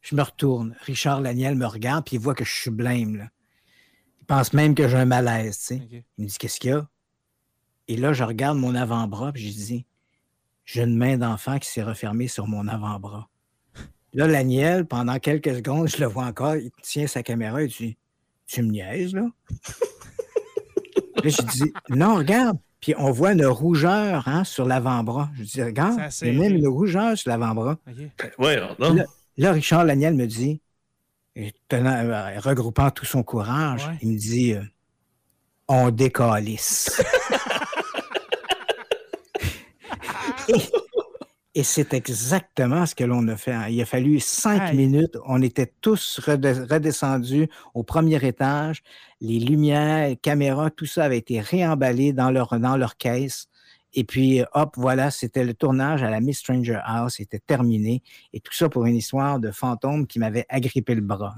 Je 0.00 0.14
me 0.14 0.22
retourne. 0.22 0.74
Richard 0.80 1.20
Laniel 1.20 1.54
me 1.54 1.66
regarde 1.66 2.04
puis 2.04 2.16
il 2.16 2.18
voit 2.20 2.34
que 2.34 2.44
je 2.44 2.52
suis 2.52 2.70
blême. 2.70 3.30
Il 4.20 4.26
pense 4.26 4.52
même 4.52 4.74
que 4.74 4.88
j'ai 4.88 4.96
un 4.96 5.04
malaise. 5.04 5.68
Il 5.70 6.04
me 6.18 6.26
dit 6.26 6.36
Qu'est-ce 6.38 6.60
qu'il 6.60 6.70
y 6.70 6.72
a? 6.74 6.88
Et 7.86 7.96
là, 7.96 8.12
je 8.12 8.24
regarde 8.24 8.58
mon 8.58 8.74
avant-bras 8.74 9.32
et 9.34 9.38
je 9.38 9.48
dis 9.48 9.86
J'ai 10.64 10.82
une 10.82 10.96
main 10.96 11.16
d'enfant 11.16 11.58
qui 11.58 11.68
s'est 11.68 11.82
refermée 11.82 12.28
sur 12.28 12.46
mon 12.46 12.68
avant-bras. 12.68 13.28
Là, 14.14 14.26
Laniel, 14.26 14.86
pendant 14.86 15.18
quelques 15.18 15.54
secondes, 15.56 15.88
je 15.88 15.98
le 15.98 16.06
vois 16.06 16.24
encore, 16.24 16.56
il 16.56 16.70
tient 16.82 17.06
sa 17.06 17.22
caméra 17.22 17.62
et 17.62 17.66
dit 17.66 17.96
Tu 18.46 18.62
me 18.62 18.70
niaises, 18.70 19.14
là? 19.14 19.26
Là, 21.22 21.30
je 21.30 21.42
dis 21.42 21.72
Non, 21.90 22.16
regarde. 22.16 22.58
Puis 22.80 22.94
on 22.96 23.10
voit 23.10 23.32
une 23.32 23.44
rougeur 23.44 24.28
hein, 24.28 24.44
sur 24.44 24.64
l'avant-bras. 24.64 25.30
Je 25.36 25.42
dis 25.42 25.62
Regarde, 25.62 26.00
il 26.22 26.28
y 26.28 26.30
a 26.30 26.40
même 26.40 26.54
une 26.54 26.68
rougeur 26.68 27.18
sur 27.18 27.30
l'avant-bras. 27.30 27.76
Ouais, 28.38 28.60
là, 29.36 29.52
Richard 29.52 29.84
Laniel 29.84 30.14
me 30.14 30.26
dit, 30.26 30.60
euh, 31.36 31.50
regroupant 32.38 32.90
tout 32.90 33.04
son 33.04 33.22
courage, 33.22 33.88
il 34.00 34.12
me 34.12 34.18
dit 34.18 34.54
euh, 34.54 34.62
On 35.66 35.90
décalisse. 35.90 37.02
Et 41.58 41.64
c'est 41.64 41.92
exactement 41.92 42.86
ce 42.86 42.94
que 42.94 43.02
l'on 43.02 43.26
a 43.26 43.36
fait. 43.36 43.72
Il 43.72 43.82
a 43.82 43.84
fallu 43.84 44.20
cinq 44.20 44.74
minutes. 44.74 45.16
On 45.26 45.42
était 45.42 45.72
tous 45.80 46.20
redescendus 46.20 47.48
au 47.74 47.82
premier 47.82 48.24
étage. 48.24 48.84
Les 49.20 49.40
lumières, 49.40 50.06
les 50.06 50.14
caméras, 50.14 50.70
tout 50.70 50.86
ça 50.86 51.02
avait 51.02 51.18
été 51.18 51.40
réemballé 51.40 52.12
dans 52.12 52.30
leur, 52.30 52.60
dans 52.60 52.76
leur 52.76 52.96
caisse. 52.96 53.48
Et 53.92 54.04
puis, 54.04 54.40
hop, 54.54 54.74
voilà, 54.76 55.10
c'était 55.10 55.42
le 55.42 55.52
tournage 55.52 56.04
à 56.04 56.10
la 56.10 56.20
Miss 56.20 56.38
Stranger 56.38 56.78
House, 56.84 57.14
c'était 57.16 57.40
terminé. 57.40 58.04
Et 58.32 58.38
tout 58.38 58.54
ça 58.54 58.68
pour 58.68 58.86
une 58.86 58.94
histoire 58.94 59.40
de 59.40 59.50
fantôme 59.50 60.06
qui 60.06 60.20
m'avait 60.20 60.46
agrippé 60.48 60.94
le 60.94 61.00
bras. 61.00 61.34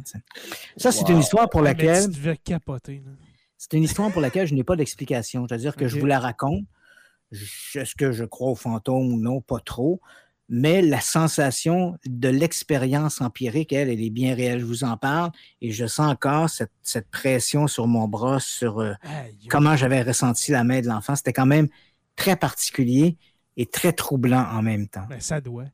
Ça, 0.77 0.93
c'est 0.93 1.09
une 1.09 1.21
histoire 1.21 1.49
pour 1.49 1.63
ah, 1.63 1.65
laquelle. 1.65 2.11
tu 2.11 2.19
devais 2.19 2.37
capoter. 2.37 3.03
C'est 3.57 3.73
une 3.73 3.85
histoire 3.85 4.13
pour 4.13 4.21
laquelle 4.21 4.47
je 4.47 4.55
n'ai 4.55 4.65
pas 4.65 4.77
d'explication. 4.77 5.47
C'est-à-dire 5.49 5.77
que 5.77 5.89
je 5.89 5.99
vous 5.99 6.05
la 6.05 6.19
raconte. 6.19 6.67
Est-ce 7.33 7.95
que 7.95 8.13
je 8.13 8.25
crois 8.25 8.51
aux 8.51 8.57
fantômes 8.57 9.13
ou 9.13 9.19
non? 9.19 9.41
Pas 9.41 9.61
trop. 9.61 10.01
Mais 10.53 10.83
la 10.83 11.01
sensation 11.01 11.97
de 12.05 12.29
l'expérience 12.29 13.21
empirique, 13.21 13.73
elle, 13.73 13.89
elle 13.89 14.03
est 14.03 14.11
bien 14.11 14.35
réelle. 14.35 14.59
Je 14.59 14.65
vous 14.65 14.83
en 14.83 14.97
parle 14.97 15.31
et 15.63 15.71
je 15.71 15.87
sens 15.87 16.11
encore 16.11 16.51
cette, 16.51 17.09
pression 17.13 17.69
sur 17.69 17.87
mon 17.87 18.09
bras, 18.09 18.41
sur 18.41 18.81
euh, 18.81 18.95
comment 19.49 19.77
j'avais 19.77 20.03
ressenti 20.03 20.51
la 20.51 20.65
main 20.65 20.81
de 20.81 20.89
l'enfant. 20.89 21.15
C'était 21.15 21.33
quand 21.33 21.47
même 21.47 21.69
très 22.17 22.35
particulier 22.35 23.17
et 23.57 23.67
très 23.67 23.93
troublant 23.93 24.45
en 24.51 24.61
même 24.61 24.89
temps. 24.89 25.07
Ben, 25.09 25.21
ça 25.21 25.41
doit. 25.41 25.67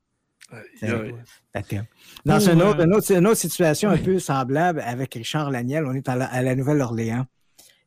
Dans 2.24 2.38
une, 2.38 2.62
autre, 2.62 3.34
situation 3.34 3.90
un 3.90 3.98
peu 3.98 4.18
semblable 4.18 4.80
avec 4.80 5.14
Richard 5.14 5.50
Laniel, 5.50 5.86
on 5.86 5.94
est 5.94 6.08
à 6.08 6.42
la 6.42 6.54
Nouvelle-Orléans. 6.54 7.26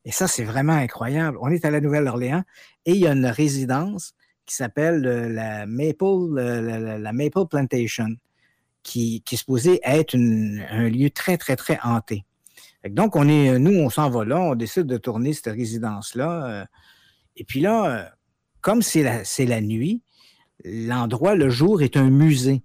Et 0.09 0.11
ça, 0.11 0.27
c'est 0.27 0.43
vraiment 0.43 0.73
incroyable. 0.73 1.37
On 1.39 1.51
est 1.51 1.65
à 1.65 1.69
la 1.69 1.81
Nouvelle-Orléans 1.81 2.41
et 2.87 2.93
il 2.93 2.97
y 2.97 3.05
a 3.05 3.11
une 3.11 3.27
résidence 3.27 4.15
qui 4.47 4.55
s'appelle 4.55 5.05
euh, 5.05 5.29
la 5.29 5.67
Maple, 5.67 6.35
euh, 6.35 6.97
la, 6.97 7.13
Maple 7.13 7.45
Plantation, 7.47 8.07
qui, 8.81 9.21
qui 9.21 9.35
est 9.35 9.37
supposée 9.37 9.79
être 9.83 10.15
un 10.15 10.89
lieu 10.89 11.11
très, 11.11 11.37
très, 11.37 11.55
très 11.55 11.77
hanté. 11.83 12.25
Donc, 12.89 13.15
on 13.15 13.29
est, 13.29 13.59
nous, 13.59 13.79
on 13.79 13.91
s'en 13.91 14.09
va 14.09 14.25
là, 14.25 14.39
on 14.39 14.55
décide 14.55 14.87
de 14.87 14.97
tourner 14.97 15.31
cette 15.33 15.53
résidence-là. 15.53 16.45
Euh, 16.47 16.65
et 17.35 17.43
puis 17.43 17.59
là, 17.59 18.11
comme 18.61 18.81
c'est 18.81 19.03
la, 19.03 19.21
la 19.45 19.61
nuit, 19.61 20.01
l'endroit, 20.65 21.35
le 21.35 21.51
jour, 21.51 21.83
est 21.83 21.97
un 21.97 22.09
musée. 22.09 22.63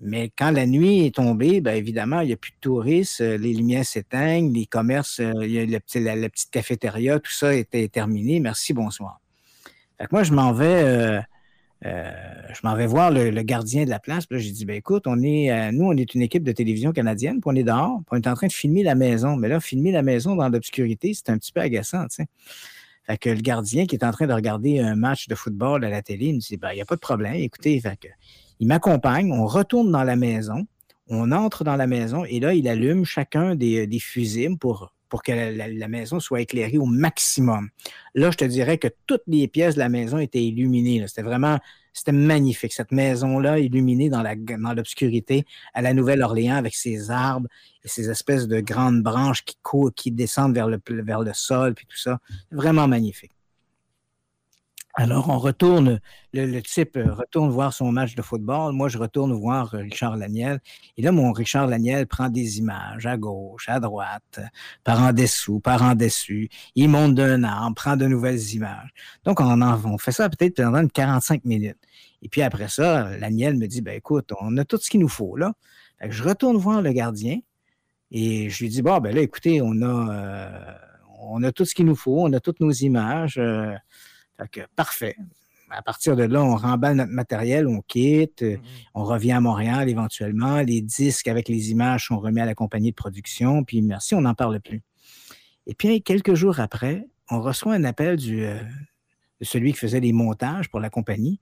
Mais 0.00 0.30
quand 0.36 0.50
la 0.50 0.66
nuit 0.66 1.06
est 1.06 1.14
tombée, 1.14 1.60
bien 1.60 1.74
évidemment, 1.74 2.20
il 2.20 2.26
n'y 2.26 2.32
a 2.32 2.36
plus 2.36 2.50
de 2.50 2.56
touristes, 2.60 3.20
euh, 3.20 3.38
les 3.38 3.52
lumières 3.52 3.84
s'éteignent, 3.84 4.52
les 4.52 4.66
commerces, 4.66 5.20
euh, 5.20 5.32
il 5.42 5.52
y 5.52 5.66
la, 5.66 5.80
petite 5.80 6.50
cafétéria, 6.50 7.20
tout 7.20 7.32
ça 7.32 7.54
était 7.54 7.86
terminé. 7.88 8.40
Merci, 8.40 8.72
bonsoir. 8.72 9.20
Fait 9.98 10.06
que 10.06 10.10
moi, 10.12 10.24
je 10.24 10.32
m'en 10.32 10.52
vais, 10.52 11.22
euh, 11.86 12.10
je 12.52 12.60
m'en 12.64 12.74
vais 12.74 12.86
voir 12.86 13.12
le, 13.12 13.30
gardien 13.42 13.84
de 13.84 13.90
la 13.90 14.00
place. 14.00 14.26
Puis 14.26 14.36
là, 14.36 14.42
j'ai 14.42 14.50
dit, 14.50 14.64
ben 14.64 14.76
écoute, 14.76 15.04
on 15.06 15.22
est, 15.22 15.70
nous, 15.70 15.86
on 15.86 15.96
est 15.96 16.14
une 16.14 16.22
équipe 16.22 16.42
de 16.42 16.52
télévision 16.52 16.92
canadienne, 16.92 17.40
puis 17.40 17.44
on 17.46 17.54
est 17.54 17.62
dehors, 17.62 17.98
puis 17.98 18.06
on 18.10 18.16
est 18.16 18.26
en 18.26 18.34
train 18.34 18.48
de 18.48 18.52
filmer 18.52 18.82
la 18.82 18.96
maison. 18.96 19.36
Mais 19.36 19.48
là, 19.48 19.60
filmer 19.60 19.92
la 19.92 20.02
maison 20.02 20.34
dans 20.34 20.48
l'obscurité, 20.48 21.14
c'est 21.14 21.30
un 21.30 21.38
petit 21.38 21.52
peu 21.52 21.60
agaçant, 21.60 22.08
tu 22.08 22.16
sais. 22.16 22.26
Fait 23.06 23.18
que 23.18 23.28
le 23.28 23.40
gardien 23.40 23.86
qui 23.86 23.96
est 23.96 24.04
en 24.04 24.10
train 24.10 24.26
de 24.26 24.32
regarder 24.32 24.80
un 24.80 24.96
match 24.96 25.28
de 25.28 25.34
football 25.34 25.84
à 25.84 25.90
la 25.90 26.02
télé, 26.02 26.26
il 26.26 26.36
me 26.36 26.40
dit, 26.40 26.56
ben, 26.56 26.72
il 26.72 26.76
n'y 26.76 26.80
a 26.80 26.86
pas 26.86 26.96
de 26.96 27.00
problème, 27.00 27.34
écoutez, 27.34 27.78
fait 27.78 27.98
que 27.98 28.08
il 28.64 28.68
m'accompagne, 28.68 29.30
on 29.30 29.44
retourne 29.44 29.92
dans 29.92 30.04
la 30.04 30.16
maison, 30.16 30.66
on 31.08 31.32
entre 31.32 31.64
dans 31.64 31.76
la 31.76 31.86
maison 31.86 32.24
et 32.24 32.40
là, 32.40 32.54
il 32.54 32.66
allume 32.66 33.04
chacun 33.04 33.54
des, 33.54 33.86
des 33.86 33.98
fusibles 33.98 34.56
pour, 34.56 34.90
que 35.22 35.32
la, 35.32 35.86
maison 35.86 36.18
soit 36.18 36.40
éclairée 36.40 36.78
au 36.78 36.86
maximum. 36.86 37.68
Là, 38.14 38.30
je 38.30 38.38
te 38.38 38.44
dirais 38.46 38.78
que 38.78 38.88
toutes 39.06 39.22
les 39.26 39.48
pièces 39.48 39.74
de 39.74 39.80
la 39.80 39.90
maison 39.90 40.16
étaient 40.16 40.42
illuminées. 40.42 41.06
C'était 41.06 41.22
vraiment, 41.22 41.58
c'était 41.92 42.12
magnifique. 42.12 42.72
Cette 42.72 42.90
maison-là, 42.90 43.58
illuminée 43.58 44.08
dans, 44.08 44.22
la, 44.22 44.34
dans 44.34 44.72
l'obscurité 44.72 45.44
à 45.74 45.82
la 45.82 45.92
Nouvelle-Orléans 45.92 46.56
avec 46.56 46.74
ses 46.74 47.10
arbres 47.10 47.48
et 47.84 47.88
ces 47.88 48.08
espèces 48.08 48.48
de 48.48 48.60
grandes 48.60 49.02
branches 49.02 49.44
qui, 49.44 49.56
qui 49.94 50.10
descendent 50.10 50.54
vers 50.54 50.68
le, 50.68 50.80
vers 50.88 51.20
le 51.20 51.34
sol, 51.34 51.74
puis 51.74 51.84
tout 51.86 51.98
ça. 51.98 52.18
Vraiment 52.50 52.88
magnifique. 52.88 53.32
Alors, 54.96 55.28
on 55.28 55.38
retourne, 55.38 56.00
le, 56.32 56.60
type 56.60 56.96
euh, 56.96 57.12
retourne 57.12 57.50
voir 57.50 57.72
son 57.72 57.90
match 57.90 58.14
de 58.14 58.22
football. 58.22 58.72
Moi, 58.72 58.88
je 58.88 58.96
retourne 58.96 59.32
voir 59.32 59.74
euh, 59.74 59.78
Richard 59.78 60.16
Laniel. 60.16 60.60
Et 60.96 61.02
là, 61.02 61.10
mon 61.10 61.32
Richard 61.32 61.66
Laniel 61.66 62.06
prend 62.06 62.28
des 62.28 62.58
images 62.58 63.04
à 63.04 63.16
gauche, 63.16 63.68
à 63.68 63.80
droite, 63.80 64.38
par 64.84 65.02
en 65.02 65.12
dessous, 65.12 65.58
par 65.58 65.82
en 65.82 65.96
dessus. 65.96 66.48
Il 66.76 66.90
monte 66.90 67.16
d'un 67.16 67.42
arbre, 67.42 67.74
prend 67.74 67.96
de 67.96 68.06
nouvelles 68.06 68.54
images. 68.54 68.94
Donc, 69.24 69.40
on, 69.40 69.60
on 69.62 69.98
fait 69.98 70.12
ça 70.12 70.28
peut-être 70.28 70.62
pendant 70.62 70.86
45 70.86 71.44
minutes. 71.44 71.78
Et 72.22 72.28
puis 72.28 72.42
après 72.42 72.68
ça, 72.68 73.16
Laniel 73.18 73.56
me 73.56 73.66
dit, 73.66 73.82
ben 73.82 73.96
écoute, 73.96 74.32
on 74.40 74.56
a 74.58 74.64
tout 74.64 74.78
ce 74.78 74.88
qu'il 74.88 75.00
nous 75.00 75.08
faut, 75.08 75.36
là. 75.36 75.54
je 76.08 76.22
retourne 76.22 76.56
voir 76.56 76.82
le 76.82 76.92
gardien 76.92 77.40
et 78.12 78.48
je 78.48 78.62
lui 78.62 78.70
dis, 78.70 78.80
bon, 78.80 78.98
ben 78.98 79.12
là, 79.12 79.22
écoutez, 79.22 79.60
on 79.60 79.82
a, 79.82 80.14
euh, 80.14 80.72
on 81.20 81.42
a 81.42 81.50
tout 81.50 81.64
ce 81.64 81.74
qu'il 81.74 81.84
nous 81.84 81.96
faut, 81.96 82.22
on 82.22 82.32
a 82.32 82.38
toutes 82.38 82.60
nos 82.60 82.70
images. 82.70 83.40
Fait 84.38 84.48
que, 84.50 84.60
parfait. 84.76 85.16
À 85.70 85.82
partir 85.82 86.14
de 86.14 86.22
là, 86.22 86.42
on 86.42 86.56
remballe 86.56 86.96
notre 86.96 87.12
matériel, 87.12 87.66
on 87.66 87.80
quitte, 87.80 88.42
euh, 88.42 88.56
mm-hmm. 88.56 88.88
on 88.94 89.04
revient 89.04 89.32
à 89.32 89.40
Montréal 89.40 89.88
éventuellement. 89.88 90.60
Les 90.60 90.82
disques 90.82 91.26
avec 91.26 91.48
les 91.48 91.70
images 91.70 92.06
sont 92.06 92.18
remis 92.18 92.40
à 92.40 92.46
la 92.46 92.54
compagnie 92.54 92.90
de 92.90 92.96
production, 92.96 93.64
puis 93.64 93.82
merci, 93.82 94.14
on 94.14 94.20
n'en 94.20 94.34
parle 94.34 94.60
plus. 94.60 94.82
Et 95.66 95.74
puis, 95.74 96.02
quelques 96.02 96.34
jours 96.34 96.60
après, 96.60 97.06
on 97.30 97.40
reçoit 97.40 97.74
un 97.74 97.84
appel 97.84 98.16
du, 98.16 98.44
euh, 98.44 98.58
de 99.40 99.44
celui 99.44 99.72
qui 99.72 99.78
faisait 99.78 100.00
les 100.00 100.12
montages 100.12 100.68
pour 100.68 100.80
la 100.80 100.90
compagnie. 100.90 101.40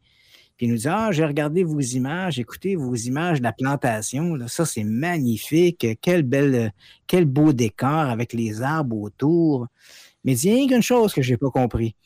Puis 0.56 0.66
il 0.66 0.70
nous 0.70 0.78
dit 0.78 0.89
Ah, 0.89 1.10
j'ai 1.10 1.24
regardé 1.24 1.64
vos 1.64 1.81
images, 1.81 2.39
écoutez 2.39 2.77
vos 2.77 2.94
images 2.94 3.39
de 3.39 3.43
la 3.43 3.52
plantation, 3.52 4.36
ça 4.48 4.64
c'est 4.64 4.85
magnifique, 4.85 5.86
quel, 6.01 6.23
bel, 6.23 6.73
quel 7.06 7.24
beau 7.24 7.52
décor 7.52 7.89
avec 7.89 8.32
les 8.32 8.62
arbres 8.62 8.98
autour. 9.01 9.66
Mais 10.24 10.39
il 10.39 10.69
y 10.69 10.73
a 10.73 10.77
une 10.77 10.82
chose 10.82 11.12
que 11.12 11.23
je 11.23 11.32
n'ai 11.32 11.36
pas 11.36 11.51
compris. 11.51 11.97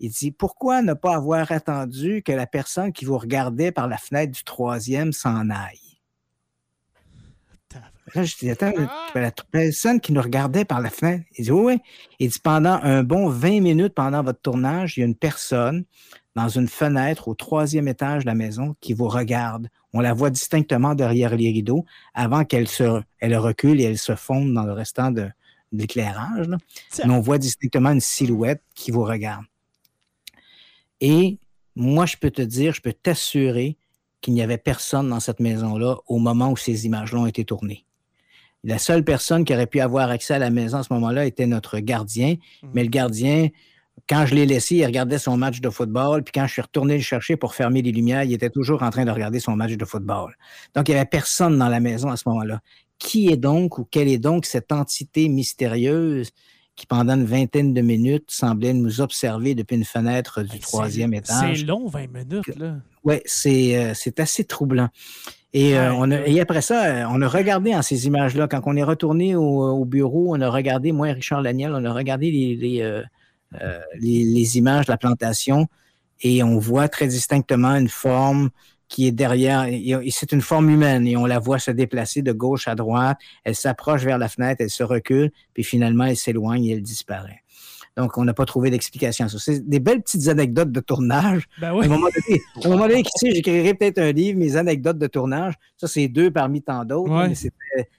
Il 0.00 0.10
dit 0.10 0.30
Pourquoi 0.30 0.82
ne 0.82 0.94
pas 0.94 1.16
avoir 1.16 1.50
attendu 1.52 2.22
que 2.22 2.32
la 2.32 2.46
personne 2.46 2.92
qui 2.92 3.04
vous 3.04 3.18
regardait 3.18 3.72
par 3.72 3.88
la 3.88 3.96
fenêtre 3.96 4.32
du 4.32 4.44
troisième 4.44 5.12
s'en 5.12 5.50
aille? 5.50 5.80
Là, 8.14 8.24
je 8.24 8.36
dis, 8.38 8.48
attends, 8.48 8.72
ah! 8.78 9.10
la 9.14 9.30
personne 9.50 10.00
qui 10.00 10.14
nous 10.14 10.22
regardait 10.22 10.64
par 10.64 10.80
la 10.80 10.88
fenêtre, 10.88 11.26
il 11.36 11.44
dit, 11.44 11.50
oui, 11.50 11.78
Il 12.18 12.30
dit, 12.30 12.38
pendant 12.42 12.80
un 12.82 13.02
bon 13.02 13.28
20 13.28 13.60
minutes 13.60 13.92
pendant 13.94 14.22
votre 14.22 14.40
tournage, 14.40 14.96
il 14.96 15.00
y 15.00 15.02
a 15.02 15.06
une 15.06 15.14
personne 15.14 15.84
dans 16.34 16.48
une 16.48 16.68
fenêtre 16.68 17.28
au 17.28 17.34
troisième 17.34 17.86
étage 17.86 18.22
de 18.22 18.26
la 18.28 18.34
maison 18.34 18.74
qui 18.80 18.94
vous 18.94 19.08
regarde. 19.08 19.68
On 19.92 20.00
la 20.00 20.14
voit 20.14 20.30
distinctement 20.30 20.94
derrière 20.94 21.36
les 21.36 21.50
rideaux 21.50 21.84
avant 22.14 22.46
qu'elle 22.46 22.68
se, 22.68 23.02
elle 23.18 23.36
recule 23.36 23.78
et 23.78 23.84
elle 23.84 23.98
se 23.98 24.14
fonde 24.14 24.54
dans 24.54 24.64
le 24.64 24.72
restant 24.72 25.10
de, 25.10 25.28
l'éclairage. 25.72 26.48
Mais 27.04 27.10
on 27.10 27.20
voit 27.20 27.38
distinctement 27.38 27.90
une 27.90 28.00
silhouette 28.00 28.62
qui 28.74 28.90
vous 28.90 29.04
regarde. 29.04 29.44
Et 31.00 31.38
moi, 31.76 32.06
je 32.06 32.16
peux 32.16 32.30
te 32.30 32.42
dire, 32.42 32.72
je 32.72 32.80
peux 32.80 32.92
t'assurer 32.92 33.76
qu'il 34.20 34.34
n'y 34.34 34.42
avait 34.42 34.58
personne 34.58 35.08
dans 35.08 35.20
cette 35.20 35.40
maison-là 35.40 35.96
au 36.06 36.18
moment 36.18 36.50
où 36.50 36.56
ces 36.56 36.86
images-là 36.86 37.20
ont 37.20 37.26
été 37.26 37.44
tournées. 37.44 37.84
La 38.64 38.78
seule 38.78 39.04
personne 39.04 39.44
qui 39.44 39.54
aurait 39.54 39.68
pu 39.68 39.80
avoir 39.80 40.10
accès 40.10 40.34
à 40.34 40.38
la 40.38 40.50
maison 40.50 40.78
à 40.78 40.82
ce 40.82 40.92
moment-là 40.92 41.24
était 41.26 41.46
notre 41.46 41.78
gardien. 41.78 42.34
Mhm. 42.62 42.70
Mais 42.74 42.82
le 42.82 42.88
gardien, 42.88 43.48
quand 44.08 44.26
je 44.26 44.34
l'ai 44.34 44.46
laissé, 44.46 44.76
il 44.76 44.84
regardait 44.84 45.18
son 45.18 45.36
match 45.36 45.60
de 45.60 45.70
football. 45.70 46.24
Puis 46.24 46.32
quand 46.32 46.46
je 46.46 46.54
suis 46.54 46.62
retourné 46.62 46.96
le 46.96 47.02
chercher 47.02 47.36
pour 47.36 47.54
fermer 47.54 47.82
les 47.82 47.92
lumières, 47.92 48.24
il 48.24 48.32
était 48.32 48.50
toujours 48.50 48.82
en 48.82 48.90
train 48.90 49.04
de 49.04 49.10
regarder 49.10 49.38
son 49.38 49.54
match 49.54 49.72
de 49.72 49.84
football. 49.84 50.36
Donc, 50.74 50.88
il 50.88 50.92
n'y 50.92 50.96
avait 50.96 51.08
personne 51.08 51.56
dans 51.56 51.68
la 51.68 51.78
maison 51.78 52.08
à 52.08 52.16
ce 52.16 52.28
moment-là. 52.28 52.60
Qui 52.98 53.28
est 53.28 53.36
donc 53.36 53.78
ou 53.78 53.84
quelle 53.84 54.08
est 54.08 54.18
donc 54.18 54.44
cette 54.44 54.72
entité 54.72 55.28
mystérieuse 55.28 56.30
qui, 56.78 56.86
pendant 56.86 57.14
une 57.14 57.24
vingtaine 57.24 57.74
de 57.74 57.80
minutes, 57.80 58.30
semblait 58.30 58.72
nous 58.72 59.00
observer 59.00 59.56
depuis 59.56 59.74
une 59.74 59.84
fenêtre 59.84 60.42
du 60.42 60.60
troisième 60.60 61.12
étage. 61.12 61.58
C'est 61.58 61.66
long, 61.66 61.88
20 61.88 62.06
minutes, 62.06 62.56
là. 62.56 62.76
Oui, 63.02 63.16
euh, 63.16 63.92
c'est 63.94 64.20
assez 64.20 64.44
troublant. 64.44 64.88
Et, 65.52 65.76
euh, 65.76 65.92
on 65.92 66.08
et 66.10 66.40
après 66.40 66.62
ça, 66.62 66.84
euh, 66.84 67.04
on 67.10 67.20
a 67.20 67.28
regardé 67.28 67.74
en 67.74 67.82
ces 67.82 68.06
images-là. 68.06 68.46
Quand 68.46 68.60
on 68.66 68.76
est 68.76 68.82
retourné 68.84 69.34
au, 69.34 69.84
bureau, 69.84 70.36
on 70.36 70.40
a 70.40 70.48
regardé, 70.48 70.92
moi 70.92 71.08
et 71.08 71.12
Richard 71.12 71.42
Laniel, 71.42 71.72
on 71.74 71.84
a 71.84 71.92
regardé 71.92 72.30
les, 72.30 72.54
les, 72.54 73.02
les 74.00 74.58
images 74.58 74.86
de 74.86 74.92
la 74.92 74.98
plantation 74.98 75.66
et 76.20 76.42
on 76.44 76.58
voit 76.58 76.88
très 76.88 77.08
distinctement 77.08 77.74
une 77.74 77.88
forme 77.88 78.50
qui 78.88 79.06
est 79.06 79.12
derrière. 79.12 79.66
C'est 80.10 80.32
une 80.32 80.40
forme 80.40 80.70
humaine 80.70 81.06
et 81.06 81.16
on 81.16 81.26
la 81.26 81.38
voit 81.38 81.58
se 81.58 81.70
déplacer 81.70 82.22
de 82.22 82.32
gauche 82.32 82.68
à 82.68 82.74
droite. 82.74 83.18
Elle 83.44 83.54
s'approche 83.54 84.02
vers 84.02 84.18
la 84.18 84.28
fenêtre, 84.28 84.60
elle 84.60 84.70
se 84.70 84.82
recule, 84.82 85.30
puis 85.54 85.64
finalement, 85.64 86.04
elle 86.04 86.16
s'éloigne 86.16 86.64
et 86.64 86.72
elle 86.72 86.82
disparaît. 86.82 87.42
Donc, 87.96 88.16
on 88.16 88.24
n'a 88.24 88.32
pas 88.32 88.44
trouvé 88.44 88.70
d'explication 88.70 89.26
C'est 89.28 89.68
des 89.68 89.80
belles 89.80 90.02
petites 90.02 90.28
anecdotes 90.28 90.70
de 90.70 90.78
tournage. 90.78 91.48
Ben 91.60 91.74
oui. 91.74 91.82
À 91.82 91.86
un 91.86 92.68
moment 92.68 92.86
donné, 92.86 93.02
j'écrirai 93.20 93.74
peut-être 93.74 93.98
un 93.98 94.12
livre, 94.12 94.38
mes 94.38 94.54
anecdotes 94.54 94.98
de 94.98 95.08
tournage. 95.08 95.54
Ça, 95.76 95.88
c'est 95.88 96.06
deux 96.06 96.30
parmi 96.30 96.62
tant 96.62 96.84
d'autres. 96.84 97.32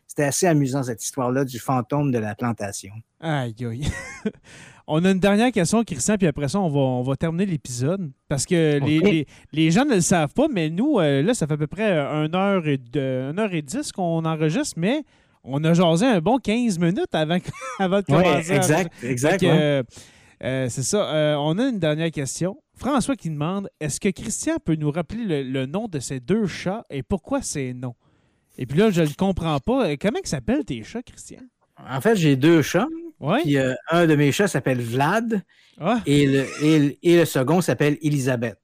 C'était 0.07 0.24
assez 0.24 0.48
amusant, 0.48 0.84
cette 0.84 1.03
histoire-là 1.03 1.44
du 1.44 1.60
fantôme 1.60 2.11
de 2.11 2.18
la 2.18 2.34
plantation. 2.34 2.94
Aïe, 3.20 3.53
aïe. 3.60 3.88
On 4.91 5.06
a 5.06 5.11
une 5.11 5.20
dernière 5.20 5.52
question, 5.52 5.84
Christian, 5.84 6.18
puis 6.18 6.26
après 6.26 6.48
ça, 6.48 6.60
on 6.60 6.68
va, 6.68 6.80
on 6.80 7.03
va 7.03 7.16
terminer 7.16 7.45
l'épisode. 7.45 8.11
Parce 8.28 8.48
que 8.48 8.80
les, 9.53 9.70
gens 9.70 9.86
ne 9.86 9.94
le 9.94 10.02
savent 10.02 10.34
pas, 10.34 10.48
mais 10.52 10.72
nous, 10.72 10.98
euh, 10.98 11.22
là, 11.22 11.36
ça 11.36 11.45
fait 11.45 11.53
à 11.53 11.57
peu 11.57 11.68
près 11.68 11.91
1 11.91 12.34
heure 12.34 12.68
et, 12.68 12.80
heure 12.98 13.53
et 13.53 13.61
10 13.61 13.91
qu'on 13.91 14.26
enregistre, 14.26 14.74
mais 14.78 15.03
on 15.44 15.64
a 15.64 15.76
jasé 15.76 16.07
un 16.07 16.20
bon 16.22 16.40
15 16.40 16.80
minutes 16.80 17.14
avant, 17.14 17.38
avant 17.80 17.99
de 17.99 18.06
commencer. 18.06 18.52
exact, 18.52 18.91
exact. 19.03 19.44
Euh, 19.44 19.84
euh, 20.44 20.70
c'est 20.70 20.82
ça. 20.82 21.38
on 21.40 21.60
a 21.60 21.68
une 21.68 21.78
dernière 21.78 22.10
question. 22.10 22.57
François 22.76 23.16
qui 23.16 23.30
demande 23.30 23.70
est-ce 23.80 23.99
que 23.99 24.10
Christian 24.10 24.56
peut 24.57 24.76
nous 24.76 24.90
rappeler 24.90 25.44
le, 25.44 25.66
nom 25.68 25.88
de 25.88 25.99
ces 25.99 26.20
deux 26.20 26.48
chats 26.48 26.84
et 26.90 27.03
pourquoi 27.03 27.44
ces 27.44 27.76
noms? 27.76 27.95
Et 28.57 28.66
puis 28.66 28.80
là, 28.80 28.90
je 28.90 29.03
ne 29.03 29.14
comprends 29.16 29.60
pas. 29.60 29.95
Comment 29.98 30.20
s'appellent 30.24 30.66
tes 30.66 30.82
chats, 30.82 31.03
Christian? 31.03 31.41
En 31.78 32.02
fait, 32.02 32.16
j'ai 32.16 32.36
deux 32.36 32.64
chats 32.64 32.88
Ouais. 33.20 33.41
Puis 33.41 33.58
euh, 33.58 33.74
un 33.90 34.08
de 34.08 34.16
mes 34.16 34.32
chats 34.32 34.48
s'appelle 34.48 34.82
Vlad. 34.82 35.41
Ah. 35.82 36.02
Et, 36.06 36.26
le, 36.26 36.46
et, 36.62 37.18
le 37.18 37.26
second 37.26 37.62
s'appelle 37.62 37.98
Elisabeth. 38.02 38.60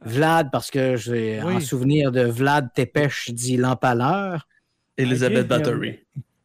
Vlad, 0.00 0.50
parce 0.50 0.70
que 0.70 0.96
j'ai 0.96 1.38
un 1.38 1.60
souvenir 1.60 2.10
de 2.10 2.22
Vlad 2.22 2.68
Tepech 2.74 3.30
dit 3.32 3.56
l'empaleur. 3.56 4.48
Elisabeth 4.96 5.46
Bathory. 5.46 6.00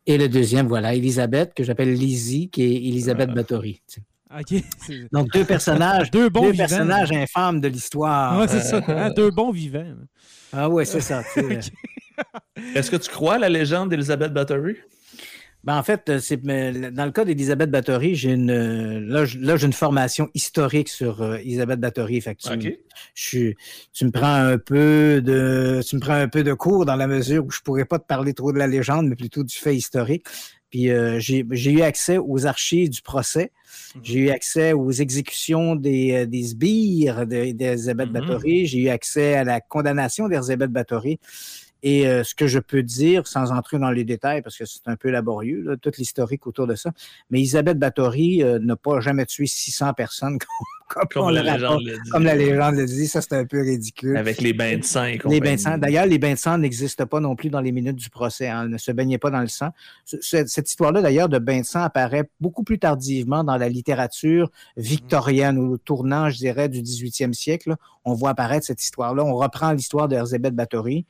Et 0.05 0.17
le 0.17 0.29
deuxième, 0.29 0.67
voilà, 0.67 0.93
Elisabeth, 0.93 1.53
que 1.55 1.63
j'appelle 1.63 1.93
Lizzie, 1.93 2.49
qui 2.49 2.63
est 2.63 2.75
Elisabeth 2.75 3.29
ah. 3.31 3.35
Bathory. 3.35 3.81
Donc, 5.11 5.31
deux 5.31 5.45
personnages, 5.45 6.11
deux, 6.11 6.29
bons 6.29 6.55
personnages 6.55 7.11
infâmes 7.11 7.61
de 7.61 7.67
l'histoire. 7.67 8.39
Ouais, 8.39 8.47
c'est 8.47 8.61
ça. 8.61 8.81
Hein, 8.87 9.11
deux 9.11 9.31
bons 9.31 9.51
vivants. 9.51 9.95
Ah 10.51 10.69
oui, 10.69 10.85
c'est 10.85 11.01
ça. 11.01 11.23
Est-ce 12.75 12.91
que 12.91 12.97
tu 12.97 13.09
crois 13.09 13.35
à 13.35 13.39
la 13.39 13.49
légende 13.49 13.89
d'Elisabeth 13.89 14.33
Bathory? 14.33 14.75
Ben, 15.65 15.77
en 15.77 15.83
fait, 15.83 16.09
euh, 16.09 16.19
c'est 16.19 16.37
dans 16.37 17.05
le 17.05 17.11
cas 17.11 17.25
d'Elisabeth 17.25 17.71
Bathory, 17.71 18.13
j'ai 18.13 18.33
une 18.33 18.51
euh, 18.51 18.99
là, 18.99 19.25
j'ai 19.25 19.65
une 19.65 19.73
formation 19.73 20.29
historique 20.35 20.89
sur 20.89 21.23
euh, 21.23 21.37
Elisabeth 21.37 21.79
Bathory. 21.79 22.21
Fait 22.21 22.35
tu, 22.35 22.77
je, 23.15 23.53
tu 23.91 24.05
me 24.05 24.11
prends 24.11 24.35
un 24.35 24.59
peu 24.59 25.23
de 25.23 25.81
tu 25.83 25.95
me 25.95 26.01
prends 26.01 26.13
un 26.13 26.27
peu 26.27 26.43
de 26.43 26.53
cours 26.53 26.85
dans 26.85 26.95
la 26.95 27.07
mesure 27.07 27.43
où 27.43 27.49
je 27.49 27.61
pourrais 27.61 27.85
pas 27.85 27.97
te 27.97 28.05
parler 28.05 28.35
trop 28.35 28.53
de 28.53 28.59
la 28.59 28.67
légende, 28.67 29.07
mais 29.07 29.15
plutôt 29.15 29.43
du 29.43 29.55
fait 29.55 29.75
historique. 29.75 30.27
Puis 30.69 30.89
j'ai 31.19 31.71
eu 31.71 31.81
accès 31.81 32.17
aux 32.19 32.45
archives 32.45 32.89
du 32.89 33.01
procès. 33.01 33.51
Mhm. 33.95 34.01
J'ai 34.03 34.19
eu 34.19 34.29
accès 34.29 34.73
aux 34.73 34.91
exécutions 34.91 35.75
des, 35.75 36.27
des 36.27 36.43
sbires 36.43 37.25
d'Elisabeth 37.25 38.11
de, 38.11 38.19
mhm. 38.19 38.65
J'ai 38.65 38.79
eu 38.81 38.89
accès 38.89 39.35
à 39.35 39.43
la 39.43 39.61
condamnation 39.61 40.27
d'Elisabeth 40.27 40.71
Bathory. 40.71 41.19
Et 41.87 42.07
euh, 42.07 42.23
ce 42.23 42.33
que 42.33 42.47
je 42.47 42.57
peux 42.57 42.81
dire, 42.81 43.27
sans 43.27 43.51
entrer 43.51 43.77
dans 43.77 43.91
les 43.91 44.03
détails, 44.03 44.41
parce 44.41 44.57
que 44.57 44.65
c'est 44.65 44.87
un 44.87 44.95
peu 44.95 45.11
laborieux, 45.11 45.77
toute 45.83 45.99
l'historique 45.99 46.47
autour 46.47 46.65
de 46.65 46.73
ça, 46.73 46.89
mais 47.29 47.37
Elisabeth 47.37 47.77
Bathory 47.77 48.41
euh, 48.41 48.57
n'a 48.57 48.75
pas 48.75 48.99
jamais 49.01 49.27
tué 49.27 49.45
600 49.45 49.93
personnes 49.93 50.39
comme, 50.87 51.29
la 51.29 51.43
légende 51.43 51.83
le 51.83 51.93
dit. 51.93 52.09
Comme 52.09 52.23
la 52.23 52.35
légende 52.35 52.75
le 52.75 52.85
dit, 52.85 53.07
ça 53.07 53.21
c'est 53.21 53.33
un 53.33 53.45
peu 53.45 53.61
ridicule. 53.61 54.17
Avec 54.17 54.41
les 54.41 54.53
bains 54.53 54.77
de 54.77 54.83
sang. 54.83 55.05
Les 55.25 55.39
bains 55.39 55.55
de 55.55 55.59
sang. 55.59 55.77
D'ailleurs, 55.77 56.05
les 56.05 56.17
bains 56.17 56.33
de 56.33 56.39
sang 56.39 56.57
n'existent 56.57 57.05
pas 57.05 57.19
non 57.19 57.35
plus 57.35 57.49
dans 57.49 57.61
les 57.61 57.71
minutes 57.71 57.95
du 57.95 58.09
procès. 58.09 58.47
Hein. 58.47 58.63
Elle 58.63 58.71
ne 58.71 58.77
se 58.77 58.91
baignait 58.91 59.17
pas 59.17 59.29
dans 59.29 59.41
le 59.41 59.47
sang. 59.47 59.69
Cette, 60.05 60.69
histoire-là, 60.69 61.01
d'ailleurs, 61.01 61.29
de 61.29 61.39
bains 61.39 61.61
de 61.61 61.65
sang 61.65 61.81
apparaît 61.81 62.29
beaucoup 62.39 62.63
plus 62.63 62.79
tardivement 62.79 63.43
dans 63.43 63.57
la 63.57 63.69
littérature 63.69 64.51
victorienne 64.77 65.57
ou 65.57 65.73
au 65.73 65.77
tournant, 65.77 66.29
je 66.29 66.37
dirais, 66.37 66.69
du 66.69 66.81
18e 66.81 67.33
siècle. 67.33 67.75
On 68.05 68.13
voit 68.13 68.31
apparaître 68.31 68.65
cette 68.65 68.81
histoire-là. 68.81 69.23
On 69.23 69.35
reprend 69.35 69.71
l'histoire 69.71 70.07
d'Erzébeth 70.07 70.55
Bathory. 70.55 71.05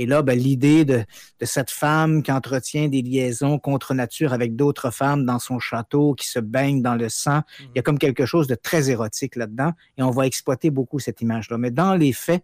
Et 0.00 0.06
là, 0.06 0.22
ben, 0.22 0.38
l'idée 0.38 0.86
de, 0.86 1.04
cette 1.42 1.70
femme 1.70 2.22
qui 2.22 2.32
entretient 2.32 2.88
des 2.88 3.02
liaisons 3.02 3.58
contre 3.58 3.92
nature 3.92 4.32
avec 4.32 4.56
d'autres 4.56 4.90
femmes 4.90 5.26
dans 5.26 5.38
son 5.38 5.58
château, 5.58 6.14
qui 6.14 6.26
se 6.26 6.38
baigne 6.38 6.80
dans 6.80 6.94
le 6.94 7.10
sang, 7.10 7.42
il 7.60 7.72
y 7.76 7.78
a 7.80 7.82
comme 7.82 7.98
quelque 7.98 8.24
chose 8.24 8.46
de 8.46 8.54
très 8.54 8.88
érotique 8.88 9.36
là-dedans. 9.36 9.72
Et 9.98 10.02
on 10.02 10.10
va 10.10 10.24
exploiter 10.24 10.70
beaucoup 10.70 11.00
cette 11.00 11.20
image-là. 11.20 11.58
Mais 11.58 11.70
dans 11.70 11.94
les 11.94 12.14
faits, 12.14 12.42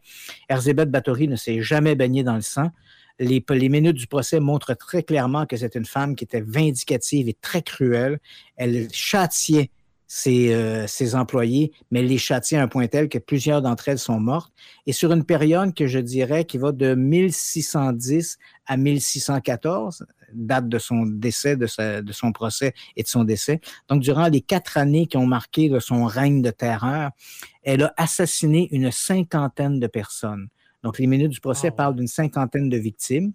Erzébeth 0.51 0.91
Bathory 0.91 1.29
ne 1.29 1.37
s'est 1.37 1.63
jamais 1.63 1.95
baignée 1.95 2.25
dans 2.25 2.35
le 2.35 2.43
sang. 2.43 2.71
Les, 3.19 3.43
les, 3.49 3.69
minutes 3.71 3.97
du 3.97 4.07
procès 4.07 4.39
montrent 4.39 4.75
très 4.75 5.03
clairement 5.03 5.47
que 5.47 5.57
c'est 5.57 5.77
une 5.77 5.87
femme 5.87 6.15
qui 6.15 6.25
était 6.25 6.43
vindicative 6.43 7.27
et 7.27 7.39
très 7.41 7.63
cruelle. 7.63 8.19
Elle 8.57 8.89
châtiait 8.93 9.71
ses, 10.07 10.87
ses, 10.87 11.15
euh, 11.15 11.19
employés, 11.19 11.73
mais 11.91 12.03
les 12.03 12.19
châtier 12.19 12.59
à 12.59 12.63
un 12.63 12.69
point 12.69 12.87
tel 12.87 13.09
que 13.09 13.19
plusieurs 13.19 13.63
d'entre 13.63 13.89
elles 13.89 13.99
sont 13.99 14.21
mortes. 14.21 14.53
Et 14.87 14.93
sur 14.93 15.13
une 15.13 15.25
période 15.25 15.75
que 15.75 15.87
je 15.87 15.99
dirais 15.99 16.45
qui 16.45 16.59
va 16.59 16.73
de 16.73 16.95
1610 16.95 18.39
à 18.67 18.77
1614, 18.77 20.07
date 20.33 20.69
de 20.69 20.79
son 20.79 21.07
décès, 21.07 21.57
de, 21.57 22.01
de 22.01 22.13
son 22.13 22.33
procès 22.33 22.75
et 22.97 23.03
de 23.03 23.09
son 23.09 23.25
décès. 23.25 23.61
Donc, 23.89 24.03
durant 24.03 24.29
les 24.29 24.41
quatre 24.41 24.77
années 24.77 25.07
qui 25.07 25.17
ont 25.17 25.27
marqué 25.27 25.69
de 25.69 25.79
son 25.79 26.05
règne 26.05 26.43
de 26.43 26.51
terreur, 26.51 27.11
elle 27.63 27.85
a 27.85 27.95
assassiné 27.97 28.69
une 28.73 28.91
cinquantaine 28.91 29.81
de 29.81 29.87
personnes. 29.87 30.49
Donc, 30.83 30.99
les 30.99 31.07
minutes 31.07 31.33
du 31.33 31.41
procès 31.41 31.71
parlent 31.71 31.97
d'une 31.97 32.07
cinquantaine 32.07 32.69
de 32.69 32.77
victimes. 32.77 33.33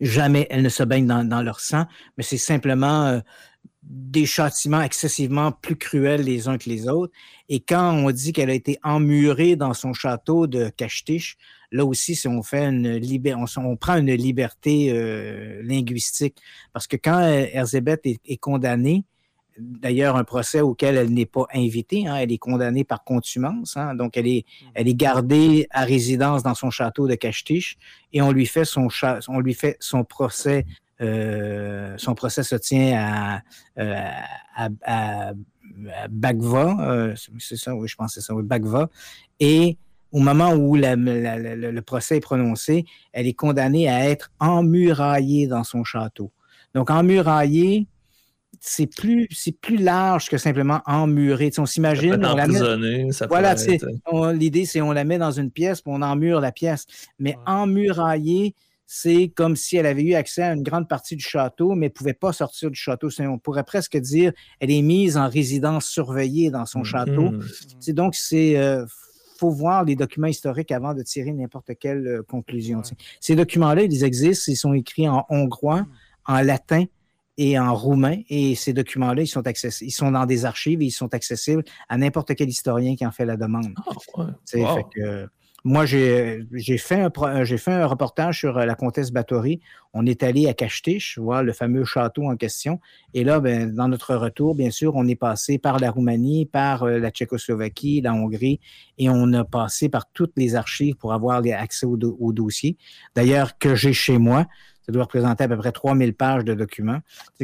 Jamais 0.00 0.46
elles 0.50 0.62
ne 0.62 0.68
se 0.68 0.82
baignent 0.82 1.06
dans, 1.06 1.24
dans 1.24 1.42
leur 1.42 1.60
sang, 1.60 1.86
mais 2.16 2.22
c'est 2.22 2.36
simplement 2.36 3.06
euh, 3.06 3.20
des 3.88 4.26
châtiments 4.26 4.82
excessivement 4.82 5.52
plus 5.52 5.76
cruels 5.76 6.22
les 6.22 6.48
uns 6.48 6.58
que 6.58 6.68
les 6.68 6.88
autres. 6.88 7.12
Et 7.48 7.60
quand 7.60 7.92
on 7.92 8.10
dit 8.10 8.32
qu'elle 8.32 8.50
a 8.50 8.54
été 8.54 8.78
emmurée 8.82 9.54
dans 9.54 9.74
son 9.74 9.92
château 9.92 10.46
de 10.46 10.68
Cachetiche, 10.70 11.36
là 11.70 11.84
aussi, 11.84 12.16
si 12.16 12.26
on 12.26 12.42
fait 12.42 12.64
une 12.64 13.00
on, 13.56 13.76
prend 13.76 13.96
une 13.96 14.12
liberté 14.14 14.90
euh, 14.90 15.62
linguistique. 15.62 16.36
Parce 16.72 16.86
que 16.86 16.96
quand 16.96 17.20
Erzébeth 17.20 18.06
est, 18.06 18.36
condamnée, 18.38 19.04
d'ailleurs 19.58 20.16
un 20.16 20.24
procès 20.24 20.60
auquel 20.60 20.96
elle 20.96 21.12
n'est 21.12 21.26
pas 21.26 21.46
invitée, 21.54 22.08
hein, 22.08 22.16
elle 22.16 22.32
est 22.32 22.38
condamnée 22.38 22.84
par 22.84 23.04
contumance, 23.04 23.76
hein, 23.76 23.94
donc 23.94 24.16
elle 24.16 24.26
est, 24.26 24.44
elle 24.74 24.88
est 24.88 24.94
gardée 24.94 25.68
à 25.70 25.84
résidence 25.84 26.42
dans 26.42 26.54
son 26.54 26.70
château 26.70 27.06
de 27.06 27.14
Cachetiche 27.14 27.76
et 28.12 28.20
on 28.20 28.32
lui 28.32 28.46
fait 28.46 28.64
son, 28.64 28.88
on 29.28 29.40
lui 29.40 29.54
fait 29.54 29.76
son 29.80 30.04
procès 30.04 30.66
euh, 30.68 30.85
son 31.00 32.14
procès 32.14 32.42
se 32.42 32.56
tient 32.56 32.96
à, 32.98 33.42
euh, 33.78 34.70
à, 34.84 35.32
Bagva, 36.08 36.76
euh, 36.80 37.14
c'est 37.38 37.56
ça, 37.56 37.74
oui, 37.74 37.86
je 37.88 37.96
pense 37.96 38.14
que 38.14 38.20
c'est 38.20 38.26
ça, 38.26 38.34
oui, 38.34 38.42
Bagva. 38.42 38.88
Et 39.40 39.76
au 40.12 40.20
moment 40.20 40.52
où 40.52 40.76
le 40.76 41.80
procès 41.80 42.16
est 42.16 42.20
prononcé, 42.20 42.86
elle 43.12 43.26
est 43.26 43.34
condamnée 43.34 43.88
à 43.88 44.08
être 44.08 44.30
emmuraillée 44.40 45.46
dans 45.46 45.64
son 45.64 45.84
château. 45.84 46.32
Donc, 46.74 46.90
emmuraillée, 46.90 47.86
c'est 48.60 48.86
plus, 48.86 49.28
c'est 49.30 49.52
plus 49.52 49.76
large 49.76 50.28
que 50.28 50.38
simplement 50.38 50.80
emmurée. 50.86 51.50
on 51.58 51.66
s'imagine. 51.66 52.16
Voilà, 53.28 53.54
l'idée, 54.32 54.64
c'est 54.64 54.80
on 54.80 54.92
la 54.92 55.04
met 55.04 55.18
dans 55.18 55.30
une 55.30 55.50
pièce, 55.50 55.82
puis 55.82 55.92
on 55.94 56.02
emmure 56.02 56.40
la 56.40 56.52
pièce. 56.52 56.86
Mais 57.18 57.36
emmuraillée, 57.46 58.54
c'est 58.86 59.32
comme 59.34 59.56
si 59.56 59.76
elle 59.76 59.86
avait 59.86 60.02
eu 60.02 60.14
accès 60.14 60.42
à 60.42 60.52
une 60.52 60.62
grande 60.62 60.88
partie 60.88 61.16
du 61.16 61.24
château, 61.24 61.74
mais 61.74 61.86
ne 61.86 61.92
pouvait 61.92 62.14
pas 62.14 62.32
sortir 62.32 62.70
du 62.70 62.78
château. 62.78 63.08
On 63.20 63.38
pourrait 63.38 63.64
presque 63.64 63.96
dire 63.96 64.32
elle 64.60 64.70
est 64.70 64.82
mise 64.82 65.16
en 65.16 65.28
résidence 65.28 65.86
surveillée 65.86 66.50
dans 66.50 66.66
son 66.66 66.84
château. 66.84 67.32
Mhm. 67.32 67.44
C'est 67.80 67.92
donc 67.92 68.14
c'est 68.14 68.56
euh, 68.56 68.86
faut 69.36 69.50
voir 69.50 69.84
les 69.84 69.96
documents 69.96 70.28
historiques 70.28 70.72
avant 70.72 70.94
de 70.94 71.02
tirer 71.02 71.32
n'importe 71.32 71.72
quelle 71.78 72.06
euh, 72.06 72.22
conclusion. 72.22 72.82
Ces 73.20 73.36
documents-là, 73.36 73.82
ils 73.82 74.04
existent, 74.04 74.50
ils 74.50 74.56
sont 74.56 74.72
écrits 74.72 75.08
en 75.08 75.26
hongrois, 75.28 75.86
en 76.24 76.40
latin 76.40 76.84
et 77.36 77.58
en 77.58 77.74
roumain. 77.74 78.20
Et 78.28 78.54
ces 78.54 78.72
documents-là, 78.72 79.22
ils 79.22 79.26
sont 79.26 79.46
accessibles, 79.46 79.88
ils 79.88 79.92
sont 79.92 80.10
dans 80.10 80.26
des 80.26 80.44
archives 80.44 80.80
et 80.80 80.86
ils 80.86 80.90
sont 80.90 81.12
accessibles 81.12 81.64
à 81.88 81.98
n'importe 81.98 82.34
quel 82.34 82.48
historien 82.48 82.96
qui 82.96 83.04
en 83.04 83.12
fait 83.12 83.26
la 83.26 83.36
demande. 83.36 83.74
Ah, 83.76 83.92
fait 84.46 84.62
que, 84.94 85.28
moi, 85.66 85.84
j'ai 85.84 86.46
fait, 86.78 87.00
un, 87.00 87.44
fait 87.44 87.72
un 87.72 87.86
reportage 87.86 88.38
sur 88.38 88.56
euh, 88.56 88.66
la 88.66 88.76
comtesse 88.76 89.10
Bathory. 89.10 89.60
On 89.92 90.06
est 90.06 90.22
allé 90.22 90.46
à 90.46 90.54
Cachetiche, 90.54 91.18
voir 91.18 91.42
le 91.42 91.52
fameux 91.52 91.84
château 91.84 92.22
en 92.30 92.36
question. 92.36 92.78
Et 93.14 93.24
là, 93.24 93.40
ben, 93.40 93.74
dans 93.74 93.88
notre 93.88 94.14
retour, 94.14 94.54
bien 94.54 94.70
sûr, 94.70 94.94
on 94.94 95.08
est 95.08 95.16
passé 95.16 95.58
par 95.58 95.80
la 95.80 95.90
Roumanie, 95.90 96.46
par 96.46 96.84
euh, 96.84 97.00
la 97.00 97.10
Tchécoslovaquie, 97.10 98.00
la 98.00 98.14
Hongrie, 98.14 98.60
et 98.98 99.10
on 99.10 99.32
a 99.32 99.42
passé 99.42 99.88
par 99.88 100.08
toutes 100.12 100.34
les 100.36 100.54
archives 100.54 100.94
pour 100.94 101.12
avoir 101.12 101.42
accès 101.58 101.84
au, 101.84 101.96
dossier. 102.32 102.76
D'ailleurs, 103.16 103.58
que 103.58 103.74
j'ai 103.74 103.92
chez 103.92 104.18
moi, 104.18 104.46
ça 104.82 104.92
doit 104.92 105.02
représenter 105.02 105.44
à 105.44 105.48
peu 105.48 105.56
près 105.56 105.72
3000 105.72 106.14
pages 106.14 106.44
de 106.44 106.54
documents. 106.54 107.00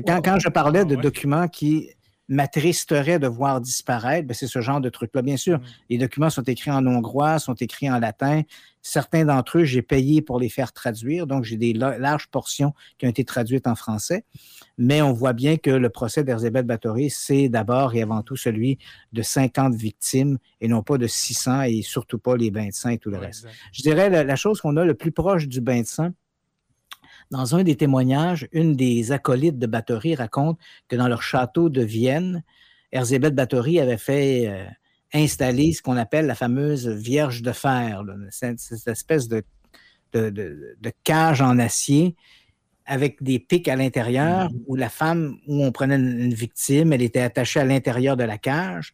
Quand, 0.07 0.20
quand 0.24 0.39
je 0.39 0.49
parlais 0.49 0.82
ah 0.82 0.85
de 0.85 0.94
documents 0.94 1.49
qui 1.49 1.90
m'attristerait 2.32 3.18
de 3.18 3.26
voir 3.26 3.60
disparaître, 3.60 4.26
ben, 4.26 4.34
c'est 4.34 4.46
ce 4.46 4.60
genre 4.60 4.80
de 4.80 4.88
truc-là. 4.88 5.22
Bien 5.22 5.36
sûr, 5.36 5.59
mm. 5.59 5.62
les 5.90 5.98
documents 5.98 6.30
sont 6.30 6.42
écrits 6.42 6.70
en 6.70 6.86
hongrois, 6.86 7.38
sont 7.38 7.54
écrits 7.54 7.90
en 7.90 7.98
latin. 7.98 8.42
Certains 8.80 9.24
d'entre 9.24 9.59
eux, 9.59 9.64
j'ai 9.64 9.82
payé 9.82 10.22
pour 10.22 10.40
les 10.40 10.48
faire 10.48 10.72
traduire, 10.72 11.26
donc 11.26 11.44
j'ai 11.44 11.56
des 11.56 11.72
larges 11.72 12.26
portions 12.28 12.72
qui 12.98 13.06
ont 13.06 13.10
été 13.10 13.24
traduites 13.24 13.66
en 13.66 13.76
français. 13.76 14.24
Mais 14.76 15.02
on 15.02 15.12
voit 15.12 15.34
bien 15.34 15.56
que 15.56 15.70
le 15.70 15.88
procès 15.90 16.24
d'Erzébeth 16.24 16.66
Bathory, 16.66 17.10
c'est 17.10 17.48
d'abord 17.48 17.94
et 17.94 18.02
avant 18.02 18.22
tout 18.22 18.36
celui 18.36 18.78
de 19.12 19.22
50 19.22 19.74
victimes 19.74 20.38
et 20.60 20.68
non 20.68 20.82
pas 20.82 20.98
de 20.98 21.06
600 21.06 21.62
et 21.62 21.82
surtout 21.82 22.18
pas 22.18 22.36
les 22.36 22.50
bains 22.50 22.68
de 22.68 22.72
sang 22.72 22.88
et 22.88 22.98
tout 22.98 23.10
le 23.10 23.18
reste. 23.18 23.46
Je 23.72 23.82
dirais 23.82 24.10
la, 24.10 24.24
la 24.24 24.36
chose 24.36 24.60
qu'on 24.60 24.76
a 24.76 24.84
le 24.84 24.94
plus 24.94 25.12
proche 25.12 25.46
du 25.46 25.60
bain 25.60 25.82
de 25.82 25.86
sang, 25.86 26.10
dans 27.32 27.56
un 27.56 27.64
des 27.64 27.76
témoignages, 27.76 28.46
une 28.52 28.76
des 28.76 29.10
acolytes 29.10 29.59
de 29.59 29.66
Bathory 29.66 30.14
raconte 30.14 30.59
que 30.86 30.96
dans 30.96 31.09
leur 31.09 31.22
château 31.22 31.70
de 31.70 31.82
Vienne, 31.82 32.44
Erzébeth 32.92 33.34
Bathory 33.34 33.80
avait 33.80 33.96
fait 33.96 34.48
euh, 34.48 34.66
installer 35.14 35.72
ce 35.72 35.80
qu'on 35.80 35.96
appelle 35.96 36.26
la 36.26 36.34
fameuse 36.34 36.86
Vierge 36.86 37.40
de 37.40 37.52
fer, 37.52 38.04
cette, 38.30 38.60
espèce 38.86 39.28
de, 39.28 39.42
de, 40.12 40.92
cage 41.04 41.40
en 41.40 41.59
acier 41.59 42.14
avec 42.84 43.22
des 43.22 43.38
pics 43.38 43.68
à 43.68 43.76
l'intérieur 43.76 44.50
mm-hmm. 44.50 44.64
où 44.66 44.76
la 44.76 44.90
femme, 44.90 45.38
où 45.46 45.64
on 45.64 45.72
prenait 45.72 45.96
une 45.96 46.34
victime, 46.34 46.92
elle 46.92 47.00
était 47.00 47.20
attachée 47.20 47.60
à 47.60 47.64
l'intérieur 47.64 48.18
de 48.18 48.24
la 48.24 48.36
cage 48.36 48.92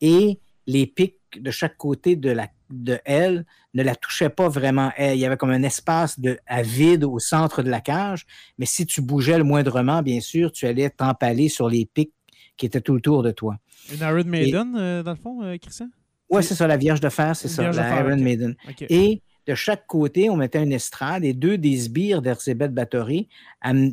et 0.00 0.40
les 0.66 0.86
pics 0.86 1.20
de 1.40 1.52
chaque 1.52 1.76
côté 1.76 2.16
de 2.16 2.30
la 2.30 2.48
de 2.70 2.98
elle 3.04 3.44
ne 3.74 3.82
la 3.82 3.94
touchait 3.94 4.28
pas 4.28 4.48
vraiment. 4.48 4.92
Il 4.98 5.16
y 5.16 5.26
avait 5.26 5.36
comme 5.36 5.50
un 5.50 5.62
espace 5.62 6.18
de, 6.18 6.38
à 6.46 6.62
vide 6.62 7.04
au 7.04 7.18
centre 7.18 7.62
de 7.62 7.70
la 7.70 7.80
cage, 7.80 8.26
mais 8.58 8.66
si 8.66 8.86
tu 8.86 9.00
bougeais 9.00 9.38
le 9.38 9.44
moindrement, 9.44 10.02
bien 10.02 10.20
sûr, 10.20 10.52
tu 10.52 10.66
allais 10.66 10.90
t'empaler 10.90 11.48
sur 11.48 11.68
les 11.68 11.86
pics 11.86 12.12
qui 12.56 12.66
étaient 12.66 12.80
tout 12.80 12.94
autour 12.94 13.22
de 13.22 13.30
toi. 13.30 13.56
Une 13.92 14.00
Iron 14.00 14.24
Maiden, 14.24 14.74
euh, 14.76 15.02
dans 15.02 15.12
le 15.12 15.16
fond, 15.18 15.42
euh, 15.42 15.56
Christian? 15.58 15.88
Oui, 16.28 16.42
c'est 16.42 16.54
ça, 16.54 16.66
la 16.66 16.76
Vierge 16.76 17.00
de 17.00 17.08
Fer, 17.08 17.36
c'est 17.36 17.48
ça, 17.48 17.70
la 17.70 18.00
Iron 18.00 18.16
Maiden. 18.16 18.56
Et 18.88 19.22
de 19.46 19.54
chaque 19.54 19.86
côté, 19.86 20.28
on 20.28 20.36
mettait 20.36 20.62
une 20.62 20.72
estrade 20.72 21.24
et 21.24 21.32
deux 21.32 21.56
des 21.56 21.76
sbires 21.76 22.20
d'Erzébeth 22.20 22.74
Bathory 22.74 23.28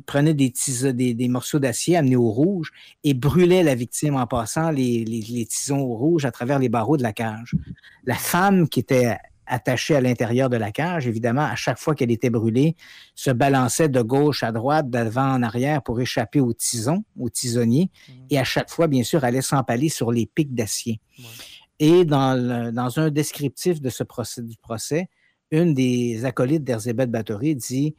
prenaient 0.05 0.33
des, 0.33 0.51
des, 0.93 1.27
morceaux 1.27 1.59
d'acier 1.59 1.95
amenés 1.95 2.15
au 2.15 2.29
rouge 2.31 2.71
et 3.03 3.13
brûlaient 3.13 3.63
la 3.63 3.75
victime 3.75 4.15
en 4.15 4.25
passant 4.25 4.71
les, 4.71 5.05
les, 5.05 5.45
tisons 5.45 5.79
au 5.79 5.95
rouge 5.95 6.25
à 6.25 6.31
travers 6.31 6.57
les 6.57 6.69
barreaux 6.69 6.97
de 6.97 7.03
la 7.03 7.13
cage. 7.13 7.55
La 8.03 8.15
femme 8.15 8.67
qui 8.67 8.79
était 8.79 9.17
attachée 9.45 9.95
à 9.95 10.01
l'intérieur 10.01 10.49
de 10.49 10.57
la 10.57 10.71
cage, 10.71 11.05
évidemment, 11.05 11.43
à 11.43 11.55
chaque 11.55 11.77
fois 11.77 11.93
qu'elle 11.93 12.11
était 12.11 12.29
brûlée, 12.29 12.75
se 13.13 13.29
balançait 13.29 13.89
de 13.89 14.01
gauche 14.01 14.41
à 14.41 14.51
droite, 14.51 14.89
d'avant 14.89 15.33
en 15.33 15.43
arrière 15.43 15.83
pour 15.83 15.99
échapper 15.99 16.39
aux 16.39 16.53
tisons, 16.53 17.03
aux 17.19 17.29
tisonniers, 17.29 17.91
mmh. 18.07 18.11
et 18.31 18.39
à 18.39 18.43
chaque 18.43 18.69
fois, 18.69 18.87
bien 18.87 19.03
sûr, 19.03 19.23
allait 19.23 19.41
s'empaler 19.41 19.89
sur 19.89 20.11
les 20.11 20.25
pics 20.25 20.55
d'acier. 20.55 20.99
Et 21.79 22.05
dans, 22.05 22.71
dans, 22.71 22.99
un 22.99 23.09
descriptif 23.09 23.81
de 23.81 23.89
ce 23.89 24.03
procès, 24.03 24.41
du 24.41 24.57
procès, 24.57 25.09
une 25.53 25.75
des 25.75 26.25
acolytes 26.25 26.63
d'Erzébeth 26.63 27.11
Bathory 27.11 27.55
dit 27.55 27.95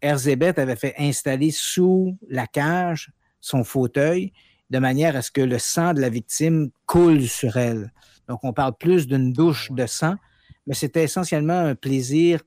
Erzébeth 0.00 0.58
avait 0.58 0.76
fait 0.76 0.94
installer 0.98 1.50
sous 1.50 2.16
la 2.28 2.46
cage 2.46 3.10
son 3.40 3.64
fauteuil 3.64 4.32
de 4.70 4.78
manière 4.78 5.16
à 5.16 5.22
ce 5.22 5.32
que 5.32 5.40
le 5.40 5.58
sang 5.58 5.94
de 5.94 6.00
la 6.00 6.08
victime 6.08 6.70
coule 6.86 7.26
sur 7.26 7.56
elle. 7.56 7.92
Donc, 8.28 8.44
on 8.44 8.52
parle 8.52 8.74
plus 8.78 9.06
d'une 9.08 9.32
douche 9.32 9.72
de 9.72 9.86
sang, 9.86 10.14
mais 10.66 10.74
c'était 10.74 11.02
essentiellement 11.02 11.58
un 11.58 11.74
plaisir 11.74 12.40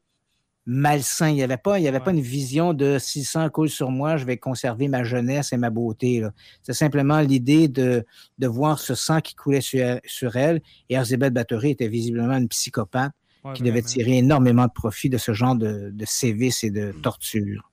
malsain. 0.65 1.29
Il 1.29 1.35
n'y 1.35 1.43
avait, 1.43 1.57
pas, 1.57 1.79
il 1.79 1.83
y 1.83 1.87
avait 1.89 1.99
pas 1.99 2.11
une 2.11 2.21
vision 2.21 2.73
de 2.73 2.97
si 2.97 3.19
le 3.19 3.25
sang 3.25 3.49
coule 3.49 3.69
sur 3.69 3.91
moi, 3.91 4.15
je 4.15 4.25
vais 4.25 4.37
conserver 4.37 4.87
ma 4.87 5.03
jeunesse 5.03 5.51
et 5.51 5.57
ma 5.57 5.69
beauté. 5.69 6.23
C'est 6.63 6.73
simplement 6.73 7.19
l'idée 7.19 7.67
de, 7.67 8.05
de 8.37 8.47
voir 8.47 8.79
ce 8.79 8.95
sang 8.95 9.19
qui 9.19 9.35
coulait 9.35 9.61
sur, 9.61 9.99
sur 10.05 10.37
elle. 10.37 10.61
Et 10.89 10.95
Erzébeth 10.95 11.33
Bathory 11.33 11.71
était 11.71 11.89
visiblement 11.89 12.37
une 12.37 12.47
psychopathe 12.47 13.13
qui 13.53 13.63
devait 13.63 13.81
tirer 13.81 14.17
énormément 14.17 14.65
de 14.65 14.71
profit 14.71 15.09
de 15.09 15.17
ce 15.17 15.33
genre 15.33 15.55
de, 15.55 15.91
de 15.91 16.05
sévices 16.05 16.63
et 16.63 16.71
de 16.71 16.91
torture. 16.91 17.69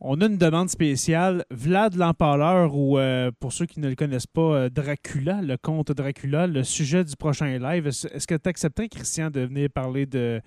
On 0.00 0.20
a 0.20 0.26
une 0.26 0.36
demande 0.36 0.68
spéciale. 0.68 1.44
Vlad 1.50 1.94
l'Empaleur, 1.94 2.74
ou 2.74 2.98
euh, 2.98 3.30
pour 3.40 3.54
ceux 3.54 3.64
qui 3.64 3.80
ne 3.80 3.88
le 3.88 3.94
connaissent 3.94 4.26
pas, 4.26 4.40
euh, 4.40 4.68
Dracula, 4.68 5.40
le 5.40 5.56
conte 5.56 5.92
Dracula, 5.92 6.46
le 6.46 6.62
sujet 6.62 7.04
du 7.04 7.16
prochain 7.16 7.58
live. 7.58 7.86
Est-ce 7.86 8.26
que 8.26 8.34
tu 8.34 8.48
accepterais, 8.48 8.88
Christian, 8.88 9.30
de 9.30 9.40
venir 9.40 9.70
parler 9.70 10.04
de, 10.04 10.42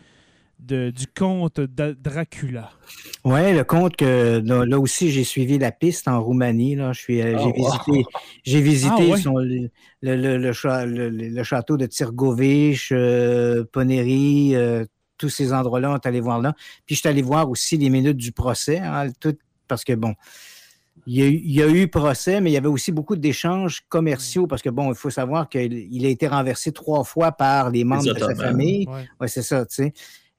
du 0.60 1.08
conte 1.16 1.60
de 1.60 1.96
Dracula. 2.00 2.72
Oui, 3.24 3.54
le 3.54 3.64
conte 3.64 3.96
que 3.96 4.42
là, 4.44 4.80
aussi 4.80 5.12
j'ai 5.12 5.24
suivi 5.24 5.58
la 5.58 5.72
piste 5.72 6.08
en 6.08 6.22
Roumanie. 6.22 6.76
Là. 6.76 6.94
Je 6.94 7.00
suis, 7.00 7.22
euh, 7.22 7.38
j'ai 8.44 8.62
visité, 8.62 9.14
le, 10.02 11.44
château 11.44 11.78
de 11.78 11.86
Tirgovich, 11.86 12.90
euh, 12.92 13.64
Poneri, 13.72 14.56
euh, 14.56 14.86
tous 15.18 15.30
ces 15.30 15.54
endroits-là, 15.54 15.92
on 15.92 15.96
est 15.96 16.06
allé 16.06 16.22
voir 16.22 16.40
là. 16.40 16.54
Puis 16.86 16.96
je 16.96 17.02
suis 17.02 17.10
allé 17.10 17.22
voir 17.22 17.50
aussi 17.50 17.78
les 17.78 17.90
minutes 17.90 18.18
du 18.18 18.32
procès, 18.32 18.80
hein, 18.80 19.08
parce 19.68 19.84
que 19.84 19.94
bon. 19.94 20.16
Il 21.10 21.54
y, 21.54 21.62
a, 21.62 21.70
eu 21.70 21.88
procès, 21.88 22.42
mais 22.42 22.50
il 22.50 22.54
y 22.54 22.58
avait 22.58 22.68
aussi 22.68 22.92
beaucoup 22.92 23.16
d'échanges 23.16 23.82
commerciaux 23.88 24.46
parce 24.46 24.62
que, 24.62 24.70
bon, 24.70 24.92
il 24.92 24.96
faut 24.96 25.10
savoir 25.10 25.48
qu'il 25.48 26.06
a 26.06 26.10
été 26.10 26.28
renversé 26.28 26.74
trois 26.74 27.06
fois 27.06 27.32
par 27.32 27.70
les 27.70 27.86
membres 27.86 28.14
de 28.14 28.20
sa 28.20 28.36
famille. 28.36 28.86
Oui, 29.22 29.30
c'est 29.30 29.42
ça, 29.42 29.66
tu 29.66 29.76
sais. 29.76 29.94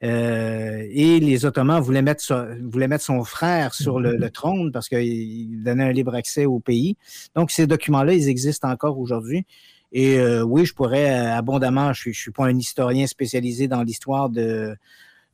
Euh, 0.05 0.87
et 0.91 1.19
les 1.19 1.45
Ottomans 1.45 1.81
voulaient 1.81 2.03
mettre, 2.03 2.57
mettre 2.61 3.05
son 3.05 3.25
frère 3.25 3.75
sur 3.75 3.99
le, 3.99 4.31
trône 4.31 4.71
parce 4.73 4.89
qu'il 4.89 5.63
donnait 5.63 5.85
un 5.85 5.93
libre 5.93 6.15
accès 6.15 6.47
au 6.47 6.61
pays. 6.61 6.97
Donc, 7.35 7.51
ces 7.51 7.67
documents-là, 7.67 8.15
ils 8.15 8.29
existent 8.29 8.71
encore 8.71 8.99
aujourd'hui. 8.99 9.45
Et 9.91 10.19
euh, 10.19 10.43
oui, 10.43 10.67
je 10.67 10.75
pourrais 10.75 11.11
euh, 11.11 11.37
abondamment, 11.37 11.93
je 11.93 12.11
ne 12.11 12.15
suis, 12.15 12.31
pas 12.31 12.45
un 12.45 12.57
historien 12.57 13.07
spécialisé 13.07 13.69
dans 13.69 13.83
l'histoire 13.83 14.29
de, 14.29 14.77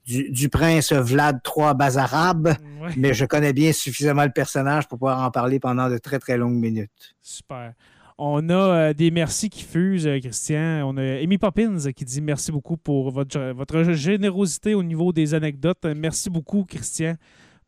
du, 0.07 0.49
prince 0.49 0.93
Vlad 0.93 1.41
III 1.45 1.75
Bazarab, 1.75 2.55
mais 2.97 3.15
je 3.15 3.25
connais 3.25 3.53
bien 3.53 3.73
suffisamment 3.73 4.25
le 4.25 4.31
personnage 4.31 4.87
pour 4.87 4.99
pouvoir 4.99 5.23
en 5.23 5.31
parler 5.31 5.59
pendant 5.59 5.91
de 5.91 5.99
très, 5.99 6.21
très 6.21 6.37
longues 6.37 6.55
minutes. 6.55 7.17
Super. 7.21 7.73
On 8.17 8.49
a 8.49 8.55
euh, 8.55 8.95
des 8.95 9.11
merci 9.11 9.51
qui 9.51 9.65
fusent, 9.65 10.07
euh, 10.07 10.21
Christian. 10.21 10.89
On 10.89 10.97
a 10.97 11.03
Amy 11.03 11.37
Poppins 11.37 11.91
qui 11.91 12.05
dit 12.05 12.21
merci 12.21 12.53
beaucoup 12.53 12.77
pour 12.77 13.11
votre, 13.11 13.53
votre 13.53 13.83
générosité 13.93 14.75
au 14.75 14.85
niveau 14.85 15.13
des 15.13 15.35
anecdotes. 15.35 15.85
Merci 15.85 16.31
beaucoup, 16.31 16.65
Christian, 16.65 17.17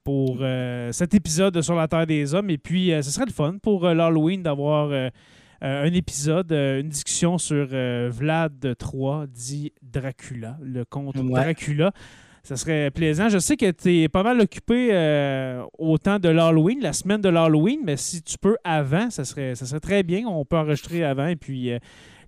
pour 0.04 0.38
euh, 0.40 0.92
cet 0.92 1.14
épisode 1.14 1.60
sur 1.62 1.74
la 1.74 1.88
Terre 1.88 2.06
des 2.06 2.32
Hommes. 2.32 2.50
Et 2.50 2.58
puis, 2.58 2.90
ce 2.90 3.10
serait 3.10 3.26
le 3.26 3.32
fun 3.32 3.56
pour 3.60 3.88
l'Halloween 3.88 4.44
d'avoir 4.44 5.10
un 5.62 5.92
épisode, 5.92 6.52
une 6.52 6.90
discussion 6.90 7.38
sur 7.38 7.66
Vlad 7.66 8.76
III, 8.80 9.26
dit 9.26 9.72
Dracula, 9.82 10.58
le 10.62 10.84
conte 10.84 11.16
Dracula 11.16 11.92
ça 12.46 12.56
serait 12.56 12.92
plaisant. 12.92 13.28
Je 13.28 13.38
sais 13.38 13.56
que 13.56 13.68
tu 13.72 14.02
es 14.02 14.08
pas 14.08 14.22
mal 14.22 14.40
occupé 14.40 14.90
euh, 14.92 15.64
au 15.78 15.98
temps 15.98 16.20
de 16.20 16.28
l'Halloween, 16.28 16.78
la 16.80 16.92
semaine 16.92 17.20
de 17.20 17.28
l'Halloween, 17.28 17.80
mais 17.84 17.96
si 17.96 18.22
tu 18.22 18.38
peux 18.38 18.56
avant, 18.62 19.10
ça 19.10 19.24
serait, 19.24 19.56
ça 19.56 19.66
serait 19.66 19.80
très 19.80 20.04
bien. 20.04 20.28
On 20.28 20.44
peut 20.44 20.56
enregistrer 20.56 21.02
avant 21.02 21.26
et 21.26 21.34
puis 21.34 21.72
euh, 21.72 21.78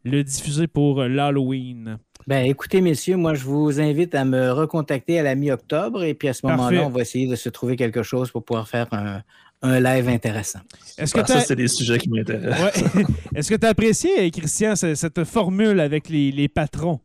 le 0.02 0.24
diffuser 0.24 0.66
pour 0.66 1.04
l'Halloween. 1.04 1.98
Ben, 2.26 2.44
écoutez, 2.44 2.80
messieurs, 2.80 3.16
moi, 3.16 3.34
je 3.34 3.44
vous 3.44 3.80
invite 3.80 4.16
à 4.16 4.24
me 4.24 4.50
recontacter 4.50 5.20
à 5.20 5.22
la 5.22 5.36
mi-octobre 5.36 6.02
et 6.02 6.14
puis 6.14 6.26
à 6.26 6.32
ce 6.32 6.44
moment-là, 6.46 6.82
on 6.84 6.90
va 6.90 7.02
essayer 7.02 7.28
de 7.28 7.36
se 7.36 7.48
trouver 7.48 7.76
quelque 7.76 8.02
chose 8.02 8.32
pour 8.32 8.44
pouvoir 8.44 8.68
faire 8.68 8.88
un, 8.90 9.22
live 9.62 10.08
intéressant. 10.08 10.60
Est-ce 10.98 11.14
que 11.14 11.20
ah, 11.20 11.26
ça, 11.26 11.40
c'est 11.40 11.56
des 11.56 11.68
sujets 11.68 11.98
qui 11.98 12.08
m'intéressent. 12.10 12.82
Est-ce 13.36 13.48
que 13.48 13.54
tu 13.54 13.66
as 13.66 13.70
apprécié, 13.70 14.30
Christian, 14.32 14.74
cette 14.74 15.22
formule 15.22 15.78
avec 15.78 16.08
les, 16.08 16.32
les 16.32 16.48
patrons? 16.48 16.98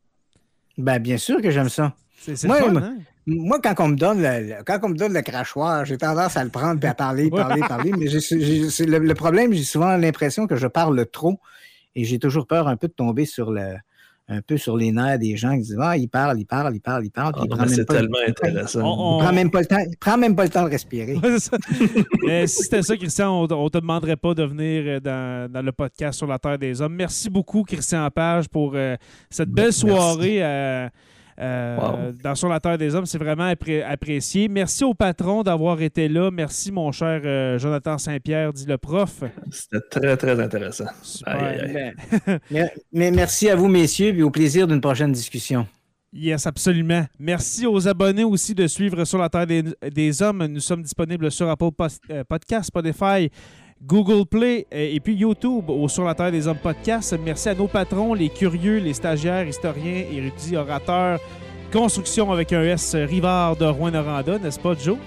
Ben, 0.80 0.98
bien 0.98 1.18
sûr 1.18 1.40
que 1.41 1.52
j'aime 1.52 1.69
ça. 1.69 1.94
C'est 2.24 2.48
moi, 2.48 2.58
hein? 2.66 2.98
moi, 3.26 3.60
quand 3.62 3.74
on 3.80 3.90
me 3.90 3.95
donne 3.95 4.22
le, 4.22 4.64
quand 4.66 4.80
on 4.84 4.90
me 4.90 4.95
donne 4.95 5.14
le 5.14 5.22
crachoir, 5.22 5.86
j'ai 5.86 5.98
tendance 5.98 6.38
à 6.38 6.44
le 6.44 6.50
prendre 6.50 6.84
et 6.84 6.88
à 6.88 6.94
parler, 6.94 7.30
parler, 7.30 7.62
parler. 7.62 7.91
Mais 7.98 8.06
le, 8.06 9.14
problème, 9.14 9.54
j'ai 9.54 9.64
souvent 9.64 9.98
l'impression 9.98 10.48
que 10.48 10.56
je 10.56 10.68
parle 10.68 11.06
trop 11.08 11.40
et 11.95 12.04
j'ai 12.04 12.20
toujours 12.20 12.48
peur 12.48 12.68
un 12.68 12.78
peu 12.78 12.88
de 12.88 12.94
tomber 12.94 13.26
sur 13.26 13.52
le, 13.52 13.76
un 14.30 14.41
peu 14.41 14.58
sur 14.58 14.78
les 14.78 14.91
nerfs 14.91 15.20
des 15.20 15.36
gens 15.36 15.54
qui 15.54 15.64
disent 15.64 15.78
Ah, 15.80 15.98
il 15.98 16.08
parle, 16.08 16.40
il 16.40 16.45
parle, 16.45 16.76
il 16.76 16.82
parle, 16.82 17.06
il 17.06 17.12
parle. 17.12 17.34
Ah, 17.58 17.66
c'est 17.68 17.86
tellement 17.86 18.18
intéressant. 18.26 19.20
Il 19.20 19.24
prend 19.24 19.34
même 19.34 19.52
pas 19.52 19.60
le 19.60 19.66
temps, 19.66 19.84
prend 20.00 20.18
même 20.18 20.36
pas 20.36 20.44
le 20.44 20.50
temps 20.50 20.64
de 20.64 20.70
respirer. 20.70 21.18
Mais 22.26 22.48
si 22.48 22.64
c'était 22.64 22.82
ça, 22.82 22.95
Christian, 22.95 23.38
on 23.38 23.44
ne 23.44 23.70
te 23.70 23.78
demanderait 23.78 24.18
pas 24.18 24.34
de 24.34 24.44
venir 24.44 24.84
euh, 24.86 25.00
dans, 25.00 25.52
dans, 25.52 25.62
le 25.62 25.72
podcast 25.72 26.18
sur 26.18 26.28
la 26.28 26.40
Terre 26.40 26.58
des 26.58 26.82
Hommes. 26.82 26.95
Merci 26.95 27.30
beaucoup, 27.30 27.64
Christian 27.64 28.10
Page, 28.12 28.48
pour 28.48 28.74
euh, 28.76 28.95
cette 29.30 29.50
belle 29.50 29.74
soirée. 29.74 30.41
Euh, 31.39 32.11
dans 32.23 32.35
Sur 32.35 32.49
la 32.49 32.60
Terre 32.60 32.77
des 32.77 32.95
Hommes. 32.95 33.05
C'est 33.05 33.18
vraiment 33.18 33.51
apprécié. 33.85 34.47
Merci 34.47 34.84
au 34.84 34.93
patron 34.93 35.43
d'avoir 35.43 35.81
été 35.81 36.07
là. 36.07 36.30
Merci, 36.31 36.72
mon 36.72 36.91
cher 36.91 37.22
euh, 37.26 37.57
Jonathan 37.57 37.97
Saint-Pierre, 37.97 38.53
dit 38.53 38.65
le 38.65 38.77
prof. 38.77 39.23
C'était 39.51 39.85
très, 39.89 40.18
très 40.18 40.39
intéressant. 40.39 40.85
Mais, 42.91 43.11
merci 43.11 43.49
à 43.49 43.55
vous, 43.55 43.68
messieurs, 43.68 44.15
et 44.15 44.23
au 44.23 44.30
plaisir 44.30 44.68
d'une 44.68 44.81
prochaine 44.81 45.11
discussion. 45.11 45.68
Yes, 46.15 46.45
absolument. 46.45 47.05
Merci 47.18 47.65
aux 47.65 47.88
abonnés 47.88 48.23
aussi 48.23 48.53
de 48.53 48.68
suivre 48.68 49.03
Sur 49.03 49.18
la 49.18 49.30
Terre 49.30 49.47
des, 49.47 50.22
Hommes. 50.22 50.45
Nous 50.45 50.60
sommes 50.60 50.84
disponibles 50.84 51.31
sur 51.31 51.49
Apple 51.49 51.69
euh, 52.11 52.23
Podcast, 52.23 52.68
Spotify, 52.68 53.31
Google 53.85 54.26
Play 54.26 54.65
et 54.72 54.99
puis 55.01 55.14
YouTube 55.14 55.69
au 55.69 55.89
Sur 55.89 56.05
la 56.05 56.15
Terre 56.15 56.31
des 56.31 56.47
Hommes 56.47 56.57
podcast. 56.57 57.15
Merci 57.23 57.49
à 57.49 57.53
nos 57.53 57.68
patrons, 57.68 58.14
les 58.14 58.30
curieux, 58.30 58.77
les 58.77 58.93
stagiaires, 58.93 59.45
historiens, 59.45 60.05
érudits, 60.10 60.55
orateurs, 60.55 61.19
construction 61.72 62.31
avec 62.31 62.53
un 62.53 62.64
S 62.64 62.95
Rivard 62.95 63.57
de 63.57 63.65
Rouen-Noranda, 63.65 64.39
n'est-ce 64.39 64.60
pas, 64.60 64.73
Joe? 64.76 64.97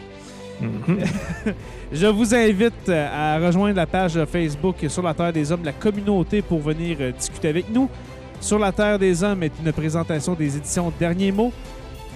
Mm-hmm. 0.63 1.07
Je 1.93 2.07
vous 2.07 2.35
invite 2.35 2.89
à 2.89 3.39
rejoindre 3.39 3.77
la 3.77 3.87
page 3.87 4.23
Facebook 4.27 4.77
Sur 4.89 5.03
la 5.03 5.15
Terre 5.15 5.33
des 5.33 5.51
Hommes, 5.51 5.65
la 5.65 5.73
communauté, 5.73 6.43
pour 6.43 6.61
venir 6.61 6.99
euh, 7.01 7.13
discuter 7.13 7.49
avec 7.49 7.71
nous. 7.73 7.89
Sur 8.41 8.59
la 8.59 8.73
Terre 8.73 8.99
des 8.99 9.25
Hommes 9.25 9.43
est 9.43 9.53
une 9.65 9.73
présentation 9.73 10.35
des 10.35 10.55
éditions 10.55 10.93
Derniers 10.99 11.33
mots. 11.33 11.53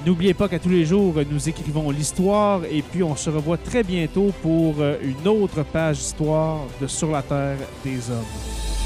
N'oubliez 0.06 0.32
pas 0.32 0.48
qu'à 0.48 0.58
tous 0.58 0.70
les 0.70 0.86
jours, 0.86 1.14
nous 1.30 1.48
écrivons 1.50 1.90
l'histoire 1.90 2.62
et 2.64 2.80
puis 2.80 3.02
on 3.02 3.16
se 3.16 3.28
revoit 3.28 3.58
très 3.58 3.82
bientôt 3.82 4.32
pour 4.42 4.76
euh, 4.80 4.96
une 5.02 5.28
autre 5.28 5.62
page 5.62 5.98
d'histoire 5.98 6.60
de 6.80 6.86
Sur 6.86 7.10
la 7.10 7.20
Terre 7.20 7.58
des 7.84 8.10
Hommes. 8.10 8.79